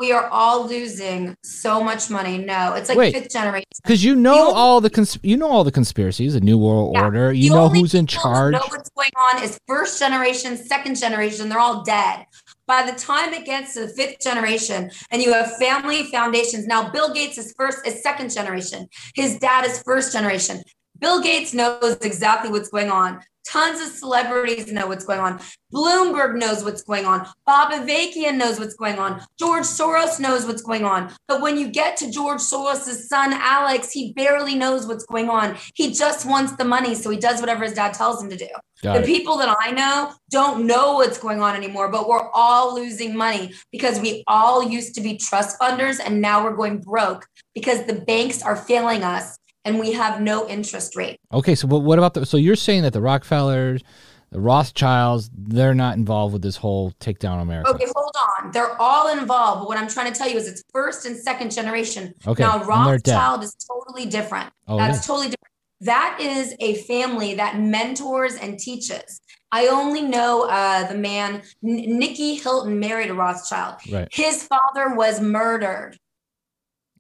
We 0.01 0.11
are 0.11 0.27
all 0.29 0.67
losing 0.67 1.37
so 1.45 1.83
much 1.83 2.11
money. 2.11 2.39
No, 2.39 2.75
it's 2.75 2.89
like 2.89 2.99
Wait. 2.99 3.15
fifth 3.15 3.31
generation. 3.31 3.67
Because 3.85 4.03
you 4.03 4.17
know 4.17 4.49
only- 4.49 4.55
all 4.55 4.81
the 4.81 4.91
cons- 4.91 5.19
you 5.23 5.37
know 5.37 5.49
all 5.49 5.65
the 5.65 5.71
conspiracies, 5.71 6.33
the 6.35 6.41
New 6.41 6.59
World 6.59 6.93
Yeah. 6.95 7.05
Order. 7.05 7.33
You 7.33 7.51
know 7.51 7.69
who's 7.69 7.95
in 7.95 8.07
charge. 8.07 8.53
Know 8.55 8.61
what's 8.69 8.91
going 8.91 9.11
on 9.35 9.43
is 9.43 9.59
first 9.69 9.99
generation, 9.99 10.57
second 10.57 10.97
generation. 10.99 11.49
They're 11.49 11.59
all 11.61 11.83
dead. 11.85 12.27
By 12.67 12.91
the 12.91 12.99
time 12.99 13.35
it 13.35 13.45
gets 13.45 13.75
to 13.75 13.81
the 13.87 13.89
fifth 13.89 14.21
generation, 14.21 14.91
and 15.11 15.23
you 15.23 15.33
have 15.33 15.57
family 15.59 16.05
foundations. 16.05 16.67
Now, 16.67 16.89
Bill 16.91 17.13
Gates 17.13 17.37
is 17.39 17.53
first, 17.57 17.87
is 17.87 18.03
second 18.03 18.33
generation. 18.33 18.89
His 19.15 19.39
dad 19.39 19.67
is 19.67 19.83
first 19.83 20.13
generation. 20.13 20.63
Bill 21.03 21.21
Gates 21.21 21.53
knows 21.53 21.97
exactly 22.01 22.49
what's 22.49 22.69
going 22.69 22.89
on. 22.89 23.21
Tons 23.45 23.81
of 23.81 23.89
celebrities 23.89 24.71
know 24.71 24.87
what's 24.87 25.05
going 25.05 25.19
on. 25.19 25.41
Bloomberg 25.75 26.39
knows 26.39 26.63
what's 26.63 26.83
going 26.83 27.05
on. 27.05 27.27
Bob 27.45 27.73
Avakian 27.73 28.37
knows 28.37 28.61
what's 28.61 28.75
going 28.75 29.01
on. 29.01 29.21
George 29.37 29.65
Soros 29.65 30.21
knows 30.21 30.47
what's 30.47 30.63
going 30.63 30.85
on. 30.85 31.13
But 31.27 31.41
when 31.41 31.59
you 31.59 31.69
get 31.69 31.97
to 31.97 32.11
George 32.11 32.39
Soros' 32.39 33.09
son, 33.09 33.33
Alex, 33.33 33.91
he 33.91 34.13
barely 34.13 34.55
knows 34.55 34.87
what's 34.87 35.05
going 35.05 35.29
on. 35.29 35.57
He 35.75 35.93
just 35.93 36.25
wants 36.25 36.53
the 36.53 36.65
money, 36.65 36.95
so 36.95 37.11
he 37.11 37.19
does 37.19 37.41
whatever 37.41 37.65
his 37.65 37.75
dad 37.75 37.95
tells 37.95 38.23
him 38.23 38.31
to 38.31 38.37
do. 38.37 38.49
Got 38.85 38.95
the 38.95 39.03
it. 39.03 39.07
people 39.07 39.37
that 39.39 39.57
I 39.61 39.73
know 39.73 40.13
don't 40.31 40.67
know 40.67 40.95
what's 40.95 41.19
going 41.19 41.43
on 41.43 41.57
anymore, 41.57 41.89
but 41.89 42.09
we're 42.09 42.31
all 42.33 42.77
losing 42.77 43.17
money 43.17 43.55
because 43.73 43.99
we 43.99 44.23
all 44.29 44.63
used 44.63 44.95
to 44.95 45.01
be 45.01 45.17
trust 45.17 45.59
funders 45.59 45.99
and 46.05 46.21
now 46.21 46.45
we're 46.45 46.57
going 46.57 46.79
broke 46.79 47.27
because 47.55 47.85
the 47.87 47.95
banks 47.95 48.41
are 48.43 48.57
failing 48.57 49.03
us 49.03 49.37
and 49.65 49.79
we 49.79 49.93
have 49.93 50.21
no 50.21 50.49
interest 50.49 50.97
rate. 50.97 51.21
Okay, 51.33 51.55
so 51.55 51.67
what, 51.67 51.83
what 51.83 51.99
about 51.99 52.15
the? 52.15 52.27
So 52.27 52.37
you're 52.37 52.57
saying 52.57 52.83
that 52.83 52.93
the 52.93 53.01
Rockefellers, 53.01 53.83
the 54.31 54.41
Rothschilds, 54.41 55.31
they're 55.37 55.75
not 55.75 55.97
involved 55.97 56.33
with 56.33 56.43
this 56.43 56.57
whole 56.57 56.93
takedown 57.01 57.41
America. 57.43 57.71
Okay, 57.71 57.87
hold 57.95 58.15
on. 58.41 58.51
They're 58.51 58.81
all 58.81 59.17
involved, 59.17 59.61
but 59.61 59.69
what 59.69 59.79
I'm 59.79 59.89
trying 59.89 60.13
to 60.13 60.19
tell 60.19 60.29
you 60.29 60.37
is 60.37 60.49
it's 60.49 60.63
first 60.73 61.07
and 61.07 61.17
second 61.17 61.53
generation. 61.53 62.15
Okay, 62.27 62.43
Now, 62.43 62.61
and 62.61 62.89
they're 62.89 62.99
dead. 62.99 63.13
Rothschild 63.15 63.45
is 63.45 63.55
totally 63.55 64.07
different. 64.07 64.51
Oh, 64.69 64.77
That's 64.77 65.07
totally 65.07 65.27
different. 65.27 65.39
That 65.81 66.19
is 66.21 66.55
a 66.61 66.77
family 66.83 67.35
that 67.35 67.59
mentors 67.59 68.37
and 68.37 68.59
teaches. 68.59 69.21
I 69.51 69.67
only 69.67 70.01
know 70.01 70.49
uh, 70.49 70.89
the 70.89 70.95
man, 70.95 71.35
N- 71.35 71.99
Nikki 71.99 72.37
Hilton 72.37 72.79
married 72.79 73.11
a 73.11 73.15
Rothschild. 73.15 73.75
Right. 73.91 74.09
His 74.11 74.45
father 74.45 74.95
was 74.95 75.21
murdered. 75.21 75.99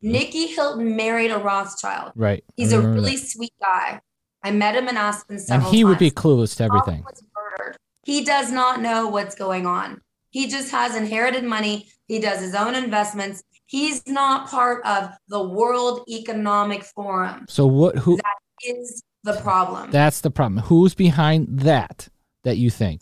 Nikki 0.02 0.46
Hilton 0.46 0.96
married 0.96 1.30
a 1.30 1.38
Rothschild. 1.38 2.12
Right. 2.14 2.44
He's 2.56 2.72
a 2.72 2.80
really 2.80 3.16
that. 3.16 3.28
sweet 3.28 3.52
guy. 3.60 4.00
I 4.42 4.50
met 4.50 4.74
him 4.74 4.88
in 4.88 4.96
Aspen 4.96 5.38
And 5.48 5.62
he 5.62 5.82
times. 5.82 5.84
would 5.84 5.98
be 5.98 6.10
clueless 6.10 6.56
to 6.56 6.64
everything. 6.64 7.04
He 8.04 8.24
does 8.24 8.50
not 8.50 8.80
know 8.80 9.06
what's 9.06 9.36
going 9.36 9.66
on. 9.66 10.00
He 10.30 10.48
just 10.48 10.72
has 10.72 10.96
inherited 10.96 11.44
money. 11.44 11.88
He 12.08 12.18
does 12.18 12.40
his 12.40 12.54
own 12.54 12.74
investments. 12.74 13.44
He's 13.66 14.06
not 14.08 14.48
part 14.50 14.84
of 14.84 15.12
the 15.28 15.42
World 15.42 16.02
Economic 16.08 16.82
Forum. 16.82 17.46
So 17.48 17.66
what? 17.66 17.96
Who? 17.98 18.18
Is 18.64 19.02
the 19.24 19.34
problem. 19.34 19.90
That's 19.90 20.20
the 20.20 20.30
problem. 20.30 20.64
Who's 20.64 20.94
behind 20.94 21.60
that? 21.60 22.08
That 22.44 22.56
you 22.56 22.70
think? 22.70 23.00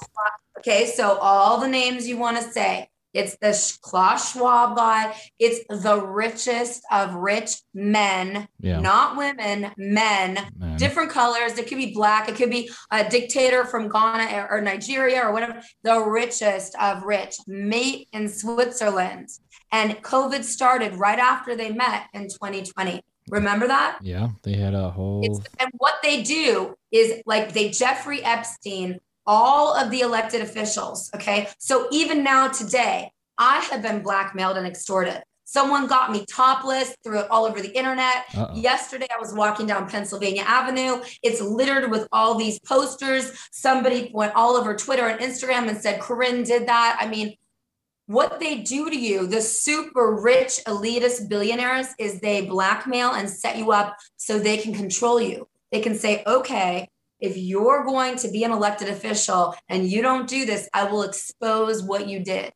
Okay, 0.58 0.84
so 0.86 1.16
all 1.18 1.58
the 1.58 1.68
names 1.68 2.06
you 2.06 2.18
want 2.18 2.36
to 2.36 2.42
say. 2.42 2.88
It's 3.12 3.36
the 3.38 3.52
Klaus 3.82 4.32
Schwab 4.32 4.76
guy. 4.76 5.14
It's 5.38 5.64
the 5.82 6.00
richest 6.00 6.82
of 6.90 7.14
rich 7.14 7.50
men, 7.74 8.48
Yeah. 8.60 8.80
not 8.80 9.16
women, 9.16 9.72
men. 9.76 10.38
Man. 10.56 10.76
different 10.76 11.10
colors. 11.10 11.58
It 11.58 11.66
could 11.68 11.78
be 11.78 11.92
black. 11.92 12.28
It 12.28 12.36
could 12.36 12.50
be 12.50 12.70
a 12.90 13.08
dictator 13.08 13.64
from 13.64 13.88
Ghana 13.88 14.36
or, 14.36 14.52
or 14.58 14.60
Nigeria 14.60 15.22
or 15.26 15.32
whatever. 15.32 15.60
The 15.82 16.00
richest 16.00 16.74
of 16.80 17.02
rich, 17.02 17.36
mate 17.46 18.08
in 18.12 18.28
Switzerland. 18.28 19.28
And 19.72 19.92
COVID 20.02 20.42
started 20.44 20.94
right 20.96 21.18
after 21.18 21.54
they 21.56 21.70
met 21.72 22.04
in 22.14 22.28
2020. 22.28 23.02
Remember 23.28 23.66
that? 23.68 23.98
Yeah, 24.02 24.28
they 24.42 24.54
had 24.54 24.74
a 24.74 24.90
whole. 24.90 25.20
It's, 25.24 25.38
and 25.60 25.70
what 25.78 25.94
they 26.02 26.22
do 26.22 26.74
is 26.90 27.22
like 27.26 27.52
they 27.52 27.68
Jeffrey 27.70 28.22
Epstein 28.24 28.98
all 29.30 29.76
of 29.76 29.92
the 29.92 30.00
elected 30.00 30.40
officials. 30.42 31.08
Okay. 31.14 31.48
So 31.58 31.86
even 31.92 32.24
now 32.24 32.48
today, 32.48 33.12
I 33.38 33.60
have 33.60 33.80
been 33.80 34.02
blackmailed 34.02 34.56
and 34.56 34.66
extorted. 34.66 35.22
Someone 35.44 35.86
got 35.86 36.10
me 36.10 36.26
topless, 36.26 36.96
threw 37.04 37.20
it 37.20 37.30
all 37.30 37.44
over 37.44 37.60
the 37.60 37.76
internet. 37.76 38.24
Uh-oh. 38.36 38.54
Yesterday, 38.56 39.06
I 39.14 39.20
was 39.20 39.32
walking 39.32 39.66
down 39.66 39.88
Pennsylvania 39.88 40.42
Avenue. 40.44 41.02
It's 41.22 41.40
littered 41.40 41.92
with 41.92 42.08
all 42.12 42.34
these 42.34 42.58
posters. 42.60 43.32
Somebody 43.52 44.10
went 44.12 44.34
all 44.34 44.56
over 44.56 44.76
Twitter 44.76 45.06
and 45.06 45.20
Instagram 45.20 45.68
and 45.68 45.78
said, 45.78 46.00
Corinne 46.00 46.42
did 46.42 46.66
that. 46.66 46.98
I 47.00 47.06
mean, 47.06 47.36
what 48.06 48.40
they 48.40 48.58
do 48.58 48.90
to 48.90 48.96
you, 48.96 49.28
the 49.28 49.40
super 49.40 50.16
rich 50.20 50.58
elitist 50.66 51.28
billionaires, 51.28 51.86
is 51.98 52.20
they 52.20 52.46
blackmail 52.46 53.12
and 53.12 53.30
set 53.30 53.56
you 53.56 53.70
up 53.70 53.96
so 54.16 54.38
they 54.38 54.56
can 54.56 54.74
control 54.74 55.20
you. 55.20 55.46
They 55.70 55.80
can 55.80 55.94
say, 55.94 56.24
okay, 56.26 56.88
if 57.20 57.36
you're 57.36 57.84
going 57.84 58.16
to 58.16 58.30
be 58.30 58.44
an 58.44 58.50
elected 58.50 58.88
official 58.88 59.54
and 59.68 59.86
you 59.86 60.02
don't 60.02 60.28
do 60.28 60.46
this, 60.46 60.68
I 60.72 60.84
will 60.84 61.02
expose 61.02 61.82
what 61.82 62.08
you 62.08 62.24
did. 62.24 62.52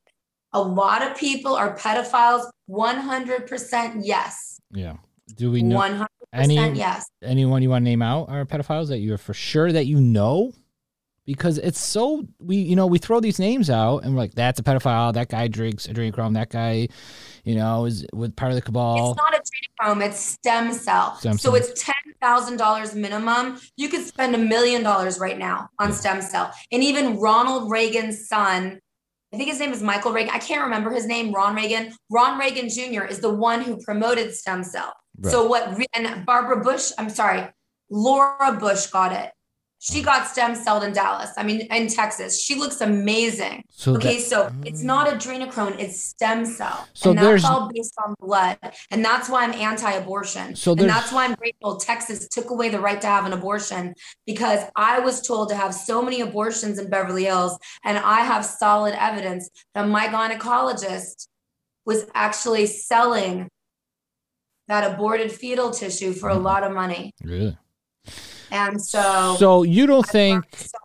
A 0.53 0.61
lot 0.61 1.03
of 1.03 1.17
people 1.17 1.55
are 1.55 1.77
pedophiles. 1.77 2.49
100% 2.71 4.01
yes. 4.03 4.59
Yeah. 4.71 4.95
Do 5.37 5.51
we 5.51 5.63
know 5.63 5.79
100% 5.79 6.07
any 6.33 6.57
yes. 6.57 7.07
anyone 7.23 7.63
you 7.63 7.71
want 7.71 7.85
to 7.85 7.91
name 7.91 8.03
out 8.03 8.29
are 8.29 8.45
pedophiles 8.45 8.89
that 8.89 8.99
you're 8.99 9.19
for 9.19 9.35
sure 9.35 9.71
that 9.73 9.87
you 9.87 10.01
know? 10.01 10.53
Because 11.27 11.57
it's 11.59 11.81
so 11.81 12.27
we 12.39 12.57
you 12.57 12.77
know 12.77 12.87
we 12.87 12.99
throw 12.99 13.19
these 13.19 13.39
names 13.39 13.71
out 13.71 13.99
and 14.05 14.15
we're 14.15 14.21
like 14.21 14.35
that's 14.35 14.61
a 14.61 14.63
pedophile. 14.63 15.13
That 15.15 15.29
guy 15.29 15.49
drinks 15.49 15.87
adrenochrome. 15.87 16.35
That 16.35 16.51
guy, 16.51 16.89
you 17.45 17.55
know, 17.55 17.87
is 17.87 18.07
with 18.13 18.37
part 18.37 18.53
of 18.53 18.57
the 18.57 18.63
cabal. 18.63 19.13
It's 19.13 19.17
not 19.17 19.33
adrenochrome, 19.33 20.07
it's 20.07 20.21
stem 20.21 20.73
cell. 20.75 21.17
Stem 21.17 21.39
so 21.39 21.55
it's 21.55 21.83
$10,000 22.23 22.95
minimum. 22.95 23.59
You 23.77 23.89
could 23.89 24.05
spend 24.07 24.35
a 24.35 24.39
million 24.39 24.83
dollars 24.83 25.19
right 25.19 25.39
now 25.39 25.69
on 25.79 25.89
Yeah. 25.89 25.95
stem 25.95 26.23
cell. 26.23 26.53
And 26.71 26.83
even 26.83 27.19
Ronald 27.19 27.71
Reagan's 27.71 28.29
son, 28.29 28.81
I 29.33 29.37
think 29.37 29.49
his 29.51 29.59
name 29.59 29.73
is 29.73 29.83
Michael 29.83 30.13
Reagan. 30.13 30.33
I 30.35 30.39
can't 30.39 30.63
remember 30.63 30.91
his 30.91 31.07
name, 31.07 31.33
Ron 31.33 31.57
Reagan. 31.57 31.93
Ron 32.11 32.39
Reagan 32.39 32.69
Jr. 32.69 33.05
is 33.05 33.19
the 33.21 33.33
one 33.35 33.63
who 33.63 33.79
promoted 33.83 34.35
stem 34.35 34.63
cell. 34.63 34.93
Right. 35.19 35.33
So 35.33 35.47
what 35.47 35.77
and 35.95 36.25
Barbara 36.27 36.63
Bush, 36.63 36.93
I'm 36.99 37.09
sorry, 37.11 37.49
Laura 37.91 38.53
Bush 38.59 38.87
got 38.87 39.13
it. 39.13 39.33
She 39.87 40.03
got 40.03 40.27
stem 40.27 40.55
celled 40.55 40.83
in 40.83 40.95
Dallas. 40.95 41.31
I 41.37 41.43
mean, 41.43 41.61
in 41.71 41.89
Texas. 41.89 42.43
She 42.43 42.55
looks 42.55 42.81
amazing. 42.81 43.65
so 43.69 43.95
Okay, 43.97 44.17
that- 44.17 44.23
so 44.25 44.51
it's 44.65 44.83
not 44.83 45.07
adrenochrome, 45.09 45.79
it's 45.79 46.03
stem 46.07 46.47
cell. 46.47 46.89
So 46.95 47.11
and 47.11 47.19
that's 47.19 47.45
all 47.45 47.71
based 47.71 47.93
on 48.03 48.15
blood. 48.19 48.57
And 48.91 49.05
that's 49.05 49.29
why 49.29 49.45
I'm 49.45 49.53
anti-abortion. 49.53 50.57
So 50.57 50.73
and 50.73 50.89
that's 50.89 51.13
why 51.13 51.27
I'm 51.27 51.35
grateful 51.35 51.77
Texas 51.77 52.27
took 52.29 52.49
away 52.49 52.71
the 52.71 52.81
right 52.81 52.99
to 53.03 53.07
have 53.07 53.27
an 53.27 53.35
abortion 53.35 53.93
because 54.25 54.61
I 54.75 55.01
was 55.01 55.21
told 55.21 55.51
to 55.51 55.55
have 55.55 55.75
so 55.75 56.01
many 56.01 56.23
abortions 56.23 56.79
in 56.79 56.89
Beverly 56.89 57.25
Hills. 57.25 57.59
And 57.85 57.99
I 57.99 58.21
have 58.21 58.43
solid 58.47 58.95
evidence 58.99 59.51
that 59.75 59.87
my 59.87 60.07
gynecologist 60.07 61.29
was 61.85 62.07
actually 62.15 62.65
selling 62.67 63.49
that 64.69 64.91
aborted 64.95 65.31
fetal 65.31 65.71
tissue 65.71 66.15
for 66.15 66.31
a 66.31 66.35
lot 66.37 66.63
of 66.65 66.73
money. 66.73 67.13
really. 67.23 67.59
And 68.55 68.81
so, 68.81 69.37
So 69.39 69.63
you 69.65 69.87
don't 69.87 70.05
I've 70.07 70.11
think 70.13 70.45
so 70.57 70.79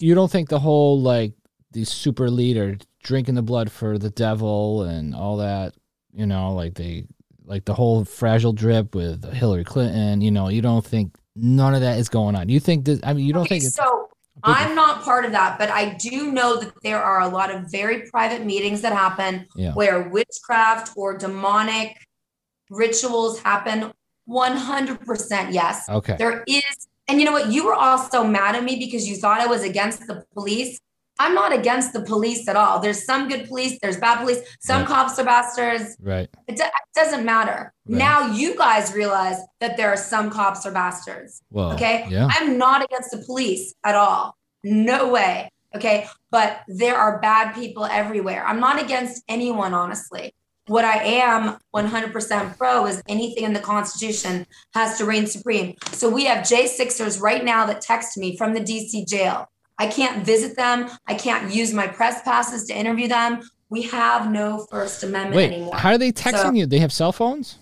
you 0.00 0.14
don't 0.14 0.30
think 0.30 0.48
the 0.48 0.58
whole 0.58 1.00
like 1.00 1.32
the 1.72 1.84
super 1.84 2.30
leader 2.30 2.76
drinking 3.02 3.34
the 3.34 3.42
blood 3.42 3.70
for 3.72 3.98
the 3.98 4.10
devil 4.10 4.82
and 4.82 5.14
all 5.14 5.38
that, 5.38 5.74
you 6.12 6.26
know, 6.26 6.52
like 6.54 6.74
they 6.74 7.06
like 7.44 7.64
the 7.64 7.74
whole 7.74 8.04
fragile 8.04 8.52
drip 8.52 8.94
with 8.94 9.24
Hillary 9.32 9.64
Clinton, 9.64 10.20
you 10.20 10.30
know, 10.30 10.48
you 10.48 10.60
don't 10.62 10.84
think 10.84 11.16
none 11.34 11.74
of 11.74 11.80
that 11.80 11.98
is 11.98 12.08
going 12.08 12.34
on. 12.36 12.48
You 12.48 12.60
think 12.60 12.84
this 12.84 13.00
I 13.02 13.12
mean 13.12 13.26
you 13.26 13.32
don't 13.32 13.42
Okay, 13.42 13.56
think 13.60 13.64
it's 13.64 13.76
so 13.76 14.08
I'm 14.44 14.74
not 14.74 15.02
part 15.02 15.24
of 15.24 15.32
that, 15.32 15.58
but 15.58 15.70
I 15.70 15.94
do 15.94 16.30
know 16.30 16.60
that 16.60 16.72
there 16.82 17.02
are 17.02 17.22
a 17.22 17.28
lot 17.28 17.50
of 17.50 17.70
very 17.70 18.02
private 18.10 18.44
meetings 18.44 18.82
that 18.82 18.92
happen 18.92 19.46
Yeah. 19.56 19.72
where 19.72 20.08
witchcraft 20.10 20.92
or 20.96 21.16
demonic 21.16 21.96
rituals 22.70 23.40
happen. 23.40 23.92
100% 24.28 25.52
yes. 25.52 25.88
okay. 25.88 26.16
There 26.18 26.44
is, 26.46 26.88
and 27.08 27.18
you 27.20 27.24
know 27.24 27.32
what? 27.32 27.52
You 27.52 27.64
were 27.66 27.74
also 27.74 28.24
mad 28.24 28.56
at 28.56 28.64
me 28.64 28.76
because 28.76 29.08
you 29.08 29.16
thought 29.16 29.40
I 29.40 29.46
was 29.46 29.62
against 29.62 30.06
the 30.06 30.24
police. 30.34 30.78
I'm 31.18 31.34
not 31.34 31.50
against 31.52 31.94
the 31.94 32.02
police 32.02 32.46
at 32.46 32.56
all. 32.56 32.78
There's 32.78 33.02
some 33.06 33.26
good 33.28 33.48
police, 33.48 33.78
there's 33.80 33.96
bad 33.96 34.18
police, 34.18 34.40
some 34.60 34.80
Right. 34.82 34.88
cops 34.88 35.18
are 35.18 35.24
bastards. 35.24 35.96
Right. 35.98 36.28
It, 36.46 36.56
do- 36.56 36.64
it 36.64 36.72
doesn't 36.94 37.24
matter. 37.24 37.72
Right. 37.86 37.98
Now 37.98 38.32
you 38.32 38.54
guys 38.56 38.92
realize 38.92 39.38
that 39.60 39.78
there 39.78 39.88
are 39.88 39.96
some 39.96 40.28
cops 40.30 40.66
are 40.66 40.72
bastards. 40.72 41.40
Well, 41.50 41.72
Okay. 41.72 42.06
Yeah. 42.10 42.28
I'm 42.30 42.58
not 42.58 42.84
against 42.84 43.12
the 43.12 43.18
police 43.18 43.74
at 43.82 43.94
all. 43.94 44.36
No 44.62 45.08
way. 45.08 45.50
Okay. 45.74 46.06
But 46.30 46.60
there 46.68 46.96
are 46.96 47.18
bad 47.20 47.54
people 47.54 47.86
everywhere. 47.86 48.44
I'm 48.46 48.60
not 48.60 48.82
against 48.82 49.22
anyone, 49.26 49.72
honestly. 49.72 50.34
What 50.68 50.84
I 50.84 50.98
am 51.04 51.58
100% 51.74 52.58
pro 52.58 52.86
is 52.86 53.02
anything 53.08 53.44
in 53.44 53.52
the 53.52 53.60
Constitution 53.60 54.46
has 54.74 54.98
to 54.98 55.04
reign 55.04 55.26
supreme. 55.26 55.74
So 55.92 56.08
we 56.08 56.24
have 56.24 56.38
J6ers 56.44 57.20
right 57.20 57.44
now 57.44 57.66
that 57.66 57.80
text 57.80 58.16
me 58.18 58.36
from 58.36 58.52
the 58.52 58.60
DC 58.60 59.06
jail. 59.06 59.48
I 59.78 59.86
can't 59.86 60.24
visit 60.24 60.56
them. 60.56 60.88
I 61.06 61.14
can't 61.14 61.54
use 61.54 61.72
my 61.72 61.86
press 61.86 62.22
passes 62.22 62.64
to 62.64 62.74
interview 62.76 63.06
them. 63.08 63.48
We 63.68 63.82
have 63.82 64.30
no 64.30 64.66
First 64.70 65.02
Amendment 65.04 65.36
Wait, 65.36 65.52
anymore. 65.52 65.76
how 65.76 65.90
are 65.90 65.98
they 65.98 66.12
texting 66.12 66.42
So- 66.42 66.52
you? 66.52 66.66
They 66.66 66.78
have 66.80 66.92
cell 66.92 67.12
phones? 67.12 67.58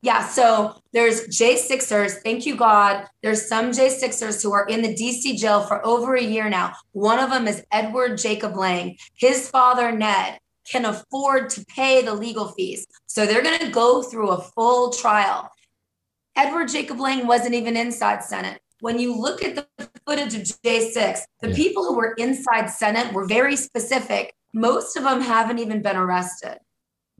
Yeah, 0.00 0.24
so 0.24 0.80
there's 0.92 1.26
J6ers. 1.26 2.22
Thank 2.22 2.46
you, 2.46 2.54
God. 2.56 3.06
There's 3.20 3.48
some 3.48 3.72
J6ers 3.72 4.40
who 4.42 4.52
are 4.52 4.64
in 4.66 4.80
the 4.80 4.94
DC 4.94 5.36
jail 5.36 5.60
for 5.62 5.84
over 5.84 6.14
a 6.14 6.22
year 6.22 6.48
now. 6.48 6.74
One 6.92 7.18
of 7.18 7.30
them 7.30 7.48
is 7.48 7.64
Edward 7.72 8.16
Jacob 8.16 8.56
Lang. 8.56 8.96
His 9.16 9.50
father, 9.50 9.90
Ned, 9.90 10.38
can 10.70 10.84
afford 10.84 11.50
to 11.50 11.64
pay 11.66 12.02
the 12.02 12.14
legal 12.14 12.48
fees. 12.48 12.86
So 13.06 13.26
they're 13.26 13.42
going 13.42 13.58
to 13.60 13.70
go 13.70 14.02
through 14.02 14.30
a 14.30 14.40
full 14.40 14.90
trial. 14.90 15.50
Edward 16.36 16.68
Jacob 16.68 17.00
Lang 17.00 17.26
wasn't 17.26 17.54
even 17.54 17.76
inside 17.76 18.22
Senate. 18.22 18.60
When 18.80 18.98
you 18.98 19.16
look 19.18 19.42
at 19.42 19.56
the 19.56 19.66
footage 20.06 20.34
of 20.34 20.42
J6, 20.42 21.22
the 21.40 21.48
Yeah. 21.48 21.56
people 21.56 21.84
who 21.84 21.94
were 21.94 22.12
inside 22.14 22.68
Senate 22.68 23.12
were 23.12 23.26
very 23.26 23.56
specific. 23.56 24.34
Most 24.54 24.96
of 24.96 25.02
them 25.02 25.20
haven't 25.20 25.58
even 25.58 25.82
been 25.82 25.96
arrested. 25.96 26.58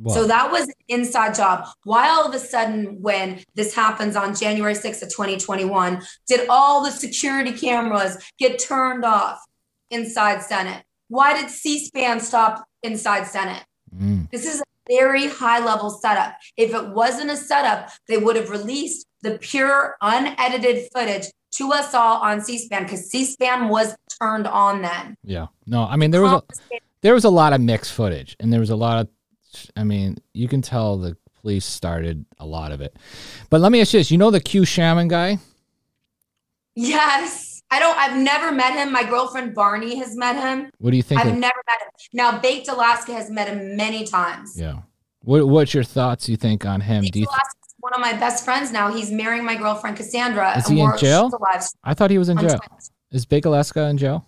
Well, 0.00 0.14
So 0.14 0.26
that 0.28 0.52
was 0.52 0.68
an 0.68 0.74
inside 0.86 1.34
job. 1.34 1.66
Why 1.82 2.08
all 2.10 2.24
of 2.28 2.32
a 2.32 2.38
sudden, 2.38 3.02
when 3.02 3.42
this 3.56 3.74
happens 3.74 4.14
on 4.14 4.36
January 4.36 4.76
6th 4.76 5.02
of 5.02 5.08
2021, 5.08 6.00
did 6.28 6.48
all 6.48 6.84
the 6.84 6.92
security 6.92 7.50
cameras 7.52 8.16
get 8.38 8.60
turned 8.60 9.04
off 9.04 9.44
inside 9.90 10.42
Senate? 10.44 10.84
Why 11.08 11.40
did 11.40 11.50
C-SPAN 11.50 12.20
stop 12.20 12.67
inside 12.82 13.26
Senate? 13.26 13.64
mm, 13.96 14.30
This 14.30 14.46
is 14.46 14.60
a 14.60 14.64
very 14.88 15.26
high 15.28 15.64
level 15.64 15.90
setup. 15.90 16.34
If 16.56 16.74
it 16.74 16.88
wasn't 16.90 17.30
a 17.30 17.36
setup, 17.36 17.90
they 18.08 18.16
would 18.18 18.36
have 18.36 18.50
released 18.50 19.06
the 19.22 19.38
pure 19.38 19.96
unedited 20.00 20.88
footage 20.94 21.26
to 21.52 21.72
us 21.72 21.92
all 21.94 22.18
on 22.18 22.40
C-SPAN 22.40 22.84
because 22.84 23.10
C-SPAN 23.10 23.68
was 23.68 23.96
turned 24.20 24.46
on 24.46 24.82
then. 24.82 25.16
yeah. 25.24 25.46
No, 25.66 25.84
I 25.84 25.96
mean 25.96 26.10
there 26.10 26.22
was 26.22 26.32
a 26.32 26.42
there 27.02 27.14
was 27.14 27.24
a 27.24 27.30
lot 27.30 27.52
of 27.52 27.60
mixed 27.60 27.92
footage 27.92 28.36
and 28.40 28.52
there 28.52 28.60
was 28.60 28.70
a 28.70 28.76
lot 28.76 29.00
of 29.00 29.08
i 29.76 29.82
mean 29.84 30.16
you 30.34 30.46
can 30.48 30.60
tell 30.60 30.98
the 30.98 31.16
police 31.40 31.64
started 31.64 32.24
a 32.38 32.44
lot 32.46 32.70
of 32.70 32.80
it 32.82 32.94
but 33.50 33.60
let 33.62 33.72
me 33.72 33.80
ask 33.80 33.92
you 33.94 34.00
this 34.00 34.10
you 34.10 34.18
know 34.18 34.30
the 34.30 34.40
q 34.40 34.64
shaman 34.64 35.08
guy 35.08 35.38
Yes. 36.74 37.47
I 37.70 37.78
don't, 37.78 37.96
I've 37.98 38.16
never 38.16 38.50
met 38.52 38.72
him. 38.74 38.92
My 38.92 39.02
girlfriend 39.04 39.54
Barney 39.54 39.98
has 39.98 40.16
met 40.16 40.36
him. 40.36 40.70
what 40.78 40.90
do 40.90 40.96
you 40.96 41.02
think 41.02 41.20
I've 41.20 41.28
of, 41.28 41.34
never 41.34 41.62
met 41.66 41.82
him. 41.82 41.88
Now, 42.14 42.38
Baked 42.38 42.68
Alaska 42.68 43.12
has 43.12 43.30
met 43.30 43.48
him 43.48 43.76
many 43.76 44.06
times. 44.06 44.54
yeah 44.58 44.80
what, 45.22 45.46
what's 45.48 45.74
your 45.74 45.84
thoughts 45.84 46.28
you 46.28 46.36
think 46.36 46.64
on 46.64 46.80
him 46.80 47.02
Baked 47.02 47.14
do 47.14 47.20
you 47.20 47.26
th- 47.26 47.34
Alaska 47.34 47.58
is 47.66 47.74
one 47.80 47.92
of 47.94 48.00
my 48.00 48.12
best 48.14 48.44
friends 48.44 48.72
now. 48.72 48.90
He's 48.92 49.10
marrying 49.10 49.44
my 49.44 49.56
girlfriend 49.56 49.96
Cassandra. 49.96 50.56
Is 50.56 50.66
he 50.68 50.80
in 50.80 50.96
jail? 50.96 51.30
i 51.84 51.92
thought 51.94 52.10
he 52.10 52.18
was 52.18 52.28
in 52.28 52.38
jail 52.38 52.58
is 53.10 53.26
Baked 53.26 53.46
alaska 53.46 53.82
in 53.88 53.98
jail 53.98 54.24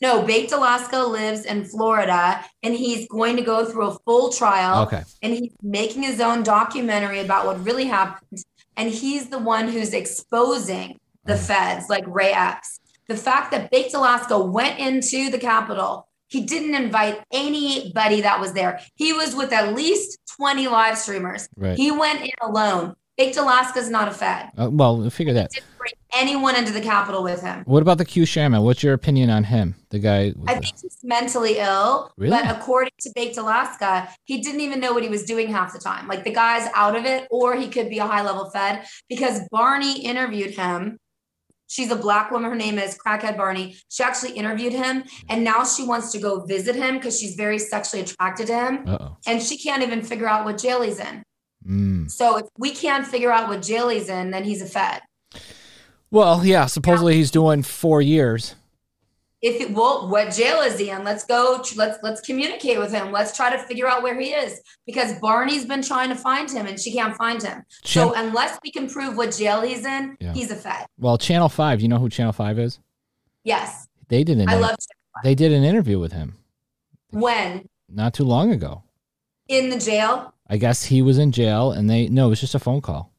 No, 0.00 0.22
Baked 0.22 0.50
Alaska 0.52 0.98
lives 0.98 1.44
in 1.44 1.64
Florida 1.64 2.44
and 2.64 2.74
he's 2.74 3.06
going 3.08 3.36
to 3.36 3.42
go 3.42 3.64
through 3.64 3.86
a 3.88 3.98
full 4.04 4.30
trial 4.32 4.82
okay 4.86 5.02
and 5.22 5.32
he's 5.32 5.52
making 5.62 6.02
his 6.02 6.20
own 6.20 6.42
documentary 6.42 7.20
about 7.20 7.46
what 7.46 7.64
really 7.64 7.84
happened. 7.86 8.42
And 8.76 8.90
he's 8.90 9.28
the 9.28 9.38
one 9.38 9.68
who's 9.68 9.92
exposing 9.92 10.98
the 11.24 11.34
Mm. 11.34 11.38
feds 11.46 11.88
like 11.88 12.04
Ray 12.06 12.32
Epps. 12.32 12.80
The 13.08 13.16
fact 13.16 13.50
that 13.50 13.70
Baked 13.70 13.94
Alaska 13.94 14.38
went 14.38 14.78
into 14.78 15.30
the 15.30 15.38
Capitol, 15.38 16.08
he 16.28 16.40
didn't 16.42 16.74
invite 16.74 17.20
anybody 17.32 18.20
that 18.22 18.40
was 18.40 18.52
there. 18.52 18.80
He 18.94 19.12
was 19.12 19.34
with 19.34 19.52
at 19.52 19.74
least 19.74 20.18
20 20.36 20.68
live 20.68 20.96
streamers. 20.98 21.48
right 21.56 21.76
He 21.76 21.90
went 21.90 22.22
in 22.22 22.30
alone. 22.40 22.94
Baked 23.18 23.36
Alaska's 23.36 23.90
not 23.90 24.08
a 24.08 24.10
fed. 24.10 24.48
uh, 24.56 24.70
well 24.72 25.08
figure 25.10 25.34
that 25.34 25.50
Didn't 25.50 25.66
bring 25.76 25.92
anyone 26.14 26.56
into 26.56 26.72
the 26.72 26.80
Capitol 26.80 27.22
with 27.22 27.42
him. 27.42 27.62
what 27.66 27.82
about 27.82 27.98
the 27.98 28.06
q 28.06 28.24
shaman 28.24 28.62
what's 28.62 28.82
your 28.82 28.94
opinion 28.94 29.28
on 29.28 29.44
him 29.44 29.74
the 29.90 29.98
guy 29.98 30.32
I 30.46 30.54
the- 30.54 30.60
think 30.62 30.80
he's 30.80 30.96
mentally 31.04 31.58
ill, 31.58 32.10
Really? 32.16 32.30
but 32.30 32.50
according 32.50 32.92
to 33.00 33.10
Baked 33.14 33.36
Alaska, 33.36 34.08
he 34.24 34.38
didn't 34.40 34.62
even 34.62 34.80
know 34.80 34.94
what 34.94 35.02
he 35.02 35.10
was 35.10 35.24
doing 35.24 35.48
half 35.48 35.74
the 35.74 35.78
time. 35.78 36.08
Like 36.08 36.24
the 36.24 36.32
guy's 36.32 36.68
out 36.74 36.96
of 36.96 37.04
it, 37.04 37.28
or 37.30 37.54
he 37.54 37.68
could 37.68 37.90
be 37.90 37.98
a 37.98 38.06
high 38.06 38.22
level 38.22 38.48
fed 38.50 38.86
because 39.10 39.40
Barney 39.50 40.00
interviewed 40.00 40.52
him. 40.54 40.98
She's 41.72 41.90
a 41.90 41.96
black 41.96 42.30
woman. 42.30 42.50
Her 42.50 42.56
name 42.56 42.78
is 42.78 42.98
Crackhead 42.98 43.38
Barney. 43.38 43.76
She 43.88 44.02
actually 44.02 44.32
interviewed 44.32 44.74
him, 44.74 45.04
and 45.30 45.42
now 45.42 45.64
she 45.64 45.86
wants 45.86 46.12
to 46.12 46.18
go 46.18 46.44
visit 46.44 46.76
him 46.76 46.96
because 46.96 47.18
she's 47.18 47.34
very 47.34 47.58
sexually 47.58 48.02
attracted 48.02 48.48
to 48.48 48.54
him, 48.54 48.84
uh-oh 48.86 49.16
and 49.26 49.42
she 49.42 49.56
can't 49.56 49.82
even 49.82 50.02
figure 50.02 50.28
out 50.28 50.44
what 50.44 50.58
jail 50.58 50.82
he's 50.82 50.98
in. 51.00 51.22
mm. 51.66 52.10
So 52.10 52.36
if 52.36 52.46
we 52.58 52.72
can't 52.72 53.06
figure 53.06 53.32
out 53.32 53.48
what 53.48 53.62
jail 53.62 53.88
he's 53.88 54.10
in, 54.10 54.32
then 54.32 54.44
he's 54.44 54.60
a 54.60 54.66
fed. 54.66 55.00
well 56.10 56.44
yeah 56.44 56.66
supposedly 56.66 57.14
he's 57.14 57.30
doing 57.30 57.62
four 57.62 58.02
years 58.02 58.54
if 59.42 59.60
it 59.60 59.72
well, 59.72 60.08
what 60.08 60.32
jail 60.32 60.60
is 60.60 60.78
he 60.78 60.90
in? 60.90 61.02
Let's 61.04 61.24
go. 61.24 61.62
Let's 61.76 61.98
let's 62.02 62.20
communicate 62.20 62.78
with 62.78 62.92
him. 62.92 63.10
Let's 63.12 63.36
try 63.36 63.50
to 63.54 63.58
figure 63.64 63.88
out 63.88 64.02
where 64.02 64.18
he 64.18 64.28
is 64.30 64.60
because 64.86 65.18
Barney's 65.20 65.64
been 65.66 65.82
trying 65.82 66.08
to 66.10 66.14
find 66.14 66.50
him 66.50 66.66
and 66.66 66.78
she 66.80 66.92
can't 66.92 67.16
find 67.16 67.42
him. 67.42 67.62
Chan- 67.82 68.08
so 68.08 68.14
unless 68.14 68.58
we 68.62 68.70
can 68.70 68.88
prove 68.88 69.16
what 69.16 69.34
jail 69.34 69.60
he's 69.60 69.84
in, 69.84 70.16
Yeah. 70.20 70.32
he's 70.32 70.50
a 70.50 70.56
Fed. 70.56 70.86
Well, 70.98 71.18
Channel 71.18 71.48
Five. 71.48 71.80
You 71.80 71.88
know 71.88 71.98
who 71.98 72.08
Channel 72.08 72.32
Five 72.32 72.58
is? 72.58 72.78
Yes, 73.44 73.88
They 74.08 74.24
did 74.24 74.38
an. 74.38 74.48
I 74.48 74.54
love 74.56 74.76
They 75.24 75.34
did 75.34 75.52
an 75.52 75.64
interview 75.64 75.98
with 75.98 76.12
him 76.12 76.36
when 77.10 77.68
not 77.88 78.14
too 78.14 78.24
long 78.24 78.50
ago. 78.52 78.84
in 79.48 79.68
the 79.70 79.78
jail. 79.78 80.32
I 80.48 80.56
guess 80.56 80.84
he 80.84 81.02
was 81.02 81.18
in 81.18 81.32
jail, 81.32 81.72
and 81.72 81.88
they 81.90 82.08
no, 82.08 82.26
it 82.26 82.30
was 82.30 82.40
just 82.40 82.54
a 82.54 82.58
phone 82.58 82.80
call. 82.80 83.11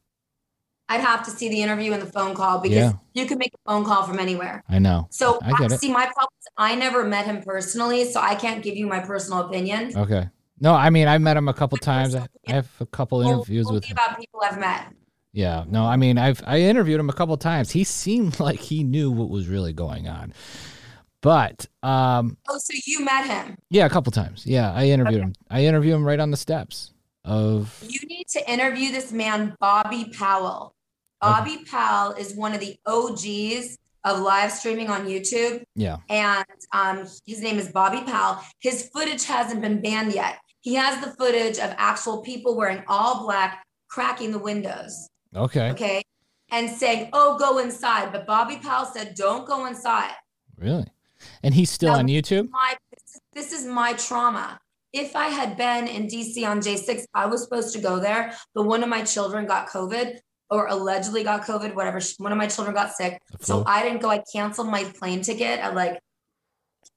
I'd 0.88 1.00
have 1.00 1.24
to 1.24 1.30
see 1.30 1.48
the 1.48 1.62
interview 1.62 1.92
and 1.92 2.02
the 2.02 2.06
phone 2.12 2.34
call 2.34 2.58
because 2.60 2.76
Yeah. 2.76 2.92
you 3.14 3.26
can 3.26 3.38
make 3.38 3.52
a 3.54 3.70
phone 3.70 3.84
call 3.84 4.02
from 4.02 4.18
anywhere. 4.18 4.62
I 4.68 4.78
know. 4.78 5.06
So 5.10 5.38
I 5.42 5.52
get 5.54 5.78
see, 5.80 5.90
my 5.90 6.04
problem 6.04 6.28
is 6.40 6.46
I 6.58 6.74
never 6.74 7.04
met 7.04 7.24
him 7.24 7.42
personally, 7.42 8.04
so 8.04 8.20
I 8.20 8.34
can't 8.34 8.62
give 8.62 8.76
you 8.76 8.86
my 8.86 9.00
personal 9.00 9.40
opinion. 9.46 9.96
Okay. 9.96 10.28
No, 10.60 10.74
I 10.74 10.90
mean 10.90 11.08
I 11.08 11.18
met 11.18 11.36
him 11.36 11.48
a 11.48 11.54
couple 11.54 11.78
times. 11.78 12.14
I, 12.14 12.26
I 12.48 12.52
have 12.52 12.68
a 12.80 12.86
couple 12.86 13.22
interviews 13.22 13.66
with 13.70 13.84
him. 13.84 13.92
about 13.96 14.18
people 14.18 14.40
I've 14.44 14.58
met. 14.58 14.92
Yeah. 15.32 15.64
No, 15.66 15.84
I 15.86 15.96
mean 15.96 16.18
I've 16.18 16.42
I 16.46 16.60
interviewed 16.60 17.00
him 17.00 17.08
a 17.08 17.14
couple 17.14 17.36
times. 17.38 17.70
He 17.70 17.82
seemed 17.84 18.38
like 18.48 18.60
he 18.60 18.84
knew 18.84 19.10
what 19.10 19.30
was 19.30 19.48
really 19.48 19.72
going 19.72 20.06
on. 20.08 20.32
But 21.22 21.66
um 21.82 22.36
Oh, 22.48 22.58
so 22.58 22.74
you 22.84 23.02
met 23.04 23.26
him? 23.26 23.56
yeah, 23.70 23.86
a 23.86 23.90
couple 23.90 24.12
times. 24.12 24.44
Yeah, 24.46 24.70
I 24.72 24.88
interviewed 24.88 25.20
Okay. 25.20 25.26
him. 25.28 25.34
I 25.50 25.64
interviewed 25.64 25.94
him 25.94 26.04
right 26.06 26.20
on 26.20 26.30
the 26.30 26.36
steps 26.36 26.92
of 27.24 27.82
You 27.88 28.00
need 28.06 28.28
to 28.28 28.50
interview 28.50 28.92
this 28.92 29.10
man, 29.10 29.56
Bobby 29.58 30.12
Powell. 30.16 30.73
Bobby 31.24 31.64
Powell 31.70 32.12
is 32.12 32.34
one 32.34 32.52
of 32.52 32.60
the 32.60 32.76
OGs 32.86 33.78
of 34.04 34.20
live 34.20 34.52
streaming 34.52 34.90
on 34.90 35.06
YouTube. 35.06 35.62
yeah. 35.74 35.96
and 36.10 36.44
um, 36.72 36.98
his 37.26 37.40
name 37.40 37.58
is 37.58 37.68
Bobby 37.72 38.02
Powell. 38.02 38.40
His 38.60 38.90
footage 38.92 39.24
hasn't 39.24 39.62
been 39.62 39.80
banned 39.80 40.12
yet. 40.12 40.38
He 40.60 40.74
has 40.74 41.02
the 41.04 41.10
footage 41.12 41.58
of 41.58 41.74
actual 41.78 42.20
people 42.22 42.56
wearing 42.56 42.82
all 42.88 43.24
black, 43.24 43.64
cracking 43.88 44.30
the 44.32 44.38
windows, 44.38 45.08
Okay. 45.34 45.70
okay, 45.70 46.02
and 46.50 46.68
saying, 46.70 47.08
"Oh, 47.12 47.38
go 47.38 47.58
inside." 47.58 48.12
But 48.12 48.26
Bobby 48.26 48.56
Powell 48.56 48.86
said, 48.86 49.14
"Don't 49.14 49.46
go 49.46 49.66
inside." 49.66 50.12
Really? 50.56 50.86
And 51.42 51.54
he's 51.54 51.70
still 51.70 51.92
Now, 51.92 51.98
on 52.00 52.06
YouTube? 52.08 52.50
My 52.50 52.76
this 53.32 53.52
is 53.52 53.66
my 53.66 53.94
trauma. 53.94 54.58
If 54.92 55.16
I 55.16 55.28
had 55.28 55.56
been 55.56 55.88
in 55.88 56.06
DC 56.06 56.46
on 56.46 56.60
J6, 56.60 57.04
I 57.14 57.26
was 57.26 57.42
supposed 57.42 57.72
to 57.74 57.80
go 57.80 57.98
there, 57.98 58.34
but 58.54 58.64
one 58.64 58.82
of 58.82 58.88
my 58.88 59.02
children 59.02 59.46
got 59.46 59.68
COVID 59.68 60.18
or 60.54 60.68
allegedly 60.68 61.24
got 61.24 61.42
COVID, 61.42 61.74
whatever. 61.74 62.00
One 62.18 62.30
of 62.30 62.38
my 62.38 62.46
children 62.46 62.76
got 62.76 62.92
sick. 62.92 63.20
So? 63.40 63.64
I 63.66 63.82
didn't 63.82 64.00
go. 64.00 64.08
I 64.08 64.22
canceled 64.32 64.68
my 64.68 64.84
plane 64.84 65.20
ticket 65.20 65.58
at 65.58 65.74
like 65.74 65.98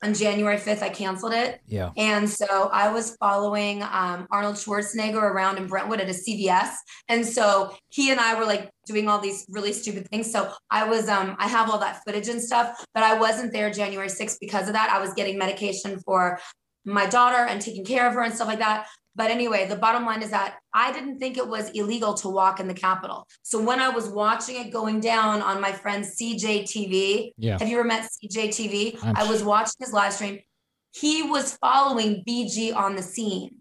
on 0.04 0.14
January 0.14 0.58
5th. 0.58 0.84
I 0.84 0.90
canceled 0.90 1.34
it. 1.34 1.60
Yeah. 1.66 1.90
And 1.98 2.30
so 2.30 2.70
I 2.72 2.92
was 2.92 3.16
following 3.16 3.82
um, 3.82 4.28
Arnold 4.30 4.58
Schwarzenegger 4.58 5.16
around 5.16 5.58
in 5.58 5.66
Brentwood 5.66 6.00
at 6.00 6.08
a 6.08 6.14
CVS. 6.14 6.70
And 7.10 7.26
so 7.26 7.76
he 7.90 8.12
and 8.12 8.20
I 8.20 8.38
were 8.38 8.46
like 8.46 8.70
doing 8.86 9.10
all 9.10 9.18
these 9.20 9.44
really 9.50 9.74
stupid 9.74 10.08
things. 10.08 10.32
So 10.32 10.52
I 10.70 10.88
was, 10.88 11.10
um, 11.10 11.36
I 11.40 11.48
have 11.48 11.72
all 11.72 11.80
that 11.80 12.04
footage 12.06 12.28
and 12.28 12.40
stuff, 12.40 12.86
but 12.94 13.02
I 13.02 13.18
wasn't 13.18 13.54
there 13.54 13.72
January 13.72 14.10
6th 14.10 14.38
because 14.40 14.68
of 14.68 14.74
that. 14.74 14.92
I 14.92 15.00
was 15.00 15.16
getting 15.16 15.40
medication 15.40 16.00
for 16.06 16.40
my 16.86 17.08
daughter 17.08 17.48
and 17.50 17.60
taking 17.60 17.84
care 17.84 18.08
of 18.08 18.14
her 18.14 18.22
and 18.22 18.36
stuff 18.36 18.48
like 18.48 18.60
that. 18.60 18.88
But 19.18 19.32
anyway, 19.32 19.68
the 19.68 19.76
bottom 19.76 20.06
line 20.06 20.22
is 20.22 20.30
that 20.30 20.58
I 20.76 20.94
didn't 20.94 21.18
think 21.18 21.38
it 21.38 21.48
was 21.48 21.72
illegal 21.72 22.14
to 22.22 22.30
walk 22.30 22.60
in 22.60 22.68
the 22.68 22.74
Capitol. 22.76 23.28
So 23.42 23.60
when 23.60 23.80
I 23.80 23.90
was 23.90 24.08
watching 24.08 24.56
it 24.64 24.72
going 24.72 25.00
down 25.00 25.42
on 25.42 25.60
my 25.60 25.72
friend 25.72 26.06
CJ 26.06 26.64
TV, 26.74 27.32
Yeah. 27.36 27.58
have 27.60 27.68
you 27.68 27.80
ever 27.80 27.88
met 27.88 28.08
CJ 28.16 28.50
TV? 28.50 28.98
I'm 29.04 29.18
I 29.18 29.28
was 29.28 29.44
watching 29.44 29.74
his 29.80 29.92
live 29.92 30.14
stream. 30.14 30.40
He 30.92 31.24
was 31.24 31.58
following 31.58 32.24
BG 32.28 32.76
on 32.76 32.96
the 32.96 33.02
scene. 33.02 33.56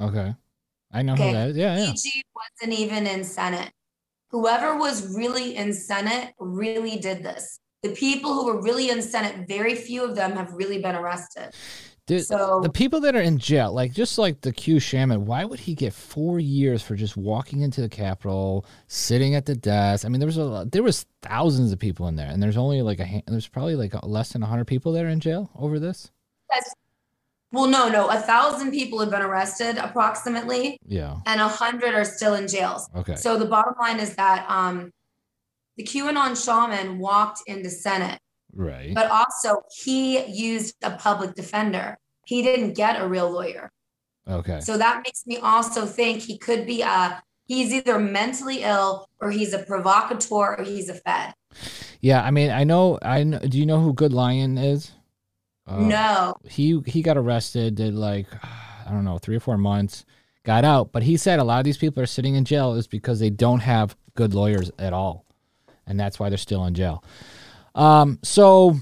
Okay. 0.00 0.34
I 0.92 1.02
know 1.02 1.12
Okay. 1.14 1.28
who 1.28 1.32
that 1.34 1.48
is. 1.50 1.56
Yeah, 1.56 1.76
yeah. 1.78 1.86
BG 1.92 2.06
wasn't 2.34 2.78
even 2.78 3.06
in 3.06 3.22
Senate. 3.22 3.70
Whoever 4.30 4.76
was 4.76 5.14
really 5.16 5.54
in 5.54 5.72
Senate 5.72 6.34
really 6.40 6.96
did 6.98 7.22
this. 7.22 7.60
The 7.84 7.90
people 7.90 8.34
who 8.34 8.46
were 8.46 8.60
really 8.60 8.90
in 8.90 9.00
Senate, 9.02 9.46
very 9.46 9.76
few 9.76 10.02
of 10.02 10.16
them 10.16 10.32
have 10.32 10.52
really 10.52 10.82
been 10.82 10.96
arrested. 10.96 11.54
Dude, 12.06 12.24
So 12.24 12.60
the 12.62 12.68
people 12.70 13.00
that 13.00 13.16
are 13.16 13.20
in 13.20 13.36
jail, 13.38 13.72
like 13.72 13.92
just 13.92 14.16
like 14.16 14.40
the 14.42 14.52
Q 14.52 14.78
Shaman, 14.78 15.26
why 15.26 15.44
would 15.44 15.58
he 15.58 15.74
get 15.74 15.92
four 15.92 16.38
years 16.38 16.80
for 16.80 16.94
just 16.94 17.16
walking 17.16 17.62
into 17.62 17.80
the 17.80 17.88
Capitol, 17.88 18.64
sitting 18.86 19.34
at 19.34 19.44
the 19.46 19.56
desk? 19.56 20.04
I 20.04 20.08
mean, 20.08 20.20
there 20.20 20.26
was 20.28 20.38
a 20.38 20.68
there 20.70 20.84
was 20.84 21.04
thousands 21.22 21.72
of 21.72 21.80
people 21.80 22.06
in 22.06 22.14
there, 22.14 22.28
and 22.30 22.40
there's 22.40 22.56
only 22.56 22.80
like 22.82 23.00
a 23.00 23.04
hand, 23.04 23.24
there's 23.26 23.48
probably 23.48 23.74
like 23.74 23.92
less 24.04 24.32
than 24.32 24.42
hundred 24.42 24.66
people 24.66 24.92
that 24.92 25.04
are 25.04 25.08
in 25.08 25.18
jail 25.18 25.50
over 25.56 25.80
this. 25.80 26.12
that's 26.54 26.72
well, 27.52 27.66
no, 27.68 27.88
no, 27.88 28.08
a 28.08 28.18
thousand 28.18 28.70
people 28.72 28.98
have 29.00 29.10
been 29.10 29.22
arrested 29.22 29.78
approximately, 29.78 30.78
Yeah. 30.86 31.16
and 31.26 31.40
a 31.40 31.48
hundred 31.48 31.94
are 31.94 32.04
still 32.04 32.34
in 32.34 32.48
jails. 32.48 32.88
Okay. 32.94 33.14
So 33.16 33.38
the 33.38 33.46
bottom 33.46 33.74
line 33.80 33.98
is 33.98 34.14
that 34.16 34.44
um, 34.50 34.92
the 35.76 35.84
QAnon 35.84 36.36
shaman 36.44 36.98
walked 36.98 37.40
into 37.46 37.70
Senate 37.70 38.20
right. 38.56 38.94
but 38.94 39.10
also 39.10 39.62
he 39.82 40.24
used 40.26 40.76
a 40.82 40.92
public 40.92 41.34
defender. 41.34 41.96
He 42.26 42.42
didn't 42.42 42.74
get 42.74 43.00
a 43.00 43.06
real 43.06 43.30
lawyer. 43.30 43.70
Okay. 44.28 44.60
So 44.60 44.76
that 44.76 45.02
makes 45.04 45.26
me 45.26 45.36
also 45.38 45.86
think 45.86 46.22
he 46.22 46.38
could 46.38 46.66
be 46.66 46.82
a 46.82 47.22
he's 47.44 47.72
either 47.72 47.98
mentally 47.98 48.62
ill 48.62 49.08
or 49.20 49.30
he's 49.30 49.52
a 49.52 49.60
provocateur 49.60 50.56
or 50.58 50.64
he's 50.64 50.88
a 50.88 50.94
fed. 50.94 51.32
Yeah. 52.00 52.22
I 52.22 52.30
mean, 52.32 52.50
I 52.50 52.64
know. 52.64 52.98
I 53.02 53.22
know, 53.22 53.38
do 53.38 53.58
you 53.58 53.66
know 53.66 53.80
who 53.80 53.92
Good 53.92 54.12
Lion 54.12 54.58
is? 54.58 54.92
Uh, 55.68 55.80
no. 55.80 56.34
he 56.44 56.80
he 56.86 57.02
got 57.02 57.16
arrested 57.16 57.74
did 57.74 57.92
like 57.92 58.28
i 58.86 58.92
don't 58.92 59.04
know 59.04 59.18
three 59.18 59.34
or 59.34 59.40
four 59.40 59.58
months 59.58 60.04
got 60.44 60.64
out 60.64 60.92
but 60.92 61.02
he 61.02 61.16
said 61.16 61.40
a 61.40 61.44
lot 61.44 61.58
of 61.58 61.64
these 61.64 61.76
people 61.76 62.00
are 62.00 62.06
sitting 62.06 62.36
in 62.36 62.44
jail 62.44 62.74
is 62.74 62.86
because 62.86 63.18
they 63.18 63.30
don't 63.30 63.58
have 63.58 63.96
good 64.14 64.32
lawyers 64.32 64.70
at 64.78 64.92
all 64.92 65.24
and 65.84 65.98
that's 65.98 66.20
why 66.20 66.28
they're 66.28 66.38
still 66.38 66.64
in 66.66 66.74
jail 66.74 67.02
um 67.76 68.18
so 68.22 68.74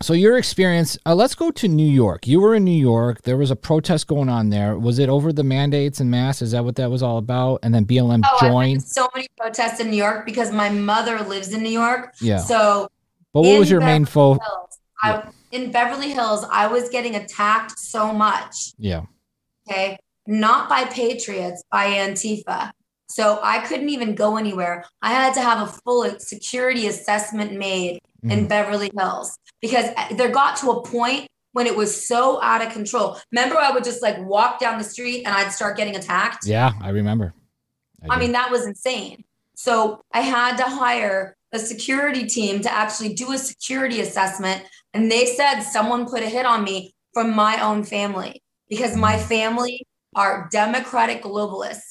so 0.00 0.12
your 0.14 0.38
experience 0.38 0.96
uh, 1.06 1.14
let's 1.14 1.34
go 1.34 1.50
to 1.50 1.66
new 1.68 1.86
york. 1.88 2.26
You 2.26 2.40
were 2.40 2.54
in 2.54 2.64
new 2.64 2.70
york. 2.80 3.22
There 3.22 3.36
was 3.36 3.50
a 3.50 3.56
protest 3.56 4.06
going 4.06 4.28
on 4.28 4.48
there. 4.50 4.78
Was 4.78 4.98
it 4.98 5.08
over 5.08 5.32
the 5.32 5.42
mandates 5.44 6.00
and 6.00 6.10
masks 6.10 6.40
is 6.42 6.52
that 6.52 6.64
what 6.64 6.76
that 6.76 6.90
was 6.90 7.02
all 7.02 7.18
about? 7.18 7.60
And 7.62 7.74
then 7.74 7.84
blm 7.84 8.22
Oh, 8.24 8.38
joined? 8.48 8.82
so 8.84 9.08
many 9.14 9.26
protests 9.38 9.80
in 9.80 9.90
New 9.90 9.96
York 9.96 10.24
because 10.24 10.52
my 10.52 10.68
mother 10.68 11.18
lives 11.20 11.52
in 11.52 11.62
New 11.62 11.70
York. 11.70 12.14
yeah. 12.20 12.38
So 12.38 12.88
but 13.34 13.42
what 13.42 13.58
was 13.58 13.70
your 13.70 13.80
main 13.80 14.04
fo 14.04 14.38
Hills, 15.02 15.24
in 15.52 15.70
Beverly 15.72 16.12
Hills, 16.12 16.44
I 16.50 16.66
was 16.66 16.88
getting 16.88 17.14
attacked 17.16 17.78
so 17.78 18.12
much. 18.12 18.72
Yeah. 18.78 19.02
Okay? 19.68 19.98
Not 20.26 20.68
by 20.68 20.84
patriots 20.84 21.62
by 21.70 21.86
antifa 21.86 22.70
so 23.08 23.38
i 23.42 23.58
couldn't 23.66 23.88
even 23.88 24.14
go 24.14 24.36
anywhere 24.36 24.84
i 25.02 25.10
had 25.12 25.32
to 25.34 25.40
have 25.40 25.66
a 25.66 25.72
full 25.84 26.18
security 26.18 26.86
assessment 26.86 27.52
made 27.52 28.00
in 28.24 28.44
Mhm. 28.44 28.48
beverly 28.48 28.90
hills 28.98 29.36
because 29.60 29.86
there 30.16 30.28
got 30.28 30.56
to 30.58 30.70
a 30.70 30.82
point 30.82 31.28
when 31.52 31.66
it 31.66 31.76
was 31.76 32.06
so 32.06 32.40
out 32.42 32.60
of 32.64 32.72
control 32.72 33.18
remember 33.32 33.56
i 33.56 33.70
would 33.70 33.84
just 33.84 34.02
like 34.02 34.18
walk 34.20 34.58
down 34.60 34.76
the 34.78 34.84
street 34.84 35.24
and 35.24 35.34
i'd 35.34 35.52
start 35.52 35.76
getting 35.76 35.96
attacked 35.96 36.46
yeah 36.46 36.72
i 36.82 36.90
remember 36.90 37.32
I 38.10 38.14
did. 38.14 38.20
mean, 38.20 38.32
that 38.32 38.50
was 38.52 38.64
insane. 38.64 39.24
So 39.56 40.00
I 40.12 40.20
had 40.20 40.56
to 40.58 40.62
hire 40.64 41.36
a 41.52 41.58
security 41.58 42.26
team 42.26 42.60
to 42.62 42.72
actually 42.72 43.12
do 43.14 43.32
a 43.32 43.38
security 43.38 44.00
assessment. 44.00 44.62
And 44.94 45.10
they 45.10 45.26
said 45.26 45.62
someone 45.62 46.06
put 46.08 46.22
a 46.22 46.28
hit 46.28 46.46
on 46.46 46.62
me 46.62 46.94
from 47.12 47.34
my 47.34 47.60
own 47.60 47.82
family 47.82 48.40
because 48.68 48.94
my 48.96 49.18
family 49.18 49.84
are 50.14 50.48
Democratic 50.52 51.22
globalists. 51.24 51.87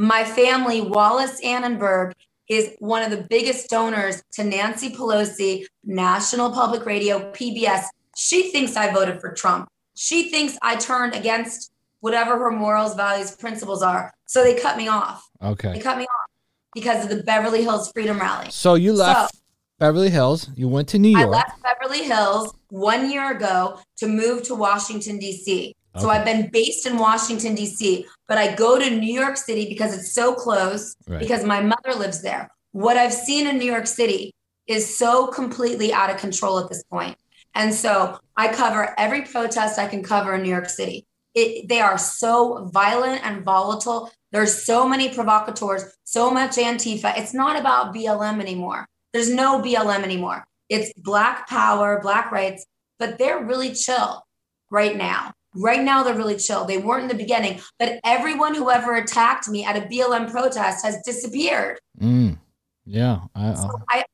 My 0.00 0.24
family, 0.24 0.80
Wallis 0.80 1.44
Annenberg, 1.44 2.14
is 2.48 2.74
one 2.78 3.02
of 3.02 3.10
the 3.10 3.26
biggest 3.28 3.68
donors 3.68 4.22
to 4.32 4.42
Nancy 4.42 4.88
Pelosi, 4.88 5.66
National 5.84 6.50
Public 6.50 6.86
Radio, 6.86 7.30
PBS. 7.32 7.84
She 8.16 8.50
thinks 8.50 8.76
I 8.76 8.94
voted 8.94 9.20
for 9.20 9.30
Trump. 9.34 9.68
She 9.94 10.30
thinks 10.30 10.56
I 10.62 10.76
turned 10.76 11.14
against 11.14 11.70
whatever 12.00 12.38
her 12.38 12.50
morals, 12.50 12.94
values, 12.94 13.36
principles 13.36 13.82
are. 13.82 14.10
So 14.24 14.42
they 14.42 14.54
cut 14.58 14.78
me 14.78 14.88
off. 14.88 15.28
Okay. 15.42 15.74
They 15.74 15.80
cut 15.80 15.98
me 15.98 16.04
off 16.04 16.30
because 16.72 17.04
of 17.04 17.10
the 17.10 17.22
Beverly 17.22 17.62
Hills 17.62 17.92
Freedom 17.92 18.18
Rally. 18.18 18.46
so 18.48 18.76
you 18.76 18.94
left 18.94 19.36
beverly 19.78 20.08
hills 20.08 20.48
you 20.56 20.66
went 20.66 20.88
to 20.88 20.98
new 20.98 21.10
York. 21.10 21.26
I 21.26 21.28
left 21.28 21.62
Beverly 21.62 22.04
Hills 22.04 22.54
one 22.70 23.10
year 23.10 23.36
ago 23.36 23.78
to 23.98 24.06
move 24.06 24.44
to 24.44 24.54
Washington, 24.54 25.18
D.C. 25.18 25.76
So 25.98 26.08
I've 26.08 26.24
been 26.24 26.48
based 26.50 26.86
in 26.86 26.98
Washington, 26.98 27.54
D.C., 27.56 28.06
but 28.28 28.38
I 28.38 28.54
go 28.54 28.78
to 28.78 28.90
New 28.90 29.12
York 29.12 29.36
City 29.36 29.68
because 29.68 29.92
it's 29.96 30.12
so 30.14 30.34
close, 30.34 30.94
Right. 31.08 31.18
because 31.18 31.44
my 31.44 31.60
mother 31.60 31.94
lives 31.98 32.22
there. 32.22 32.48
What 32.72 32.96
I've 32.96 33.12
seen 33.12 33.46
in 33.48 33.58
New 33.58 33.64
York 33.64 33.88
City 33.88 34.32
is 34.68 34.96
so 34.96 35.26
completely 35.26 35.92
out 35.92 36.08
of 36.10 36.18
control 36.18 36.60
at 36.60 36.68
this 36.68 36.84
point. 36.84 37.16
And 37.56 37.74
so 37.74 38.20
I 38.36 38.52
cover 38.52 38.94
every 38.98 39.22
protest 39.22 39.80
I 39.80 39.88
can 39.88 40.04
cover 40.04 40.34
in 40.36 40.42
New 40.42 40.48
York 40.50 40.68
City. 40.68 41.06
It, 41.34 41.68
they 41.68 41.80
are 41.80 41.98
so 41.98 42.68
violent 42.72 43.24
and 43.24 43.44
volatile. 43.44 44.12
There's 44.30 44.62
so 44.64 44.88
many 44.88 45.12
provocateurs, 45.12 45.82
so 46.04 46.30
much 46.30 46.52
Antifa. 46.52 47.18
It's 47.18 47.34
not 47.34 47.58
about 47.58 47.92
BLM 47.92 48.40
anymore. 48.40 48.86
There's 49.12 49.28
no 49.32 49.60
BLM 49.60 50.04
anymore. 50.04 50.44
It's 50.68 50.92
Black 50.96 51.48
power, 51.48 51.98
Black 52.00 52.30
rights. 52.30 52.64
but 53.00 53.18
they're 53.18 53.42
really 53.44 53.74
chill 53.74 54.22
right 54.70 54.96
now. 54.96 55.32
Right 55.54 55.82
now, 55.82 56.02
they're 56.02 56.14
really 56.14 56.36
chill. 56.36 56.64
They 56.64 56.78
weren't 56.78 57.02
in 57.02 57.08
the 57.08 57.14
beginning, 57.14 57.60
but 57.78 57.98
everyone 58.04 58.54
who 58.54 58.70
ever 58.70 58.94
attacked 58.96 59.48
me 59.48 59.64
at 59.64 59.76
a 59.76 59.80
BLM 59.80 60.30
protest 60.30 60.84
has 60.84 61.00
disappeared. 61.04 61.78
Mm. 62.00 62.38
Yeah. 62.84 63.20
I, 63.34 63.54
so 63.54 63.70
I, 63.88 64.04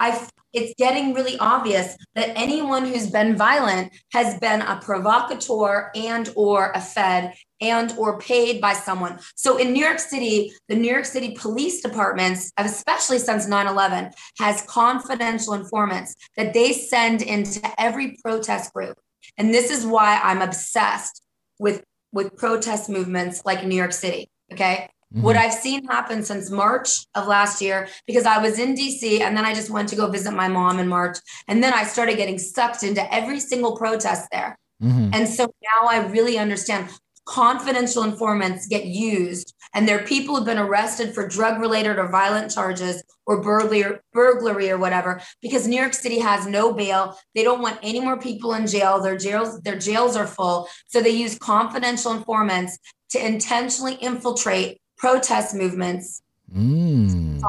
I, 0.00 0.28
it's 0.52 0.74
getting 0.78 1.14
really 1.14 1.38
obvious 1.38 1.96
that 2.14 2.32
anyone 2.36 2.84
who's 2.86 3.10
been 3.10 3.36
violent 3.36 3.92
has 4.12 4.38
been 4.38 4.60
a 4.62 4.80
provocateur 4.80 5.90
and 5.94 6.30
or 6.36 6.72
a 6.74 6.80
fed 6.80 7.34
and 7.60 7.92
or 7.96 8.18
paid 8.18 8.60
by 8.60 8.72
someone 8.72 9.18
so 9.36 9.56
in 9.56 9.72
new 9.72 9.84
york 9.84 9.98
city 9.98 10.52
the 10.68 10.74
new 10.74 10.90
york 10.90 11.04
city 11.04 11.34
police 11.38 11.80
departments 11.80 12.52
especially 12.58 13.18
since 13.18 13.46
9-11 13.46 14.12
has 14.38 14.62
confidential 14.62 15.54
informants 15.54 16.14
that 16.36 16.52
they 16.52 16.72
send 16.72 17.22
into 17.22 17.60
every 17.80 18.16
protest 18.22 18.72
group 18.72 18.98
and 19.38 19.52
this 19.52 19.70
is 19.70 19.86
why 19.86 20.20
i'm 20.22 20.42
obsessed 20.42 21.22
with 21.58 21.82
with 22.12 22.36
protest 22.36 22.88
movements 22.88 23.42
like 23.44 23.64
new 23.64 23.76
york 23.76 23.92
city 23.92 24.30
okay 24.52 24.88
Mm-hmm. 25.12 25.24
What 25.24 25.36
I've 25.36 25.52
seen 25.52 25.84
happen 25.84 26.22
since 26.22 26.50
March 26.50 27.04
of 27.14 27.26
last 27.26 27.60
year, 27.60 27.88
because 28.06 28.24
I 28.24 28.38
was 28.38 28.58
in 28.58 28.74
DC 28.74 29.20
and 29.20 29.36
then 29.36 29.44
I 29.44 29.52
just 29.52 29.68
went 29.68 29.90
to 29.90 29.96
go 29.96 30.10
visit 30.10 30.32
my 30.32 30.48
mom 30.48 30.78
in 30.78 30.88
March. 30.88 31.18
And 31.48 31.62
then 31.62 31.74
I 31.74 31.84
started 31.84 32.16
getting 32.16 32.38
sucked 32.38 32.82
into 32.82 33.12
every 33.14 33.38
single 33.38 33.76
protest 33.76 34.28
there. 34.32 34.58
Mm-hmm. 34.82 35.10
And 35.12 35.28
so 35.28 35.44
now 35.44 35.88
I 35.88 36.06
really 36.06 36.38
understand 36.38 36.88
confidential 37.26 38.04
informants 38.04 38.66
get 38.66 38.86
used 38.86 39.51
and 39.74 39.88
there 39.88 39.98
are 39.98 40.04
people 40.04 40.36
who've 40.36 40.44
been 40.44 40.58
arrested 40.58 41.14
for 41.14 41.26
drug 41.26 41.60
related 41.60 41.98
or 41.98 42.08
violent 42.08 42.50
charges 42.50 43.02
or 43.26 43.40
burglary, 43.40 43.98
burglary 44.12 44.70
or 44.70 44.78
whatever 44.78 45.20
because 45.40 45.66
new 45.66 45.80
york 45.80 45.94
city 45.94 46.18
has 46.18 46.46
no 46.46 46.72
bail. 46.72 47.16
They 47.34 47.42
don't 47.42 47.62
want 47.62 47.78
any 47.82 48.00
more 48.00 48.18
people 48.18 48.54
in 48.54 48.66
jail. 48.66 49.00
Their 49.00 49.16
jails 49.16 49.60
their 49.62 49.78
jails 49.78 50.16
are 50.16 50.26
full. 50.26 50.68
So 50.88 51.00
they 51.00 51.10
use 51.10 51.38
confidential 51.38 52.12
informants 52.12 52.78
to 53.10 53.24
intentionally 53.24 53.94
infiltrate 53.94 54.80
protest 54.96 55.54
movements. 55.54 56.22
Mm. 56.54 57.42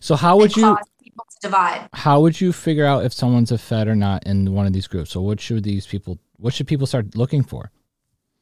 so 0.00 0.14
how 0.14 0.36
would 0.36 0.54
you 0.54 0.76
divide. 1.40 1.88
how 1.94 2.20
would 2.20 2.38
you 2.38 2.52
figure 2.52 2.84
out 2.84 3.04
if 3.04 3.14
someone's 3.14 3.50
a 3.50 3.56
fed 3.56 3.88
or 3.88 3.96
not 3.96 4.26
in 4.26 4.52
one 4.52 4.66
of 4.66 4.72
these 4.72 4.86
groups? 4.86 5.10
So 5.10 5.20
what 5.22 5.40
should 5.40 5.64
these 5.64 5.86
people 5.86 6.18
what 6.36 6.54
should 6.54 6.66
people 6.66 6.86
start 6.86 7.16
looking 7.16 7.42
for? 7.42 7.70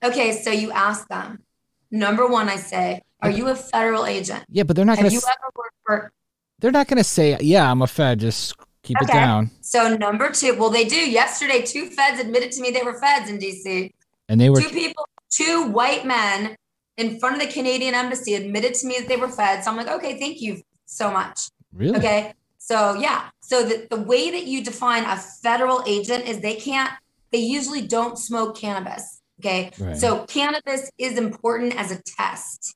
Okay, 0.02 0.32
so 0.32 0.50
you 0.50 0.70
ask 0.70 1.08
them. 1.08 1.42
Number 1.90 2.26
one, 2.26 2.48
I 2.48 2.56
say, 2.56 3.02
are 3.20 3.30
you 3.30 3.48
a 3.48 3.54
federal 3.54 4.06
agent? 4.06 4.44
Yeah, 4.48 4.62
but 4.62 4.76
they're 4.76 4.84
not 4.84 4.98
going 4.98 5.10
to. 5.10 5.14
Have 5.14 5.22
you 5.22 5.28
ever 5.28 5.50
worked 5.56 5.76
for? 5.84 6.12
They're 6.60 6.70
not 6.70 6.88
going 6.88 6.98
to 6.98 7.04
say, 7.04 7.36
"Yeah, 7.40 7.70
I'm 7.70 7.82
a 7.82 7.86
Fed." 7.86 8.20
Just 8.20 8.54
keep 8.82 8.96
okay. 9.02 9.12
it 9.12 9.14
down. 9.14 9.50
So 9.60 9.96
number 9.96 10.30
two, 10.30 10.56
well, 10.58 10.70
they 10.70 10.84
do. 10.84 10.96
Yesterday, 10.96 11.62
two 11.62 11.86
Feds 11.90 12.20
admitted 12.20 12.52
to 12.52 12.60
me 12.60 12.70
they 12.70 12.82
were 12.82 12.98
Feds 12.98 13.28
in 13.28 13.38
DC. 13.38 13.92
And 14.28 14.40
they 14.40 14.50
were 14.50 14.60
two 14.60 14.68
people, 14.68 15.08
two 15.30 15.68
white 15.68 16.04
men 16.04 16.56
in 16.96 17.18
front 17.18 17.36
of 17.36 17.40
the 17.40 17.52
Canadian 17.52 17.94
embassy 17.94 18.34
admitted 18.34 18.74
to 18.74 18.86
me 18.86 18.98
that 18.98 19.08
they 19.08 19.16
were 19.16 19.28
Feds. 19.28 19.64
So 19.64 19.70
I'm 19.70 19.76
like, 19.76 19.88
okay, 19.88 20.18
thank 20.18 20.40
you 20.40 20.62
so 20.84 21.10
much. 21.10 21.48
Really? 21.72 21.96
Okay. 21.96 22.34
So 22.58 22.94
yeah. 22.94 23.30
So 23.40 23.62
the, 23.62 23.86
the 23.90 24.00
way 24.00 24.30
that 24.30 24.44
you 24.44 24.62
define 24.62 25.04
a 25.04 25.16
federal 25.16 25.82
agent 25.86 26.28
is 26.28 26.40
they 26.40 26.56
can't. 26.56 26.90
They 27.30 27.38
usually 27.38 27.86
don't 27.86 28.18
smoke 28.18 28.56
cannabis. 28.56 29.17
Okay. 29.40 29.70
Right. 29.78 29.96
So 29.96 30.24
cannabis 30.26 30.90
is 30.98 31.16
important 31.16 31.76
as 31.76 31.92
a 31.92 32.02
test. 32.02 32.74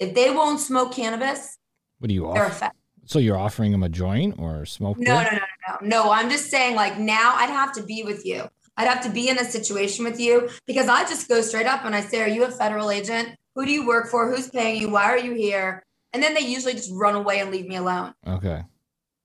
If 0.00 0.14
they 0.14 0.30
won't 0.30 0.60
smoke 0.60 0.92
cannabis, 0.92 1.56
what 1.98 2.08
do 2.08 2.14
you 2.14 2.26
offer? 2.26 2.70
So 3.06 3.18
you're 3.18 3.38
offering 3.38 3.70
them 3.70 3.82
a 3.82 3.88
joint 3.88 4.36
or 4.38 4.64
smoke? 4.64 4.98
No, 4.98 5.14
no, 5.14 5.22
no, 5.22 5.30
no, 5.30 5.38
no. 5.68 5.86
No, 5.86 6.12
I'm 6.12 6.30
just 6.30 6.50
saying 6.50 6.74
like 6.74 6.98
now 6.98 7.34
I'd 7.36 7.50
have 7.50 7.72
to 7.74 7.82
be 7.82 8.02
with 8.02 8.24
you. 8.24 8.48
I'd 8.76 8.88
have 8.88 9.02
to 9.04 9.10
be 9.10 9.28
in 9.28 9.38
a 9.38 9.44
situation 9.44 10.04
with 10.04 10.18
you 10.18 10.48
because 10.66 10.88
I 10.88 11.02
just 11.02 11.28
go 11.28 11.40
straight 11.40 11.66
up 11.66 11.84
and 11.84 11.94
I 11.94 12.00
say, 12.00 12.22
Are 12.22 12.28
you 12.28 12.44
a 12.44 12.50
federal 12.50 12.90
agent? 12.90 13.36
Who 13.54 13.64
do 13.64 13.70
you 13.72 13.86
work 13.86 14.08
for? 14.08 14.34
Who's 14.34 14.48
paying 14.48 14.80
you? 14.80 14.90
Why 14.90 15.04
are 15.04 15.18
you 15.18 15.32
here? 15.32 15.84
And 16.12 16.22
then 16.22 16.34
they 16.34 16.40
usually 16.40 16.74
just 16.74 16.90
run 16.92 17.14
away 17.14 17.40
and 17.40 17.50
leave 17.50 17.66
me 17.66 17.76
alone. 17.76 18.14
Okay. 18.26 18.64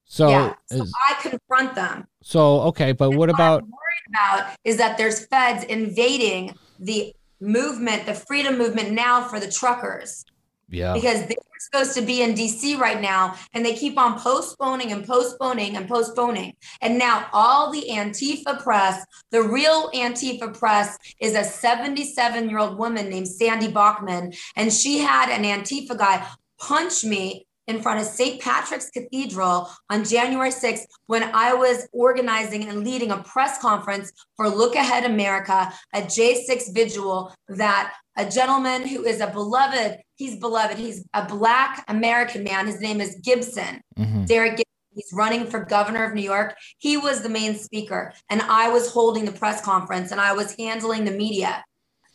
So, 0.06 0.30
yeah, 0.30 0.54
so 0.66 0.84
is, 0.84 0.94
I 1.08 1.22
confront 1.22 1.76
them. 1.76 2.08
So 2.24 2.62
okay, 2.62 2.94
but 2.94 3.10
and 3.10 3.18
what 3.18 3.30
about 3.30 3.64
about 4.10 4.56
is 4.64 4.78
that 4.78 4.98
there's 4.98 5.26
feds 5.28 5.64
invading 5.66 6.56
the 6.80 7.14
movement, 7.42 8.06
the 8.06 8.14
freedom 8.14 8.58
movement 8.58 8.92
now 8.92 9.24
for 9.28 9.40
the 9.40 9.52
truckers. 9.52 10.26
Yeah. 10.70 10.94
Because 10.94 11.26
they're 11.26 11.38
supposed 11.60 11.96
to 11.96 12.02
be 12.02 12.22
in 12.22 12.36
DC 12.36 12.78
right 12.78 13.02
now 13.02 13.36
and 13.54 13.66
they 13.66 13.74
keep 13.76 13.98
on 13.98 14.20
postponing 14.20 14.92
and 14.92 15.06
postponing 15.06 15.76
and 15.76 15.88
postponing. 15.88 16.54
And 16.82 17.00
now 17.00 17.28
all 17.34 17.72
the 17.72 17.86
Antifa 17.90 18.62
press, 18.62 19.04
the 19.32 19.42
real 19.42 19.90
Antifa 19.92 20.58
press 20.58 20.98
is 21.20 21.36
a 21.36 21.44
77 21.44 22.50
year 22.50 22.60
old 22.60 22.78
woman 22.78 23.10
named 23.10 23.28
Sandy 23.28 23.72
Bachman. 23.72 24.34
And 24.56 24.72
she 24.72 25.00
had 25.00 25.30
an 25.30 25.44
Antifa 25.44 25.98
guy 25.98 26.26
punch 26.60 27.04
me 27.04 27.48
in 27.70 27.82
front 27.82 28.02
of 28.02 28.08
St. 28.08 28.42
Patrick's 28.42 28.90
Cathedral 28.90 29.70
on 29.92 30.04
January 30.04 30.50
6th 30.50 30.86
when 31.06 31.24
I 31.24 31.54
was 31.54 31.88
organizing 31.94 32.68
and 32.68 32.84
leading 32.84 33.12
a 33.12 33.22
press 33.24 33.62
conference 33.62 34.12
for 34.36 34.50
Look 34.50 34.76
Ahead 34.76 35.06
America, 35.06 35.72
a 35.94 36.02
J6 36.02 36.74
vigil 36.74 37.32
that 37.48 37.94
a 38.18 38.28
gentleman 38.30 38.88
who 38.88 39.06
is 39.06 39.22
a 39.22 39.28
beloved, 39.28 40.00
he's 40.16 40.40
beloved, 40.40 40.80
he's 40.80 41.06
a 41.14 41.26
Black 41.26 41.86
American 41.88 42.44
man. 42.44 42.66
His 42.66 42.82
name 42.82 43.00
is 43.00 43.20
Gibson, 43.24 43.82
mm-hmm. 43.98 44.26
Derek 44.26 44.58
Gibson. 44.58 44.66
He's 44.96 45.14
running 45.14 45.46
for 45.46 45.64
governor 45.64 46.04
of 46.04 46.16
New 46.16 46.24
York. 46.24 46.56
He 46.80 46.98
was 46.98 47.22
the 47.22 47.30
main 47.30 47.56
speaker, 47.56 48.12
and 48.30 48.42
I 48.42 48.70
was 48.70 48.92
holding 48.92 49.24
the 49.24 49.32
press 49.32 49.62
conference 49.64 50.12
and 50.12 50.20
I 50.20 50.34
was 50.34 50.56
handling 50.58 51.06
the 51.06 51.12
media. 51.12 51.64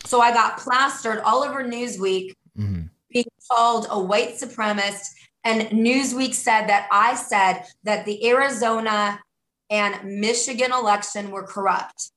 So 0.03 0.19
I 0.19 0.31
got 0.31 0.59
plastered 0.59 1.19
all 1.19 1.43
over 1.43 1.63
Newsweek 1.63 2.33
mm-hmm. 2.59 2.81
being 3.09 3.25
called 3.49 3.87
a 3.89 3.99
white 3.99 4.35
supremacist 4.35 5.13
and 5.45 5.61
Newsweek 5.69 6.33
said 6.33 6.67
that 6.67 6.87
I 6.91 7.15
said 7.15 7.63
that 7.83 8.05
the 8.05 8.27
Arizona 8.27 9.19
and 9.69 10.19
Michigan 10.19 10.71
election 10.73 11.31
were 11.31 11.43
corrupt. 11.43 12.11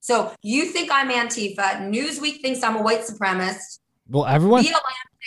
So 0.00 0.32
you 0.42 0.66
think 0.66 0.90
I'm 0.92 1.10
Antifa. 1.10 1.80
Newsweek 1.82 2.40
thinks 2.40 2.62
I'm 2.62 2.76
a 2.76 2.82
white 2.82 3.02
supremacist. 3.02 3.78
Well, 4.08 4.26
everyone. 4.26 4.64
BLM 4.64 4.74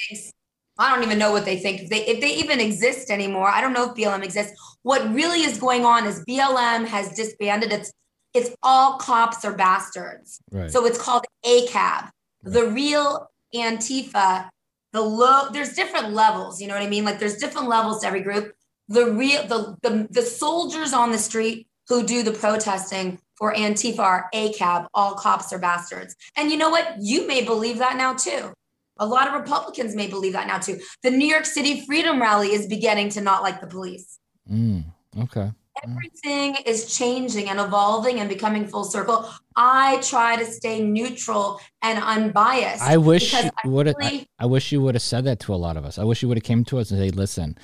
thinks, 0.09 0.33
I 0.79 0.93
don't 0.93 1.03
even 1.03 1.17
know 1.17 1.31
what 1.31 1.45
they 1.45 1.57
think. 1.57 1.81
If 1.81 1.89
they, 1.89 2.05
if 2.05 2.21
they 2.21 2.35
even 2.35 2.59
exist 2.59 3.09
anymore, 3.09 3.49
I 3.49 3.61
don't 3.61 3.73
know 3.73 3.89
if 3.89 3.95
BLM 3.95 4.23
exists. 4.23 4.53
What 4.83 5.11
really 5.13 5.41
is 5.41 5.57
going 5.57 5.85
on 5.85 6.05
is 6.05 6.23
BLM 6.25 6.85
has 6.85 7.15
disbanded. 7.15 7.71
It's 7.71 7.91
it's 8.33 8.55
all 8.61 8.97
cops 8.99 9.43
are 9.45 9.53
bastards. 9.53 10.39
Right. 10.51 10.69
So 10.69 10.85
it's 10.85 11.01
called 11.01 11.25
ACAB. 11.43 11.71
Right. 11.73 12.11
The 12.43 12.67
real 12.67 13.31
Antifa 13.55 14.49
the 14.93 15.01
low 15.01 15.49
there's 15.51 15.73
different 15.73 16.11
levels 16.13 16.61
you 16.61 16.67
know 16.67 16.73
what 16.73 16.83
i 16.83 16.89
mean? 16.89 17.05
Like 17.05 17.19
there's 17.19 17.37
different 17.37 17.67
levels 17.67 18.01
to 18.01 18.07
every 18.07 18.21
group. 18.21 18.53
The 18.87 19.11
real 19.11 19.45
the, 19.47 19.75
the 19.81 20.07
the 20.09 20.21
soldiers 20.21 20.93
on 20.93 21.11
the 21.11 21.17
street 21.17 21.67
who 21.87 22.03
do 22.03 22.23
the 22.23 22.31
protesting 22.31 23.19
for 23.35 23.53
antifa 23.53 23.99
are 23.99 24.29
acab 24.33 24.87
all 24.93 25.15
cops 25.15 25.51
are 25.53 25.59
bastards. 25.59 26.15
And 26.35 26.49
you 26.51 26.57
know 26.57 26.69
what? 26.69 26.95
You 26.99 27.27
may 27.27 27.43
believe 27.43 27.79
that 27.79 27.97
now 27.97 28.13
too. 28.13 28.53
A 28.99 29.05
lot 29.05 29.27
of 29.27 29.33
republicans 29.33 29.95
may 29.95 30.07
believe 30.07 30.33
that 30.33 30.47
now 30.47 30.57
too. 30.57 30.79
The 31.03 31.11
new 31.11 31.27
york 31.27 31.45
city 31.45 31.85
freedom 31.85 32.21
rally 32.21 32.53
is 32.53 32.67
beginning 32.67 33.09
to 33.09 33.21
not 33.21 33.43
like 33.43 33.61
the 33.61 33.67
police. 33.67 34.19
Mm, 34.49 34.85
okay 35.23 35.51
everything 35.83 36.55
is 36.65 36.97
changing 36.97 37.49
and 37.49 37.59
evolving 37.59 38.19
and 38.19 38.29
becoming 38.29 38.67
full 38.67 38.83
circle. 38.83 39.29
I 39.55 39.97
try 40.01 40.35
to 40.35 40.45
stay 40.45 40.81
neutral 40.81 41.59
and 41.81 41.99
unbiased. 41.99 42.83
I 42.83 42.97
wish 42.97 43.33
you 43.33 43.49
would 43.65 43.87
have. 43.87 43.95
Really, 43.99 44.27
I, 44.39 44.43
I, 44.43 44.45
wish 44.45 44.71
you 44.71 44.81
would 44.81 44.95
have 44.95 45.01
said 45.01 45.25
that 45.25 45.39
to 45.41 45.53
a 45.53 45.55
lot 45.55 45.77
of 45.77 45.85
us. 45.85 45.97
I 45.97 46.03
wish 46.03 46.21
you 46.21 46.27
would 46.27 46.37
have 46.37 46.43
came 46.43 46.63
to 46.65 46.79
us 46.79 46.91
and 46.91 46.99
say, 46.99 47.09
"Listen." 47.09 47.57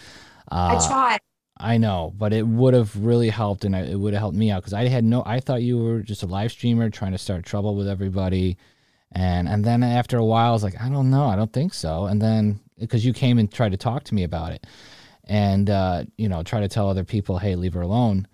Uh, 0.51 0.79
I 0.79 0.87
tried. 0.87 1.19
I 1.57 1.77
know, 1.77 2.13
but 2.17 2.33
it 2.33 2.47
would 2.47 2.73
have 2.73 2.95
really 2.97 3.29
helped, 3.29 3.63
and 3.63 3.75
it 3.75 3.97
would 3.97 4.13
have 4.13 4.21
helped 4.21 4.37
me 4.37 4.49
out 4.49 4.63
because 4.63 4.73
I 4.73 4.87
had 4.87 5.03
no. 5.03 5.23
I 5.25 5.39
thought 5.39 5.61
you 5.61 5.77
were 5.77 6.01
just 6.01 6.23
a 6.23 6.27
live 6.27 6.51
streamer 6.51 6.89
trying 6.89 7.11
to 7.11 7.17
start 7.17 7.45
trouble 7.45 7.75
with 7.75 7.87
everybody, 7.87 8.57
and 9.11 9.47
and 9.47 9.63
then 9.63 9.83
after 9.83 10.17
a 10.17 10.25
while, 10.25 10.49
I 10.49 10.53
was 10.53 10.63
like, 10.63 10.81
I 10.81 10.89
don't 10.89 11.09
know, 11.09 11.25
I 11.25 11.35
don't 11.35 11.53
think 11.53 11.73
so. 11.73 12.05
And 12.05 12.21
then 12.21 12.59
because 12.79 13.05
you 13.05 13.13
came 13.13 13.37
and 13.37 13.51
tried 13.51 13.71
to 13.71 13.77
talk 13.77 14.03
to 14.05 14.15
me 14.15 14.23
about 14.23 14.51
it, 14.51 14.65
and 15.25 15.69
uh, 15.69 16.03
you 16.17 16.29
know 16.29 16.43
try 16.43 16.59
to 16.59 16.67
tell 16.67 16.89
other 16.89 17.03
people, 17.03 17.37
hey, 17.37 17.55
leave 17.55 17.73
her 17.73 17.81
alone. 17.81 18.27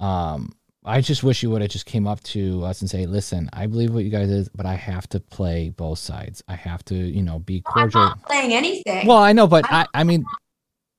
Um, 0.00 0.52
I 0.86 1.00
just 1.00 1.22
wish 1.22 1.42
you 1.42 1.50
would 1.50 1.62
have 1.62 1.70
just 1.70 1.86
came 1.86 2.06
up 2.06 2.22
to 2.24 2.62
us 2.64 2.82
and 2.82 2.90
say, 2.90 3.06
"Listen, 3.06 3.48
I 3.52 3.66
believe 3.66 3.94
what 3.94 4.04
you 4.04 4.10
guys 4.10 4.28
is, 4.30 4.48
but 4.50 4.66
I 4.66 4.74
have 4.74 5.08
to 5.10 5.20
play 5.20 5.70
both 5.70 5.98
sides. 5.98 6.42
I 6.46 6.56
have 6.56 6.84
to, 6.86 6.94
you 6.94 7.22
know, 7.22 7.38
be 7.38 7.62
cordial." 7.62 8.00
I'm 8.00 8.08
not 8.08 8.22
playing 8.24 8.52
anything. 8.52 9.06
Well, 9.06 9.18
I 9.18 9.32
know, 9.32 9.46
but 9.46 9.64
I, 9.70 9.86
I 9.94 10.04
mean, 10.04 10.24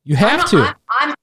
you 0.03 0.15
have 0.15 0.41
I'm, 0.41 0.47
to. 0.47 0.57
I'm, 0.57 0.75
I'm, 0.99 1.15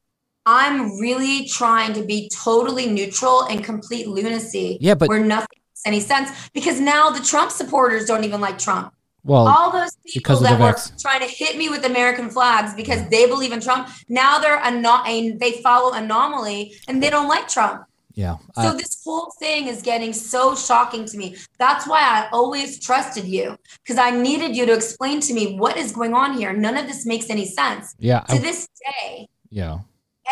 I'm 0.46 1.00
really 1.00 1.48
trying 1.48 1.92
to 1.94 2.02
be 2.02 2.30
totally 2.30 2.86
neutral 2.86 3.42
and 3.42 3.64
complete 3.64 4.06
lunacy. 4.06 4.78
Yeah, 4.80 4.94
but 4.94 5.08
where 5.08 5.24
nothing 5.24 5.58
makes 5.70 5.82
any 5.84 6.00
sense 6.00 6.30
because 6.52 6.78
now 6.78 7.10
the 7.10 7.20
Trump 7.20 7.50
supporters 7.50 8.04
don't 8.04 8.22
even 8.22 8.40
like 8.40 8.58
Trump. 8.58 8.94
Well, 9.24 9.46
all 9.46 9.70
those 9.70 9.96
people 10.04 10.36
that 10.40 10.58
were 10.58 10.74
trying 10.98 11.20
to 11.20 11.26
hit 11.26 11.56
me 11.56 11.68
with 11.68 11.84
American 11.84 12.28
flags 12.28 12.74
because 12.74 13.08
they 13.08 13.26
believe 13.26 13.52
in 13.52 13.60
Trump, 13.60 13.88
now 14.08 14.38
they're 14.40 14.60
a, 14.60 15.30
they 15.32 15.62
follow 15.62 15.92
anomaly 15.92 16.74
and 16.88 17.00
they 17.02 17.08
don't 17.08 17.28
like 17.28 17.48
Trump. 17.48 17.84
Yeah. 18.14 18.36
So 18.56 18.62
Uh, 18.62 18.72
this 18.74 19.00
whole 19.04 19.32
thing 19.38 19.68
is 19.68 19.80
getting 19.80 20.12
so 20.12 20.54
shocking 20.54 21.04
to 21.06 21.16
me. 21.16 21.36
That's 21.58 21.86
why 21.86 22.00
I 22.00 22.28
always 22.32 22.80
trusted 22.80 23.24
you 23.24 23.56
because 23.82 23.98
I 23.98 24.10
needed 24.10 24.56
you 24.56 24.66
to 24.66 24.72
explain 24.74 25.20
to 25.20 25.32
me 25.32 25.56
what 25.56 25.76
is 25.76 25.92
going 25.92 26.14
on 26.14 26.36
here. 26.36 26.52
None 26.52 26.76
of 26.76 26.86
this 26.86 27.06
makes 27.06 27.30
any 27.30 27.46
sense. 27.46 27.94
yeah. 27.98 28.20
To 28.20 28.34
I, 28.34 28.38
this 28.38 28.68
day, 28.84 29.28
yeah. 29.50 29.78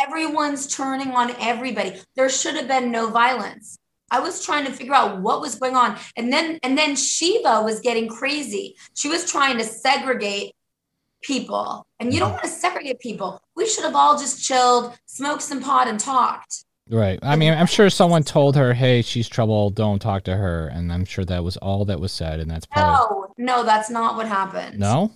everyone's 0.06 0.66
turning 0.66 1.12
on 1.12 1.34
everybody. 1.40 2.00
There 2.16 2.28
should 2.28 2.56
have 2.56 2.68
been 2.68 2.90
no 2.90 3.08
violence. 3.08 3.78
I 4.10 4.20
was 4.20 4.44
trying 4.44 4.64
to 4.66 4.72
figure 4.72 4.94
out 4.94 5.20
what 5.20 5.40
was 5.40 5.54
going 5.54 5.76
on. 5.76 5.98
And 6.16 6.32
then 6.32 6.58
and 6.62 6.76
then 6.76 6.96
Shiva 6.96 7.62
was 7.62 7.80
getting 7.80 8.08
crazy. 8.08 8.76
She 8.94 9.08
was 9.08 9.30
trying 9.30 9.58
to 9.58 9.64
segregate 9.64 10.54
people. 11.22 11.86
And 11.98 12.12
you 12.12 12.18
don't 12.18 12.28
mm-hmm. 12.28 12.36
want 12.36 12.44
to 12.44 12.50
segregate 12.50 12.98
people. 12.98 13.40
We 13.54 13.66
should 13.66 13.84
have 13.84 13.94
all 13.94 14.18
just 14.18 14.42
chilled, 14.42 14.98
smoked 15.06 15.42
some 15.42 15.60
pot 15.60 15.88
and 15.88 16.00
talked. 16.00 16.64
Right. 16.88 17.20
I 17.22 17.36
mean, 17.36 17.54
I'm 17.54 17.66
sure 17.66 17.88
someone 17.88 18.24
told 18.24 18.56
her, 18.56 18.74
"Hey, 18.74 19.02
she's 19.02 19.28
trouble. 19.28 19.70
Don't 19.70 20.00
talk 20.00 20.24
to 20.24 20.36
her." 20.36 20.66
And 20.66 20.92
I'm 20.92 21.04
sure 21.04 21.24
that 21.26 21.44
was 21.44 21.56
all 21.58 21.84
that 21.84 22.00
was 22.00 22.10
said, 22.10 22.40
and 22.40 22.50
that's 22.50 22.66
probably 22.66 23.28
No, 23.38 23.56
no, 23.58 23.64
that's 23.64 23.90
not 23.90 24.16
what 24.16 24.26
happened. 24.26 24.78
no. 24.78 25.12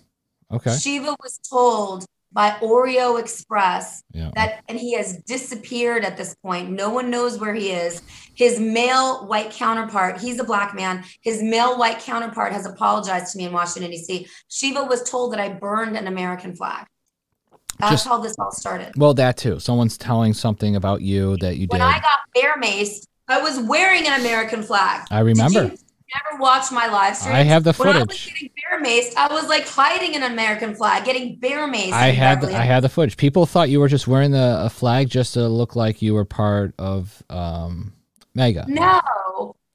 Okay. 0.52 0.76
Shiva 0.76 1.16
was 1.20 1.38
told 1.38 2.06
by 2.34 2.50
Oreo 2.60 3.18
Express 3.18 4.02
Yeah. 4.12 4.30
that 4.34 4.62
and 4.68 4.78
he 4.78 4.94
has 4.94 5.16
disappeared 5.22 6.04
at 6.04 6.16
this 6.16 6.34
point 6.42 6.70
no 6.70 6.90
one 6.90 7.08
knows 7.08 7.38
where 7.38 7.54
he 7.54 7.70
is 7.70 8.02
his 8.34 8.58
male 8.60 9.26
white 9.26 9.50
counterpart 9.52 10.20
he's 10.20 10.38
a 10.40 10.44
black 10.44 10.74
man 10.74 11.04
his 11.22 11.40
male 11.42 11.78
white 11.78 12.00
counterpart 12.00 12.52
has 12.52 12.66
apologized 12.66 13.32
to 13.32 13.38
me 13.38 13.44
in 13.44 13.52
washington 13.52 13.90
d.c 13.92 14.26
shiva 14.48 14.82
was 14.84 15.02
told 15.08 15.32
that 15.32 15.40
i 15.40 15.48
burned 15.48 15.96
an 15.96 16.06
american 16.08 16.54
flag 16.56 16.86
that's 17.78 17.92
Just- 17.92 18.06
how 18.08 18.18
this 18.18 18.34
all 18.38 18.52
started 18.52 18.92
Well, 18.96 19.14
that 19.14 19.36
too. 19.36 19.58
Someone's 19.58 19.98
telling 19.98 20.32
something 20.32 20.76
about 20.76 21.00
you 21.02 21.36
that 21.38 21.56
you 21.56 21.66
when 21.68 21.80
did. 21.80 21.84
When 21.86 21.94
I 21.94 21.98
got 22.00 22.18
bear 22.34 22.54
maced 22.60 23.06
i 23.28 23.40
was 23.40 23.58
wearing 23.60 24.06
an 24.06 24.20
american 24.20 24.62
flag 24.62 25.06
I 25.10 25.20
remember. 25.20 25.72
Never 26.14 26.40
watched 26.40 26.70
my 26.72 26.86
live 26.86 27.16
stream 27.16 27.34
I 27.34 27.42
have 27.42 27.64
the 27.64 27.72
when 27.74 27.88
i 27.88 27.92
was 27.92 28.00
footage. 28.02 28.26
getting 28.32 28.50
bear 28.70 28.82
maced 28.82 29.16
i 29.16 29.32
was 29.32 29.48
like 29.48 29.66
hiding 29.66 30.14
an 30.14 30.22
american 30.22 30.74
flag 30.74 31.04
getting 31.04 31.36
bear 31.36 31.66
maced 31.68 31.92
I 31.92 32.08
had 32.10 32.40
Beverly 32.40 32.54
I 32.54 32.62
had 32.64 32.82
the 32.84 32.88
footage. 32.88 33.16
People 33.16 33.46
thought 33.46 33.68
you 33.68 33.80
were 33.80 33.88
just 33.88 34.06
wearing 34.06 34.30
the 34.30 34.58
a 34.64 34.70
flag 34.70 35.08
just 35.08 35.34
to 35.34 35.48
look 35.48 35.74
like 35.76 36.02
you 36.02 36.14
were 36.14 36.24
part 36.24 36.74
of 36.78 37.22
um 37.30 37.92
MAGA. 38.34 38.66
No, 38.68 39.00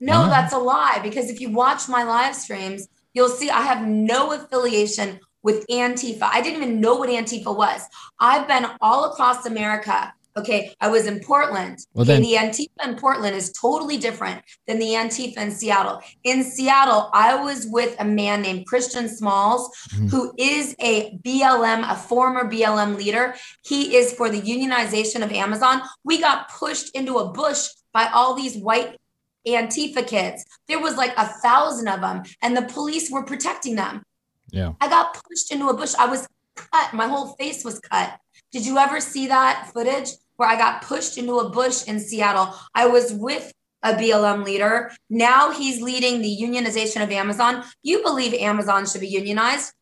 no, 0.01 0.23
No? 0.23 0.29
that's 0.29 0.53
a 0.53 0.57
lie. 0.57 0.99
Because 1.01 1.29
if 1.29 1.39
you 1.39 1.49
watch 1.49 1.87
my 1.87 2.03
live 2.03 2.35
streams, 2.35 2.87
you'll 3.13 3.29
see 3.29 3.49
I 3.49 3.61
have 3.61 3.87
no 3.87 4.33
affiliation 4.33 5.19
with 5.43 5.65
Antifa. 5.67 6.23
I 6.23 6.41
didn't 6.41 6.61
even 6.61 6.81
know 6.81 6.95
what 6.95 7.09
Antifa 7.09 7.55
was. 7.55 7.81
I've 8.19 8.47
been 8.47 8.65
all 8.81 9.05
across 9.11 9.45
America. 9.45 10.13
Okay, 10.39 10.73
I 10.79 10.87
was 10.89 11.05
in 11.05 11.19
Portland. 11.19 11.79
Well, 11.93 12.03
okay, 12.09 12.19
the 12.21 12.33
Antifa 12.33 12.83
in 12.87 12.95
Portland 12.95 13.35
is 13.35 13.51
totally 13.51 13.97
different 13.97 14.41
than 14.67 14.79
the 14.79 14.91
Antifa 14.93 15.37
in 15.37 15.51
Seattle. 15.51 16.01
In 16.23 16.43
Seattle, 16.43 17.09
I 17.13 17.35
was 17.35 17.67
with 17.67 17.95
a 17.99 18.05
man 18.05 18.41
named 18.41 18.65
Christian 18.67 19.07
Smalls, 19.09 19.69
Mhm. 19.95 20.09
who 20.11 20.33
is 20.37 20.75
a 20.79 21.17
BLM, 21.23 21.83
a 21.83 21.95
former 21.95 22.45
BLM 22.49 22.95
leader. 22.95 23.35
He 23.63 23.95
is 23.95 24.13
for 24.13 24.29
the 24.29 24.41
unionization 24.41 25.23
of 25.23 25.31
Amazon. 25.31 25.81
We 26.03 26.19
got 26.19 26.49
pushed 26.49 26.89
into 26.95 27.17
a 27.17 27.29
bush 27.29 27.67
by 27.93 28.07
all 28.07 28.33
these 28.33 28.55
white 28.57 28.97
Antifa 29.47 30.05
kids. 30.05 30.45
There 30.67 30.79
was 30.79 30.95
like 30.95 31.13
a 31.17 31.25
thousand 31.25 31.87
of 31.87 32.01
them, 32.01 32.23
and 32.41 32.55
the 32.55 32.61
police 32.63 33.09
were 33.09 33.23
protecting 33.23 33.75
them. 33.75 34.03
Yeah. 34.51 34.73
I 34.81 34.87
got 34.87 35.13
pushed 35.23 35.51
into 35.51 35.69
a 35.69 35.73
bush. 35.73 35.93
I 35.97 36.05
was 36.05 36.27
cut. 36.55 36.93
My 36.93 37.07
whole 37.07 37.29
face 37.39 37.63
was 37.63 37.79
cut. 37.79 38.19
Did 38.51 38.65
you 38.65 38.77
ever 38.77 38.99
see 38.99 39.27
that 39.27 39.69
footage 39.73 40.09
where 40.39 40.49
I 40.49 40.55
got 40.55 40.81
pushed 40.81 41.17
into 41.17 41.39
a 41.39 41.49
bush 41.49 41.83
in 41.85 41.99
Seattle? 41.99 42.55
I 42.73 42.87
was 42.87 43.11
with 43.13 43.51
a 43.83 43.93
BLM 43.93 44.45
leader. 44.45 44.91
Now 45.09 45.51
he's 45.51 45.81
leading 45.81 46.21
the 46.21 46.37
unionization 46.41 47.03
of 47.03 47.11
Amazon. 47.11 47.63
You 47.83 48.01
believe 48.03 48.33
Amazon 48.33 48.85
should 48.85 49.01
be 49.01 49.07
unionized. 49.07 49.73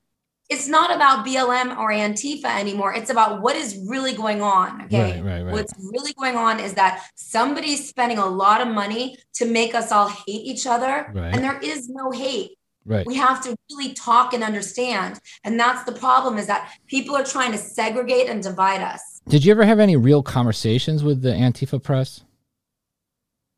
It's 0.50 0.68
not 0.68 0.96
about 0.96 1.26
BLM 1.26 1.78
or 1.78 1.92
Antifa 1.92 2.46
anymore. 2.46 2.94
It's 2.94 3.10
about 3.10 3.42
what 3.42 3.56
is 3.56 3.84
really 3.88 4.14
going 4.14 4.42
on. 4.42 4.84
Okay. 4.86 5.22
Right, 5.22 5.24
right, 5.24 5.44
right. 5.44 5.52
What's 5.52 5.74
really 5.78 6.14
going 6.14 6.38
on 6.38 6.60
is 6.60 6.74
that 6.76 7.06
somebody's 7.16 7.88
spending 7.88 8.18
a 8.18 8.26
lot 8.26 8.62
of 8.62 8.70
money 8.70 9.18
to 9.36 9.46
make 9.46 9.76
us 9.76 9.92
all 9.92 10.08
hate 10.08 10.24
each 10.28 10.66
other. 10.66 11.12
Right. 11.14 11.36
And 11.36 11.44
there 11.44 11.60
is 11.60 11.90
no 11.90 12.12
hate 12.12 12.52
Right. 12.88 13.06
we 13.06 13.16
have 13.16 13.44
to 13.44 13.54
really 13.70 13.94
talk 13.94 14.34
and 14.34 14.42
understand 14.42 15.20
and 15.44 15.60
that's 15.60 15.84
the 15.84 15.92
problem 15.92 16.38
is 16.38 16.48
that 16.48 16.72
people 16.88 17.18
are 17.18 17.24
trying 17.26 17.52
to 17.52 17.58
segregate 17.58 18.30
and 18.30 18.42
divide 18.42 18.82
us 18.82 19.17
Did 19.30 19.44
you 19.44 19.52
ever 19.52 19.66
have 19.66 19.80
any 19.80 19.96
real 19.96 20.24
conversations 20.24 21.04
with 21.04 21.22
the 21.22 21.32
Antifa 21.32 21.82
press? 21.84 22.24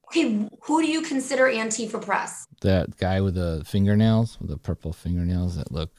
okay 0.10 0.48
who 0.62 0.82
do 0.82 0.88
you 0.88 1.02
consider 1.02 1.44
antifa 1.46 2.04
press 2.04 2.48
That 2.62 2.98
guy 2.98 3.22
with 3.22 3.36
the 3.36 3.64
fingernails, 3.66 4.38
with 4.40 4.50
the 4.50 4.58
purple 4.58 4.94
fingernails 4.94 5.56
that 5.58 5.72
look 5.72 5.92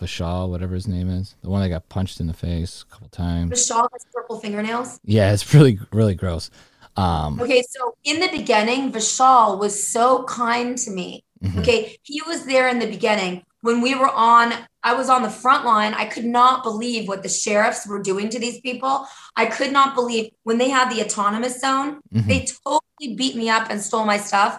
Vishal, 0.00 0.48
whatever 0.48 0.74
his 0.74 0.86
name 0.86 1.10
is, 1.10 1.34
the 1.42 1.50
one 1.50 1.60
that 1.60 1.70
got 1.70 1.88
punched 1.88 2.20
in 2.20 2.28
the 2.28 2.32
face 2.32 2.84
a 2.88 2.92
couple 2.92 3.08
times. 3.08 3.50
Vishal 3.50 3.88
has 3.92 4.06
purple 4.14 4.38
fingernails 4.38 5.00
Yeah, 5.04 5.32
it's 5.32 5.52
really 5.54 5.78
really 5.92 6.14
gross. 6.14 6.50
Um, 6.96 7.40
okay 7.40 7.62
so 7.68 7.94
in 8.04 8.20
the 8.20 8.28
beginning 8.28 8.90
vishal 8.90 9.58
was 9.58 9.88
so 9.88 10.24
kind 10.24 10.76
to 10.78 10.90
me 10.90 11.22
mhm. 11.42 11.60
okay 11.60 11.96
he 12.02 12.20
was 12.26 12.44
there 12.44 12.68
in 12.68 12.80
the 12.80 12.86
beginning 12.86 13.44
when 13.62 13.80
we 13.80 13.94
were 13.94 14.08
on 14.10 14.52
i 14.82 14.92
was 14.94 15.08
on 15.08 15.22
the 15.22 15.30
front 15.30 15.64
line 15.64 15.92
i 15.94 16.04
could 16.04 16.24
not 16.24 16.62
believe 16.62 17.08
what 17.08 17.22
the 17.22 17.28
sheriffs 17.28 17.86
were 17.86 18.00
doing 18.10 18.28
to 18.30 18.38
these 18.38 18.60
people 18.60 19.06
i 19.36 19.44
could 19.46 19.72
not 19.72 19.94
believe 19.94 20.30
when 20.44 20.58
they 20.58 20.68
had 20.70 20.90
the 20.92 21.02
autonomous 21.04 21.60
zone 21.60 21.90
Mhm. 22.14 22.26
They 22.28 22.40
totally 22.64 23.14
beat 23.20 23.36
me 23.36 23.46
up 23.50 23.64
and 23.70 23.80
stole 23.80 24.04
my 24.04 24.18
stuff. 24.18 24.52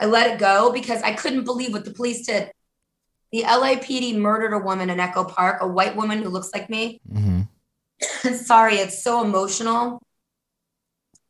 I 0.00 0.06
let 0.06 0.30
it 0.32 0.38
go 0.38 0.72
because 0.72 1.00
I 1.02 1.12
couldn't 1.20 1.44
believe 1.44 1.72
what 1.72 1.84
the 1.84 1.92
police 1.98 2.26
did. 2.26 2.50
The 3.32 3.42
LAPD 3.44 4.06
murdered 4.16 4.52
a 4.54 4.58
woman 4.68 4.90
in 4.90 4.98
Echo 5.00 5.24
Park, 5.24 5.56
a 5.60 5.68
white 5.76 5.94
woman 5.96 6.22
who 6.22 6.28
looks 6.28 6.50
like 6.54 6.68
me. 6.70 7.00
Mhm. 7.18 7.48
Sorry, 8.50 8.76
it's 8.84 9.02
so 9.02 9.12
emotional. 9.28 10.00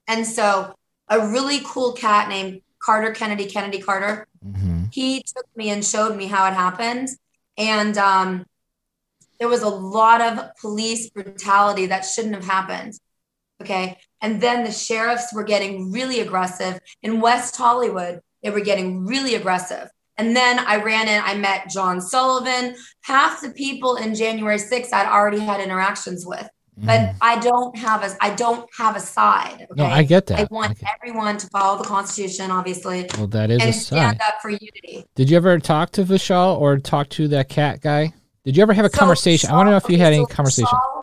And 0.06 0.26
so, 0.26 0.74
a 1.08 1.18
really 1.34 1.60
cool 1.64 1.92
cat 1.92 2.28
named 2.28 2.60
Carter 2.86 3.12
Kennedy, 3.12 3.46
Kennedy 3.46 3.80
Carter, 3.80 4.26
Mhm. 4.44 4.77
He 4.90 5.22
took 5.22 5.46
me 5.56 5.70
and 5.70 5.84
showed 5.84 6.16
me 6.16 6.26
how 6.26 6.46
it 6.46 6.54
happened. 6.54 7.08
And 7.56 7.96
um, 7.98 8.46
there 9.38 9.48
was 9.48 9.62
a 9.62 9.68
lot 9.68 10.20
of 10.20 10.56
police 10.60 11.10
brutality 11.10 11.86
that 11.86 12.00
shouldn't 12.02 12.34
have 12.34 12.44
happened. 12.44 12.94
Okay. 13.60 13.98
And 14.20 14.40
then 14.40 14.64
the 14.64 14.72
sheriffs 14.72 15.32
were 15.34 15.44
getting 15.44 15.90
really 15.90 16.20
aggressive. 16.20 16.78
In 17.02 17.20
West 17.20 17.56
Hollywood, 17.56 18.20
they 18.42 18.50
were 18.50 18.60
getting 18.60 19.04
really 19.04 19.34
aggressive. 19.34 19.88
And 20.16 20.34
then 20.34 20.58
I 20.58 20.82
ran 20.82 21.08
in, 21.08 21.22
I 21.24 21.34
met 21.34 21.70
John 21.70 22.00
Sullivan. 22.00 22.74
Half 23.02 23.40
the 23.40 23.50
people 23.50 23.96
in 23.96 24.14
January 24.14 24.58
6th 24.58 24.92
I'd 24.92 25.06
already 25.06 25.38
had 25.38 25.60
interactions 25.60 26.26
with. 26.26 26.48
But 26.80 27.00
Mhm. 27.00 27.14
I 27.20 27.38
don't 27.40 27.76
have 27.76 28.02
a 28.04 28.16
I 28.20 28.30
don't 28.30 28.68
have 28.76 28.94
a 28.96 29.00
side. 29.00 29.66
Okay. 29.70 29.82
No, 29.82 29.86
I 29.86 30.02
get 30.04 30.26
that. 30.26 30.40
I 30.40 30.46
want 30.50 30.78
everyone 30.96 31.36
to 31.38 31.46
follow 31.48 31.78
the 31.78 31.84
Constitution, 31.84 32.50
obviously, 32.50 33.08
well, 33.16 33.26
that 33.28 33.50
is 33.50 33.60
a 33.60 33.64
and 33.66 33.74
stand 33.74 34.20
up 34.26 34.34
for 34.40 34.50
unity. 34.50 35.04
Did 35.16 35.28
you 35.30 35.36
ever 35.36 35.58
talk 35.58 35.90
to 35.92 36.04
Vishal 36.04 36.58
or 36.60 36.78
talk 36.78 37.08
to 37.10 37.26
that 37.28 37.48
cat 37.48 37.80
guy? 37.80 38.12
Did 38.44 38.56
you 38.56 38.62
ever 38.62 38.72
have 38.72 38.84
a 38.84 38.90
So 38.90 38.98
conversation? 38.98 39.50
I 39.50 39.54
want 39.54 39.66
to 39.66 39.70
know 39.72 39.76
if 39.78 39.88
you 39.88 39.96
Vishal- 39.96 40.00
had 40.00 40.12
any 40.12 40.22
so 40.22 40.26
conversation. 40.26 40.78
Vishal, 40.78 41.02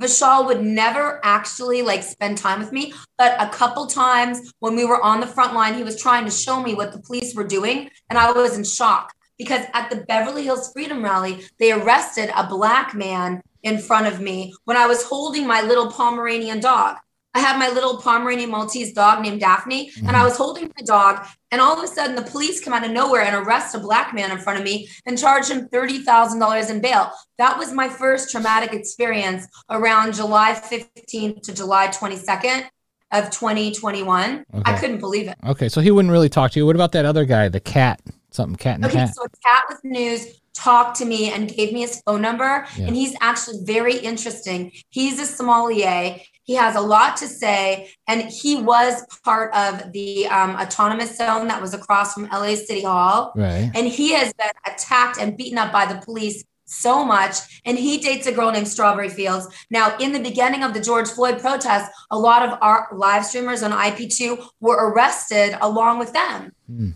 Vishal 0.00 0.46
would 0.46 0.62
never 0.64 1.20
actually 1.24 1.82
like 1.82 2.02
spend 2.02 2.38
time 2.38 2.60
with 2.60 2.72
me, 2.72 2.92
but 3.18 3.34
a 3.42 3.48
couple 3.48 3.86
times 3.86 4.52
when 4.60 4.76
we 4.76 4.84
were 4.84 5.02
on 5.02 5.20
the 5.20 5.26
front 5.26 5.54
line, 5.54 5.74
he 5.74 5.82
was 5.82 6.00
trying 6.00 6.24
to 6.24 6.30
show 6.30 6.62
me 6.62 6.74
what 6.74 6.92
the 6.92 6.98
police 7.00 7.34
were 7.34 7.44
doing, 7.44 7.90
and 8.08 8.18
I 8.18 8.30
was 8.32 8.56
in 8.56 8.64
shock 8.64 9.12
because 9.38 9.64
at 9.74 9.90
the 9.90 9.96
Beverly 9.96 10.44
Hills 10.44 10.70
Freedom 10.72 11.02
Rally, 11.02 11.44
they 11.58 11.72
arrested 11.72 12.30
a 12.36 12.46
black 12.46 12.94
man 12.94 13.42
in 13.62 13.78
front 13.78 14.06
of 14.06 14.20
me 14.20 14.54
when 14.64 14.76
I 14.76 14.86
was 14.86 15.04
holding 15.04 15.46
my 15.46 15.62
little 15.62 15.90
Pomeranian 15.90 16.60
dog. 16.60 16.96
I 17.32 17.38
have 17.38 17.58
my 17.58 17.68
little 17.68 17.98
Pomeranian 17.98 18.50
Maltese 18.50 18.92
dog 18.92 19.22
named 19.22 19.40
Daphne, 19.40 19.92
and 19.98 20.08
I 20.08 20.14
mm-hmm. 20.14 20.24
was 20.24 20.36
holding 20.36 20.64
my 20.64 20.84
dog, 20.84 21.24
and 21.52 21.60
all 21.60 21.78
of 21.78 21.84
a 21.84 21.86
sudden 21.86 22.16
the 22.16 22.22
police 22.22 22.62
come 22.62 22.72
out 22.72 22.84
of 22.84 22.90
nowhere 22.90 23.22
and 23.22 23.36
arrest 23.36 23.74
a 23.76 23.78
black 23.78 24.12
man 24.12 24.32
in 24.32 24.38
front 24.38 24.58
of 24.58 24.64
me 24.64 24.88
and 25.06 25.16
charge 25.16 25.48
him 25.48 25.68
$30,000 25.68 26.70
in 26.70 26.80
bail. 26.80 27.12
That 27.38 27.56
was 27.56 27.72
my 27.72 27.88
first 27.88 28.32
traumatic 28.32 28.72
experience 28.72 29.46
around 29.68 30.14
July 30.14 30.54
15th 30.54 31.42
to 31.42 31.54
July 31.54 31.86
22nd 31.88 32.68
of 33.12 33.30
2021. 33.30 34.44
I 34.64 34.78
couldn't 34.78 34.98
believe 34.98 35.28
it. 35.28 35.36
Okay, 35.46 35.68
so 35.68 35.80
he 35.80 35.92
wouldn't 35.92 36.12
really 36.12 36.28
talk 36.28 36.50
to 36.52 36.58
you. 36.58 36.66
What 36.66 36.76
about 36.76 36.92
that 36.92 37.04
other 37.04 37.24
guy, 37.24 37.48
the 37.48 37.60
cat? 37.60 38.00
Something 38.32 38.56
cat 38.56 38.76
and 38.76 38.84
Okay, 38.84 38.94
cat. 38.94 39.14
so 39.14 39.26
Cat 39.44 39.64
with 39.68 39.84
News 39.84 40.40
talked 40.60 40.96
to 40.98 41.04
me 41.04 41.32
and 41.32 41.48
gave 41.48 41.72
me 41.72 41.80
his 41.80 42.02
phone 42.04 42.20
number, 42.22 42.66
Yeah. 42.76 42.86
and 42.86 42.94
he's 42.96 43.14
actually 43.20 43.58
very 43.64 43.96
interesting. 43.96 44.72
He's 44.90 45.18
a 45.18 45.26
sommelier. 45.26 46.16
He 46.44 46.54
has 46.54 46.74
a 46.76 46.80
lot 46.80 47.16
to 47.18 47.28
say, 47.28 47.90
and 48.08 48.22
he 48.22 48.56
was 48.56 49.04
part 49.24 49.54
of 49.54 49.92
the 49.92 50.26
um, 50.26 50.56
autonomous 50.56 51.16
zone 51.16 51.48
that 51.48 51.60
was 51.62 51.74
across 51.74 52.14
from 52.14 52.24
LA 52.32 52.54
City 52.56 52.82
Hall. 52.82 53.32
Right. 53.36 53.70
And 53.74 53.86
he 53.86 54.12
has 54.14 54.32
been 54.34 54.50
attacked 54.66 55.18
and 55.20 55.36
beaten 55.36 55.58
up 55.58 55.72
by 55.72 55.86
the 55.86 56.00
police 56.00 56.44
so 56.66 57.04
much. 57.04 57.34
And 57.64 57.76
he 57.78 57.98
dates 57.98 58.26
a 58.26 58.32
girl 58.32 58.50
named 58.52 58.68
Strawberry 58.68 59.08
Fields. 59.08 59.46
Now, 59.70 59.96
in 59.98 60.12
the 60.12 60.20
beginning 60.20 60.62
of 60.62 60.72
the 60.72 60.80
George 60.80 61.08
Floyd 61.08 61.40
protests, 61.40 61.90
a 62.10 62.18
lot 62.18 62.48
of 62.48 62.58
our 62.62 62.88
live 62.92 63.24
streamers 63.26 63.62
on 63.62 63.72
IP2 63.72 64.44
were 64.60 64.90
arrested 64.90 65.56
along 65.60 65.98
with 65.98 66.12
them. 66.12 66.52
Hmm. 66.68 66.90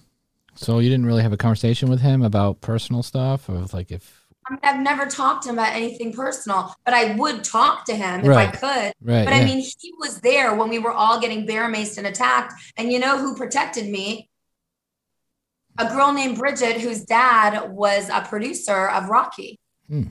So 0.57 0.79
you 0.79 0.89
didn't 0.91 1.07
really 1.07 1.23
have 1.23 1.33
a 1.33 1.37
conversation 1.37 1.89
with 1.89 2.01
him 2.01 2.23
about 2.23 2.61
personal 2.61 3.03
stuff 3.03 3.49
of 3.49 3.73
like 3.75 3.91
if 3.91 4.25
I 4.47 4.53
mean, 4.53 4.61
I've 4.63 4.81
never 4.81 5.07
talked 5.07 5.45
to 5.45 5.49
him 5.49 5.55
about 5.55 5.73
anything 5.75 6.13
personal, 6.13 6.75
but 6.85 6.93
I 6.93 7.15
would 7.15 7.43
talk 7.45 7.87
to 7.87 7.95
him 7.97 8.23
Right. 8.23 8.49
if 8.55 8.55
I 8.55 8.57
could. 8.59 8.93
right 9.03 9.25
But 9.25 9.35
yeah. 9.35 9.41
I 9.41 9.45
mean, 9.45 9.59
he 9.61 9.93
was 9.99 10.21
there 10.21 10.55
when 10.55 10.69
we 10.69 10.79
were 10.79 10.93
all 10.93 11.19
getting 11.19 11.47
bear 11.47 11.65
maced 11.67 11.97
and 11.97 12.07
attacked. 12.07 12.53
And 12.77 12.93
you 12.93 12.99
know 12.99 13.19
who 13.19 13.35
protected 13.37 13.89
me? 13.89 14.29
A 15.79 15.89
girl 15.89 16.13
named 16.13 16.37
Bridget, 16.39 16.81
whose 16.81 17.05
dad 17.05 17.71
was 17.73 18.11
a 18.11 18.21
producer 18.21 18.87
of 18.89 19.09
Rocky. 19.09 19.59
Hmm. 19.89 20.09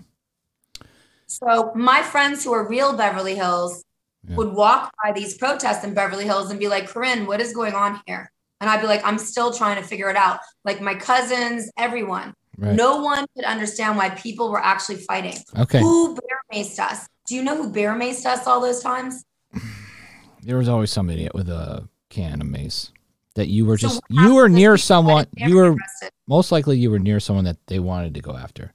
So 1.27 1.71
my 1.75 2.01
friends 2.01 2.43
who 2.43 2.53
are 2.53 2.67
real 2.67 2.93
Beverly 2.97 3.35
Hills 3.35 3.83
Yeah. 4.27 4.35
would 4.37 4.51
walk 4.53 4.91
by 5.03 5.11
these 5.11 5.37
protests 5.37 5.83
in 5.83 5.93
Beverly 5.93 6.25
Hills 6.25 6.49
and 6.49 6.59
be 6.59 6.67
like, 6.67 6.87
Corinne, 6.87 7.27
what 7.27 7.39
is 7.39 7.53
going 7.53 7.73
on 7.75 8.01
here? 8.07 8.31
And 8.63 8.69
I'd 8.69 8.79
be 8.79 8.87
like, 8.87 9.01
I'm 9.03 9.17
still 9.17 9.51
trying 9.51 9.75
to 9.75 9.85
figure 9.85 10.09
it 10.09 10.15
out. 10.15 10.39
Like 10.63 10.79
my 10.79 10.95
cousins, 10.95 11.69
everyone. 11.77 12.33
right. 12.57 12.73
No 12.73 13.01
one 13.01 13.25
could 13.35 13.43
understand 13.43 13.97
why 13.97 14.11
people 14.11 14.49
were 14.49 14.63
actually 14.63 14.95
fighting. 14.95 15.35
okay 15.59 15.81
Who 15.81 16.15
bear 16.15 16.39
maced 16.53 16.79
us? 16.79 17.05
Do 17.27 17.35
you 17.35 17.43
know 17.43 17.61
who 17.61 17.73
bear 17.73 17.93
maced 17.93 18.25
us 18.25 18.47
all 18.47 18.61
those 18.61 18.81
times? 18.81 19.25
there 20.43 20.57
was 20.57 20.69
always 20.69 20.91
some 20.91 21.09
idiot 21.09 21.33
with 21.35 21.49
a 21.49 21.89
can 22.07 22.39
of 22.39 22.47
mace 22.47 22.93
that 23.35 23.47
you 23.49 23.65
were 23.65 23.77
So 23.77 23.89
just 23.89 24.01
you 24.09 24.33
were 24.35 24.47
near 24.47 24.77
someone 24.77 25.25
you 25.35 25.57
were 25.57 25.73
arrested. 25.73 26.11
most 26.25 26.53
likely 26.53 26.77
you 26.77 26.89
were 26.89 26.99
near 26.99 27.19
someone 27.19 27.43
that 27.43 27.57
they 27.67 27.79
wanted 27.79 28.13
to 28.13 28.21
go 28.21 28.37
after 28.37 28.71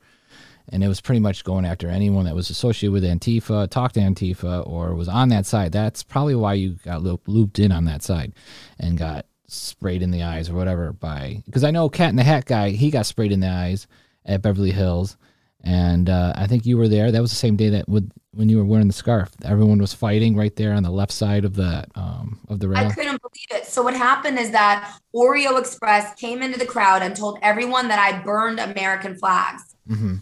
and 0.71 0.85
it 0.85 0.89
was 0.89 1.01
pretty 1.01 1.21
much 1.21 1.45
going 1.45 1.65
after 1.65 1.89
anyone 1.89 2.27
that 2.27 2.35
was 2.35 2.51
associated 2.51 2.93
with 2.93 3.05
antifa 3.05 3.71
talked 3.71 3.95
to 3.95 4.01
antifa 4.01 4.67
or 4.69 4.95
was 4.95 5.09
on 5.09 5.31
that 5.31 5.47
side 5.47 5.73
that's 5.73 6.03
probably 6.03 6.35
why 6.35 6.53
you 6.53 6.73
got 6.85 7.03
loop, 7.03 7.23
looped 7.27 7.59
in 7.59 7.73
on 7.73 7.87
that 7.87 8.03
side 8.03 8.35
and 8.79 8.99
got 8.99 9.25
sprayed 9.49 10.03
in 10.03 10.11
the 10.11 10.23
eyes 10.23 10.49
or 10.51 10.55
whatever 10.55 10.93
by 10.93 11.43
because 11.47 11.65
i 11.65 11.71
know 11.71 11.89
cat 11.89 12.11
in 12.11 12.17
the 12.17 12.23
hat 12.23 12.45
guy 12.45 12.71
he 12.71 12.91
got 12.91 13.07
sprayed 13.07 13.33
in 13.33 13.41
the 13.41 13.49
eyes 13.49 13.87
at 14.27 14.43
beverly 14.43 14.71
hills 14.71 15.17
and 15.65 16.09
uh, 16.11 16.33
i 16.37 16.47
think 16.47 16.67
you 16.67 16.77
were 16.77 16.89
there 16.89 17.11
that 17.11 17.21
was 17.23 17.31
the 17.31 17.37
same 17.37 17.57
day 17.57 17.69
that 17.71 17.89
with 17.89 18.11
when 18.33 18.49
you 18.51 18.59
were 18.59 18.65
wearing 18.65 18.87
the 18.87 18.93
scarf 18.93 19.31
everyone 19.45 19.79
was 19.79 19.95
fighting 19.95 20.37
right 20.37 20.55
there 20.57 20.73
on 20.75 20.83
the 20.83 20.91
left 20.91 21.13
side 21.13 21.45
of 21.47 21.55
the 21.57 21.85
um, 21.95 22.39
of 22.49 22.61
the 22.61 22.69
rail 22.69 22.79
I 22.87 22.93
couldn't 22.93 23.21
believe 23.23 23.63
it. 23.63 23.67
So 23.67 23.83
what 23.83 23.95
happened 23.95 24.39
is 24.39 24.51
that 24.53 24.97
Oreo 25.17 25.59
Express 25.59 26.15
came 26.15 26.43
into 26.43 26.59
the 26.59 26.67
crowd 26.67 27.03
and 27.03 27.17
told 27.17 27.39
everyone 27.43 27.89
that 27.89 27.99
I 27.99 28.23
burned 28.23 28.61
American 28.61 29.17
flags. 29.17 29.75
hmm 29.89 30.17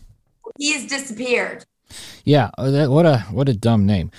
He's 0.58 0.86
disappeared. 0.86 1.64
yeah 2.24 2.50
uh, 2.56 2.70
that, 2.70 2.90
what 2.90 3.04
a 3.04 3.18
what 3.32 3.48
a 3.48 3.54
dumb 3.54 3.84
name 3.84 4.10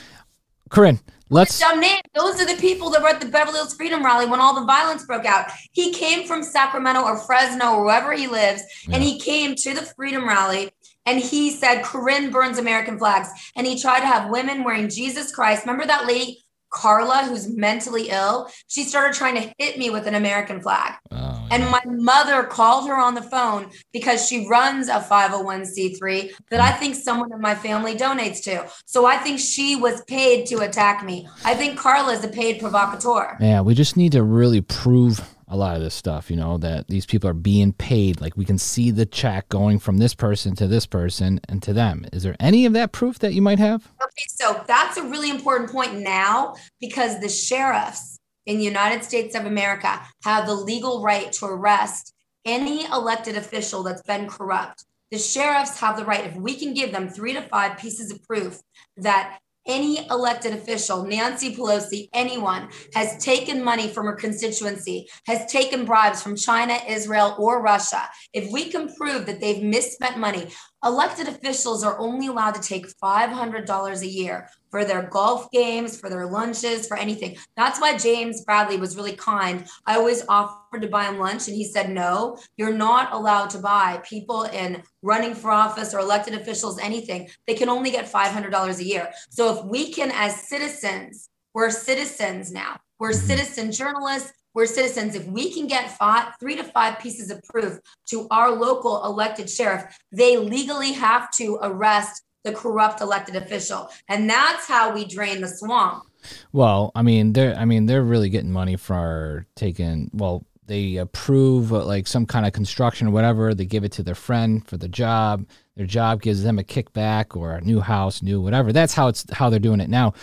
corinne 0.69 0.99
let's 1.29 1.59
Dumb 1.59 1.79
name. 1.79 2.01
Those 2.13 2.41
are 2.41 2.45
the 2.45 2.59
people 2.59 2.89
that 2.91 3.01
were 3.01 3.09
at 3.09 3.19
the 3.19 3.27
Beverly 3.27 3.57
Hills 3.57 3.75
Freedom 3.75 4.03
Rally 4.03 4.25
when 4.25 4.39
all 4.39 4.55
the 4.55 4.65
violence 4.65 5.05
broke 5.05 5.25
out. 5.25 5.51
He 5.71 5.93
came 5.93 6.27
from 6.27 6.43
Sacramento 6.43 7.01
or 7.01 7.17
Fresno 7.17 7.73
or 7.73 7.85
wherever 7.85 8.13
he 8.13 8.27
lives, 8.27 8.61
and 8.91 9.03
he 9.03 9.19
came 9.19 9.55
to 9.55 9.73
the 9.73 9.81
Freedom 9.81 10.27
Rally 10.27 10.71
and 11.05 11.19
he 11.19 11.51
said, 11.51 11.83
Corinne 11.83 12.31
burns 12.31 12.57
American 12.57 12.99
flags. 12.99 13.29
And 13.55 13.65
he 13.65 13.79
tried 13.79 14.01
to 14.01 14.07
have 14.07 14.29
women 14.29 14.65
wearing 14.65 14.89
Jesus 14.89 15.33
Christ. 15.33 15.63
Remember 15.65 15.85
that 15.85 16.05
lady, 16.05 16.43
Carla, 16.77 17.25
who's 17.25 17.49
mentally 17.49 18.09
ill? 18.09 18.49
She 18.67 18.83
started 18.83 19.15
trying 19.15 19.33
to 19.35 19.51
hit 19.57 19.79
me 19.79 19.89
with 19.89 20.05
an 20.05 20.13
American 20.13 20.61
flag. 20.61 20.93
Oh, 21.11 21.47
And 21.49 21.63
my 21.71 21.81
mother 21.85 22.43
called 22.43 22.87
her 22.87 22.95
on 22.95 23.15
the 23.15 23.23
phone 23.23 23.71
because 23.91 24.27
she 24.27 24.47
runs 24.47 24.87
a 24.87 24.99
501c3 24.99 26.33
that 26.51 26.59
I 26.59 26.71
think 26.71 26.93
someone 26.93 27.33
in 27.33 27.41
my 27.41 27.55
family 27.55 27.95
donates 27.95 28.43
to. 28.43 28.69
So 28.85 29.07
I 29.07 29.17
think 29.17 29.39
she 29.39 29.75
was 29.75 30.03
paid 30.03 30.45
to 30.47 30.59
attack 30.59 31.03
me. 31.03 31.27
I 31.43 31.55
think 31.55 31.79
Carla 31.79 32.13
is 32.13 32.23
a 32.23 32.27
paid 32.27 32.59
provocateur. 32.59 33.37
Yeah, 33.39 33.61
we 33.61 33.73
just 33.73 33.97
need 33.97 34.11
to 34.11 34.21
really 34.21 34.61
prove 34.61 35.21
a 35.47 35.55
lot 35.55 35.75
of 35.75 35.81
this 35.81 35.93
stuff, 35.93 36.29
you 36.29 36.35
know, 36.35 36.57
that 36.57 36.87
these 36.87 37.05
people 37.05 37.29
are 37.29 37.33
being 37.33 37.71
paid. 37.73 38.19
Like 38.19 38.35
we 38.35 38.45
can 38.45 38.57
see 38.57 38.91
the 38.91 39.05
check 39.05 39.47
going 39.49 39.79
from 39.79 39.97
this 39.97 40.13
person 40.13 40.55
to 40.55 40.67
this 40.67 40.85
person 40.85 41.39
and 41.47 41.63
to 41.63 41.73
them. 41.73 42.05
Is 42.11 42.23
there 42.23 42.35
any 42.39 42.65
of 42.65 42.73
that 42.73 42.91
proof 42.91 43.19
that 43.19 43.33
you 43.33 43.41
might 43.41 43.59
have? 43.59 43.87
Okay, 44.03 44.25
so 44.27 44.63
that's 44.67 44.97
a 44.97 45.03
really 45.03 45.29
important 45.29 45.71
point 45.71 45.99
now 45.99 46.55
because 46.81 47.19
the 47.21 47.29
sheriffs 47.29 48.19
in 48.45 48.57
the 48.57 48.63
United 48.63 49.03
States 49.03 49.35
of 49.35 49.45
America 49.45 50.01
have 50.23 50.47
the 50.47 50.55
legal 50.55 51.01
right 51.01 51.31
to 51.33 51.45
arrest 51.45 52.13
any 52.45 52.85
elected 52.85 53.37
official 53.37 53.83
that's 53.83 54.03
been 54.03 54.27
corrupt. 54.27 54.85
The 55.11 55.17
sheriffs 55.17 55.79
have 55.79 55.97
the 55.97 56.05
right, 56.05 56.25
if 56.25 56.35
we 56.35 56.55
can 56.55 56.73
give 56.73 56.91
them 56.91 57.07
three 57.07 57.33
to 57.33 57.41
five 57.41 57.77
pieces 57.77 58.11
of 58.11 58.21
proof 58.23 58.59
that 58.97 59.39
any 59.67 60.07
elected 60.09 60.53
official, 60.53 61.03
Nancy 61.03 61.55
Pelosi, 61.55 62.09
anyone, 62.13 62.69
has 62.93 63.23
taken 63.23 63.63
money 63.63 63.87
from 63.87 64.05
her 64.05 64.15
constituency, 64.15 65.07
has 65.25 65.51
taken 65.51 65.85
bribes 65.85 66.21
from 66.21 66.35
China, 66.35 66.77
Israel, 66.87 67.35
or 67.37 67.61
Russia, 67.61 68.09
if 68.33 68.51
we 68.51 68.69
can 68.69 68.93
prove 68.95 69.25
that 69.25 69.39
they've 69.39 69.63
misspent 69.63 70.17
money, 70.17 70.47
elected 70.83 71.27
officials 71.27 71.83
are 71.83 71.99
only 71.99 72.27
allowed 72.27 72.55
to 72.55 72.61
take 72.61 72.87
$500 73.01 74.01
a 74.01 74.07
year 74.07 74.49
for 74.69 74.85
their 74.85 75.03
golf 75.03 75.49
games, 75.51 75.99
for 75.99 76.09
their 76.09 76.25
lunches, 76.25 76.87
for 76.87 76.97
anything. 76.97 77.37
That's 77.55 77.79
why 77.79 77.97
James 77.97 78.43
Bradley 78.43 78.77
was 78.77 78.95
really 78.95 79.15
kind. 79.15 79.65
I 79.85 79.95
always 79.95 80.23
offered 80.27 80.81
to 80.81 80.87
buy 80.87 81.05
him 81.05 81.19
lunch, 81.19 81.47
and 81.47 81.55
he 81.55 81.63
said, 81.63 81.89
No, 81.89 82.37
you're 82.57 82.73
not 82.73 83.13
allowed 83.13 83.49
to 83.51 83.59
buy 83.59 84.01
people 84.07 84.43
in 84.43 84.83
running 85.01 85.33
for 85.33 85.51
office 85.51 85.93
or 85.93 85.99
elected 85.99 86.33
officials 86.33 86.79
anything. 86.79 87.29
They 87.47 87.55
can 87.55 87.69
only 87.69 87.91
get 87.91 88.11
$500 88.11 88.79
a 88.79 88.83
year. 88.83 89.11
So 89.29 89.57
if 89.57 89.65
we 89.65 89.91
can, 89.91 90.11
as 90.11 90.47
citizens, 90.47 91.29
we're 91.53 91.71
citizens 91.71 92.51
now, 92.51 92.79
we're 92.99 93.11
mm-hmm. 93.11 93.27
citizen 93.27 93.71
journalists. 93.71 94.33
We're 94.57 94.65
citizens. 94.65 95.13
If 95.13 95.27
we 95.27 95.53
can 95.53 95.67
get 95.67 95.95
five, 95.99 96.33
three 96.39 96.55
to 96.55 96.63
five 96.63 96.97
pieces 96.97 97.29
of 97.29 97.43
proof 97.43 97.79
to 98.07 98.27
our 98.31 98.49
local 98.49 99.05
elected 99.05 99.51
sheriff, 99.51 99.83
they 100.11 100.37
legally 100.37 100.93
have 100.93 101.29
to 101.33 101.59
arrest 101.61 102.23
the 102.43 102.53
corrupt 102.53 102.99
elected 102.99 103.35
official. 103.35 103.87
And 104.09 104.27
that's 104.27 104.67
how 104.67 104.95
we 104.95 105.05
drain 105.05 105.41
the 105.41 105.47
swamp. 105.47 106.05
Well, 106.53 106.91
I 106.95 107.03
mean, 107.03 107.33
they're 107.33 107.55
I 107.55 107.65
mean, 107.65 107.85
they're 107.85 108.01
really 108.01 108.29
getting 108.29 108.51
money 108.51 108.77
for 108.77 109.45
taking 109.55 110.09
well, 110.11 110.43
they 110.65 110.95
approve 110.95 111.69
like 111.69 112.07
some 112.07 112.25
kind 112.25 112.47
of 112.47 112.53
construction 112.53 113.09
or 113.09 113.11
whatever, 113.11 113.53
they 113.53 113.65
give 113.65 113.83
it 113.83 113.91
to 113.91 114.03
their 114.03 114.15
friend 114.15 114.67
for 114.67 114.75
the 114.75 114.89
job. 114.89 115.45
Their 115.75 115.85
job 115.85 116.23
gives 116.23 116.41
them 116.41 116.57
a 116.57 116.63
kickback 116.63 117.37
or 117.37 117.53
a 117.53 117.61
new 117.61 117.79
house, 117.79 118.23
new 118.23 118.41
whatever. 118.41 118.73
That's 118.73 118.95
how 118.95 119.07
it's 119.07 119.23
how 119.31 119.51
they're 119.51 119.59
doing 119.59 119.81
it 119.81 119.89
now. 119.89 120.15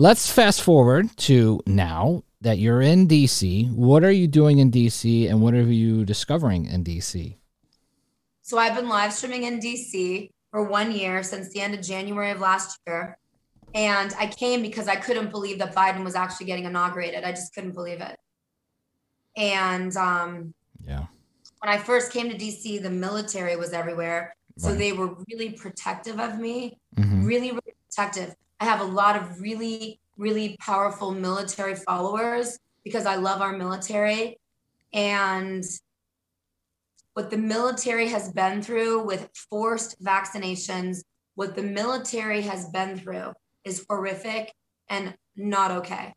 Let's 0.00 0.30
fast 0.30 0.62
forward 0.62 1.16
to 1.26 1.60
now 1.66 2.22
that 2.40 2.58
you're 2.58 2.80
in 2.80 3.08
DC. 3.08 3.68
What 3.74 4.04
are 4.04 4.12
you 4.12 4.28
doing 4.28 4.60
in 4.60 4.70
DC 4.70 5.28
and 5.28 5.42
what 5.42 5.54
are 5.54 5.62
you 5.62 6.04
discovering 6.04 6.66
in 6.66 6.84
DC? 6.84 7.34
So 8.42 8.58
I've 8.58 8.76
been 8.76 8.88
live 8.88 9.12
streaming 9.12 9.42
in 9.42 9.58
DC 9.58 10.30
for 10.52 10.62
one 10.62 10.92
year 10.92 11.24
since 11.24 11.48
the 11.52 11.60
end 11.60 11.74
of 11.74 11.82
January 11.82 12.30
of 12.30 12.38
last 12.38 12.78
year. 12.86 13.18
And 13.74 14.14
I 14.20 14.28
came 14.28 14.62
because 14.62 14.86
I 14.86 14.94
couldn't 14.94 15.32
believe 15.32 15.58
that 15.58 15.74
Biden 15.74 16.04
was 16.04 16.14
actually 16.14 16.46
getting 16.46 16.66
inaugurated. 16.66 17.24
I 17.24 17.32
just 17.32 17.52
couldn't 17.52 17.72
believe 17.72 18.00
it. 18.00 18.16
And 19.36 19.96
um, 19.96 20.54
Yeah. 20.86 21.06
when 21.58 21.74
I 21.74 21.76
first 21.76 22.12
came 22.12 22.30
to 22.30 22.36
DC, 22.36 22.80
the 22.80 22.88
military 22.88 23.56
was 23.56 23.72
everywhere. 23.72 24.32
So 24.58 24.68
Right. 24.68 24.78
they 24.78 24.92
were 24.92 25.16
really 25.28 25.50
protective 25.50 26.20
of 26.20 26.38
me, 26.38 26.78
hmm 26.96 27.24
really, 27.26 27.50
really 27.50 27.74
protective. 27.90 28.36
I 28.60 28.64
have 28.64 28.80
a 28.80 28.84
lot 28.84 29.16
of 29.16 29.40
really, 29.40 30.00
really 30.16 30.56
powerful 30.60 31.12
military 31.12 31.74
followers 31.74 32.58
because 32.84 33.06
I 33.06 33.16
love 33.16 33.40
our 33.40 33.56
military. 33.56 34.38
And 34.92 35.64
what 37.14 37.30
the 37.30 37.38
military 37.38 38.08
has 38.08 38.32
been 38.32 38.62
through 38.62 39.04
with 39.04 39.28
forced 39.50 40.02
vaccinations, 40.02 41.02
what 41.34 41.54
the 41.54 41.62
military 41.62 42.42
has 42.42 42.68
been 42.70 42.98
through 42.98 43.32
is 43.64 43.84
horrific 43.88 44.52
and 44.88 45.14
not 45.36 45.70
okay. 45.70 46.14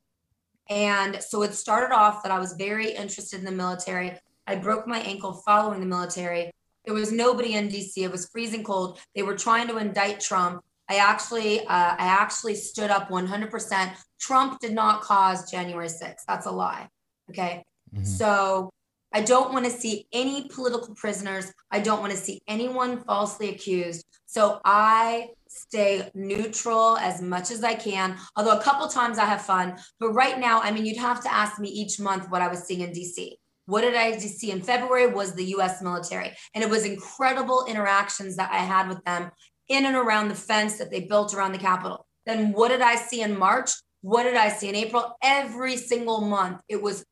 And 0.69 1.21
so 1.21 1.43
it 1.43 1.53
started 1.53 1.93
off 1.93 2.23
that 2.23 2.31
I 2.31 2.39
was 2.39 2.53
very 2.53 2.91
interested 2.91 3.39
in 3.39 3.45
the 3.45 3.51
military. 3.51 4.17
I 4.47 4.55
broke 4.55 4.87
my 4.87 4.99
ankle 4.99 5.33
following 5.45 5.79
the 5.79 5.85
military. 5.85 6.51
There 6.85 6.93
was 6.93 7.11
nobody 7.11 7.53
in 7.53 7.67
DC. 7.67 7.97
It 7.97 8.11
was 8.11 8.29
freezing 8.29 8.63
cold. 8.63 8.99
They 9.13 9.21
were 9.21 9.35
trying 9.35 9.67
to 9.67 9.77
indict 9.77 10.19
Trump. 10.19 10.63
I 10.91 10.95
actually, 10.97 11.61
uh, 11.61 11.95
I 12.03 12.07
actually 12.21 12.55
stood 12.55 12.91
up 12.91 13.09
100%. 13.09 13.93
Trump 14.19 14.59
did 14.59 14.73
not 14.73 15.01
cause 15.01 15.49
January 15.49 15.87
6th. 15.87 16.25
That's 16.27 16.47
a 16.47 16.51
lie. 16.51 16.89
Okay. 17.29 17.63
Mhm. 17.95 18.05
So 18.05 18.69
I 19.13 19.21
don't 19.21 19.53
want 19.53 19.65
to 19.65 19.71
see 19.71 20.05
any 20.11 20.49
political 20.49 20.93
prisoners. 20.95 21.45
I 21.69 21.79
don't 21.79 22.01
want 22.01 22.11
to 22.11 22.17
see 22.17 22.41
anyone 22.47 23.03
falsely 23.05 23.49
accused. 23.49 24.05
So 24.25 24.59
I 24.65 25.29
stay 25.47 26.09
neutral 26.13 26.97
as 26.97 27.21
much 27.21 27.51
as 27.51 27.63
I 27.63 27.75
can. 27.75 28.17
Although 28.35 28.57
a 28.57 28.63
couple 28.63 28.87
times 28.89 29.17
I 29.17 29.25
have 29.25 29.43
fun, 29.53 29.77
but 29.99 30.09
right 30.11 30.37
now, 30.39 30.61
I 30.61 30.71
mean, 30.71 30.85
you'd 30.85 30.97
have 30.97 31.21
to 31.23 31.33
ask 31.33 31.59
me 31.59 31.69
each 31.69 31.99
month 31.99 32.29
what 32.29 32.41
I 32.41 32.49
was 32.49 32.63
seeing 32.63 32.81
in 32.81 32.91
DC. 32.91 33.37
What 33.65 33.81
did 33.81 33.95
I 33.95 34.17
see 34.17 34.51
in 34.51 34.61
February 34.61 35.07
was 35.07 35.33
the 35.33 35.45
US 35.55 35.81
military. 35.81 36.31
And 36.53 36.63
it 36.63 36.69
was 36.69 36.83
incredible 36.85 37.65
interactions 37.65 38.35
that 38.37 38.51
I 38.51 38.57
had 38.57 38.89
with 38.89 39.03
them 39.05 39.31
in 39.71 39.85
and 39.85 39.95
around 39.95 40.27
the 40.27 40.35
fence 40.35 40.77
that 40.77 40.91
they 40.91 41.01
built 41.01 41.33
around 41.33 41.53
the 41.53 41.57
Capitol. 41.57 42.05
Then 42.25 42.51
what 42.51 42.69
did 42.69 42.81
I 42.81 42.95
see 42.95 43.21
in 43.21 43.37
March? 43.37 43.71
What 44.01 44.23
did 44.23 44.35
I 44.35 44.49
see 44.49 44.69
in 44.69 44.75
April? 44.75 45.15
Every 45.23 45.77
single 45.77 46.21
month, 46.21 46.61
it 46.67 46.81
was 46.81 47.05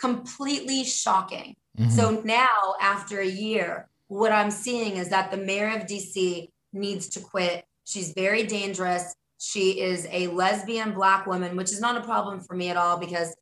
completely 0.00 0.84
shocking. 0.84 1.56
Mm-hmm. 1.78 1.90
So 1.90 2.22
now, 2.24 2.74
after 2.80 3.20
a 3.20 3.26
year, 3.26 3.88
what 4.08 4.32
I'm 4.32 4.50
seeing 4.50 4.96
is 4.96 5.08
that 5.10 5.30
the 5.30 5.36
mayor 5.36 5.68
of 5.68 5.82
DC 5.82 6.48
needs 6.72 7.08
to 7.10 7.20
quit. 7.20 7.64
She's 7.84 8.12
very 8.12 8.44
dangerous. 8.44 9.14
She 9.38 9.80
is 9.80 10.06
a 10.10 10.28
lesbian 10.28 10.92
black 10.92 11.26
woman, 11.26 11.56
which 11.56 11.72
is 11.72 11.80
not 11.80 11.96
a 11.96 12.04
problem 12.04 12.40
for 12.40 12.54
me 12.54 12.70
at 12.70 12.76
all 12.76 12.98
because 12.98 13.34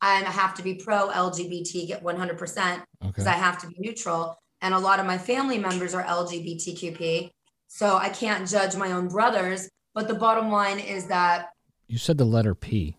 I 0.00 0.16
have 0.16 0.54
to 0.54 0.62
be 0.62 0.74
pro 0.74 1.08
LGBT, 1.08 1.86
get 1.86 2.02
100% 2.02 2.82
because 3.00 3.26
okay. 3.26 3.30
I 3.30 3.38
have 3.38 3.58
to 3.58 3.68
be 3.68 3.76
neutral. 3.78 4.36
And 4.60 4.74
a 4.74 4.78
lot 4.78 5.00
of 5.00 5.06
my 5.06 5.18
family 5.18 5.58
members 5.58 5.94
are 5.94 6.04
LGBTQP. 6.04 7.30
So 7.74 7.96
I 7.96 8.10
can't 8.10 8.46
judge 8.46 8.76
my 8.76 8.92
own 8.92 9.08
brothers. 9.08 9.70
But 9.94 10.06
the 10.06 10.14
bottom 10.14 10.50
line 10.50 10.78
is 10.78 11.06
that. 11.06 11.52
You 11.88 11.96
said 11.96 12.18
the 12.18 12.26
letter 12.26 12.54
P. 12.54 12.98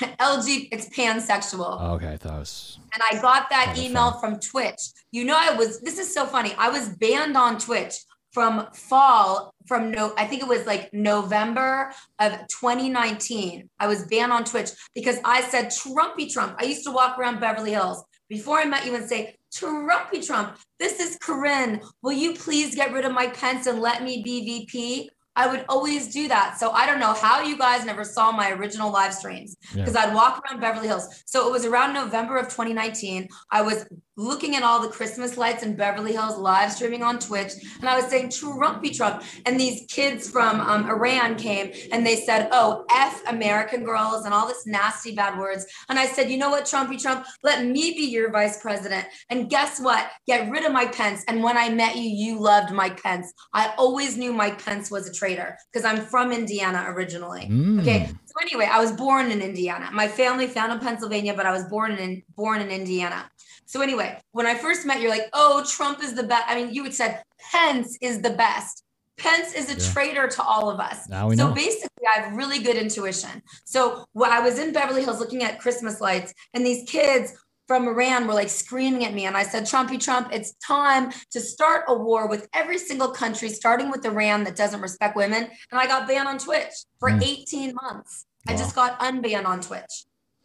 LG, 0.00 0.68
it's 0.70 0.88
pansexual. 0.88 1.78
Oh, 1.80 1.94
okay, 1.94 2.12
I 2.12 2.16
thought 2.16 2.36
it 2.36 2.38
was. 2.38 2.78
And 2.94 3.02
I 3.10 3.20
got 3.20 3.50
that 3.50 3.76
email 3.76 4.12
from 4.12 4.38
Twitch. 4.38 4.80
You 5.10 5.24
know, 5.24 5.36
I 5.36 5.54
was, 5.54 5.80
this 5.80 5.98
is 5.98 6.12
so 6.12 6.24
funny. 6.24 6.54
I 6.56 6.68
was 6.68 6.88
banned 6.88 7.36
on 7.36 7.58
Twitch 7.58 7.94
from 8.34 8.66
fall 8.74 9.54
from 9.64 9.92
no 9.92 10.12
i 10.18 10.26
think 10.26 10.42
it 10.42 10.48
was 10.48 10.66
like 10.66 10.92
november 10.92 11.92
of 12.18 12.32
2019 12.48 13.70
i 13.78 13.86
was 13.86 14.04
banned 14.06 14.32
on 14.32 14.42
twitch 14.42 14.70
because 14.92 15.18
i 15.24 15.40
said 15.40 15.66
trumpy 15.66 16.30
trump 16.30 16.56
i 16.58 16.64
used 16.64 16.84
to 16.84 16.90
walk 16.90 17.16
around 17.16 17.38
beverly 17.38 17.70
hills 17.70 18.04
before 18.28 18.58
i 18.58 18.64
met 18.64 18.84
you 18.84 18.94
and 18.96 19.08
say 19.08 19.36
trumpy 19.54 20.24
trump 20.24 20.56
this 20.78 21.00
is 21.00 21.16
corinne 21.20 21.80
will 22.02 22.12
you 22.12 22.34
please 22.34 22.74
get 22.74 22.92
rid 22.92 23.04
of 23.04 23.12
mike 23.12 23.38
pence 23.38 23.66
and 23.66 23.80
let 23.80 24.02
me 24.02 24.22
be 24.22 24.44
vp 24.44 25.10
I 25.36 25.48
would 25.48 25.64
always 25.68 26.12
do 26.12 26.28
that. 26.28 26.58
So 26.58 26.70
I 26.70 26.86
don't 26.86 27.00
know 27.00 27.12
how 27.12 27.42
you 27.42 27.58
guys 27.58 27.84
never 27.84 28.04
saw 28.04 28.30
my 28.30 28.52
original 28.52 28.92
live 28.92 29.12
streams 29.12 29.56
because 29.74 29.94
yeah. 29.94 30.06
I'd 30.06 30.14
walk 30.14 30.42
around 30.44 30.60
Beverly 30.60 30.86
Hills. 30.86 31.24
So 31.26 31.48
it 31.48 31.50
was 31.50 31.64
around 31.64 31.92
November 31.92 32.36
of 32.36 32.46
2019. 32.46 33.28
I 33.50 33.62
was 33.62 33.84
looking 34.16 34.54
at 34.54 34.62
all 34.62 34.80
the 34.80 34.88
Christmas 34.88 35.36
lights 35.36 35.62
in 35.62 35.74
Beverly 35.74 36.12
Hills 36.12 36.38
live 36.38 36.72
streaming 36.72 37.02
on 37.02 37.18
Twitch. 37.18 37.52
And 37.80 37.88
I 37.88 37.96
was 37.96 38.06
saying 38.06 38.28
Trumpy 38.28 38.94
Trump. 38.96 39.22
And 39.46 39.58
these 39.58 39.86
kids 39.88 40.30
from 40.30 40.60
um, 40.60 40.86
Iran 40.86 41.36
came 41.36 41.72
and 41.92 42.06
they 42.06 42.16
said, 42.16 42.48
oh, 42.52 42.84
F 42.90 43.22
American 43.28 43.84
girls 43.84 44.24
and 44.24 44.32
all 44.32 44.46
this 44.46 44.66
nasty 44.66 45.14
bad 45.14 45.38
words. 45.38 45.66
And 45.88 45.98
I 45.98 46.06
said, 46.06 46.30
you 46.30 46.38
know 46.38 46.50
what, 46.50 46.64
Trumpy 46.64 47.00
Trump, 47.00 47.26
let 47.42 47.64
me 47.64 47.92
be 47.92 48.04
your 48.04 48.30
vice 48.30 48.60
president. 48.60 49.06
And 49.30 49.50
guess 49.50 49.80
what? 49.80 50.10
Get 50.26 50.50
rid 50.50 50.64
of 50.64 50.72
Mike 50.72 50.94
Pence. 50.94 51.24
And 51.28 51.42
when 51.42 51.56
I 51.56 51.68
met 51.68 51.96
you, 51.96 52.02
you 52.02 52.40
loved 52.40 52.72
Mike 52.72 53.02
Pence. 53.02 53.32
I 53.52 53.74
always 53.76 54.16
knew 54.16 54.32
Mike 54.32 54.64
Pence 54.64 54.90
was 54.90 55.08
a 55.08 55.12
traitor 55.12 55.56
because 55.72 55.84
I'm 55.84 56.04
from 56.04 56.32
Indiana 56.32 56.84
originally. 56.88 57.48
Mm. 57.50 57.80
Okay. 57.80 58.10
So 58.26 58.34
anyway, 58.42 58.68
I 58.70 58.80
was 58.80 58.92
born 58.92 59.30
in 59.30 59.40
Indiana. 59.40 59.90
My 59.92 60.08
family 60.08 60.46
found 60.46 60.72
in 60.72 60.78
Pennsylvania, 60.80 61.34
but 61.34 61.46
I 61.46 61.52
was 61.52 61.64
born 61.64 61.92
in 61.92 62.22
born 62.36 62.60
in 62.60 62.70
Indiana. 62.70 63.30
So 63.74 63.80
anyway, 63.80 64.20
when 64.30 64.46
I 64.46 64.54
first 64.54 64.86
met, 64.86 65.00
you're 65.00 65.10
like, 65.10 65.28
oh, 65.32 65.64
Trump 65.68 66.00
is 66.00 66.14
the 66.14 66.22
best. 66.22 66.44
I 66.46 66.54
mean, 66.54 66.72
you 66.72 66.84
had 66.84 66.94
said 66.94 67.24
Pence 67.50 67.98
is 68.00 68.22
the 68.22 68.30
best. 68.30 68.84
Pence 69.18 69.52
is 69.52 69.68
a 69.68 69.72
yeah. 69.72 69.92
traitor 69.92 70.28
to 70.28 70.42
all 70.44 70.70
of 70.70 70.78
us. 70.78 71.08
So 71.08 71.48
know. 71.48 71.52
basically, 71.52 72.06
I 72.06 72.20
have 72.20 72.36
really 72.36 72.60
good 72.60 72.76
intuition. 72.76 73.42
So 73.64 74.04
when 74.12 74.30
I 74.30 74.38
was 74.38 74.60
in 74.60 74.72
Beverly 74.72 75.02
Hills 75.02 75.18
looking 75.18 75.42
at 75.42 75.58
Christmas 75.58 76.00
lights, 76.00 76.32
and 76.54 76.64
these 76.64 76.88
kids 76.88 77.32
from 77.66 77.88
Iran 77.88 78.28
were 78.28 78.34
like 78.34 78.48
screaming 78.48 79.04
at 79.06 79.12
me. 79.12 79.26
And 79.26 79.36
I 79.36 79.42
said, 79.42 79.64
Trumpy 79.64 80.00
Trump, 80.00 80.28
it's 80.32 80.54
time 80.64 81.10
to 81.32 81.40
start 81.40 81.82
a 81.88 81.98
war 81.98 82.28
with 82.28 82.46
every 82.54 82.78
single 82.78 83.08
country, 83.08 83.48
starting 83.48 83.90
with 83.90 84.06
Iran 84.06 84.44
that 84.44 84.54
doesn't 84.54 84.82
respect 84.82 85.16
women. 85.16 85.48
And 85.72 85.80
I 85.80 85.88
got 85.88 86.06
banned 86.06 86.28
on 86.28 86.38
Twitch 86.38 86.74
for 87.00 87.10
mm. 87.10 87.20
18 87.20 87.74
months. 87.74 88.24
Wow. 88.46 88.54
I 88.54 88.56
just 88.56 88.76
got 88.76 89.00
unbanned 89.00 89.46
on 89.46 89.60
Twitch. 89.60 90.04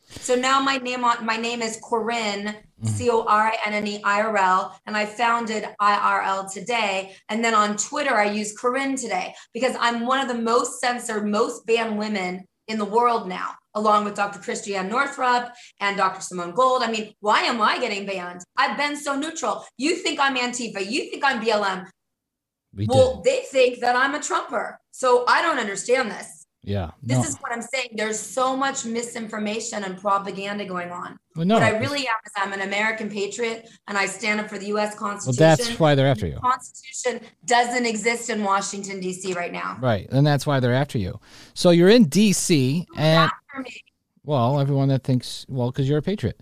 So 0.10 0.36
now 0.36 0.60
my 0.60 0.78
name 0.78 1.03
on 1.03 1.26
my 1.26 1.38
name 1.38 1.62
is 1.62 1.80
Corinne, 1.84 2.45
mm-hmm. 2.45 2.88
C 2.88 3.10
O 3.10 3.24
R 3.24 3.47
I 3.47 3.57
N 3.66 3.74
N 3.74 3.88
E 3.88 4.01
I 4.03 4.22
R 4.22 4.38
L, 4.38 4.80
and 4.86 4.97
I 4.97 5.05
founded 5.05 5.66
IRL 5.80 6.51
today. 6.51 7.16
And 7.30 7.43
then 7.43 7.53
on 7.53 7.78
Twitter, 7.78 8.16
I 8.16 8.32
use 8.32 8.57
Corinne 8.57 8.95
today 8.95 9.36
because 9.53 9.76
I'm 9.80 10.05
one 10.05 10.20
of 10.20 10.28
the 10.28 10.41
most 10.41 10.80
censored, 10.80 11.28
most 11.28 11.66
banned 11.66 11.97
women 11.97 12.45
in 12.68 12.78
the 12.78 12.86
world 12.86 13.28
now, 13.28 13.55
along 13.74 14.05
with 14.05 14.16
Dr. 14.16 14.39
Christiane 14.39 14.89
Northrup 14.89 15.51
and 15.80 15.97
Dr. 15.97 16.22
Simone 16.22 16.53
Gold. 16.53 16.84
I 16.84 16.91
mean, 16.91 17.14
why 17.20 17.41
am 17.41 17.62
I 17.62 17.80
getting 17.80 18.05
banned? 18.05 18.41
I've 18.57 18.78
been 18.78 18.95
so 18.95 19.16
neutral. 19.16 19.66
You 19.78 19.95
think 19.95 20.20
I'm 20.20 20.36
Antifa, 20.36 20.88
you 20.89 21.10
think 21.10 21.24
I'm 21.24 21.41
BLM. 21.41 21.88
We 22.76 22.86
well, 22.88 23.16
did. 23.16 23.24
they 23.24 23.41
think 23.45 23.80
that 23.80 23.95
I'm 23.95 24.14
a 24.14 24.22
Trumper. 24.22 24.80
So 24.91 25.26
I 25.28 25.41
don't 25.41 25.57
understand 25.57 26.12
this. 26.12 26.38
Yeah. 26.64 26.91
This 27.01 27.18
no. 27.18 27.24
is 27.24 27.38
what 27.38 27.51
I'm 27.51 27.62
saying. 27.62 27.91
There's 27.93 28.20
so 28.20 28.55
much 28.55 28.86
misinformation 28.86 29.84
and 29.84 29.99
propaganda 29.99 30.66
going 30.66 30.91
on. 30.91 31.18
Well, 31.36 31.45
no, 31.45 31.55
what 31.55 31.64
I 31.64 31.78
really 31.78 31.99
am 31.99 32.16
is 32.26 32.34
I'm 32.36 32.53
an 32.53 32.62
American 32.62 33.10
patriot 33.10 33.70
and 33.88 33.97
I 33.97 34.05
stand 34.05 34.39
up 34.39 34.49
for 34.49 34.57
the 34.57 34.68
US 34.68 34.95
Constitution. 34.95 35.41
Well, 35.41 35.57
that's 35.57 35.80
why 35.80 35.95
they're 35.95 36.07
after 36.07 36.28
you. 36.28 36.36
The 36.36 36.41
Constitution 36.41 37.22
doesn't 37.45 37.86
exist 37.86 38.30
in 38.30 38.43
Washington, 38.43 38.99
D.C. 38.99 39.34
right 39.34 39.53
now. 39.53 39.78
Right. 39.80 40.07
And 40.12 40.28
that's 40.28 40.45
why 40.45 40.60
they're 40.60 40.74
after 40.74 40.97
you. 40.97 41.20
So 41.53 41.70
you're 41.70 41.89
in 41.89 42.05
D.C. 42.05 42.86
and 42.97 43.32
well, 44.24 44.60
everyone 44.60 44.89
that 44.89 45.03
thinks, 45.03 45.45
well, 45.49 45.72
because 45.72 45.88
you're 45.88 45.99
a 45.99 46.03
patriot 46.03 46.39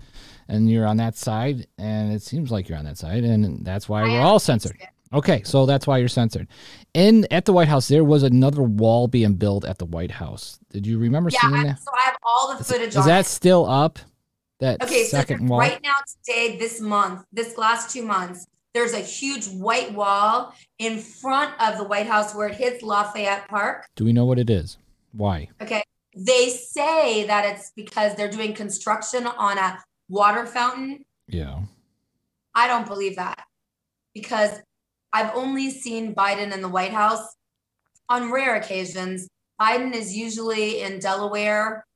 and 0.50 0.70
you're 0.70 0.86
on 0.86 0.98
that 0.98 1.16
side, 1.16 1.68
and 1.78 2.12
it 2.12 2.22
seems 2.22 2.52
like 2.52 2.68
you're 2.68 2.78
on 2.78 2.86
that 2.86 2.98
side, 2.98 3.24
and 3.24 3.66
that's 3.66 3.88
why 3.88 4.04
I 4.04 4.08
we're 4.08 4.22
all 4.22 4.40
censored. 4.40 4.78
Okay, 5.14 5.42
so 5.44 5.66
that's 5.66 5.88
why 5.88 5.98
you're 5.98 6.08
censored. 6.08 6.48
In 6.94 7.26
at 7.32 7.46
the 7.46 7.54
White 7.54 7.68
House, 7.68 7.88
there 7.88 8.04
was 8.04 8.24
another 8.24 8.62
wall 8.62 9.08
being 9.08 9.36
built 9.36 9.66
at 9.66 9.78
the 9.78 9.86
White 9.86 10.12
House. 10.12 10.60
Did 10.70 10.86
you 10.86 11.00
remember 11.00 11.30
yeah, 11.32 11.42
seeing 11.42 11.64
that? 11.64 11.80
So 11.80 11.92
I 11.94 12.06
have 12.06 12.18
all 12.24 12.58
the 12.58 12.64
footage. 12.64 12.90
Is, 12.90 12.98
is 12.98 13.06
that 13.06 13.22
it. 13.22 13.30
still 13.30 13.66
up? 13.66 14.00
That 14.60 14.82
okay, 14.84 15.04
second 15.04 15.40
so 15.40 15.46
wall. 15.46 15.60
Right 15.60 15.80
now, 15.84 15.94
today, 16.26 16.58
this 16.58 16.82
month, 16.82 17.24
this 17.32 17.58
last 17.58 17.94
two 17.94 18.04
months, 18.04 18.48
there's 18.74 18.94
a 18.94 19.00
huge 19.00 19.48
white 19.48 19.94
wall 19.94 20.54
in 20.80 21.00
front 21.00 21.54
of 21.62 21.78
the 21.78 21.84
White 21.84 22.08
House 22.08 22.36
where 22.36 22.48
it 22.48 22.56
hits 22.56 22.84
Lafayette 22.84 23.48
Park. 23.48 23.88
Do 23.96 24.06
we 24.06 24.14
know 24.14 24.26
what 24.26 24.40
it 24.40 24.50
is? 24.50 24.78
Why? 25.14 25.50
Okay. 25.62 25.84
They 26.16 26.50
say 26.50 27.26
that 27.28 27.46
it's 27.46 27.72
because 27.76 28.16
they're 28.16 28.30
doing 28.30 28.54
construction 28.54 29.28
on 29.28 29.58
a 29.58 29.80
water 30.10 30.46
fountain. 30.46 31.06
Yeah. 31.28 31.62
I 32.56 32.68
don't 32.68 32.88
believe 32.88 33.16
that 33.18 33.46
because 34.14 34.52
I've 35.18 35.36
only 35.36 35.72
seen 35.72 36.14
Biden 36.14 36.54
in 36.54 36.62
the 36.62 36.70
White 36.70 36.94
House 36.94 37.36
on 38.08 38.32
rare 38.32 38.56
occasions. 38.56 39.28
Biden 39.60 39.96
is 39.96 40.16
usually 40.16 40.82
in 40.82 41.00
Delaware. 41.00 41.88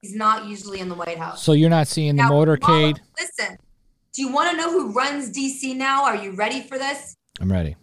He's 0.00 0.14
not 0.14 0.46
usually 0.46 0.80
in 0.80 0.88
the 0.88 0.94
White 0.94 1.18
House. 1.18 1.42
So 1.42 1.52
you're 1.52 1.68
not 1.68 1.86
seeing 1.86 2.16
the 2.16 2.22
now, 2.22 2.30
motorcade? 2.30 2.98
listen, 3.20 3.58
do 4.14 4.22
you 4.22 4.32
want 4.32 4.52
to 4.52 4.56
know 4.56 4.70
who 4.72 4.90
runs 4.92 5.30
DC 5.36 5.76
now? 5.76 6.04
Are 6.04 6.16
you 6.16 6.32
ready 6.32 6.62
for 6.62 6.78
this? 6.78 7.14
I'm 7.40 7.52
ready. 7.52 7.76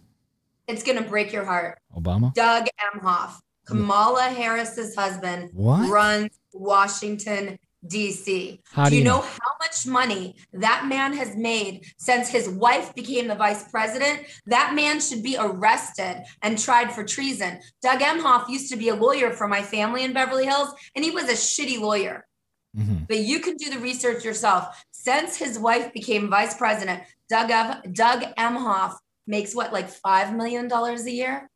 It's 0.66 0.82
going 0.82 1.00
to 1.00 1.08
break 1.08 1.32
your 1.32 1.44
heart. 1.44 1.78
Obama? 1.96 2.34
Doug 2.34 2.66
Emhoff, 2.92 3.34
Kamala 3.66 4.22
Harris's 4.22 4.96
husband, 4.96 5.50
what? 5.52 5.88
runs 5.88 6.30
Washington, 6.52 7.60
DC. 7.86 8.60
How 8.72 8.84
do, 8.84 8.90
do 8.90 8.96
you 8.96 9.04
know, 9.04 9.16
know 9.16 9.22
how 9.22 9.52
much 9.60 9.86
money 9.86 10.36
that 10.52 10.86
man 10.86 11.12
has 11.14 11.36
made 11.36 11.86
since 11.98 12.28
his 12.28 12.48
wife 12.48 12.94
became 12.94 13.28
the 13.28 13.34
vice 13.34 13.68
president? 13.70 14.26
That 14.46 14.74
man 14.74 15.00
should 15.00 15.22
be 15.22 15.36
arrested 15.38 16.24
and 16.42 16.58
tried 16.58 16.92
for 16.92 17.04
treason. 17.04 17.60
Doug 17.82 18.00
Emhoff 18.00 18.48
used 18.48 18.70
to 18.70 18.76
be 18.76 18.88
a 18.88 18.94
lawyer 18.94 19.30
for 19.30 19.48
my 19.48 19.62
family 19.62 20.04
in 20.04 20.12
Beverly 20.12 20.44
Hills, 20.44 20.74
and 20.94 21.04
he 21.04 21.10
was 21.10 21.28
a 21.28 21.32
shitty 21.32 21.80
lawyer. 21.80 22.26
Mm-hmm. 22.76 23.04
But 23.08 23.18
you 23.18 23.40
can 23.40 23.56
do 23.56 23.70
the 23.70 23.80
research 23.80 24.24
yourself. 24.24 24.84
Since 24.92 25.36
his 25.36 25.58
wife 25.58 25.92
became 25.92 26.30
vice 26.30 26.56
president, 26.56 27.02
Doug, 27.28 27.48
Doug 27.92 28.22
Emhoff 28.36 28.96
makes 29.26 29.54
what, 29.54 29.72
like 29.72 29.90
$5 29.90 30.36
million 30.36 30.70
a 30.70 31.10
year? 31.10 31.48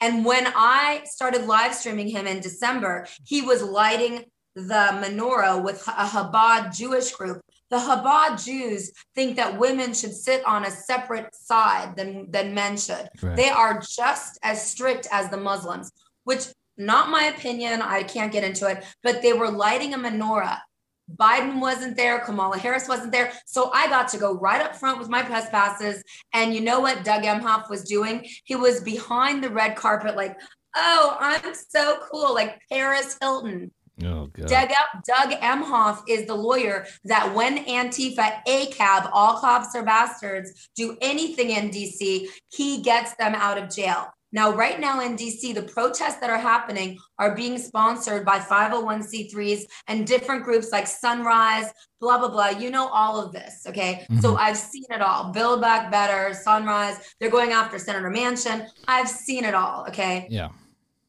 And 0.00 0.24
when 0.24 0.46
I 0.46 1.02
started 1.04 1.46
live 1.46 1.74
streaming 1.74 2.08
him 2.08 2.26
in 2.26 2.40
December, 2.40 3.06
he 3.24 3.42
was 3.42 3.62
lighting 3.62 4.24
the 4.66 5.00
menorah 5.02 5.62
with 5.62 5.86
a 5.86 6.06
Chabad 6.06 6.74
Jewish 6.74 7.12
group. 7.12 7.40
The 7.70 7.76
Chabad 7.76 8.42
Jews 8.42 8.92
think 9.14 9.36
that 9.36 9.58
women 9.58 9.92
should 9.92 10.14
sit 10.14 10.44
on 10.46 10.64
a 10.64 10.70
separate 10.70 11.34
side 11.34 11.96
than, 11.96 12.30
than 12.30 12.54
men 12.54 12.76
should. 12.76 13.08
Right. 13.22 13.36
They 13.36 13.50
are 13.50 13.80
just 13.80 14.38
as 14.42 14.70
strict 14.70 15.06
as 15.12 15.28
the 15.28 15.36
Muslims, 15.36 15.92
which 16.24 16.46
not 16.76 17.10
my 17.10 17.24
opinion. 17.24 17.82
I 17.82 18.02
can't 18.04 18.32
get 18.32 18.44
into 18.44 18.66
it, 18.68 18.84
but 19.02 19.20
they 19.20 19.32
were 19.32 19.50
lighting 19.50 19.94
a 19.94 19.98
menorah. 19.98 20.58
Biden 21.16 21.60
wasn't 21.60 21.96
there. 21.96 22.20
Kamala 22.20 22.58
Harris 22.58 22.88
wasn't 22.88 23.12
there. 23.12 23.32
So 23.46 23.70
I 23.72 23.88
got 23.88 24.08
to 24.08 24.18
go 24.18 24.34
right 24.34 24.60
up 24.60 24.76
front 24.76 24.98
with 24.98 25.08
my 25.08 25.22
press 25.22 25.48
passes. 25.48 26.02
And 26.34 26.54
you 26.54 26.60
know 26.60 26.80
what 26.80 27.04
Doug 27.04 27.22
Emhoff 27.22 27.70
was 27.70 27.84
doing? 27.84 28.26
He 28.44 28.56
was 28.56 28.80
behind 28.80 29.42
the 29.42 29.50
red 29.50 29.74
carpet, 29.74 30.16
like, 30.16 30.38
oh, 30.76 31.16
I'm 31.18 31.54
so 31.54 31.98
cool, 32.10 32.34
like 32.34 32.60
Paris 32.70 33.16
Hilton. 33.20 33.72
Oh, 34.04 34.26
God. 34.26 34.48
Doug, 34.48 34.68
Doug 35.06 35.40
Emhoff 35.40 36.02
is 36.08 36.26
the 36.26 36.34
lawyer 36.34 36.86
that 37.04 37.34
when 37.34 37.64
Antifa, 37.64 38.42
ACAB, 38.46 39.10
all 39.12 39.38
cops 39.38 39.74
are 39.74 39.84
bastards, 39.84 40.70
do 40.76 40.96
anything 41.00 41.50
in 41.50 41.70
DC, 41.70 42.28
he 42.48 42.82
gets 42.82 43.14
them 43.16 43.34
out 43.34 43.58
of 43.58 43.70
jail. 43.70 44.06
Now, 44.30 44.52
right 44.52 44.78
now 44.78 45.00
in 45.00 45.16
DC, 45.16 45.54
the 45.54 45.62
protests 45.62 46.16
that 46.20 46.28
are 46.28 46.36
happening 46.38 46.98
are 47.18 47.34
being 47.34 47.56
sponsored 47.58 48.26
by 48.26 48.38
501c3s 48.38 49.62
and 49.86 50.06
different 50.06 50.44
groups 50.44 50.70
like 50.70 50.86
Sunrise, 50.86 51.72
blah, 52.00 52.18
blah, 52.18 52.28
blah. 52.28 52.48
You 52.48 52.70
know 52.70 52.88
all 52.88 53.18
of 53.24 53.32
this. 53.32 53.64
Okay. 53.66 54.06
Mhm. 54.10 54.20
So 54.20 54.36
I've 54.36 54.58
seen 54.58 54.84
it 54.90 55.00
all. 55.00 55.32
Build 55.32 55.62
Back 55.62 55.90
Better, 55.90 56.34
Sunrise. 56.34 56.98
They're 57.18 57.30
going 57.30 57.52
after 57.52 57.78
Senator 57.78 58.10
Manchin. 58.10 58.66
I've 58.86 59.08
seen 59.08 59.44
it 59.44 59.54
all. 59.54 59.86
Okay. 59.88 60.26
Yeah. 60.30 60.50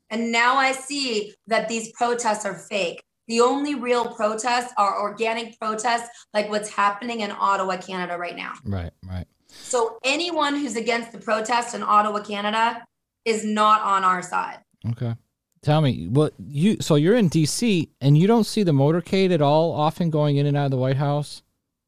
And 0.10 0.32
now 0.32 0.56
I 0.56 0.72
see 0.72 1.34
that 1.48 1.68
these 1.70 1.92
protests 1.94 2.46
are 2.46 2.56
fake. 2.56 3.02
The 3.28 3.42
only 3.42 3.76
real 3.76 4.14
protests 4.16 4.74
are 4.78 5.00
organic 5.02 5.60
protests, 5.60 6.10
like 6.34 6.50
what's 6.50 6.70
happening 6.70 7.20
in 7.20 7.32
Ottawa, 7.32 7.78
Canada 7.78 8.18
right 8.18 8.36
now. 8.36 8.54
Right. 8.66 8.92
Right. 9.08 9.26
So 9.48 10.00
anyone 10.04 10.56
who's 10.56 10.76
against 10.76 11.12
the 11.12 11.20
protest 11.20 11.76
in 11.76 11.84
Ottawa, 11.84 12.22
Canada 12.24 12.84
is 13.26 13.46
not 13.46 13.82
on 13.82 14.04
our 14.04 14.22
side. 14.24 14.60
Okay. 14.92 15.14
Tell 15.62 15.82
me, 15.82 16.08
what 16.08 16.34
you 16.40 16.78
so 16.80 16.96
you're 16.96 17.16
in 17.16 17.30
DC 17.30 17.90
and 18.02 18.18
you 18.18 18.28
don't 18.28 18.46
see 18.46 18.64
the 18.64 18.72
motorcade 18.72 19.32
at 19.32 19.42
all 19.42 19.74
often 19.74 20.10
going 20.10 20.38
in 20.38 20.46
and 20.46 20.56
out 20.56 20.66
of 20.66 20.72
the 20.72 20.78
White 20.78 20.98
House, 20.98 21.44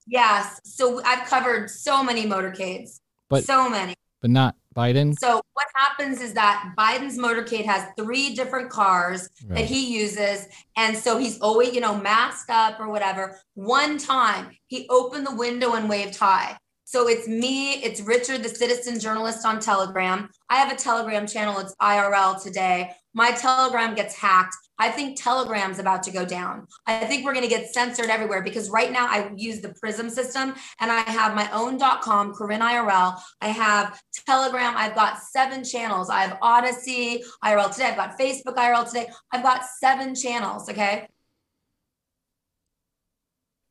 Yes. 0.08 0.60
So 0.66 1.02
I've 1.06 1.26
covered 1.28 1.70
so 1.70 2.04
many 2.04 2.26
motorcades, 2.26 3.00
But- 3.30 3.46
so 3.46 3.70
many. 3.70 3.94
but 4.22 4.30
not 4.32 4.56
Biden. 4.76 5.18
So 5.18 5.42
what 5.54 5.68
happens 5.76 6.22
is 6.22 6.34
that 6.34 6.74
Biden's 6.78 7.18
motorcade 7.18 7.66
has 7.66 7.88
three 7.98 8.34
different 8.34 8.70
cars 8.70 9.30
that 9.50 9.66
he 9.66 9.94
uses. 9.94 10.48
And 10.78 10.98
so 10.98 11.18
he's 11.18 11.40
always, 11.40 11.74
you 11.74 11.82
know, 11.82 11.98
masked 11.98 12.50
up 12.50 12.80
or 12.80 12.90
whatever. 12.90 13.38
One 13.56 13.98
time 13.98 14.52
he 14.68 14.88
opened 14.90 15.28
the 15.28 15.36
window 15.36 15.74
and 15.74 15.90
waved 15.90 16.16
hi. 16.16 16.58
So 16.92 17.08
it's 17.08 17.26
me, 17.26 17.76
it's 17.76 18.02
Richard, 18.02 18.44
the 18.44 18.50
citizen 18.50 19.00
journalist 19.00 19.46
on 19.46 19.62
Telegram. 19.62 20.30
I 20.50 20.58
have 20.58 20.74
a 20.74 20.76
Telegram 20.76 21.26
channel, 21.26 21.58
it's 21.60 21.74
IRL 21.82 22.44
today. 22.44 22.92
My 23.14 23.32
Telegram 23.32 23.96
gets 23.96 24.14
hacked. 24.14 24.58
I 24.78 24.90
think 24.90 25.18
Telegram's 25.18 25.80
about 25.80 26.04
to 26.04 26.12
go 26.12 26.26
down. 26.26 26.68
I 26.86 27.06
think 27.06 27.24
we're 27.24 27.32
going 27.32 27.48
to 27.48 27.50
get 27.50 27.74
censored 27.74 28.10
everywhere 28.10 28.44
because 28.44 28.70
right 28.70 28.92
now 28.92 29.08
I 29.08 29.32
use 29.38 29.62
the 29.62 29.74
Prism 29.80 30.10
system 30.10 30.54
and 30.82 30.92
I 30.92 31.00
have 31.10 31.34
my 31.34 31.50
own 31.54 31.80
.com, 31.80 32.34
Corinne 32.34 32.60
IRL. 32.60 33.18
I 33.40 33.48
have 33.48 33.98
Telegram. 34.26 34.74
I've 34.76 34.94
got 34.94 35.24
seven 35.24 35.64
channels. 35.64 36.10
I 36.10 36.24
have 36.24 36.40
Odysee, 36.42 37.24
IRL 37.42 37.72
today. 37.72 37.86
I've 37.86 37.96
got 37.96 38.20
Facebook, 38.20 38.56
IRL 38.58 38.86
today. 38.86 39.08
I've 39.32 39.44
got 39.44 39.64
seven 39.80 40.14
channels. 40.14 40.70
Okay. 40.70 41.08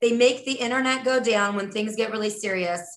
They 0.01 0.12
make 0.12 0.47
the 0.47 0.55
internet 0.55 1.05
go 1.05 1.20
down 1.20 1.55
when 1.56 1.70
things 1.70 1.97
get 1.97 2.12
really 2.12 2.30
serious. 2.30 2.97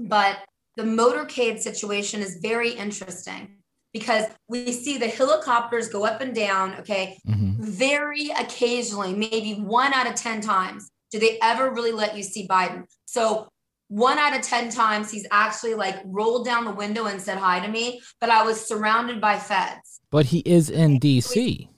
But 0.00 0.38
the 0.76 0.82
motorcade 0.82 1.60
situation 1.60 2.20
is 2.22 2.38
very 2.40 2.70
interesting 2.70 3.58
because 3.92 4.26
we 4.48 4.72
see 4.72 4.98
the 4.98 5.08
helicopters 5.08 5.88
go 5.88 6.04
up 6.06 6.20
and 6.20 6.34
down. 6.34 6.74
Okay. 6.76 7.18
hmm 7.26 7.52
Very 7.58 8.30
occasionally, 8.30 9.14
maybe 9.14 9.54
one 9.54 9.92
out 9.92 10.06
of 10.06 10.14
10 10.14 10.40
times, 10.40 10.90
do 11.10 11.18
they 11.18 11.38
ever 11.42 11.70
really 11.70 11.92
let 11.92 12.16
you 12.16 12.22
see 12.22 12.48
Biden? 12.48 12.84
So, 13.04 13.48
one 13.88 14.18
out 14.18 14.36
of 14.36 14.42
10 14.42 14.70
times, 14.70 15.10
he's 15.10 15.26
actually 15.32 15.74
like 15.74 15.96
rolled 16.04 16.44
down 16.44 16.64
the 16.64 16.72
window 16.72 17.06
and 17.06 17.20
said 17.20 17.38
hi 17.38 17.58
to 17.58 17.68
me, 17.68 18.00
but 18.20 18.30
I 18.30 18.44
was 18.44 18.64
surrounded 18.64 19.20
by 19.20 19.36
feds. 19.36 20.00
But 20.10 20.26
he 20.26 20.38
is 20.40 20.70
in 20.70 21.00
DC. 21.00 21.68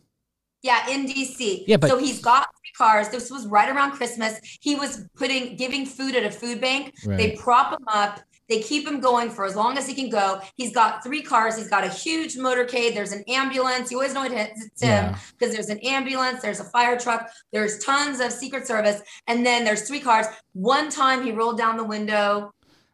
Yeah, 0.63 0.89
in 0.91 1.07
DC. 1.07 1.65
Yeah, 1.67 1.77
but- 1.77 1.91
so 1.91 1.99
he's 1.99 2.21
got 2.21 2.47
three 2.57 2.73
cars. 2.77 3.09
This 3.09 3.31
was 3.31 3.47
right 3.47 3.69
around 3.69 3.93
Christmas. 3.93 4.39
He 4.61 4.75
was 4.77 5.05
putting 5.17 5.57
giving 5.57 5.85
food 5.87 6.15
at 6.15 6.25
a 6.25 6.31
food 6.31 6.61
bank. 6.61 6.95
They 7.05 7.33
prop 7.33 7.73
him 7.73 7.87
up. 7.89 8.21
They 8.49 8.61
keep 8.61 8.87
him 8.87 9.01
going 9.01 9.31
for 9.31 9.45
as 9.47 9.57
long 9.57 9.79
as 9.79 9.87
he 9.87 9.95
can 9.95 10.11
go. 10.11 10.41
He's 10.57 10.73
got 10.75 11.03
three 11.03 11.23
cars. 11.23 11.57
He's 11.57 11.69
got 11.69 11.85
a 11.85 11.89
huge 11.89 12.37
motorcade. 12.37 12.93
There's 12.93 13.13
an 13.13 13.25
ambulance. 13.29 13.91
You 13.91 13.97
always 13.97 14.13
know 14.15 14.25
it 14.25 14.33
hits 14.33 14.83
him 14.83 14.89
Yeah. 14.91 15.19
because 15.39 15.55
there's 15.55 15.69
an 15.71 15.79
ambulance, 15.79 16.43
there's 16.43 16.61
a 16.61 16.65
fire 16.65 16.99
truck, 16.99 17.31
there's 17.53 17.79
tons 17.79 18.21
of 18.21 18.31
Secret 18.31 18.67
Service, 18.67 19.01
and 19.27 19.47
then 19.47 19.65
there's 19.65 19.89
three 19.89 20.01
cars. 20.01 20.27
One 20.53 20.91
time 20.91 21.23
he 21.25 21.33
rolled 21.33 21.57
down 21.57 21.77
the 21.79 21.85
window 21.85 22.53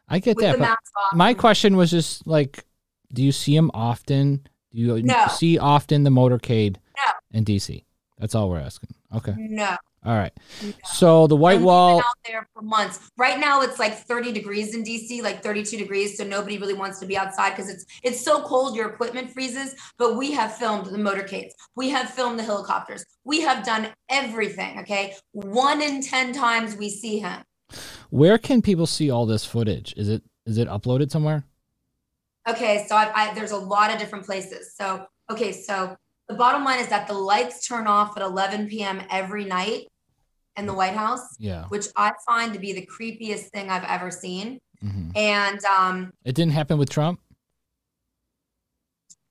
I 0.09 0.21
get 0.21 0.39
that, 0.39 0.53
the 0.53 0.59
mask 0.59 0.93
off. 0.97 1.17
my 1.17 1.35
question 1.35 1.77
was 1.77 1.91
just 1.91 2.25
like, 2.27 2.65
do 3.13 3.23
you 3.25 3.33
see 3.33 3.57
him 3.57 3.71
often? 3.75 4.47
Do 4.73 4.79
you 4.81 5.03
No. 5.03 5.27
see 5.29 5.59
often 5.59 6.05
the 6.05 6.11
motorcade 6.11 6.77
No. 7.39 7.41
in 7.41 7.45
DC? 7.45 7.85
That's 8.19 8.35
all 8.35 8.51
we're 8.51 8.61
asking. 8.61 8.91
Okay. 9.15 9.35
no. 9.37 9.77
All 10.05 10.17
right. 10.17 10.33
So 10.85 11.27
the 11.27 11.37
White 11.37 11.61
Wall. 11.61 11.99
out 11.99 12.05
there 12.27 12.49
for 12.55 12.63
months. 12.63 13.11
Right 13.17 13.39
now 13.39 13.63
it's 13.63 13.79
like 13.79 13.95
30 13.95 14.33
degrees 14.33 14.75
in 14.75 14.85
DC, 14.85 15.23
like 15.23 15.43
32 15.43 15.77
degrees. 15.77 16.17
So 16.17 16.25
nobody 16.25 16.59
really 16.59 16.75
wants 16.75 16.99
to 17.01 17.07
be 17.07 17.17
outside 17.17 17.51
because 17.51 17.69
it's 17.69 17.85
it's 18.03 18.21
so 18.25 18.43
cold 18.43 18.77
your 18.77 18.89
equipment 18.89 19.31
freezes. 19.33 19.75
But 19.99 20.17
we 20.17 20.33
have 20.33 20.57
filmed 20.57 20.87
the 20.87 20.99
motorcades. 20.99 21.53
We 21.75 21.91
have 21.91 22.11
filmed 22.11 22.39
the 22.39 22.45
helicopters. 22.45 23.05
We 23.25 23.41
have 23.43 23.65
done 23.65 23.89
everything. 24.09 24.79
Okay. 24.81 25.15
One 25.33 25.83
in 25.83 26.01
10 26.01 26.33
times 26.33 26.77
we 26.77 26.91
see 26.91 27.19
him. 27.19 27.43
Where 28.11 28.39
can 28.39 28.63
people 28.63 28.87
see 28.87 29.11
all 29.11 29.27
this 29.27 29.45
footage? 29.45 29.95
Is 29.97 30.09
it 30.09 30.23
is 30.47 30.59
it 30.59 30.69
uploaded 30.69 31.11
somewhere? 31.11 31.45
Okay, 32.49 32.87
so 32.89 32.97
I, 32.97 33.11
I, 33.15 33.35
there's 33.35 33.51
a 33.51 33.59
lot 33.59 33.93
of 33.93 33.99
different 33.99 34.25
places. 34.25 34.75
So, 34.75 35.05
okay, 35.29 35.53
so 35.53 35.97
the 36.29 36.35
bottom 36.35 36.65
line 36.65 36.81
is 36.81 36.89
that 36.89 37.07
the 37.07 37.15
lights 37.15 37.67
turn 37.67 37.87
off 37.87 38.17
at 38.17 38.23
11 38.23 38.69
p.m. 38.69 39.03
every 39.11 39.45
night 39.45 39.87
in 40.57 40.67
the 40.67 40.75
White 40.75 40.95
House, 40.95 41.27
Yeah. 41.39 41.65
which 41.69 41.87
I 41.97 42.13
find 42.27 42.53
to 42.53 42.59
be 42.59 42.73
the 42.73 42.87
creepiest 42.87 43.51
thing 43.51 43.71
I've 43.71 43.85
ever 43.85 44.11
seen. 44.11 44.59
hmm 44.81 45.11
And 45.15 45.65
um, 45.65 46.13
It 46.25 46.35
didn't 46.35 46.53
happen 46.53 46.79
with 46.79 46.91
Trump. 46.91 47.21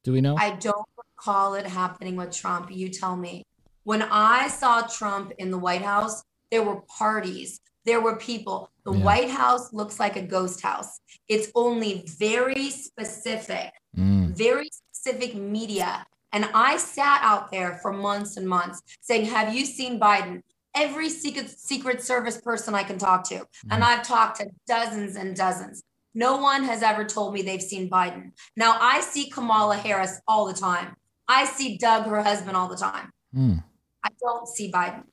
Do 0.03 0.13
we 0.13 0.21
know? 0.21 0.35
I 0.37 0.51
don't 0.51 0.87
recall 0.97 1.55
it 1.55 1.65
happening 1.65 2.15
with 2.15 2.31
Trump. 2.31 2.71
You 2.71 2.89
tell 2.89 3.15
me. 3.15 3.43
When 3.83 4.01
I 4.03 4.47
saw 4.47 4.81
Trump 4.81 5.31
in 5.37 5.51
the 5.51 5.57
White 5.57 5.81
House, 5.81 6.23
there 6.51 6.63
were 6.63 6.81
parties, 6.97 7.59
there 7.85 8.01
were 8.01 8.15
people. 8.17 8.69
The 8.85 8.93
Yeah. 8.93 9.03
White 9.03 9.29
House 9.29 9.71
looks 9.73 9.99
like 9.99 10.15
a 10.15 10.21
ghost 10.21 10.61
house. 10.61 10.99
It's 11.27 11.49
only 11.55 12.03
very 12.17 12.69
specific 12.69 13.71
Mm. 13.97 14.27
very 14.35 14.69
specific 14.71 15.35
media. 15.35 16.05
And 16.37 16.47
I 16.53 16.77
sat 16.77 17.21
out 17.23 17.49
there 17.49 17.79
for 17.81 17.91
months 17.91 18.37
and 18.37 18.47
months 18.47 18.83
saying, 19.01 19.25
Have 19.25 19.55
you 19.55 19.65
seen 19.65 19.99
Biden? 19.99 20.43
Every 20.75 21.09
secret, 21.09 21.49
secret 21.49 21.99
service 21.99 22.39
person 22.39 22.75
I 22.75 22.83
can 22.83 22.99
talk 22.99 23.27
to. 23.29 23.43
And 23.71 23.83
I've 23.83 24.03
talked 24.03 24.37
to 24.37 24.51
dozens 24.67 25.15
and 25.15 25.35
dozens. 25.35 25.81
No 26.13 26.37
one 26.37 26.63
has 26.63 26.83
ever 26.83 27.05
told 27.05 27.33
me 27.33 27.41
they've 27.41 27.59
seen 27.59 27.89
Biden. 27.89 28.33
Now 28.55 28.77
I 28.79 29.01
see 29.01 29.31
Kamala 29.31 29.77
Harris 29.77 30.21
all 30.27 30.45
the 30.45 30.53
time. 30.53 30.95
I 31.27 31.45
see 31.45 31.75
Doug, 31.79 32.05
her 32.05 32.21
husband, 32.21 32.55
all 32.55 32.67
the 32.67 32.77
time. 32.77 33.11
Mm. 33.35 33.63
I 34.03 34.09
don't 34.21 34.47
see 34.47 34.71
Biden. 34.71 35.05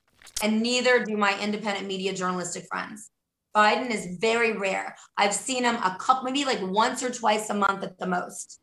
And 0.43 0.61
neither 0.61 1.03
do 1.07 1.17
my 1.17 1.41
independent 1.41 1.87
media 1.87 2.13
journalistic 2.13 2.67
friends. 2.67 3.11
Biden 3.57 3.89
is 3.89 4.19
very 4.21 4.53
rare. 4.53 4.95
I've 5.17 5.33
seen 5.33 5.65
him 5.65 5.77
a 5.77 5.97
couple, 5.99 6.25
maybe 6.25 6.45
like 6.45 6.61
once 6.61 7.03
or 7.03 7.09
twice 7.09 7.49
a 7.49 7.55
month 7.55 7.83
at 7.83 7.99
the 7.99 8.07
most. 8.07 8.61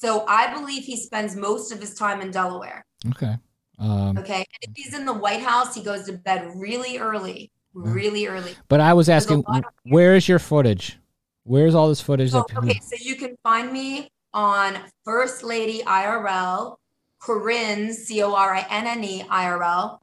So 0.00 0.24
I 0.28 0.52
believe 0.54 0.84
he 0.84 0.96
spends 0.96 1.34
most 1.34 1.72
of 1.72 1.80
his 1.80 1.94
time 1.94 2.20
in 2.20 2.30
Delaware. 2.30 2.84
Okay. 3.10 3.34
Um, 3.80 4.16
Okay. 4.18 4.38
And 4.38 4.46
if 4.62 4.70
he's 4.76 4.94
in 4.94 5.04
the 5.04 5.12
White 5.12 5.42
House, 5.42 5.74
he 5.74 5.82
goes 5.82 6.04
to 6.06 6.12
bed 6.12 6.52
really 6.54 6.98
early, 6.98 7.50
really 7.74 8.26
early. 8.28 8.54
but 8.68 8.80
I 8.80 8.92
was 8.94 9.08
asking, 9.08 9.44
of- 9.46 9.64
where 9.82 10.14
is 10.14 10.28
your 10.28 10.38
footage? 10.38 10.98
Where's 11.42 11.74
all 11.74 11.88
this 11.88 12.00
footage? 12.00 12.30
So, 12.30 12.44
that 12.48 12.58
okay. 12.58 12.78
So 12.80 12.96
you 13.00 13.16
can 13.16 13.36
find 13.42 13.72
me 13.72 14.10
on 14.34 14.78
First 15.04 15.42
Lady 15.42 15.82
IRL, 15.82 16.76
Corinne, 17.20 17.92
C 17.92 18.22
O 18.22 18.34
R 18.34 18.54
I 18.54 18.66
N 18.70 18.86
N 18.86 19.02
E 19.02 19.22
IRL, 19.24 19.98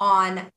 on 0.00 0.50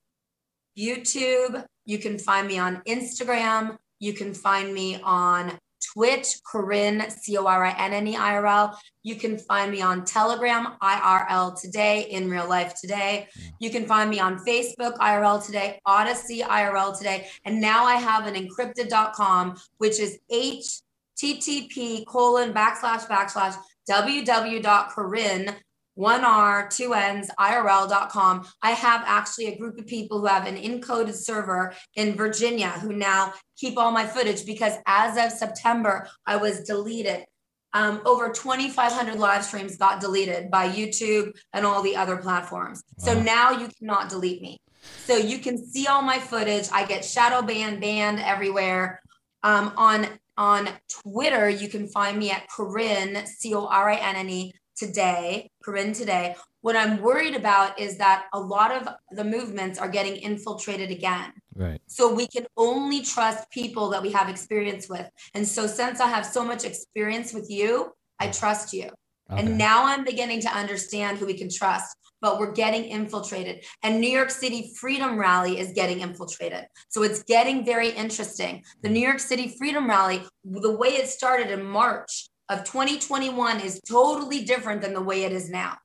YouTube. 0.78 1.66
You 1.86 1.98
can 1.98 2.18
find 2.20 2.48
me 2.48 2.58
on 2.60 2.82
Instagram. 2.88 3.78
You 4.00 4.14
can 4.14 4.34
find 4.34 4.74
me 4.74 5.02
on 5.02 5.58
Twitch, 5.94 6.28
Corinne, 6.44 7.10
C 7.10 7.38
O 7.38 7.46
R 7.46 7.66
I 7.66 7.76
N 7.78 7.94
N 7.94 8.08
E 8.08 8.16
IRL. 8.16 8.76
You 9.04 9.16
can 9.16 9.38
find 9.38 9.72
me 9.72 9.82
on 9.82 10.06
Telegram, 10.06 10.76
IRL 10.82 11.60
Today, 11.60 12.08
in 12.10 12.30
real 12.30 12.48
life 12.48 12.74
today. 12.80 13.28
Mm. 13.38 13.52
You 13.60 13.70
can 13.70 13.86
find 13.86 14.10
me 14.10 14.20
on 14.20 14.40
Facebook, 14.46 14.98
IRL 14.98 15.46
Today, 15.46 15.80
Odysee, 15.86 16.42
IRL 16.42 16.98
Today. 16.98 17.28
And 17.46 17.62
now 17.62 17.86
I 17.86 17.96
have 17.96 18.28
an 18.28 18.36
encrypted.com, 18.36 19.56
which 19.78 20.00
is 20.00 20.20
http 20.32 22.06
colon 22.06 22.54
backslash 22.54 23.08
backslash 23.08 23.56
www.corinne 23.90 25.56
one 25.98 26.24
R, 26.24 26.68
two 26.70 26.94
N's, 26.94 27.30
IRL.com. 27.40 28.48
I 28.62 28.72
have 28.72 29.04
actually 29.06 29.48
a 29.48 29.58
group 29.58 29.78
of 29.80 29.88
people 29.88 30.20
who 30.20 30.28
have 30.28 30.46
an 30.48 30.56
encoded 30.56 31.16
server 31.16 31.74
in 31.96 32.16
Virginia 32.16 32.70
who 32.70 32.94
now 32.94 33.34
keep 33.58 33.78
all 33.78 33.92
my 33.92 34.06
footage 34.06 34.46
because 34.46 34.74
as 34.86 35.18
of 35.18 35.38
September, 35.38 36.08
I 36.26 36.38
was 36.38 36.64
deleted. 36.64 37.26
um, 37.74 38.02
over 38.06 38.30
2,500 38.30 39.20
live 39.20 39.44
streams 39.44 39.78
got 39.78 40.00
deleted 40.00 40.50
by 40.50 40.70
YouTube 40.70 41.34
and 41.54 41.66
all 41.66 41.82
the 41.84 41.96
other 41.96 42.18
platforms. 42.18 42.82
So 42.98 43.20
now 43.22 43.52
you 43.52 43.70
cannot 43.78 44.10
delete 44.10 44.42
me. 44.42 44.58
So 45.06 45.16
you 45.18 45.40
can 45.40 45.58
see 45.58 45.86
all 45.88 46.02
my 46.02 46.18
footage. 46.18 46.70
I 46.72 46.86
get 46.86 47.04
shadow 47.04 47.42
banned, 47.42 47.82
banned 47.82 48.20
everywhere. 48.20 49.02
Um, 49.44 49.74
on 49.78 50.08
on 50.38 50.70
Twitter, 51.02 51.50
you 51.50 51.68
can 51.68 51.88
find 51.88 52.18
me 52.18 52.32
at 52.32 52.48
Corinne 52.50 53.26
C 53.26 53.54
O 53.54 53.66
R 53.66 53.90
I 53.90 53.96
N 53.96 54.16
N 54.16 54.30
E 54.30 54.54
today. 54.78 55.50
Corinne 55.64 55.94
today. 55.94 56.36
What 56.62 56.76
I'm 56.76 57.02
worried 57.02 57.36
about 57.36 57.80
is 57.80 57.98
that 57.98 58.26
a 58.34 58.40
lot 58.40 58.72
of 58.72 58.88
the 59.12 59.24
movements 59.24 59.80
are 59.80 59.90
getting 59.90 60.16
infiltrated 60.16 60.92
again. 60.92 61.32
Right. 61.56 61.82
So 61.88 62.14
we 62.14 62.28
can 62.28 62.46
only 62.56 63.02
trust 63.02 63.50
people 63.52 63.90
that 63.90 64.02
we 64.02 64.12
have 64.12 64.30
experience 64.30 64.88
with. 64.88 65.08
And 65.34 65.48
so 65.48 65.66
since 65.66 66.00
I 66.00 66.08
have 66.08 66.26
so 66.26 66.44
much 66.44 66.66
experience 66.66 67.34
with 67.34 67.50
you, 67.50 67.92
I 68.20 68.28
trust 68.28 68.74
you. 68.74 68.90
Okay. 69.30 69.42
And 69.42 69.58
now 69.58 69.86
I'm 69.86 70.04
beginning 70.04 70.42
to 70.42 70.50
understand 70.50 71.18
who 71.18 71.26
we 71.26 71.34
can 71.34 71.50
trust, 71.50 71.96
but 72.22 72.40
we're 72.40 72.54
getting 72.54 72.86
infiltrated. 72.86 73.66
And 73.84 74.00
New 74.00 74.10
York 74.10 74.30
City 74.30 74.72
Freedom 74.80 75.18
Rally 75.18 75.60
is 75.60 75.74
getting 75.74 76.02
infiltrated. 76.02 76.66
So 76.90 77.04
it's 77.04 77.24
getting 77.24 77.66
very 77.66 77.90
interesting. 77.90 78.64
The 78.84 78.90
New 78.90 79.02
York 79.02 79.20
City 79.20 79.56
Freedom 79.58 79.88
Rally, 79.88 80.24
the 80.46 80.72
way 80.72 80.90
it 80.90 81.08
started 81.08 81.52
in 81.52 81.66
March 81.66 82.30
of 82.50 82.64
2021 82.64 83.62
is 83.62 83.82
totally 83.88 84.44
different 84.44 84.82
than 84.82 84.94
the 84.94 85.02
way 85.02 85.24
it 85.24 85.32
is 85.32 85.50
now. 85.50 85.78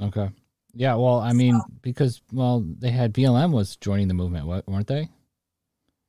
Okay. 0.00 0.30
Yeah. 0.74 0.94
Well, 0.94 1.20
I 1.20 1.32
mean, 1.32 1.60
because 1.82 2.22
well, 2.32 2.64
they 2.78 2.90
had 2.90 3.12
BLM 3.12 3.52
was 3.52 3.76
joining 3.76 4.08
the 4.08 4.14
movement, 4.14 4.46
weren't 4.46 4.86
they? 4.86 5.08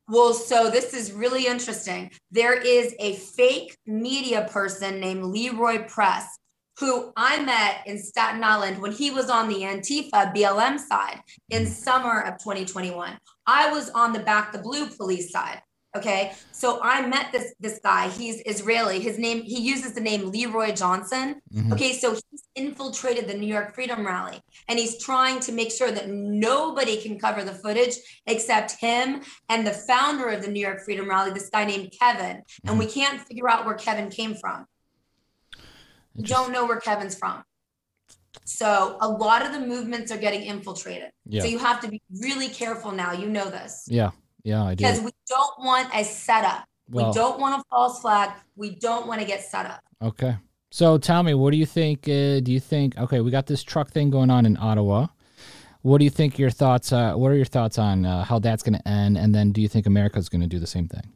Well, 0.08 0.34
so 0.34 0.70
this 0.70 0.94
is 0.94 1.14
really 1.14 1.48
interesting. 1.48 2.12
There 2.32 2.54
is 2.54 2.94
a 3.00 3.16
fake 3.16 3.78
media 3.86 4.48
person 4.52 5.00
named 5.00 5.24
Leroy 5.24 5.86
Press 5.88 6.28
who 6.80 7.12
I 7.16 7.42
met 7.44 7.86
in 7.86 8.00
Staten 8.00 8.44
Island 8.44 8.82
when 8.82 8.92
he 8.92 9.12
was 9.12 9.30
on 9.30 9.48
the 9.48 9.62
Antifa 9.62 10.36
BLM 10.36 10.80
side 10.80 11.22
in 11.50 11.64
mm-hmm. 11.64 11.72
summer 11.72 12.22
of 12.22 12.40
2021. 12.40 13.18
I 13.46 13.72
was 13.72 13.90
on 13.92 14.14
the 14.14 14.20
Back 14.20 14.52
the 14.52 14.60
Blue 14.60 14.88
police 14.88 15.32
side. 15.32 15.62
Okay. 15.96 16.34
So 16.52 16.80
I 16.82 17.06
met 17.06 17.32
this 17.32 17.54
this 17.60 17.80
guy. 17.84 18.10
He's 18.10 18.42
Israeli. 18.46 19.00
His 19.00 19.20
name, 19.20 19.44
he 19.44 19.60
uses 19.62 19.94
the 19.94 20.02
name 20.02 20.32
Leroy 20.32 20.72
Johnson. 20.74 21.40
Mhm. 21.54 21.72
Okay, 21.74 21.94
so 21.94 22.14
he's 22.14 22.44
infiltrated 22.56 23.28
the 23.28 23.36
New 23.36 23.48
York 23.48 23.76
Freedom 23.76 24.06
Rally 24.06 24.42
and 24.68 24.80
he's 24.80 25.04
trying 25.04 25.40
to 25.42 25.52
make 25.52 25.72
sure 25.72 25.92
that 25.92 26.10
nobody 26.10 27.02
can 27.02 27.20
cover 27.20 27.44
the 27.44 27.54
footage 27.54 27.96
except 28.26 28.72
him 28.80 29.22
and 29.50 29.68
the 29.68 29.72
founder 29.72 30.30
of 30.30 30.42
the 30.44 30.50
New 30.50 30.60
York 30.60 30.82
Freedom 30.84 31.08
Rally, 31.10 31.32
this 31.32 31.50
guy 31.50 31.66
named 31.66 31.94
Kevin. 32.00 32.42
And 32.66 32.80
we 32.80 32.88
can't 32.88 33.22
figure 33.28 33.50
out 33.50 33.66
where 33.66 33.76
Kevin 33.76 34.10
came 34.10 34.34
from. 34.36 34.66
We 36.16 36.24
don't 36.24 36.52
know 36.52 36.66
where 36.66 36.80
Kevin's 36.80 37.16
from. 37.16 37.44
So 38.46 38.98
a 39.00 39.08
lot 39.08 39.46
of 39.46 39.52
the 39.52 39.60
movements 39.60 40.12
are 40.12 40.18
getting 40.18 40.42
infiltrated. 40.44 41.12
Yeah. 41.26 41.42
So 41.42 41.48
you 41.48 41.60
have 41.60 41.80
to 41.82 41.88
be 41.88 42.02
really 42.20 42.50
careful 42.50 42.92
now. 42.92 43.12
You 43.14 43.30
know 43.30 43.50
this. 43.50 43.86
Yeah. 43.88 44.12
Yeah, 44.44 44.64
I 44.64 44.76
do. 44.76 44.84
Because 44.84 45.02
we 45.02 45.12
don't 45.28 45.60
want 45.60 45.90
a 45.94 46.04
setup. 46.04 46.66
Well, 46.90 47.08
we 47.08 47.14
don't 47.14 47.40
want 47.40 47.62
a 47.62 47.64
false 47.70 48.02
flag. 48.02 48.32
We 48.56 48.76
don't 48.76 49.08
want 49.08 49.22
to 49.22 49.28
get 49.28 49.42
set 49.42 49.66
up. 49.66 49.82
Okay. 50.02 50.36
So 50.72 50.98
tell 50.98 51.24
me, 51.24 51.34
what 51.34 51.52
do 51.52 51.58
you 51.58 51.66
think? 51.66 52.08
Uh, 52.08 52.40
do 52.40 52.52
you 52.52 52.60
think? 52.60 52.98
Okay, 52.98 53.22
we 53.22 53.32
got 53.32 53.46
this 53.46 53.64
truck 53.64 53.90
thing 53.90 54.10
going 54.10 54.30
on 54.30 54.46
in 54.46 54.58
Ottawa. 54.58 55.08
What 55.82 56.00
do 56.00 56.04
you 56.04 56.10
think? 56.10 56.40
Your 56.40 56.50
thoughts? 56.50 56.92
Uh, 56.92 57.14
what 57.14 57.32
are 57.32 57.36
your 57.36 57.46
thoughts 57.46 57.78
on 57.78 58.06
uh, 58.06 58.24
how 58.24 58.40
that's 58.40 58.64
going 58.64 58.78
to 58.78 58.88
end? 58.88 59.18
And 59.18 59.34
then, 59.34 59.52
do 59.52 59.62
you 59.62 59.68
think 59.68 59.86
America's 59.86 60.30
going 60.30 60.42
to 60.42 60.48
do 60.48 60.60
the 60.60 60.68
same 60.68 60.88
thing? 60.88 61.14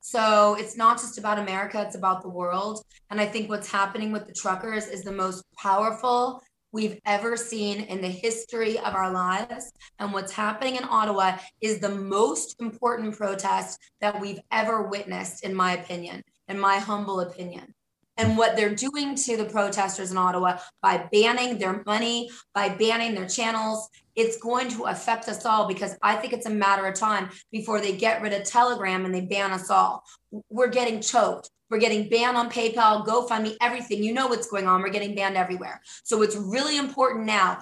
So 0.00 0.54
it's 0.54 0.76
not 0.76 0.98
just 0.98 1.18
about 1.18 1.40
America, 1.40 1.82
it's 1.84 1.96
about 1.96 2.22
the 2.22 2.28
world. 2.28 2.84
And 3.10 3.20
I 3.20 3.26
think 3.26 3.48
what's 3.50 3.68
happening 3.68 4.12
with 4.12 4.28
the 4.28 4.32
truckers 4.32 4.86
is 4.86 5.02
the 5.02 5.10
most 5.10 5.42
powerful 5.58 6.40
we've 6.72 6.98
ever 7.04 7.36
seen 7.36 7.80
in 7.82 8.00
the 8.00 8.08
history 8.08 8.78
of 8.78 8.94
our 8.94 9.10
lives. 9.10 9.72
And 9.98 10.12
what's 10.12 10.32
happening 10.32 10.76
in 10.76 10.84
Ottawa 10.84 11.38
is 11.60 11.78
the 11.78 11.94
most 11.94 12.60
important 12.60 13.16
protest 13.16 13.78
that 14.00 14.20
we've 14.20 14.40
ever 14.50 14.82
witnessed, 14.88 15.44
in 15.44 15.54
my 15.54 15.72
opinion, 15.74 16.22
in 16.48 16.58
my 16.58 16.76
humble 16.78 17.20
opinion. 17.20 17.74
And 18.18 18.38
what 18.38 18.56
they're 18.56 18.74
doing 18.74 19.14
to 19.14 19.36
the 19.36 19.44
protesters 19.44 20.10
in 20.10 20.16
Ottawa 20.16 20.58
by 20.80 21.08
banning 21.12 21.58
their 21.58 21.82
money, 21.84 22.30
by 22.54 22.70
banning 22.70 23.14
their 23.14 23.28
channels, 23.28 23.88
it's 24.16 24.38
going 24.38 24.68
to 24.70 24.84
affect 24.84 25.28
us 25.28 25.44
all 25.44 25.68
because 25.68 25.96
I 26.02 26.16
think 26.16 26.32
it's 26.32 26.46
a 26.46 26.50
matter 26.50 26.86
of 26.86 26.94
time 26.94 27.30
before 27.52 27.80
they 27.80 27.96
get 27.96 28.22
rid 28.22 28.32
of 28.32 28.44
Telegram 28.44 29.04
and 29.04 29.14
they 29.14 29.20
ban 29.20 29.52
us 29.52 29.70
all. 29.70 30.02
We're 30.48 30.68
getting 30.68 31.00
choked. 31.00 31.50
We're 31.68 31.78
getting 31.78 32.08
banned 32.08 32.36
on 32.36 32.50
PayPal, 32.50 33.06
GoFundMe, 33.06 33.56
everything. 33.60 34.02
You 34.02 34.14
know 34.14 34.28
what's 34.28 34.48
going 34.48 34.66
on. 34.66 34.80
We're 34.80 34.88
getting 34.88 35.14
banned 35.14 35.36
everywhere. 35.36 35.80
So 36.04 36.22
it's 36.22 36.36
really 36.36 36.78
important 36.78 37.26
now. 37.26 37.58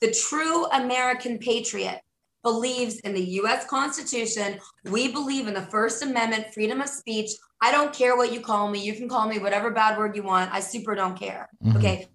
The 0.00 0.10
true 0.12 0.66
American 0.66 1.38
patriot 1.38 2.00
believes 2.42 3.00
in 3.00 3.14
the 3.14 3.24
US 3.40 3.66
Constitution. 3.66 4.58
We 4.84 5.10
believe 5.10 5.48
in 5.48 5.54
the 5.54 5.62
First 5.62 6.02
Amendment, 6.02 6.52
freedom 6.52 6.80
of 6.80 6.88
speech. 6.88 7.30
I 7.60 7.72
don't 7.72 7.92
care 7.92 8.16
what 8.16 8.32
you 8.32 8.40
call 8.40 8.68
me. 8.70 8.84
You 8.84 8.94
can 8.94 9.08
call 9.08 9.26
me 9.26 9.38
whatever 9.38 9.70
bad 9.70 9.96
word 9.96 10.14
you 10.14 10.22
want. 10.22 10.52
I 10.52 10.60
super 10.60 10.94
don't 10.94 11.18
care. 11.18 11.48
Mhm. 11.64 11.76
Okay. 11.76 12.06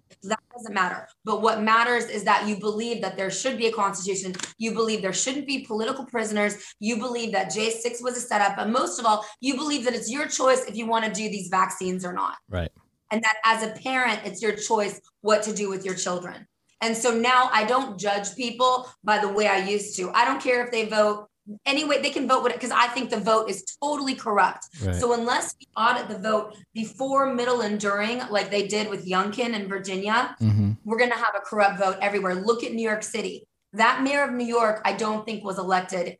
Doesn't 0.54 0.74
matter. 0.74 1.08
But 1.24 1.40
what 1.40 1.62
matters 1.62 2.04
is 2.04 2.24
that 2.24 2.46
you 2.46 2.58
believe 2.58 3.00
that 3.02 3.16
there 3.16 3.30
should 3.30 3.56
be 3.56 3.66
a 3.66 3.72
constitution. 3.72 4.34
You 4.58 4.72
believe 4.72 5.00
there 5.00 5.12
shouldn't 5.12 5.46
be 5.46 5.64
political 5.64 6.04
prisoners. 6.04 6.56
You 6.78 6.98
believe 6.98 7.32
that 7.32 7.48
J6 7.48 8.02
was 8.02 8.16
a 8.16 8.20
setup. 8.20 8.56
But 8.56 8.68
most 8.68 8.98
of 8.98 9.06
all, 9.06 9.24
you 9.40 9.56
believe 9.56 9.84
that 9.84 9.94
it's 9.94 10.10
your 10.10 10.26
choice 10.26 10.64
if 10.66 10.76
you 10.76 10.86
want 10.86 11.04
to 11.04 11.10
do 11.10 11.28
these 11.28 11.48
vaccines 11.48 12.04
or 12.04 12.12
not. 12.12 12.36
Right. 12.48 12.70
And 13.10 13.22
that 13.22 13.36
as 13.44 13.62
a 13.62 13.72
parent, 13.80 14.20
it's 14.24 14.42
your 14.42 14.56
choice 14.56 15.00
what 15.20 15.42
to 15.44 15.54
do 15.54 15.68
with 15.70 15.84
your 15.84 15.94
children. 15.94 16.46
And 16.82 16.96
so 16.96 17.14
now 17.14 17.48
I 17.52 17.64
don't 17.64 17.98
judge 17.98 18.34
people 18.34 18.88
by 19.04 19.18
the 19.18 19.28
way 19.28 19.46
I 19.46 19.58
used 19.58 19.96
to. 19.96 20.10
I 20.10 20.24
don't 20.24 20.42
care 20.42 20.64
if 20.64 20.72
they 20.72 20.86
vote 20.86 21.28
anyway, 21.66 22.00
they 22.00 22.10
can 22.10 22.28
vote 22.28 22.42
with 22.42 22.52
it 22.52 22.58
because 22.60 22.70
I 22.70 22.86
think 22.88 23.10
the 23.10 23.20
vote 23.20 23.50
is 23.50 23.64
totally 23.82 24.14
corrupt. 24.14 24.66
Right. 24.82 24.94
So 24.94 25.12
unless 25.14 25.54
we 25.58 25.66
audit 25.76 26.08
the 26.08 26.18
vote 26.18 26.56
before, 26.74 27.32
middle, 27.34 27.62
and 27.62 27.78
during, 27.78 28.20
like 28.30 28.50
they 28.50 28.66
did 28.66 28.88
with 28.88 29.06
Youngkin 29.06 29.54
in 29.54 29.68
Virginia, 29.68 30.36
hmm 30.38 30.72
we're 30.84 30.98
going 30.98 31.10
to 31.10 31.16
have 31.16 31.34
a 31.36 31.40
corrupt 31.40 31.78
vote 31.78 31.96
everywhere. 32.00 32.34
Look 32.34 32.64
at 32.64 32.72
New 32.72 32.82
York 32.82 33.04
City. 33.04 33.46
That 33.72 34.02
mayor 34.02 34.24
of 34.24 34.32
New 34.32 34.44
York, 34.44 34.82
I 34.84 34.92
don't 34.94 35.24
think 35.24 35.44
was 35.44 35.58
elected 35.58 36.16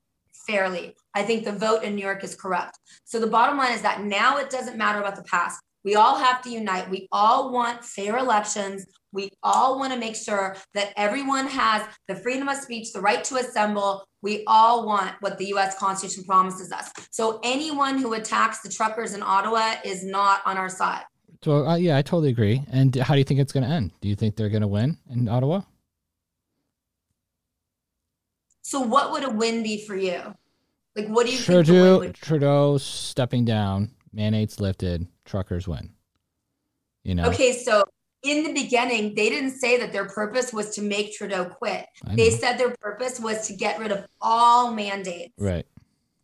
fairly. 0.47 0.95
I 1.15 1.23
think 1.23 1.45
the 1.45 1.53
vote 1.53 1.83
in 1.83 1.95
New 1.97 2.03
York 2.03 2.23
is 2.25 2.35
corrupt. 2.35 2.79
So 3.05 3.19
the 3.19 3.27
bottom 3.27 3.59
line 3.59 3.73
is 3.73 3.83
that 3.83 4.05
now 4.05 4.39
it 4.39 4.51
doesn't 4.51 4.77
matter 4.77 5.01
about 5.01 5.17
the 5.17 5.25
past. 5.25 5.61
We 5.85 5.97
all 5.97 6.17
have 6.17 6.43
to 6.43 6.51
unite. 6.51 6.89
We 6.91 7.09
all 7.11 7.53
want 7.53 7.85
fair 7.85 8.17
elections. 8.19 8.87
We 9.13 9.31
all 9.43 9.79
want 9.79 9.93
to 9.93 9.99
make 9.99 10.17
sure 10.17 10.57
that 10.75 10.93
everyone 10.97 11.47
has 11.49 11.83
the 12.09 12.15
freedom 12.15 12.49
of 12.49 12.57
speech, 12.57 12.93
the 12.93 13.01
right 13.01 13.23
to 13.25 13.37
assemble. 13.37 14.05
We 14.23 14.45
all 14.47 14.87
want 14.87 15.15
what 15.21 15.39
the 15.39 15.47
US 15.55 15.77
Constitution 15.79 16.25
promises 16.25 16.73
us. 16.73 16.91
So 17.11 17.41
anyone 17.43 17.99
who 17.99 18.15
attacks 18.15 18.61
the 18.63 18.69
truckers 18.69 19.13
in 19.13 19.23
Ottawa 19.23 19.75
is 19.85 20.05
not 20.05 20.41
on 20.47 20.57
our 20.57 20.69
side. 20.69 21.05
So 21.45 21.67
uh, 21.67 21.75
yeah, 21.75 21.97
I 21.97 22.03
totally 22.03 22.31
agree. 22.31 22.63
And 22.71 22.95
how 22.97 23.15
do 23.15 23.19
you 23.19 23.25
think 23.25 23.41
it's 23.41 23.53
going 23.53 23.65
to 23.65 23.71
end? 23.71 23.91
Do 24.01 24.09
you 24.09 24.15
think 24.15 24.37
they're 24.37 24.49
going 24.49 24.63
to 24.63 24.69
win 24.69 24.97
in 25.11 25.29
Ottawa? 25.29 25.63
So 28.63 28.81
what 28.81 29.11
would 29.11 29.25
a 29.25 29.31
win 29.31 29.63
be 29.63 29.85
for 29.85 29.97
you? 29.97 30.35
Like 30.95 31.09
what 31.09 31.27
do 31.27 31.33
you 31.33 31.39
think 31.39 31.67
the 31.67 31.73
win 31.73 32.13
Trudeau, 32.13 32.13
Trudeau 32.13 32.79
stepping 32.79 33.45
down, 33.45 33.91
mandates 34.13 34.61
lifted, 34.61 35.07
truckers 35.25 35.67
win. 35.67 35.91
You 37.03 37.15
know. 37.15 37.25
Okay, 37.31 37.53
so 37.53 37.85
in 38.23 38.45
the 38.45 38.53
beginning, 38.53 39.15
they 39.15 39.29
didn't 39.29 39.51
say 39.51 39.79
that 39.79 39.93
their 39.93 40.05
purpose 40.05 40.53
was 40.53 40.75
to 40.77 40.83
make 40.83 41.15
Trudeau 41.15 41.45
quit. 41.45 41.87
They 42.13 42.31
said 42.31 42.57
their 42.57 42.75
purpose 42.81 43.19
was 43.19 43.47
to 43.49 43.55
get 43.55 43.81
rid 43.81 43.91
of 43.91 44.07
all 44.21 44.73
mandates. 44.73 45.35
Right. 45.39 45.67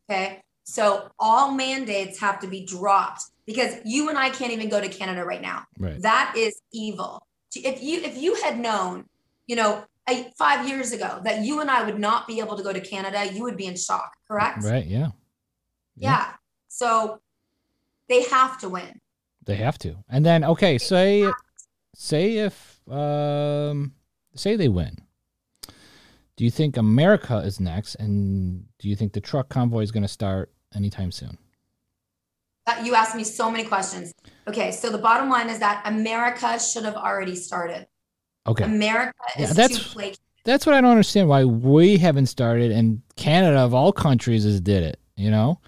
Okay. 0.08 0.42
So 0.62 1.10
all 1.18 1.52
mandates 1.52 2.20
have 2.20 2.40
to 2.40 2.46
be 2.46 2.64
dropped 2.64 3.22
because 3.46 3.76
you 3.84 4.10
and 4.10 4.18
I 4.18 4.30
can't 4.30 4.52
even 4.52 4.68
go 4.68 4.80
to 4.80 4.88
Canada 4.88 5.24
right 5.24 5.42
now. 5.42 5.64
Right. 5.78 6.00
That 6.02 6.34
is 6.36 6.60
evil. 6.72 7.26
If 7.54 7.82
you 7.82 8.00
if 8.02 8.16
you 8.16 8.34
had 8.34 8.58
known, 8.60 9.06
you 9.46 9.56
know, 9.56 9.84
a, 10.08 10.30
five 10.38 10.68
years 10.68 10.92
ago 10.92 11.20
that 11.24 11.42
you 11.42 11.60
and 11.60 11.70
I 11.70 11.82
would 11.84 11.98
not 11.98 12.26
be 12.26 12.38
able 12.40 12.56
to 12.56 12.62
go 12.62 12.72
to 12.72 12.80
Canada, 12.80 13.32
you 13.32 13.42
would 13.42 13.56
be 13.56 13.66
in 13.66 13.76
shock, 13.76 14.12
correct? 14.28 14.62
Right. 14.62 14.86
Yeah. 14.86 15.08
Yeah. 15.96 16.34
So 16.68 17.20
they 18.08 18.22
have 18.24 18.58
to 18.60 18.68
win. 18.68 19.00
They 19.44 19.56
have 19.56 19.78
to. 19.78 19.96
And 20.08 20.24
then 20.24 20.44
okay, 20.44 20.78
say 20.78 21.30
say 21.94 22.38
if 22.38 22.80
um 22.88 23.92
say 24.34 24.56
they 24.56 24.68
win. 24.68 24.96
Do 26.36 26.44
you 26.44 26.50
think 26.50 26.76
America 26.76 27.38
is 27.38 27.58
next 27.58 27.96
and 27.96 28.64
do 28.78 28.88
you 28.88 28.94
think 28.94 29.12
the 29.12 29.20
truck 29.20 29.48
convoy 29.48 29.82
is 29.82 29.90
going 29.90 30.02
to 30.04 30.08
start 30.08 30.52
anytime 30.74 31.10
soon? 31.10 31.36
Uh, 32.66 32.80
You 32.84 32.94
asked 32.94 33.16
me 33.16 33.24
so 33.24 33.50
many 33.50 33.64
questions. 33.64 34.14
Okay, 34.46 34.70
so 34.70 34.90
the 34.90 34.98
bottom 34.98 35.28
line 35.30 35.50
is 35.50 35.58
that 35.58 35.82
America 35.84 36.58
should 36.60 36.84
have 36.84 36.94
already 36.94 37.34
started. 37.34 37.86
Okay. 38.46 38.64
America 38.64 39.14
Yeah, 39.36 39.44
is 39.44 39.54
that's- 39.56 39.78
too 39.78 39.84
flaky. 39.90 40.16
That's 40.44 40.64
what 40.64 40.74
I 40.74 40.80
don't 40.80 40.90
understand 40.92 41.28
why 41.28 41.44
we 41.44 41.98
haven't 41.98 42.26
started 42.26 42.70
and 42.70 43.02
Canada 43.16 43.58
of 43.58 43.74
all 43.74 43.92
countries 43.92 44.44
has 44.44 44.60
did 44.62 44.82
it, 44.82 44.98
you 45.16 45.30
know? 45.30 45.60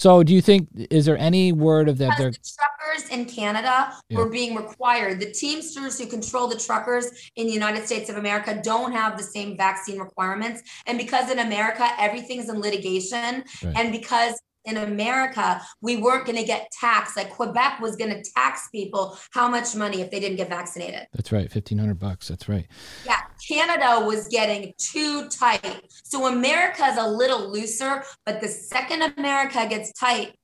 So 0.00 0.22
do 0.22 0.32
you 0.32 0.40
think 0.40 0.68
is 0.88 1.04
there 1.04 1.18
any 1.18 1.52
word 1.52 1.86
of 1.90 1.98
that 1.98 2.16
the 2.16 2.24
truckers 2.32 3.10
in 3.10 3.26
Canada 3.26 3.92
Yeah. 4.08 4.16
were 4.16 4.30
being 4.30 4.54
required. 4.54 5.20
The 5.20 5.30
Teamsters 5.30 5.98
who 5.98 6.06
control 6.06 6.48
the 6.48 6.56
truckers 6.56 7.06
in 7.36 7.46
the 7.46 7.52
United 7.52 7.84
States 7.84 8.08
of 8.08 8.16
America 8.16 8.58
don't 8.64 8.92
have 8.92 9.18
the 9.18 9.22
same 9.22 9.58
vaccine 9.58 9.98
requirements. 9.98 10.62
And 10.86 10.96
because 10.96 11.30
in 11.30 11.38
America, 11.40 11.86
everything's 11.98 12.48
in 12.48 12.62
litigation, 12.62 13.44
Right. 13.62 13.76
and 13.76 13.92
because 13.92 14.40
in 14.64 14.76
America, 14.76 15.60
we 15.80 15.96
weren't 15.96 16.26
going 16.26 16.38
to 16.38 16.44
get 16.44 16.70
taxed. 16.78 17.16
Like 17.16 17.30
Quebec 17.30 17.80
was 17.80 17.96
going 17.96 18.10
to 18.10 18.22
tax 18.36 18.68
people 18.70 19.18
how 19.30 19.48
much 19.48 19.74
money 19.74 20.00
if 20.00 20.10
they 20.10 20.20
didn't 20.20 20.36
get 20.36 20.48
vaccinated. 20.48 21.06
That's 21.12 21.32
right. 21.32 21.50
Fifteen 21.50 21.78
hundred 21.78 21.98
bucks. 21.98 22.28
That's 22.28 22.48
right. 22.48 22.66
Yeah, 23.04 23.20
Canada 23.46 24.04
was 24.04 24.28
getting 24.28 24.72
too 24.78 25.28
tight. 25.28 25.82
So 26.04 26.26
America 26.26 26.84
is 26.84 26.98
a 26.98 27.08
little 27.08 27.50
looser, 27.50 28.04
but 28.26 28.40
the 28.40 28.48
second 28.48 29.14
America 29.16 29.66
gets 29.68 29.92
tight, 29.92 30.34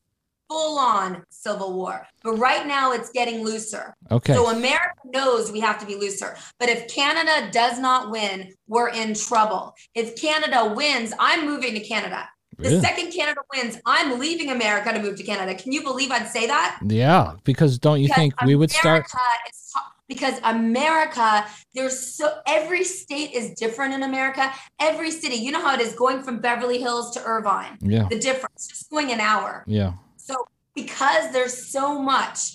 full 0.49 0.79
on 0.79 1.23
civil 1.29 1.75
war. 1.75 2.07
But 2.23 2.35
right 2.35 2.67
now 2.67 2.93
it's 2.93 3.11
getting 3.11 3.45
looser. 3.45 3.95
Okay. 4.11 4.33
So 4.33 4.49
America 4.49 4.95
knows 5.05 5.53
we 5.53 5.61
have 5.61 5.79
to 5.81 5.87
be 5.87 5.97
looser. 5.97 6.37
But 6.59 6.69
if 6.69 6.89
Canada 6.89 7.51
does 7.53 7.79
not 7.79 8.11
win, 8.11 8.53
we're 8.67 8.89
in 8.89 9.15
trouble. 9.15 9.75
If 9.95 10.21
Canada 10.21 10.73
wins, 10.75 11.13
I'm 11.19 11.47
moving 11.47 11.75
to 11.75 11.81
Canada. 11.81 12.29
The 12.59 12.71
Really? 12.71 12.81
second 12.81 13.13
Canada 13.13 13.41
wins, 13.55 13.79
I'm 13.85 14.19
leaving 14.19 14.51
America 14.51 14.93
to 14.93 15.01
move 15.03 15.17
to 15.17 15.23
Canada. 15.23 15.55
Can 15.55 15.73
you 15.73 15.83
believe 15.83 16.11
I'd 16.11 16.29
say 16.29 16.47
that? 16.47 16.79
Yeah, 16.87 17.35
because 17.45 17.79
don't 17.79 18.01
you 18.01 18.07
Because 18.09 18.17
think 18.17 18.41
we 18.43 18.55
would 18.55 18.71
start? 18.71 19.05
Is 19.49 19.73
because 20.09 20.39
America, 20.45 21.45
there's 21.75 21.99
so 22.15 22.39
every 22.47 22.85
state 22.85 23.33
is 23.33 23.51
different 23.55 23.93
in 23.93 24.05
America. 24.05 24.53
Every 24.79 25.11
city, 25.11 25.35
you 25.35 25.51
know 25.51 25.61
how 25.61 25.75
it 25.75 25.81
is 25.81 25.95
going 25.95 26.23
from 26.23 26.39
Beverly 26.39 26.79
Hills 26.79 27.11
to 27.15 27.23
Irvine. 27.25 27.77
Yeah, 27.81 28.07
The 28.09 28.19
difference, 28.19 28.69
just 28.69 28.89
going 28.89 29.11
an 29.13 29.21
hour. 29.21 29.65
yeah, 29.67 29.95
So 30.17 30.47
because 30.75 31.33
there's 31.33 31.67
so 31.71 32.01
much 32.01 32.55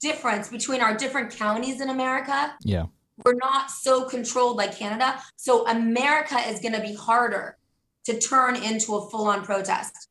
difference 0.00 0.48
between 0.48 0.80
our 0.80 0.96
different 0.96 1.30
counties 1.36 1.80
in 1.80 1.90
America, 1.90 2.54
yeah. 2.62 2.86
we're 3.24 3.34
not 3.34 3.70
so 3.70 4.04
controlled 4.08 4.56
like 4.56 4.76
Canada. 4.76 5.20
So 5.36 5.66
America 5.68 6.38
is 6.48 6.60
going 6.60 6.72
to 6.74 6.80
be 6.80 6.94
harder 6.94 7.58
to 8.04 8.18
turn 8.18 8.56
into 8.56 8.96
a 8.96 9.10
full-on 9.10 9.44
protest. 9.44 10.08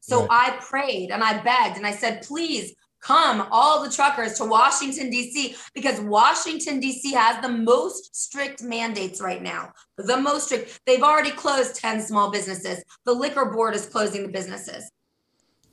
So 0.00 0.20
Right. 0.20 0.28
I 0.30 0.56
prayed 0.60 1.10
and 1.10 1.22
I 1.22 1.42
begged 1.42 1.76
and 1.76 1.86
I 1.86 1.92
said, 1.92 2.22
please 2.22 2.74
come, 3.00 3.46
all 3.50 3.84
the 3.84 3.90
truckers, 3.90 4.34
to 4.38 4.44
Washington, 4.44 5.10
D.C., 5.10 5.54
because 5.74 6.00
Washington, 6.00 6.80
D.C. 6.80 7.12
has 7.12 7.40
the 7.42 7.48
most 7.48 8.16
strict 8.16 8.62
mandates 8.62 9.20
right 9.20 9.42
now. 9.42 9.72
The 9.96 10.16
most 10.16 10.46
strict. 10.46 10.80
They've 10.86 11.02
already 11.02 11.30
closed 11.30 11.76
10 11.76 12.00
small 12.00 12.30
businesses. 12.30 12.82
The 13.04 13.12
liquor 13.12 13.46
board 13.46 13.74
is 13.74 13.86
closing 13.86 14.22
the 14.22 14.32
businesses. 14.32 14.90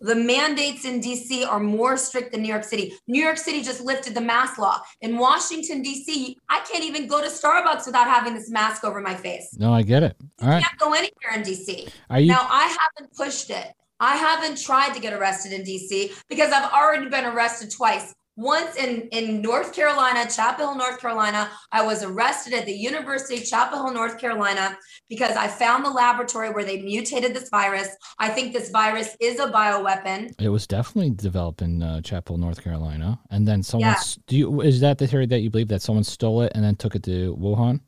The 0.06 0.14
mandates 0.14 0.86
in 0.86 1.02
DC 1.02 1.48
are 1.48 1.60
more 1.60 1.98
strict 1.98 2.32
than 2.32 2.44
New 2.44 2.48
York 2.48 2.64
City. 2.64 2.94
New 3.08 3.20
York 3.20 3.38
City 3.38 3.64
just 3.64 3.82
lifted 3.82 4.14
the 4.14 4.22
mask 4.22 4.60
law. 4.60 4.80
In 5.02 5.18
Washington, 5.18 5.84
DC, 5.84 6.36
I 6.48 6.60
can't 6.60 6.84
even 6.84 7.08
go 7.08 7.22
to 7.22 7.28
Starbucks 7.28 7.88
without 7.88 8.06
having 8.06 8.36
this 8.36 8.52
mask 8.52 8.84
over 8.84 9.02
my 9.02 9.16
face. 9.16 9.56
No, 9.58 9.74
I 9.74 9.82
get 9.82 10.04
it. 10.04 10.16
All 10.44 10.50
right. 10.50 10.64
Can't 10.64 10.78
go 10.78 10.94
anywhere 10.94 11.34
in 11.34 11.42
DC. 11.42 11.90
Are 12.12 12.20
you? 12.20 12.28
Now, 12.28 12.46
I 12.48 12.78
haven't 12.80 13.16
pushed 13.16 13.50
it. 13.50 13.74
I 14.00 14.16
haven't 14.16 14.62
tried 14.62 14.94
to 14.94 15.00
get 15.00 15.12
arrested 15.12 15.54
in 15.54 15.64
DC 15.64 16.14
because 16.30 16.52
I've 16.52 16.72
already 16.72 17.10
been 17.10 17.26
arrested 17.26 17.72
twice. 17.72 18.14
Once 18.38 18.76
in, 18.76 19.08
in 19.12 19.42
North 19.42 19.74
Carolina, 19.74 20.30
Chapel 20.30 20.68
Hill, 20.68 20.78
North 20.78 21.00
Carolina, 21.00 21.50
I 21.72 21.86
was 21.86 22.04
arrested 22.04 22.54
at 22.54 22.66
the 22.66 22.74
University 22.74 23.38
of 23.38 23.46
Chapel 23.46 23.84
Hill, 23.84 23.94
North 23.94 24.20
Carolina, 24.20 24.78
because 25.08 25.38
I 25.38 25.48
found 25.48 25.86
the 25.86 25.90
laboratory 25.90 26.50
where 26.50 26.66
they 26.66 26.82
mutated 26.82 27.34
this 27.34 27.50
virus. 27.50 27.88
I 28.20 28.30
think 28.30 28.52
this 28.52 28.72
virus 28.72 29.16
is 29.22 29.40
a 29.40 29.48
bioweapon. 29.48 30.34
It 30.40 30.50
was 30.50 30.68
definitely 30.68 31.12
developed 31.12 31.62
in 31.62 31.82
uh, 31.82 32.02
Chapel, 32.02 32.38
North 32.38 32.62
Carolina, 32.62 33.20
and 33.32 33.48
then 33.48 33.64
someone. 33.64 33.92
Yeah. 33.92 34.02
Do 34.28 34.36
you? 34.36 34.62
Is 34.62 34.82
that 34.82 34.98
the 34.98 35.08
theory 35.08 35.28
that 35.28 35.40
you 35.40 35.50
believe 35.50 35.70
that 35.70 35.82
someone 35.82 36.04
stole 36.04 36.42
it 36.42 36.52
and 36.56 36.64
then 36.64 36.76
took 36.76 36.96
it 36.96 37.04
to 37.04 37.36
Wuhan, 37.38 37.80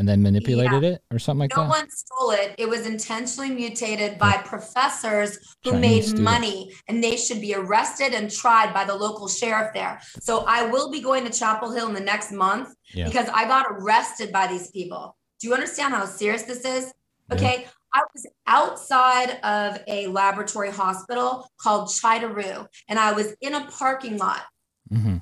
and 0.00 0.08
then 0.08 0.22
manipulated 0.22 0.82
it 0.82 1.02
or 1.12 1.18
something 1.18 1.40
like 1.40 1.50
No 1.50 1.56
that? 1.56 1.68
No 1.68 1.68
one 1.68 1.90
stole 1.90 2.30
it. 2.30 2.54
It 2.56 2.66
was 2.66 2.86
intentionally 2.86 3.50
mutated 3.50 4.18
by 4.18 4.38
professors 4.38 5.36
who 5.62 5.72
Chinese 5.72 5.80
made 5.82 6.02
students. 6.04 6.20
money, 6.20 6.72
and 6.88 7.04
they 7.04 7.18
should 7.18 7.38
be 7.38 7.54
arrested 7.54 8.14
and 8.14 8.30
tried 8.30 8.72
by 8.72 8.84
the 8.84 8.94
local 8.94 9.28
sheriff 9.28 9.74
there. 9.74 10.00
So 10.20 10.44
I 10.48 10.64
will 10.64 10.90
be 10.90 11.02
going 11.02 11.26
to 11.26 11.30
Chapel 11.30 11.70
Hill 11.70 11.86
in 11.88 11.92
the 11.92 12.00
next 12.00 12.32
month 12.32 12.74
Yeah. 12.94 13.04
because 13.08 13.28
I 13.28 13.44
got 13.44 13.66
arrested 13.68 14.32
by 14.32 14.46
these 14.46 14.70
people. 14.70 15.18
Do 15.38 15.48
you 15.48 15.52
understand 15.54 15.92
how 15.92 16.06
serious 16.06 16.44
this 16.44 16.64
is? 16.64 16.94
Yeah. 17.28 17.36
Okay. 17.36 17.66
I 17.92 18.00
was 18.14 18.26
outside 18.46 19.38
of 19.44 19.82
a 19.86 20.06
laboratory 20.06 20.70
hospital 20.70 21.46
called 21.60 21.88
Chitaroo, 21.88 22.66
and 22.88 22.98
I 22.98 23.12
was 23.12 23.34
in 23.42 23.54
a 23.54 23.66
parking 23.66 24.16
lot 24.16 24.42
hmm 24.90 25.18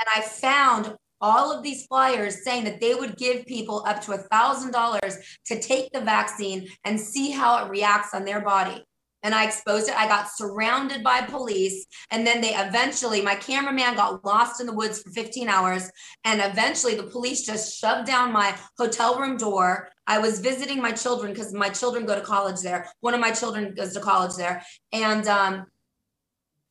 and 0.00 0.08
I 0.16 0.22
found 0.22 0.96
all 1.20 1.52
of 1.52 1.62
these 1.62 1.86
flyers 1.86 2.44
saying 2.44 2.64
that 2.64 2.80
they 2.80 2.94
would 2.94 3.16
give 3.16 3.46
people 3.46 3.84
up 3.86 4.00
to 4.02 4.12
a 4.12 4.18
thousand 4.18 4.72
dollars 4.72 5.16
to 5.46 5.60
take 5.60 5.90
the 5.92 6.00
vaccine 6.00 6.68
and 6.84 6.98
see 6.98 7.30
how 7.30 7.64
it 7.64 7.70
reacts 7.70 8.14
on 8.14 8.24
their 8.24 8.40
body. 8.40 8.84
And 9.22 9.34
I 9.34 9.44
exposed 9.44 9.88
it. 9.88 9.96
I 9.96 10.08
got 10.08 10.30
surrounded 10.30 11.04
by 11.04 11.20
police. 11.20 11.86
And 12.10 12.26
then 12.26 12.40
they 12.40 12.54
eventually, 12.54 13.20
my 13.20 13.34
cameraman 13.34 13.94
got 13.94 14.24
lost 14.24 14.60
in 14.60 14.66
the 14.66 14.72
woods 14.72 15.02
for 15.02 15.10
15 15.10 15.48
hours. 15.48 15.90
And 16.24 16.40
eventually 16.40 16.94
the 16.94 17.02
police 17.02 17.44
just 17.44 17.78
shoved 17.78 18.06
down 18.06 18.32
my 18.32 18.56
hotel 18.78 19.18
room 19.18 19.36
door. 19.36 19.90
I 20.06 20.18
was 20.18 20.40
visiting 20.40 20.80
my 20.80 20.92
children 20.92 21.32
because 21.32 21.52
my 21.52 21.68
children 21.68 22.06
go 22.06 22.14
to 22.14 22.22
college 22.22 22.60
there. 22.62 22.88
One 23.00 23.12
of 23.12 23.20
my 23.20 23.30
children 23.30 23.74
goes 23.74 23.92
to 23.92 24.00
college 24.00 24.36
there. 24.36 24.64
And 24.92 25.28
um, 25.28 25.66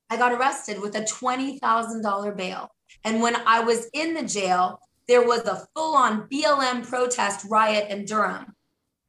I 0.10 0.18
got 0.18 0.32
arrested 0.32 0.82
with 0.82 0.96
a 0.96 1.02
$20,000 1.02 2.36
bail. 2.36 2.72
And 3.04 3.22
when 3.22 3.36
I 3.36 3.62
was 3.62 3.90
in 3.94 4.14
the 4.14 4.24
jail, 4.24 4.80
there 5.08 5.26
was 5.26 5.46
a 5.46 5.66
full 5.76 5.96
on 5.96 6.28
BLM 6.30 6.88
protest 6.88 7.46
riot 7.50 7.90
in 7.90 8.06
Durham. 8.06 8.54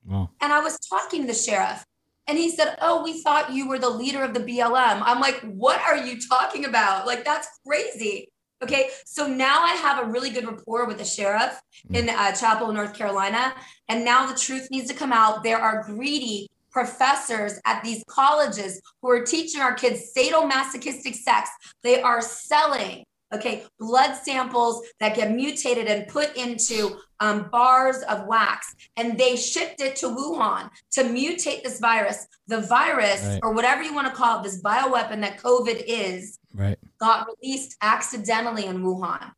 Well, 0.06 0.30
And 0.40 0.52
I 0.52 0.60
was 0.60 0.78
talking 0.78 1.22
to 1.22 1.26
the 1.26 1.34
sheriff, 1.34 1.84
and 2.26 2.38
he 2.38 2.50
said, 2.50 2.76
Oh, 2.80 3.02
we 3.02 3.22
thought 3.22 3.52
you 3.52 3.68
were 3.68 3.78
the 3.78 3.90
leader 3.90 4.22
of 4.22 4.32
the 4.34 4.40
BLM. 4.40 5.02
I'm 5.04 5.20
like, 5.20 5.40
What 5.40 5.80
are 5.82 5.96
you 5.96 6.18
talking 6.20 6.64
about? 6.64 7.06
Like, 7.06 7.24
that's 7.24 7.48
crazy. 7.66 8.28
Okay. 8.62 8.90
So 9.06 9.26
now 9.26 9.62
I 9.62 9.72
have 9.72 10.06
a 10.06 10.10
really 10.10 10.30
good 10.30 10.46
rapport 10.46 10.86
with 10.86 10.98
the 10.98 11.04
sheriff 11.04 11.58
in 11.90 12.10
uh, 12.10 12.32
Chapel, 12.32 12.70
North 12.72 12.94
Carolina. 12.94 13.54
And 13.88 14.04
now 14.04 14.26
the 14.26 14.38
truth 14.38 14.68
needs 14.70 14.88
to 14.88 14.94
come 14.94 15.12
out. 15.12 15.42
There 15.42 15.58
are 15.58 15.82
greedy 15.84 16.50
professors 16.70 17.58
at 17.64 17.82
these 17.82 18.04
colleges 18.06 18.80
who 19.00 19.10
are 19.10 19.24
teaching 19.24 19.60
our 19.60 19.74
kids 19.74 20.12
sadomasochistic 20.16 21.14
sex. 21.14 21.50
They 21.82 22.02
are 22.02 22.20
selling, 22.20 23.04
okay, 23.32 23.64
blood 23.78 24.14
samples 24.14 24.84
that 24.98 25.14
get 25.14 25.30
mutated 25.32 25.86
and 25.86 26.08
put 26.08 26.36
into 26.36 26.96
um, 27.20 27.48
bars 27.50 28.02
of 28.08 28.26
wax. 28.26 28.74
And 28.96 29.18
they 29.18 29.36
shipped 29.36 29.80
it 29.80 29.96
to 29.96 30.06
Wuhan 30.06 30.70
to 30.92 31.02
mutate 31.04 31.62
this 31.62 31.78
virus. 31.80 32.26
The 32.46 32.60
virus, 32.62 33.22
Right. 33.24 33.40
or 33.42 33.52
whatever 33.52 33.82
you 33.82 33.94
want 33.94 34.08
to 34.08 34.14
call 34.14 34.40
it, 34.40 34.42
this 34.42 34.60
bioweapon 34.62 35.20
that 35.20 35.38
COVID 35.38 35.84
is, 35.86 36.38
right. 36.54 36.78
got 36.98 37.28
released 37.42 37.76
accidentally 37.82 38.66
in 38.66 38.82
Wuhan. 38.82 39.32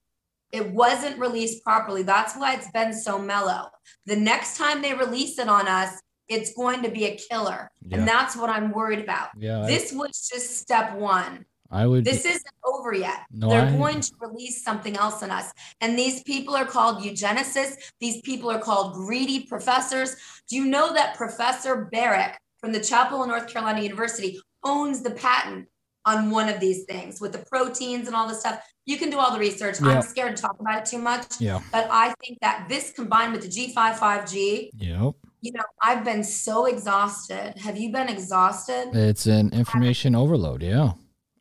It 0.53 0.71
wasn't 0.71 1.19
released 1.19 1.65
properly. 1.65 2.03
That's 2.03 2.35
why 2.37 2.55
it's 2.55 2.71
been 2.71 2.93
so 2.93 3.19
mellow. 3.19 3.69
The 4.07 4.17
next 4.17 4.57
time 4.59 4.83
they 4.83 4.95
release 4.95 5.39
it 5.39 5.49
on 5.49 5.67
us, 5.67 6.01
it's 6.29 6.55
going 6.55 6.83
to 6.83 6.91
be 6.91 7.05
a 7.07 7.17
killer. 7.17 7.71
Yeah. 7.87 7.99
And 7.99 8.09
that's 8.09 8.37
what 8.37 8.49
I'm 8.49 8.71
worried 8.71 9.01
about. 9.01 9.29
Yeah. 9.37 9.63
I, 9.63 9.67
This 9.67 9.93
was 9.93 10.29
just 10.33 10.59
step 10.59 10.95
one. 10.95 11.45
I 11.73 11.87
would. 11.87 12.05
This 12.05 12.25
isn't 12.27 12.47
over 12.65 12.93
yet. 12.95 13.21
No, 13.33 13.49
They're 13.49 13.67
I- 13.67 13.77
going 13.77 14.01
to 14.01 14.13
release 14.21 14.63
something 14.63 14.97
else 14.97 15.23
on 15.23 15.31
us. 15.31 15.51
And 15.81 15.99
these 15.99 16.23
people 16.23 16.55
are 16.55 16.67
called 16.67 17.03
eugenicists. 17.03 17.77
These 18.01 18.21
people 18.23 18.51
are 18.51 18.59
called 18.61 18.95
greedy 18.95 19.41
professors. 19.47 20.15
Do 20.49 20.57
you 20.57 20.67
know 20.67 20.93
that 20.93 21.17
Professor 21.17 21.89
Baric 21.93 22.35
from 22.61 22.73
the 22.73 22.81
Chapel 22.81 23.19
Hill, 23.19 23.27
North 23.29 23.49
Carolina 23.49 23.81
University 23.81 24.39
owns 24.65 25.03
the 25.03 25.11
patent 25.13 25.67
on 26.05 26.31
one 26.31 26.49
of 26.49 26.61
these 26.61 26.85
things 26.85 27.21
with 27.21 27.33
the 27.33 27.39
proteins 27.39 28.07
and 28.07 28.15
all 28.15 28.29
this 28.29 28.41
stuff? 28.41 28.61
You 28.85 28.99
can 28.99 29.11
do 29.11 29.19
all 29.19 29.33
the 29.33 29.39
research. 29.39 29.77
Yeah. 29.81 29.89
I'm 29.91 30.03
scared 30.03 30.37
to 30.37 30.43
talk 30.43 30.59
about 30.61 30.79
it 30.81 30.85
too 30.87 30.99
much. 30.99 31.41
yeah. 31.41 31.61
But 31.73 31.87
I 31.91 32.13
think 32.25 32.39
that 32.43 32.67
this 32.69 32.93
combined 32.93 33.33
with 33.33 33.43
the 33.43 33.49
G55G, 33.49 34.71
Yep. 34.77 35.15
you 35.41 35.53
know, 35.53 35.63
I've 35.83 36.05
been 36.05 36.25
so 36.25 36.67
exhausted. 36.67 37.55
Have 37.59 37.79
you 37.79 37.93
been 37.93 38.09
exhausted? 38.09 38.91
It's 38.93 39.27
an 39.27 39.53
information 39.53 40.15
overload. 40.17 40.63
Yeah. 40.63 40.93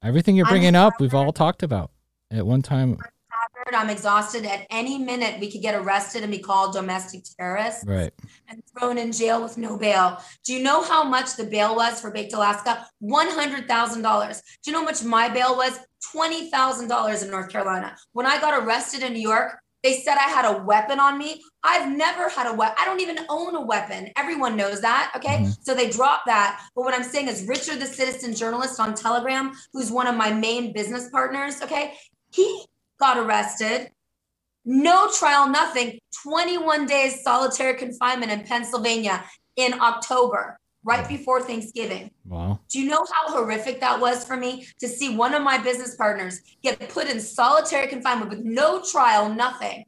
Everything 0.03 0.35
you're 0.35 0.47
I'm 0.47 0.51
bringing 0.51 0.75
up, 0.75 0.99
we've 0.99 1.13
all 1.13 1.31
talked 1.31 1.61
about 1.63 1.91
at 2.31 2.45
one 2.45 2.61
time. 2.61 2.97
tired. 2.97 3.75
I'm 3.75 3.89
exhausted. 3.89 4.45
At 4.45 4.65
any 4.71 4.97
minute, 4.97 5.39
we 5.39 5.51
could 5.51 5.61
get 5.61 5.75
arrested 5.75 6.23
and 6.23 6.31
be 6.31 6.39
called 6.39 6.73
domestic 6.73 7.23
terrorists 7.37 7.83
Right. 7.85 8.11
and 8.49 8.61
thrown 8.77 8.97
in 8.97 9.11
jail 9.11 9.41
with 9.43 9.57
no 9.57 9.77
bail. 9.77 10.19
Do 10.43 10.53
you 10.53 10.63
know 10.63 10.81
how 10.81 11.03
much 11.03 11.35
the 11.35 11.43
bail 11.43 11.75
was 11.75 12.01
for 12.01 12.09
Baked 12.11 12.33
Alaska? 12.33 12.87
$100,000. 13.03 14.41
Do 14.63 14.71
you 14.71 14.73
know 14.73 14.79
how 14.79 14.85
much 14.85 15.03
my 15.03 15.29
bail 15.29 15.55
was? 15.55 15.79
$20,000 16.13 17.23
in 17.23 17.29
North 17.29 17.49
Carolina. 17.49 17.95
When 18.13 18.25
I 18.25 18.41
got 18.41 18.55
arrested 18.63 19.03
in 19.03 19.13
New 19.13 19.21
York, 19.21 19.59
They 19.83 19.99
said 20.01 20.15
I 20.17 20.29
had 20.29 20.45
a 20.45 20.61
weapon 20.63 20.99
on 20.99 21.17
me. 21.17 21.41
I've 21.63 21.95
never 21.95 22.29
had 22.29 22.47
a 22.47 22.53
weapon. 22.53 22.75
I 22.79 22.85
don't 22.85 23.01
even 23.01 23.19
own 23.29 23.55
a 23.55 23.61
weapon. 23.61 24.11
Everyone 24.15 24.55
knows 24.55 24.81
that. 24.81 25.11
Okay. 25.15 25.37
Mm-hmm. 25.37 25.51
So 25.61 25.73
they 25.73 25.89
dropped 25.89 26.27
that. 26.27 26.63
But 26.75 26.83
what 26.83 26.93
I'm 26.93 27.03
saying 27.03 27.27
is 27.27 27.47
Richard, 27.47 27.79
the 27.79 27.87
citizen 27.87 28.35
journalist 28.35 28.79
on 28.79 28.93
Telegram, 28.93 29.53
who's 29.73 29.91
one 29.91 30.07
of 30.07 30.15
my 30.15 30.31
main 30.31 30.71
business 30.71 31.09
partners, 31.09 31.61
okay, 31.61 31.93
he 32.31 32.65
got 32.99 33.17
arrested. 33.17 33.89
No 34.63 35.09
trial, 35.11 35.49
nothing. 35.49 35.99
21 36.23 36.85
days 36.85 37.23
solitary 37.23 37.75
confinement 37.75 38.31
in 38.31 38.43
Pennsylvania 38.43 39.23
in 39.55 39.73
October 39.79 40.59
right 40.83 41.07
before 41.07 41.41
Thanksgiving. 41.41 42.11
Wow. 42.25 42.59
Do 42.69 42.79
you 42.79 42.89
know 42.89 43.05
how 43.13 43.33
horrific 43.33 43.79
that 43.81 43.99
was 43.99 44.23
for 44.23 44.37
me 44.37 44.67
to 44.79 44.87
see 44.87 45.15
one 45.15 45.33
of 45.33 45.43
my 45.43 45.57
business 45.57 45.95
partners 45.95 46.41
get 46.63 46.89
put 46.89 47.09
in 47.09 47.19
solitary 47.19 47.87
confinement 47.87 48.29
with 48.29 48.39
no 48.39 48.81
trial, 48.83 49.33
nothing? 49.33 49.85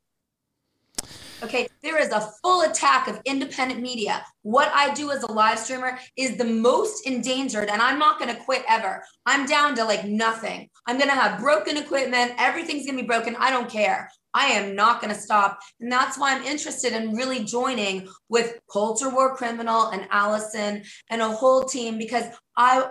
Okay, 1.43 1.67
there 1.81 1.99
is 1.99 2.09
a 2.13 2.31
full 2.41 2.61
attack 2.61 3.09
of 3.09 3.19
independent 3.25 3.81
media. 3.81 4.25
What 4.43 4.71
I 4.73 4.93
do 4.93 5.11
as 5.11 5.23
a 5.23 5.31
live 5.31 5.59
streamer 5.59 5.99
is 6.15 6.37
the 6.37 6.45
most 6.45 7.05
endangered, 7.05 7.67
and 7.67 7.81
I'm 7.81 7.99
not 7.99 8.17
going 8.17 8.33
to 8.33 8.41
quit 8.41 8.63
ever. 8.69 9.03
I'm 9.25 9.45
down 9.45 9.75
to 9.75 9.83
like 9.83 10.05
nothing. 10.05 10.69
I'm 10.87 10.97
going 10.97 11.09
to 11.09 11.15
have 11.15 11.41
broken 11.41 11.75
equipment. 11.75 12.31
Everything's 12.37 12.85
going 12.85 12.95
to 12.95 13.03
be 13.03 13.07
broken. 13.07 13.35
I 13.37 13.51
don't 13.51 13.69
care. 13.69 14.09
I 14.33 14.45
am 14.47 14.73
not 14.73 15.01
going 15.01 15.13
to 15.13 15.19
stop. 15.19 15.59
And 15.81 15.91
that's 15.91 16.17
why 16.17 16.33
I'm 16.33 16.43
interested 16.43 16.93
in 16.93 17.13
really 17.13 17.43
joining 17.43 18.07
with 18.29 18.57
Culture 18.71 19.09
War 19.09 19.35
Criminal 19.35 19.87
and 19.89 20.07
Allison 20.11 20.83
and 21.09 21.21
a 21.21 21.27
whole 21.27 21.65
team 21.65 21.97
because 21.97 22.23
I 22.55 22.87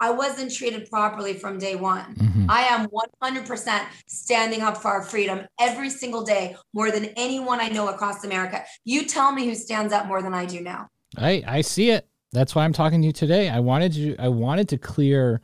I 0.00 0.10
wasn't 0.10 0.52
treated 0.52 0.88
properly 0.90 1.34
from 1.34 1.58
day 1.58 1.76
one. 1.76 2.14
Mm-hmm. 2.14 2.46
I 2.48 2.62
am 2.62 2.88
100% 3.22 3.82
standing 4.06 4.62
up 4.62 4.78
for 4.78 4.88
our 4.88 5.02
freedom 5.02 5.46
every 5.60 5.90
single 5.90 6.24
day, 6.24 6.56
more 6.72 6.90
than 6.90 7.06
anyone 7.16 7.60
I 7.60 7.68
know 7.68 7.88
across 7.88 8.24
America. 8.24 8.64
You 8.84 9.04
tell 9.04 9.30
me 9.32 9.46
who 9.46 9.54
stands 9.54 9.92
up 9.92 10.06
more 10.06 10.22
than 10.22 10.32
I 10.32 10.46
do 10.46 10.60
now. 10.60 10.88
I 11.16 11.42
I 11.46 11.60
see 11.60 11.90
it. 11.90 12.08
That's 12.32 12.54
why 12.54 12.64
I'm 12.64 12.72
talking 12.72 13.00
to 13.02 13.06
you 13.06 13.12
today. 13.12 13.48
I 13.48 13.60
wanted 13.60 13.92
to 13.92 14.16
I 14.18 14.28
wanted 14.28 14.68
to 14.70 14.78
clear 14.78 15.40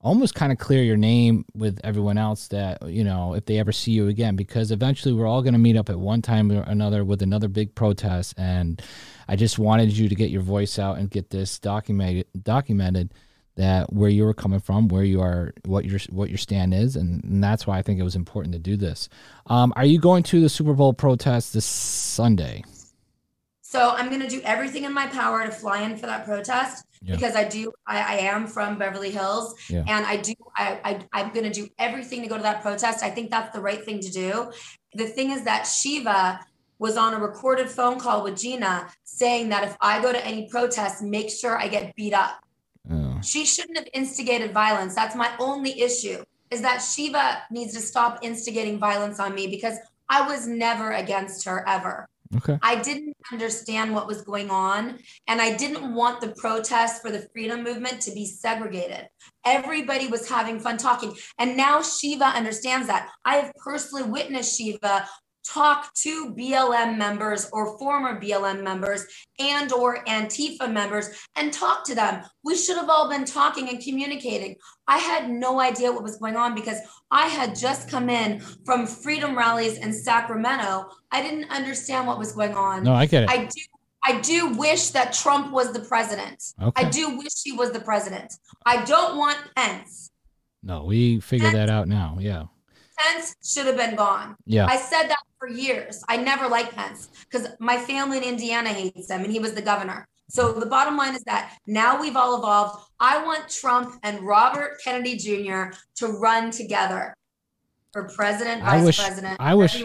almost 0.00 0.34
kind 0.34 0.52
of 0.52 0.58
clear 0.58 0.82
your 0.82 0.96
name 0.96 1.44
with 1.54 1.80
everyone 1.82 2.18
else 2.18 2.46
that 2.48 2.80
you 2.88 3.02
know 3.02 3.34
if 3.34 3.44
they 3.46 3.58
ever 3.58 3.72
see 3.72 3.90
you 3.90 4.06
again 4.08 4.36
because 4.36 4.70
eventually 4.70 5.12
we're 5.12 5.26
all 5.26 5.42
going 5.42 5.54
to 5.54 5.58
meet 5.58 5.76
up 5.76 5.90
at 5.90 5.98
one 5.98 6.22
time 6.22 6.52
or 6.52 6.62
another 6.62 7.04
with 7.04 7.20
another 7.20 7.48
big 7.48 7.74
protest 7.74 8.32
and 8.38 8.80
i 9.26 9.34
just 9.34 9.58
wanted 9.58 9.90
you 9.90 10.08
to 10.08 10.14
get 10.14 10.30
your 10.30 10.40
voice 10.40 10.78
out 10.78 10.98
and 10.98 11.10
get 11.10 11.30
this 11.30 11.58
documented 11.58 12.24
documented 12.44 13.12
that 13.58 13.92
where 13.92 14.08
you 14.08 14.24
were 14.24 14.34
coming 14.34 14.60
from 14.60 14.88
where 14.88 15.04
you 15.04 15.20
are 15.20 15.52
what 15.64 15.84
your 15.84 16.00
what 16.10 16.30
your 16.30 16.38
stand 16.38 16.72
is 16.72 16.96
and, 16.96 17.22
and 17.24 17.44
that's 17.44 17.66
why 17.66 17.78
i 17.78 17.82
think 17.82 18.00
it 18.00 18.04
was 18.04 18.16
important 18.16 18.52
to 18.52 18.58
do 18.58 18.76
this 18.76 19.08
um, 19.46 19.72
are 19.76 19.84
you 19.84 19.98
going 19.98 20.22
to 20.22 20.40
the 20.40 20.48
super 20.48 20.72
bowl 20.72 20.92
protest 20.92 21.52
this 21.52 21.66
sunday 21.66 22.62
so 23.60 23.90
I'm 23.90 24.08
going 24.08 24.22
to 24.22 24.28
do 24.28 24.40
everything 24.44 24.84
in 24.84 24.94
my 24.94 25.08
power 25.08 25.44
to 25.44 25.50
fly 25.50 25.82
in 25.82 25.98
for 25.98 26.06
that 26.06 26.24
protest 26.24 26.86
yeah. 27.02 27.14
because 27.14 27.36
I 27.36 27.44
do, 27.44 27.70
I, 27.86 27.98
I, 27.98 28.14
am 28.20 28.46
from 28.46 28.78
Beverly 28.78 29.10
Hills 29.10 29.54
yeah. 29.68 29.84
and 29.86 30.06
I 30.06 30.16
do, 30.16 30.32
I, 30.56 31.04
I, 31.12 31.20
am 31.20 31.34
going 31.34 31.44
to 31.44 31.52
do 31.52 31.68
everything 31.78 32.22
to 32.22 32.28
go 32.28 32.38
to 32.38 32.42
that 32.44 32.62
protest. 32.62 33.04
I 33.04 33.10
think 33.10 33.30
that's 33.30 33.54
the 33.54 33.60
right 33.60 33.84
thing 33.84 34.00
to 34.00 34.10
do. 34.10 34.50
The 34.94 35.04
thing 35.04 35.32
is 35.32 35.42
that 35.42 35.64
Shiva 35.64 36.40
was 36.78 36.96
on 36.96 37.12
a 37.12 37.18
recorded 37.18 37.68
phone 37.68 37.98
call 37.98 38.24
with 38.24 38.38
Gina 38.38 38.88
saying 39.04 39.50
that 39.50 39.64
if 39.64 39.76
I 39.82 40.00
go 40.00 40.12
to 40.12 40.26
any 40.26 40.48
protest, 40.48 41.02
make 41.02 41.28
sure 41.28 41.58
I 41.58 41.68
get 41.68 41.94
beat 41.94 42.14
up. 42.14 42.40
She 43.22 43.44
shouldn't 43.44 43.78
have 43.78 43.88
instigated 43.92 44.52
violence. 44.52 44.94
That's 44.94 45.14
my 45.14 45.30
only 45.38 45.80
issue 45.80 46.24
is 46.50 46.62
that 46.62 46.78
Shiva 46.78 47.42
needs 47.50 47.74
to 47.74 47.80
stop 47.80 48.20
instigating 48.22 48.78
violence 48.78 49.20
on 49.20 49.34
me 49.34 49.46
because 49.46 49.76
I 50.08 50.26
was 50.26 50.46
never 50.46 50.92
against 50.92 51.44
her 51.44 51.66
ever. 51.68 52.08
Okay. 52.36 52.58
I 52.62 52.76
didn't 52.82 53.16
understand 53.32 53.94
what 53.94 54.06
was 54.06 54.20
going 54.20 54.50
on, 54.50 54.98
and 55.28 55.40
I 55.40 55.56
didn't 55.56 55.94
want 55.94 56.20
the 56.20 56.34
protest 56.36 57.00
for 57.00 57.10
the 57.10 57.26
freedom 57.32 57.64
movement 57.64 58.02
to 58.02 58.10
be 58.10 58.26
segregated. 58.26 59.08
Everybody 59.46 60.08
was 60.08 60.28
having 60.28 60.60
fun 60.60 60.76
talking, 60.76 61.14
and 61.38 61.56
now 61.56 61.80
Shiva 61.82 62.26
understands 62.26 62.86
that. 62.86 63.10
I 63.24 63.36
have 63.36 63.52
personally 63.56 64.02
witnessed 64.02 64.58
Shiva 64.58 65.08
talk 65.52 65.92
to 65.94 66.34
BLM 66.34 66.96
members 66.96 67.48
or 67.52 67.78
former 67.78 68.20
BLM 68.20 68.62
members 68.62 69.04
and 69.38 69.72
or 69.72 70.04
Antifa 70.04 70.70
members 70.70 71.10
and 71.36 71.52
talk 71.52 71.84
to 71.84 71.94
them. 71.94 72.22
We 72.44 72.56
should 72.56 72.76
have 72.76 72.90
all 72.90 73.08
been 73.08 73.24
talking 73.24 73.68
and 73.68 73.82
communicating. 73.82 74.56
I 74.86 74.98
had 74.98 75.30
no 75.30 75.60
idea 75.60 75.92
what 75.92 76.02
was 76.02 76.18
going 76.18 76.36
on 76.36 76.54
because 76.54 76.78
I 77.10 77.26
had 77.26 77.56
just 77.56 77.90
come 77.90 78.08
in 78.10 78.40
from 78.64 78.86
freedom 78.86 79.36
rallies 79.36 79.78
in 79.78 79.92
Sacramento. 79.92 80.88
I 81.10 81.22
didn't 81.22 81.50
understand 81.50 82.06
what 82.06 82.18
was 82.18 82.32
going 82.32 82.54
on. 82.54 82.82
No, 82.84 82.94
I 82.94 83.06
get 83.06 83.24
it. 83.24 83.30
I 83.30 83.44
do 83.44 83.60
I 84.04 84.20
do 84.20 84.54
wish 84.54 84.90
that 84.90 85.12
Trump 85.12 85.52
was 85.52 85.72
the 85.72 85.80
president. 85.80 86.42
Okay. 86.62 86.84
I 86.84 86.88
do 86.88 87.18
wish 87.18 87.42
he 87.42 87.52
was 87.52 87.72
the 87.72 87.80
president. 87.80 88.32
I 88.64 88.84
don't 88.84 89.18
want 89.18 89.38
Pence. 89.56 90.12
No, 90.62 90.84
we 90.84 91.20
figured 91.20 91.52
Pence, 91.52 91.66
that 91.66 91.70
out 91.70 91.88
now. 91.88 92.16
Yeah. 92.20 92.44
Pence 92.98 93.36
should 93.44 93.66
have 93.66 93.76
been 93.76 93.94
gone. 93.94 94.36
Yeah. 94.46 94.66
I 94.66 94.76
said 94.76 95.08
that 95.08 95.22
for 95.38 95.48
years. 95.48 96.02
I 96.08 96.16
never 96.16 96.48
liked 96.48 96.74
Pence 96.74 97.08
because 97.30 97.48
my 97.58 97.78
family 97.78 98.18
in 98.18 98.24
Indiana 98.24 98.70
hates 98.70 99.10
him 99.10 99.22
and 99.22 99.32
he 99.32 99.38
was 99.38 99.54
the 99.54 99.62
governor. 99.62 100.08
So 100.30 100.52
the 100.52 100.66
bottom 100.66 100.96
line 100.96 101.14
is 101.14 101.22
that 101.24 101.56
now 101.66 102.00
we've 102.00 102.16
all 102.16 102.38
evolved. 102.38 102.84
I 103.00 103.24
want 103.24 103.48
Trump 103.48 103.98
and 104.02 104.20
Robert 104.20 104.78
Kennedy 104.84 105.16
Jr. 105.16 105.76
to 105.96 106.08
run 106.08 106.50
together 106.50 107.14
for 107.92 108.10
president, 108.14 108.62
vice 108.62 108.82
I 108.82 108.84
wish, 108.84 108.98
president. 108.98 109.36
I 109.40 109.54
wish. 109.54 109.82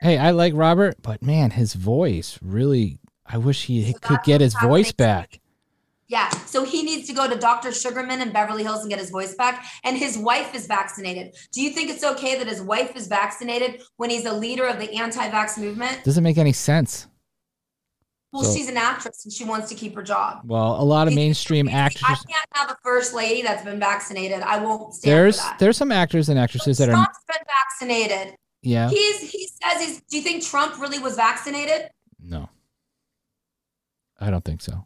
Hey, 0.00 0.18
I 0.18 0.30
like 0.30 0.52
Robert, 0.54 0.96
but 1.02 1.22
man, 1.22 1.52
his 1.52 1.74
voice 1.74 2.38
really. 2.42 2.98
I 3.30 3.36
wish 3.36 3.66
he 3.66 3.92
so 3.92 3.98
could 3.98 4.22
get 4.24 4.40
his 4.40 4.54
voice 4.54 4.92
back. 4.92 5.40
Yeah. 6.08 6.30
So 6.46 6.64
he 6.64 6.82
needs 6.82 7.06
to 7.08 7.14
go 7.14 7.28
to 7.28 7.36
Dr. 7.36 7.70
Sugarman 7.70 8.22
in 8.22 8.32
Beverly 8.32 8.62
Hills 8.62 8.80
and 8.80 8.88
get 8.88 8.98
his 8.98 9.10
voice 9.10 9.34
back. 9.34 9.64
And 9.84 9.96
his 9.96 10.16
wife 10.16 10.54
is 10.54 10.66
vaccinated. 10.66 11.36
Do 11.52 11.60
you 11.60 11.70
think 11.70 11.90
it's 11.90 12.02
okay 12.02 12.38
that 12.38 12.46
his 12.46 12.62
wife 12.62 12.96
is 12.96 13.06
vaccinated 13.06 13.82
when 13.98 14.08
he's 14.08 14.24
a 14.24 14.32
leader 14.32 14.66
of 14.66 14.78
the 14.78 14.90
anti 14.98 15.28
vax 15.28 15.58
movement? 15.58 16.02
Doesn't 16.04 16.24
make 16.24 16.38
any 16.38 16.52
sense. 16.52 17.06
Well, 18.32 18.42
so, 18.42 18.54
she's 18.54 18.68
an 18.68 18.76
actress 18.76 19.24
and 19.24 19.32
she 19.32 19.44
wants 19.44 19.68
to 19.70 19.74
keep 19.74 19.94
her 19.94 20.02
job. 20.02 20.42
Well, 20.44 20.80
a 20.80 20.84
lot 20.84 21.08
of 21.08 21.14
mainstream 21.14 21.68
actors. 21.68 22.02
I 22.04 22.14
can't 22.14 22.48
have 22.52 22.70
a 22.70 22.76
first 22.82 23.14
lady 23.14 23.40
that's 23.42 23.64
been 23.64 23.80
vaccinated. 23.80 24.40
I 24.42 24.62
won't 24.62 24.94
stand 24.94 25.14
there's. 25.16 25.40
There's 25.58 25.76
some 25.78 25.92
actors 25.92 26.28
and 26.28 26.38
actresses 26.38 26.76
that 26.78 26.86
Trump's 26.86 27.08
are. 27.08 27.12
Trump's 27.12 27.24
been 27.26 27.88
vaccinated. 27.88 28.36
Yeah. 28.62 28.90
He's 28.90 29.30
he 29.30 29.48
says 29.62 29.82
he's. 29.82 30.02
Do 30.02 30.16
you 30.18 30.22
think 30.22 30.44
Trump 30.44 30.78
really 30.78 30.98
was 30.98 31.16
vaccinated? 31.16 31.88
No. 32.20 32.50
I 34.20 34.30
don't 34.30 34.44
think 34.44 34.60
so. 34.60 34.84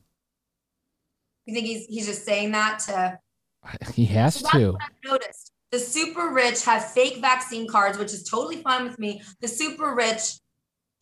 You 1.46 1.54
think 1.54 1.66
he's 1.66 1.86
he's 1.86 2.06
just 2.06 2.24
saying 2.24 2.52
that 2.52 2.78
to? 2.86 3.18
He 3.94 4.06
has 4.06 4.40
so 4.40 4.48
to. 4.50 4.78
noticed 5.04 5.52
the 5.70 5.78
super 5.78 6.30
rich 6.30 6.64
have 6.64 6.84
fake 6.92 7.18
vaccine 7.20 7.66
cards, 7.68 7.96
which 7.96 8.12
is 8.12 8.24
totally 8.24 8.62
fine 8.62 8.84
with 8.84 8.98
me. 8.98 9.22
The 9.40 9.48
super 9.48 9.94
rich 9.94 10.34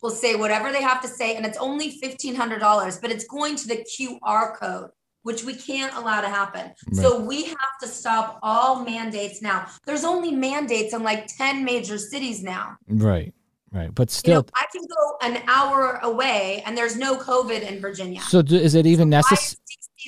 will 0.01 0.11
say 0.11 0.35
whatever 0.35 0.71
they 0.71 0.81
have 0.81 1.01
to 1.01 1.07
say, 1.07 1.35
and 1.35 1.45
it's 1.45 1.57
only 1.57 1.91
fifteen 1.91 2.35
hundred 2.35 2.59
dollars, 2.59 2.97
but 2.97 3.11
it's 3.11 3.25
going 3.25 3.55
to 3.57 3.67
the 3.67 3.85
QR 3.85 4.55
code, 4.55 4.89
which 5.23 5.43
we 5.43 5.53
can't 5.53 5.93
allow 5.95 6.21
to 6.21 6.29
happen. 6.29 6.71
Right. 6.87 6.95
So 6.95 7.19
we 7.19 7.45
have 7.45 7.75
to 7.81 7.87
stop 7.87 8.39
all 8.41 8.83
mandates 8.83 9.41
now. 9.41 9.67
There's 9.85 10.05
only 10.05 10.31
mandates 10.31 10.93
in 10.93 11.03
like 11.03 11.27
ten 11.27 11.65
major 11.65 11.97
cities 11.97 12.41
now. 12.41 12.77
Right. 12.87 13.33
Right, 13.73 13.95
but 13.95 14.11
still, 14.11 14.33
you 14.33 14.35
know, 14.39 14.45
I 14.53 14.65
can 14.69 14.81
go 14.81 15.17
an 15.21 15.43
hour 15.47 16.01
away, 16.03 16.61
and 16.65 16.77
there's 16.77 16.97
no 16.97 17.15
COVID 17.15 17.61
in 17.61 17.79
Virginia. 17.79 18.19
So, 18.19 18.41
do, 18.41 18.57
is 18.57 18.75
it 18.75 18.85
even 18.85 19.05
so 19.05 19.17
necessary? 19.21 19.61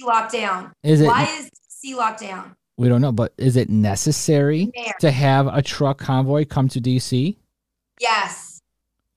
Locked 0.05 0.33
down? 0.33 0.73
Is 0.83 1.01
it? 1.01 1.07
Why 1.07 1.23
is 1.23 1.49
DC 1.49 1.95
locked 1.95 2.21
down? 2.21 2.55
We 2.77 2.89
don't 2.89 3.01
know, 3.01 3.11
but 3.11 3.33
is 3.37 3.55
it 3.55 3.69
necessary 3.69 4.71
Where? 4.75 4.93
to 4.99 5.11
have 5.11 5.47
a 5.47 5.61
truck 5.61 5.99
convoy 5.99 6.45
come 6.45 6.67
to 6.69 6.81
DC? 6.81 7.37
Yes. 7.99 8.61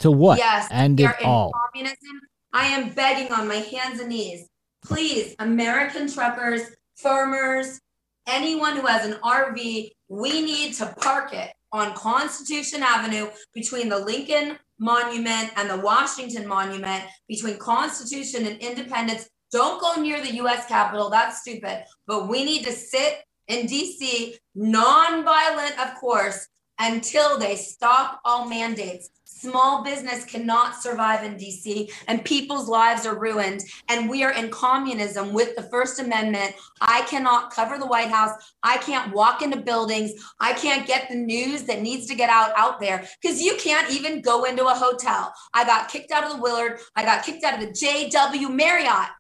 To 0.01 0.11
what? 0.11 0.39
Yes. 0.39 0.69
End 0.71 1.01
it 1.01 1.23
all. 1.23 1.53
Communism. 1.73 2.21
I 2.53 2.67
am 2.67 2.91
begging 2.91 3.33
on 3.33 3.49
my 3.49 3.57
hands 3.57 4.01
and 4.01 4.11
knees. 4.11 4.49
Please, 4.85 5.35
American 5.39 6.11
truckers, 6.13 6.63
farmers, 6.97 7.81
anyone 8.27 8.77
who 8.77 8.87
has 8.87 9.07
an 9.07 9.15
RV, 9.23 9.91
we 10.09 10.43
need 10.43 10.75
to 10.75 10.95
park 11.01 11.33
it 11.33 11.53
on 11.73 11.95
Constitution 11.95 12.83
Avenue 12.83 13.29
between 13.53 13.89
the 13.89 13.99
Lincoln 13.99 14.59
Monument 14.79 15.51
and 15.57 15.69
the 15.69 15.79
Washington 15.79 16.47
Monument, 16.47 17.05
between 17.29 17.59
Constitution 17.59 18.47
and 18.47 18.61
Independence. 18.61 19.29
Don't 19.53 19.81
go 19.81 20.01
near 20.01 20.21
the 20.21 20.35
US 20.37 20.67
Capitol. 20.67 21.11
That's 21.11 21.41
stupid. 21.41 21.85
But 22.07 22.29
we 22.29 22.45
need 22.45 22.65
to 22.65 22.73
sit 22.73 23.25
in 23.49 23.67
DC, 23.67 24.35
non-violent, 24.55 25.79
of 25.79 25.95
course, 26.01 26.49
until 26.79 27.39
they 27.39 27.57
stop 27.57 28.21
all 28.25 28.49
mandates. 28.49 29.11
Small 29.25 29.85
business 29.85 30.25
cannot 30.25 30.81
survive 30.81 31.23
in 31.23 31.35
DC 31.35 31.91
and 32.09 32.25
people's 32.25 32.69
lives 32.69 33.05
are 33.07 33.19
ruined. 33.19 33.63
And 33.89 34.09
we 34.09 34.25
are 34.25 34.33
in 34.33 34.51
communism 34.51 35.33
with 35.33 35.55
the 35.57 35.63
First 35.65 36.01
Amendment. 36.01 36.55
I 36.81 37.03
cannot 37.03 37.53
cover 37.53 37.79
the 37.79 37.87
White 37.87 38.09
House. 38.09 38.33
I 38.63 38.79
can't 38.79 39.13
walk 39.15 39.43
into 39.43 39.59
buildings. 39.59 40.13
I 40.41 40.55
can't 40.55 40.87
get 40.87 41.09
the 41.09 41.17
news 41.17 41.65
that 41.65 41.83
needs 41.83 42.07
to 42.07 42.15
get 42.15 42.31
out 42.31 42.53
out 42.57 42.81
there 42.81 43.07
because 43.21 43.41
you 43.41 43.57
can't 43.57 43.91
even 43.91 44.23
go 44.23 44.45
into 44.45 44.67
a 44.67 44.75
hotel. 44.75 45.33
I 45.53 45.65
got 45.65 45.89
kicked 45.89 46.13
out 46.13 46.25
of 46.25 46.33
the 46.33 46.43
Willard. 46.43 46.81
I 46.95 47.05
got 47.05 47.25
kicked 47.25 47.45
out 47.45 47.55
of 47.55 47.61
the 47.61 47.73
JW 47.73 48.55
Marriott. 48.55 49.11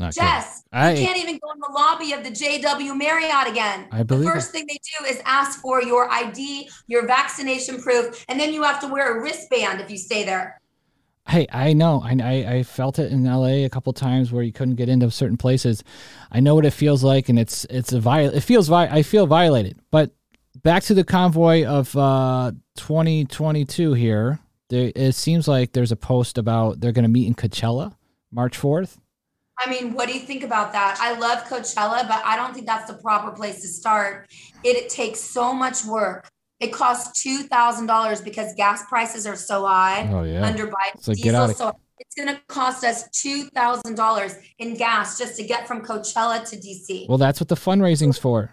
Not 0.00 0.14
good. 0.14 0.22
Jess, 0.22 0.64
I- 0.72 0.92
you 0.94 1.06
can't 1.06 1.18
even 1.18 1.38
go 1.38 1.52
in 1.52 1.60
the 1.60 1.70
lobby 1.72 2.12
of 2.12 2.24
the 2.24 2.30
JW 2.30 2.96
Marriott 2.96 3.48
again. 3.48 3.86
I 3.92 4.02
believe 4.02 4.24
the 4.24 4.30
first 4.32 4.50
thing 4.50 4.66
they 4.66 4.78
do 4.98 5.04
is 5.06 5.20
ask 5.24 5.60
for 5.60 5.82
your 5.82 6.10
ID, 6.10 6.68
your 6.88 7.06
vaccination 7.06 7.80
proof, 7.80 8.24
and 8.28 8.40
then 8.40 8.52
you 8.52 8.62
have 8.62 8.80
to 8.80 8.88
wear 8.88 9.16
a 9.18 9.22
wristband 9.22 9.80
if 9.80 9.90
you 9.90 9.98
stay 9.98 10.24
there. 10.24 10.60
Hey, 11.28 11.46
I 11.52 11.74
know. 11.74 12.00
I, 12.02 12.16
I 12.22 12.54
I 12.56 12.62
felt 12.62 12.98
it 12.98 13.12
in 13.12 13.24
LA 13.24 13.64
a 13.64 13.68
couple 13.68 13.92
times 13.92 14.32
where 14.32 14.42
you 14.42 14.52
couldn't 14.52 14.76
get 14.76 14.88
into 14.88 15.10
certain 15.10 15.36
places. 15.36 15.84
I 16.32 16.40
know 16.40 16.54
what 16.54 16.64
it 16.64 16.72
feels 16.72 17.04
like, 17.04 17.28
and 17.28 17.38
it's 17.38 17.66
it's 17.68 17.92
a 17.92 18.00
viol. 18.00 18.30
It 18.34 18.40
feels 18.40 18.66
vi- 18.68 18.88
I 18.90 19.02
feel 19.02 19.26
violated. 19.26 19.78
But 19.90 20.10
back 20.62 20.82
to 20.84 20.94
the 20.94 21.04
convoy 21.04 21.64
of 21.66 21.94
uh, 21.94 22.52
2022 22.76 23.92
here. 23.92 24.40
There, 24.70 24.90
it 24.96 25.14
seems 25.14 25.46
like 25.46 25.72
there's 25.72 25.92
a 25.92 25.96
post 25.96 26.38
about 26.38 26.80
they're 26.80 26.92
going 26.92 27.04
to 27.04 27.08
meet 27.10 27.26
in 27.26 27.34
Coachella 27.34 27.94
March 28.32 28.58
4th. 28.58 28.96
I 29.62 29.68
mean, 29.68 29.92
what 29.94 30.08
do 30.08 30.14
you 30.14 30.20
think 30.20 30.42
about 30.42 30.72
that? 30.72 30.96
I 31.00 31.18
love 31.18 31.44
Coachella, 31.44 32.08
but 32.08 32.22
I 32.24 32.36
don't 32.36 32.54
think 32.54 32.66
that's 32.66 32.90
the 32.90 32.96
proper 32.98 33.30
place 33.32 33.60
to 33.62 33.68
start. 33.68 34.26
It, 34.64 34.76
it 34.76 34.88
takes 34.88 35.20
so 35.20 35.52
much 35.52 35.84
work. 35.84 36.28
It 36.60 36.72
costs 36.72 37.22
two 37.22 37.42
thousand 37.44 37.86
dollars 37.86 38.20
because 38.20 38.54
gas 38.54 38.84
prices 38.88 39.26
are 39.26 39.36
so 39.36 39.66
high 39.66 40.08
Oh 40.12 40.22
yeah. 40.24 40.44
under 40.44 40.66
Biden. 40.66 41.06
Like, 41.08 41.16
get 41.16 41.22
diesel, 41.22 41.36
out 41.36 41.50
of- 41.50 41.56
so 41.56 41.80
it's 41.98 42.14
going 42.14 42.28
to 42.28 42.40
cost 42.48 42.84
us 42.84 43.08
two 43.10 43.44
thousand 43.50 43.94
dollars 43.96 44.34
in 44.58 44.74
gas 44.74 45.18
just 45.18 45.36
to 45.36 45.42
get 45.44 45.66
from 45.68 45.82
Coachella 45.82 46.48
to 46.48 46.56
DC. 46.56 47.08
Well, 47.08 47.18
that's 47.18 47.40
what 47.40 47.48
the 47.48 47.54
fundraising's 47.54 48.18
for. 48.18 48.52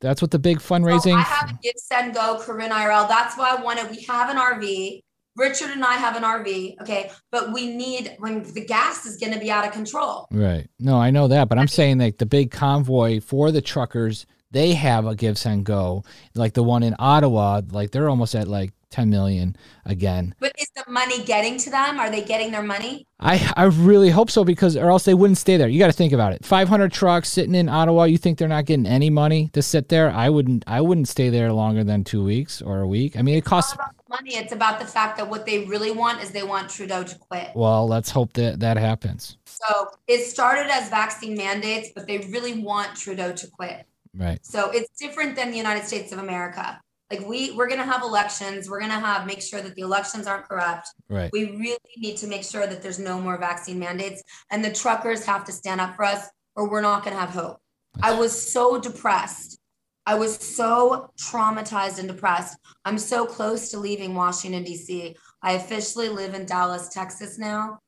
That's 0.00 0.20
what 0.20 0.32
the 0.32 0.38
big 0.38 0.58
fundraising. 0.58 1.12
So 1.12 1.18
I 1.18 1.20
have 1.22 1.50
a 1.50 1.58
give 1.62 1.74
send 1.76 2.14
go 2.14 2.38
Corinne 2.40 2.70
IRL. 2.72 3.08
That's 3.08 3.36
why 3.38 3.54
I 3.56 3.62
wanted. 3.62 3.88
We 3.90 4.02
have 4.02 4.30
an 4.30 4.36
RV. 4.36 5.00
Richard 5.36 5.70
and 5.70 5.84
I 5.84 5.94
have 5.94 6.16
an 6.16 6.22
RV. 6.22 6.80
Okay, 6.82 7.10
but 7.30 7.52
we 7.52 7.74
need 7.74 8.16
when 8.18 8.42
the 8.42 8.64
gas 8.64 9.06
is 9.06 9.16
going 9.16 9.32
to 9.32 9.40
be 9.40 9.50
out 9.50 9.66
of 9.66 9.72
control. 9.72 10.28
Right. 10.30 10.68
No, 10.78 10.98
I 10.98 11.10
know 11.10 11.28
that, 11.28 11.48
but 11.48 11.58
I'm 11.58 11.68
saying 11.68 11.98
like 11.98 12.18
the 12.18 12.26
big 12.26 12.50
convoy 12.50 13.20
for 13.20 13.50
the 13.50 13.62
truckers, 13.62 14.26
they 14.50 14.74
have 14.74 15.06
a 15.06 15.14
give 15.14 15.38
send 15.38 15.64
go. 15.64 16.04
Like 16.34 16.54
the 16.54 16.62
one 16.62 16.82
in 16.82 16.94
Ottawa, 16.98 17.62
like 17.70 17.90
they're 17.90 18.10
almost 18.10 18.34
at 18.34 18.48
like 18.48 18.72
10 18.90 19.08
million 19.08 19.56
again. 19.86 20.34
But 20.38 20.52
is 20.58 20.70
the 20.76 20.84
money 20.90 21.24
getting 21.24 21.56
to 21.58 21.70
them? 21.70 21.98
Are 21.98 22.10
they 22.10 22.22
getting 22.22 22.52
their 22.52 22.62
money? 22.62 23.06
I 23.18 23.52
I 23.56 23.64
really 23.64 24.10
hope 24.10 24.30
so 24.30 24.44
because 24.44 24.76
or 24.76 24.90
else 24.90 25.04
they 25.04 25.14
wouldn't 25.14 25.38
stay 25.38 25.56
there. 25.56 25.68
You 25.68 25.78
got 25.78 25.86
to 25.86 25.92
think 25.92 26.12
about 26.12 26.34
it. 26.34 26.44
500 26.44 26.92
trucks 26.92 27.32
sitting 27.32 27.54
in 27.54 27.68
Ottawa, 27.68 28.04
you 28.04 28.18
think 28.18 28.38
they're 28.38 28.48
not 28.48 28.66
getting 28.66 28.86
any 28.86 29.08
money 29.10 29.48
to 29.54 29.62
sit 29.62 29.88
there? 29.88 30.10
I 30.10 30.28
wouldn't 30.28 30.64
I 30.66 30.80
wouldn't 30.82 31.08
stay 31.08 31.30
there 31.30 31.52
longer 31.52 31.82
than 31.82 32.04
2 32.04 32.22
weeks 32.22 32.60
or 32.60 32.80
a 32.80 32.86
week. 32.86 33.16
I 33.16 33.22
mean, 33.22 33.38
it 33.38 33.44
costs 33.44 33.74
not 33.76 33.86
about 33.86 33.96
the 33.96 34.01
money. 34.12 34.36
It's 34.36 34.52
about 34.52 34.78
the 34.78 34.86
fact 34.86 35.16
that 35.16 35.28
what 35.28 35.46
they 35.46 35.64
really 35.64 35.90
want 35.90 36.22
is 36.22 36.30
they 36.30 36.42
want 36.42 36.70
Trudeau 36.70 37.02
to 37.02 37.18
quit. 37.18 37.50
well, 37.54 37.88
let's 37.88 38.10
hope 38.10 38.32
that 38.34 38.60
that 38.60 38.76
happens. 38.76 39.38
So 39.46 39.88
it 40.06 40.24
started 40.24 40.70
as 40.70 40.88
vaccine 40.88 41.36
mandates, 41.36 41.90
but 41.94 42.06
they 42.06 42.18
really 42.18 42.60
want 42.60 42.96
Trudeau 42.96 43.32
to 43.32 43.46
quit. 43.48 43.86
Right. 44.14 44.38
So 44.44 44.70
it's 44.70 44.90
different 44.98 45.36
than 45.36 45.50
the 45.50 45.56
United 45.56 45.84
States 45.86 46.12
of 46.12 46.18
America. 46.18 46.80
Like 47.10 47.26
we 47.26 47.50
we're 47.52 47.68
gonna 47.68 47.84
have 47.84 48.02
elections. 48.02 48.70
We're 48.70 48.80
gonna 48.80 48.98
have 48.98 49.26
make 49.26 49.42
sure 49.42 49.60
that 49.60 49.74
the 49.74 49.82
elections 49.82 50.26
aren't 50.26 50.48
corrupt. 50.48 50.88
Right. 51.08 51.30
We 51.32 51.44
really 51.56 51.78
need 51.98 52.16
to 52.18 52.26
make 52.26 52.42
sure 52.42 52.66
that 52.66 52.82
there's 52.82 52.98
no 52.98 53.20
more 53.20 53.38
vaccine 53.38 53.78
mandates, 53.78 54.22
and 54.50 54.64
the 54.64 54.72
truckers 54.72 55.24
have 55.26 55.44
to 55.44 55.52
stand 55.52 55.80
up 55.80 55.94
for 55.96 56.04
us, 56.04 56.26
or 56.56 56.70
we're 56.70 56.80
not 56.80 57.04
gonna 57.04 57.16
have 57.16 57.30
hope. 57.30 57.58
I 58.02 58.14
was 58.14 58.32
so 58.52 58.80
depressed. 58.80 59.58
I 60.04 60.14
was 60.16 60.36
so 60.36 61.10
traumatized 61.16 61.98
and 61.98 62.08
depressed. 62.08 62.58
I'm 62.84 62.98
so 62.98 63.24
close 63.24 63.70
to 63.70 63.78
leaving 63.78 64.14
Washington, 64.14 64.64
D.C. 64.64 65.16
I 65.42 65.52
officially 65.52 66.08
live 66.08 66.34
in 66.34 66.44
Dallas, 66.44 66.88
Texas 66.88 67.38
now. 67.38 67.78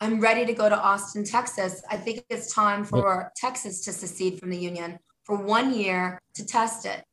I'm 0.00 0.18
ready 0.20 0.44
to 0.44 0.52
go 0.52 0.68
to 0.68 0.76
Austin, 0.76 1.24
Texas. 1.24 1.82
I 1.88 1.96
think 1.96 2.24
it's 2.28 2.52
time 2.52 2.82
for 2.84 3.30
Texas 3.36 3.82
to 3.84 3.92
secede 3.92 4.40
from 4.40 4.50
the 4.50 4.58
union 4.58 4.98
for 5.22 5.36
one 5.36 5.72
year 5.72 6.20
to 6.34 6.44
test 6.44 6.84
it 6.86 7.04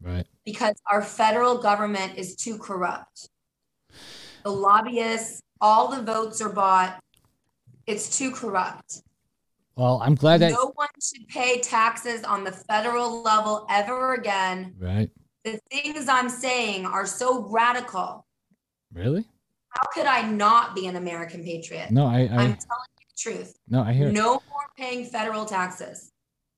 Right. 0.00 0.26
because 0.46 0.74
our 0.90 1.02
federal 1.02 1.58
government 1.58 2.16
is 2.16 2.34
too 2.34 2.56
corrupt. 2.56 3.28
The 4.44 4.50
lobbyists, 4.50 5.42
all 5.60 5.88
the 5.88 6.00
votes 6.02 6.40
are 6.40 6.48
bought. 6.48 6.98
It's 7.86 8.16
too 8.16 8.30
corrupt. 8.30 9.02
Well, 9.78 10.02
I'm 10.02 10.16
glad 10.16 10.40
that 10.40 10.50
No 10.50 10.72
one 10.74 10.88
should 11.00 11.28
pay 11.28 11.60
taxes 11.60 12.24
on 12.24 12.42
the 12.42 12.50
federal 12.50 13.22
level 13.22 13.64
ever 13.70 14.14
again. 14.14 14.74
Right. 14.76 15.08
The 15.44 15.60
things 15.70 16.08
I'm 16.08 16.28
saying 16.28 16.84
are 16.84 17.06
so 17.06 17.48
radical. 17.48 18.26
Really? 18.92 19.24
How 19.68 19.88
could 19.94 20.06
I 20.06 20.28
not 20.28 20.74
be 20.74 20.88
an 20.88 20.96
American 20.96 21.44
patriot? 21.44 21.92
No, 21.92 22.06
I 22.06 22.22
I'm 22.22 22.28
telling 22.28 22.58
you 22.98 23.06
the 23.06 23.16
truth. 23.16 23.56
no, 23.68 23.82
I 23.82 23.92
hear 23.92 24.08
it. 24.08 24.12
No 24.12 24.42
more 24.50 24.66
paying 24.76 25.04
federal 25.04 25.44
taxes. 25.44 26.10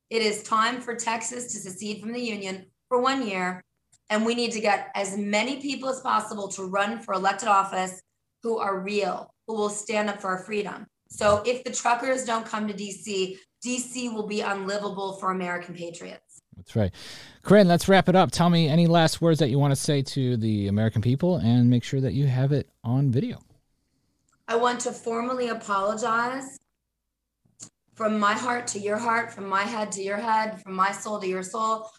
It 0.09 0.23
is 0.23 0.43
time 0.43 0.81
for 0.81 0.95
Texas 0.95 1.53
to 1.53 1.59
secede 1.59 2.01
from 2.01 2.15
the 2.15 2.21
union 2.23 2.65
for 2.89 3.03
one 3.03 3.27
year. 3.27 3.63
And 4.09 4.25
we 4.25 4.35
need 4.35 4.53
to 4.53 4.61
get 4.61 4.89
as 4.95 5.19
many 5.19 5.61
people 5.61 5.91
as 5.91 6.01
possible 6.01 6.49
to 6.49 6.65
run 6.65 7.01
for 7.01 7.13
elected 7.13 7.49
office 7.49 8.01
who 8.43 8.57
are 8.59 8.81
real, 8.81 9.35
who 9.47 9.55
will 9.55 9.69
stand 9.69 10.09
up 10.09 10.23
for 10.23 10.29
our 10.29 10.39
freedom. 10.39 10.87
So 11.11 11.43
if 11.45 11.65
the 11.65 11.71
truckers 11.71 12.25
don't 12.25 12.47
come 12.47 12.67
to 12.69 12.75
DC, 12.75 13.37
DC 13.65 14.15
will 14.15 14.27
be 14.27 14.41
unlivable 14.41 15.15
for 15.15 15.33
American 15.33 15.75
patriots. 15.75 16.41
That's 16.57 16.77
right. 16.77 16.93
Corinne, 17.43 17.69
let's 17.69 17.89
wrap 17.89 18.09
it 18.09 18.17
up. 18.17 18.31
Tell 18.31 18.51
me 18.51 18.69
any 18.69 18.87
last 18.87 19.21
words 19.21 19.39
that 19.41 19.49
you 19.49 19.59
want 19.59 19.73
to 19.73 19.77
say 19.77 20.03
to 20.03 20.37
the 20.37 20.69
American 20.69 21.03
people 21.03 21.37
and 21.37 21.69
make 21.69 21.83
sure 21.83 22.01
that 22.01 22.13
you 22.13 22.27
have 22.27 22.53
it 22.53 22.69
on 22.85 23.11
video. 23.11 23.39
I 24.47 24.57
want 24.57 24.81
to 24.81 24.93
formally 24.93 25.49
apologize 25.49 26.59
from 27.95 28.19
my 28.19 28.33
heart 28.33 28.67
to 28.69 28.79
your 28.79 28.97
heart, 28.97 29.33
from 29.33 29.49
my 29.49 29.63
head 29.63 29.93
to 29.93 30.03
your 30.03 30.17
head, 30.17 30.63
from 30.63 30.75
my 30.75 30.93
soul 30.93 31.21
to 31.21 31.27
your 31.27 31.43
soul. 31.43 31.91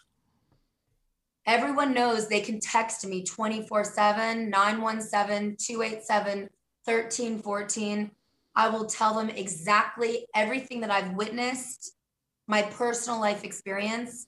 Everyone 1.46 1.94
knows 1.94 2.28
they 2.28 2.42
can 2.42 2.60
text 2.60 3.06
me 3.06 3.24
24 3.24 3.84
7, 3.84 4.50
917 4.50 5.58
287 5.60 6.50
1314. 6.86 8.12
I 8.56 8.69
will 8.69 8.86
tell 8.86 9.14
them 9.15 9.30
exactly 9.30 10.28
everything 10.36 10.82
that 10.82 10.91
I've 10.91 11.14
witnessed, 11.14 11.94
my 12.48 12.61
personal 12.61 13.19
life 13.19 13.44
experience. 13.44 14.28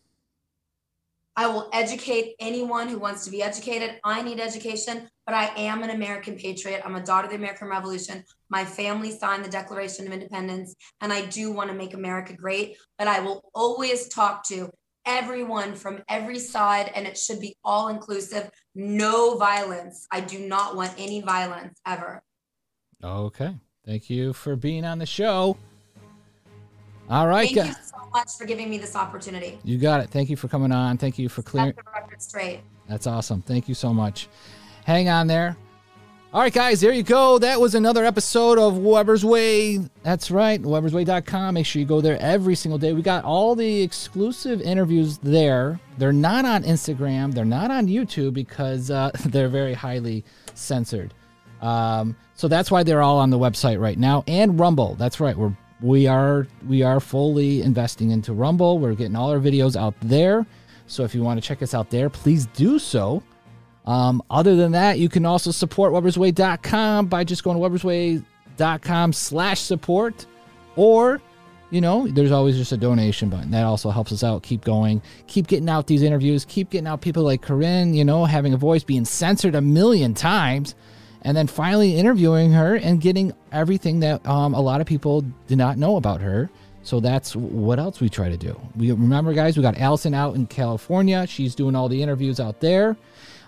I 1.35 1.47
will 1.47 1.67
educate 1.73 2.35
anyone 2.39 2.87
who 2.87 2.99
wants 2.99 3.25
to 3.25 3.31
be 3.31 3.41
educated. 3.41 3.99
I 4.03 4.21
need 4.21 4.39
education, 4.39 5.09
but 5.25 5.33
I 5.33 5.45
am 5.57 5.81
an 5.81 5.89
American 5.89 6.35
patriot. 6.35 6.83
I'm 6.85 6.95
a 6.95 7.03
daughter 7.03 7.25
of 7.25 7.31
the 7.31 7.37
American 7.37 7.69
Revolution. 7.69 8.23
My 8.49 8.63
family 8.63 9.09
signed 9.09 9.43
the 9.43 9.49
Declaration 9.49 10.05
of 10.05 10.13
Independence, 10.13 10.75
and 11.01 11.11
I 11.11 11.25
do 11.25 11.51
want 11.51 11.71
to 11.71 11.75
make 11.75 11.95
America 11.95 12.33
great. 12.33 12.77
But 12.99 13.07
I 13.07 13.19
will 13.19 13.49
always 13.55 14.09
talk 14.09 14.47
to 14.49 14.69
everyone 15.07 15.73
from 15.73 16.03
every 16.07 16.37
side, 16.37 16.91
and 16.93 17.07
it 17.07 17.17
should 17.17 17.39
be 17.39 17.55
all 17.63 17.87
inclusive. 17.87 18.51
No 18.75 19.35
violence. 19.35 20.07
I 20.11 20.21
do 20.21 20.37
not 20.39 20.75
want 20.75 20.93
any 20.99 21.21
violence 21.21 21.79
ever. 21.85 22.21
Okay. 23.03 23.55
Thank 23.85 24.09
you 24.09 24.33
for 24.33 24.55
being 24.55 24.85
on 24.85 24.97
the 24.97 25.05
show. 25.05 25.57
All 27.09 27.27
right, 27.27 27.45
Thank 27.45 27.57
guys. 27.57 27.67
you 27.67 27.83
so 27.83 28.09
much 28.13 28.29
for 28.37 28.45
giving 28.45 28.69
me 28.69 28.77
this 28.77 28.95
opportunity. 28.95 29.59
You 29.63 29.77
got 29.77 29.99
it. 30.01 30.09
Thank 30.09 30.29
you 30.29 30.37
for 30.37 30.47
coming 30.47 30.71
on. 30.71 30.97
Thank 30.97 31.19
you 31.19 31.27
for 31.27 31.41
clearing. 31.41 31.73
The 31.75 31.83
record 31.93 32.21
straight. 32.21 32.61
That's 32.87 33.07
awesome. 33.07 33.41
Thank 33.41 33.67
you 33.67 33.75
so 33.75 33.93
much. 33.93 34.29
Hang 34.85 35.09
on 35.09 35.27
there. 35.27 35.57
All 36.33 36.41
right, 36.41 36.51
guys, 36.51 36.81
there 36.81 36.91
you 36.91 37.03
go. 37.03 37.37
That 37.37 37.61
was 37.61 37.75
another 37.75 38.03
episode 38.05 38.57
of 38.57 38.79
Weber's 38.79 39.23
Way. 39.23 39.77
That's 40.01 40.31
right, 40.31 40.59
webersway.com. 40.59 41.53
Make 41.53 41.65
sure 41.67 41.79
you 41.79 41.85
go 41.85 42.01
there 42.01 42.17
every 42.19 42.55
single 42.55 42.79
day. 42.79 42.91
We 42.93 43.03
got 43.03 43.23
all 43.23 43.53
the 43.53 43.83
exclusive 43.83 44.59
interviews 44.59 45.19
there. 45.19 45.79
They're 45.99 46.11
not 46.11 46.45
on 46.45 46.63
Instagram, 46.63 47.35
they're 47.35 47.45
not 47.45 47.69
on 47.69 47.85
YouTube 47.85 48.33
because 48.33 48.89
uh, 48.89 49.11
they're 49.25 49.47
very 49.47 49.75
highly 49.75 50.23
censored. 50.55 51.13
Um, 51.63 52.15
so 52.35 52.47
that's 52.47 52.69
why 52.69 52.83
they're 52.83 53.01
all 53.01 53.19
on 53.19 53.29
the 53.29 53.39
website 53.39 53.79
right 53.79 53.97
now 53.97 54.23
and 54.27 54.59
Rumble. 54.59 54.95
That's 54.95 55.19
right. 55.19 55.35
We're 55.35 55.53
we 55.81 56.07
are 56.07 56.47
we 56.67 56.83
are 56.83 56.99
fully 56.99 57.61
investing 57.61 58.11
into 58.11 58.33
Rumble. 58.33 58.79
We're 58.79 58.95
getting 58.95 59.15
all 59.15 59.31
our 59.31 59.39
videos 59.39 59.75
out 59.75 59.95
there. 60.01 60.45
So 60.87 61.03
if 61.03 61.15
you 61.15 61.23
want 61.23 61.41
to 61.41 61.47
check 61.47 61.61
us 61.61 61.73
out 61.73 61.89
there, 61.89 62.09
please 62.09 62.45
do 62.47 62.79
so. 62.79 63.23
Um, 63.85 64.21
other 64.29 64.55
than 64.55 64.73
that, 64.73 64.99
you 64.99 65.09
can 65.09 65.25
also 65.25 65.51
support 65.51 65.91
webersway.com 65.93 67.07
by 67.07 67.23
just 67.23 67.43
going 67.43 67.57
to 67.57 67.63
webersway.com 67.63 69.13
slash 69.13 69.61
support. 69.61 70.25
Or 70.75 71.21
you 71.73 71.81
know, 71.81 72.07
there's 72.07 72.31
always 72.31 72.55
just 72.55 72.71
a 72.71 72.77
donation 72.77 73.29
button. 73.29 73.49
That 73.49 73.63
also 73.63 73.89
helps 73.89 74.11
us 74.11 74.23
out. 74.23 74.43
Keep 74.43 74.63
going. 74.63 75.01
Keep 75.25 75.47
getting 75.47 75.67
out 75.67 75.87
these 75.87 76.03
interviews. 76.03 76.45
Keep 76.45 76.69
getting 76.69 76.85
out 76.85 77.01
people 77.01 77.23
like 77.23 77.41
Corinne, 77.41 77.95
you 77.95 78.05
know, 78.05 78.25
having 78.25 78.53
a 78.53 78.57
voice, 78.57 78.83
being 78.83 79.05
censored 79.05 79.55
a 79.55 79.61
million 79.61 80.13
times, 80.13 80.75
and 81.23 81.35
then 81.35 81.47
finally 81.47 81.95
interviewing 81.95 82.51
her 82.51 82.75
and 82.75 83.01
getting 83.01 83.33
everything 83.51 83.99
that 84.01 84.25
um, 84.27 84.53
a 84.53 84.61
lot 84.61 84.81
of 84.81 84.87
people 84.87 85.21
did 85.47 85.57
not 85.57 85.77
know 85.77 85.95
about 85.95 86.21
her. 86.21 86.49
So 86.83 86.99
that's 86.99 87.33
what 87.35 87.79
else 87.79 88.01
we 88.01 88.09
try 88.09 88.29
to 88.29 88.35
do. 88.35 88.59
We 88.75 88.91
remember, 88.91 89.33
guys, 89.33 89.55
we 89.55 89.63
got 89.63 89.77
Allison 89.77 90.13
out 90.13 90.35
in 90.35 90.47
California. 90.47 91.25
She's 91.27 91.55
doing 91.55 91.75
all 91.75 91.87
the 91.87 92.03
interviews 92.03 92.41
out 92.41 92.59
there. 92.59 92.97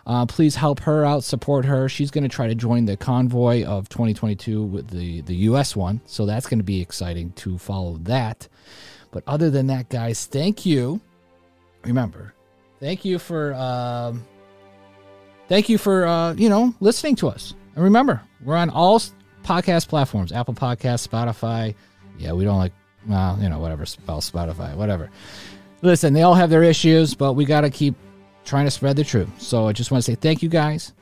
Uh, 0.08 0.26
please 0.26 0.56
help 0.56 0.80
her 0.82 1.04
out, 1.04 1.24
support 1.24 1.66
her. 1.66 1.90
She's 1.90 2.12
going 2.12 2.24
to 2.24 2.30
try 2.30 2.48
to 2.48 2.56
join 2.56 2.86
the 2.86 2.96
convoy 2.96 3.66
of 3.66 3.90
2022 3.90 4.64
with 4.64 4.90
the, 4.90 5.22
the 5.22 5.36
U.S. 5.36 5.76
one. 5.76 6.00
So 6.06 6.26
that's 6.26 6.46
going 6.46 6.60
to 6.60 6.64
be 6.64 6.80
exciting 6.80 7.32
to 7.34 7.58
follow 7.58 7.98
that. 8.04 8.48
But 9.12 9.24
other 9.26 9.50
than 9.50 9.68
that, 9.68 9.90
guys, 9.90 10.26
thank 10.26 10.66
you. 10.66 11.02
Remember, 11.84 12.34
thank 12.80 13.04
you 13.04 13.20
for 13.20 13.54
um, 13.54 14.26
thank 15.48 15.70
you 15.70 15.78
for 15.78 16.06
uh, 16.06 16.34
you 16.34 16.50
know 16.50 16.74
listening 16.80 17.16
to 17.18 17.30
us. 17.30 17.54
And 17.76 17.84
remember, 17.84 18.22
we're 18.44 18.56
on 18.56 18.70
all 18.70 19.00
podcast 19.44 19.88
platforms: 19.88 20.32
Apple 20.32 20.54
Podcasts, 20.54 21.08
Spotify. 21.08 21.76
Yeah, 22.18 22.32
we 22.32 22.46
don't 22.46 22.58
like 22.58 22.74
well, 23.08 23.38
you 23.42 23.50
know, 23.50 23.60
whatever 23.60 23.86
spell 23.86 24.22
Spotify, 24.22 24.76
whatever. 24.76 25.10
Listen, 25.82 26.14
they 26.14 26.24
all 26.24 26.34
have 26.34 26.50
their 26.50 26.64
issues, 26.64 27.14
but 27.14 27.34
we 27.34 27.46
got 27.46 27.62
to 27.62 27.70
keep 27.70 27.96
trying 28.46 28.66
to 28.66 28.72
spread 28.72 28.96
the 28.96 29.04
truth. 29.04 29.30
So 29.40 29.68
I 29.68 29.74
just 29.74 29.92
want 29.92 30.04
to 30.04 30.12
say 30.12 30.16
thank 30.16 30.42
you 30.42 30.50
guys 30.50 30.94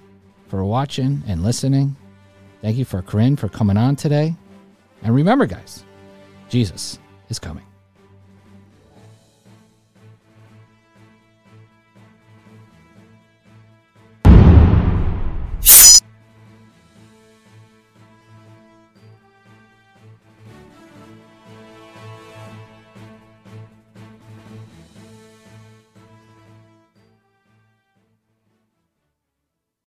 for 0.47 0.63
watching 0.65 1.23
and 1.27 1.43
listening. 1.43 1.95
Thank 2.61 2.77
you 2.77 2.85
for 2.85 3.01
Corinne 3.01 3.35
for 3.35 3.49
coming 3.49 3.77
on 3.77 3.95
today. 3.95 4.35
And 5.03 5.13
remember, 5.13 5.45
guys, 5.45 5.83
Jesus 6.49 6.99
is 7.29 7.39
coming. 7.39 7.72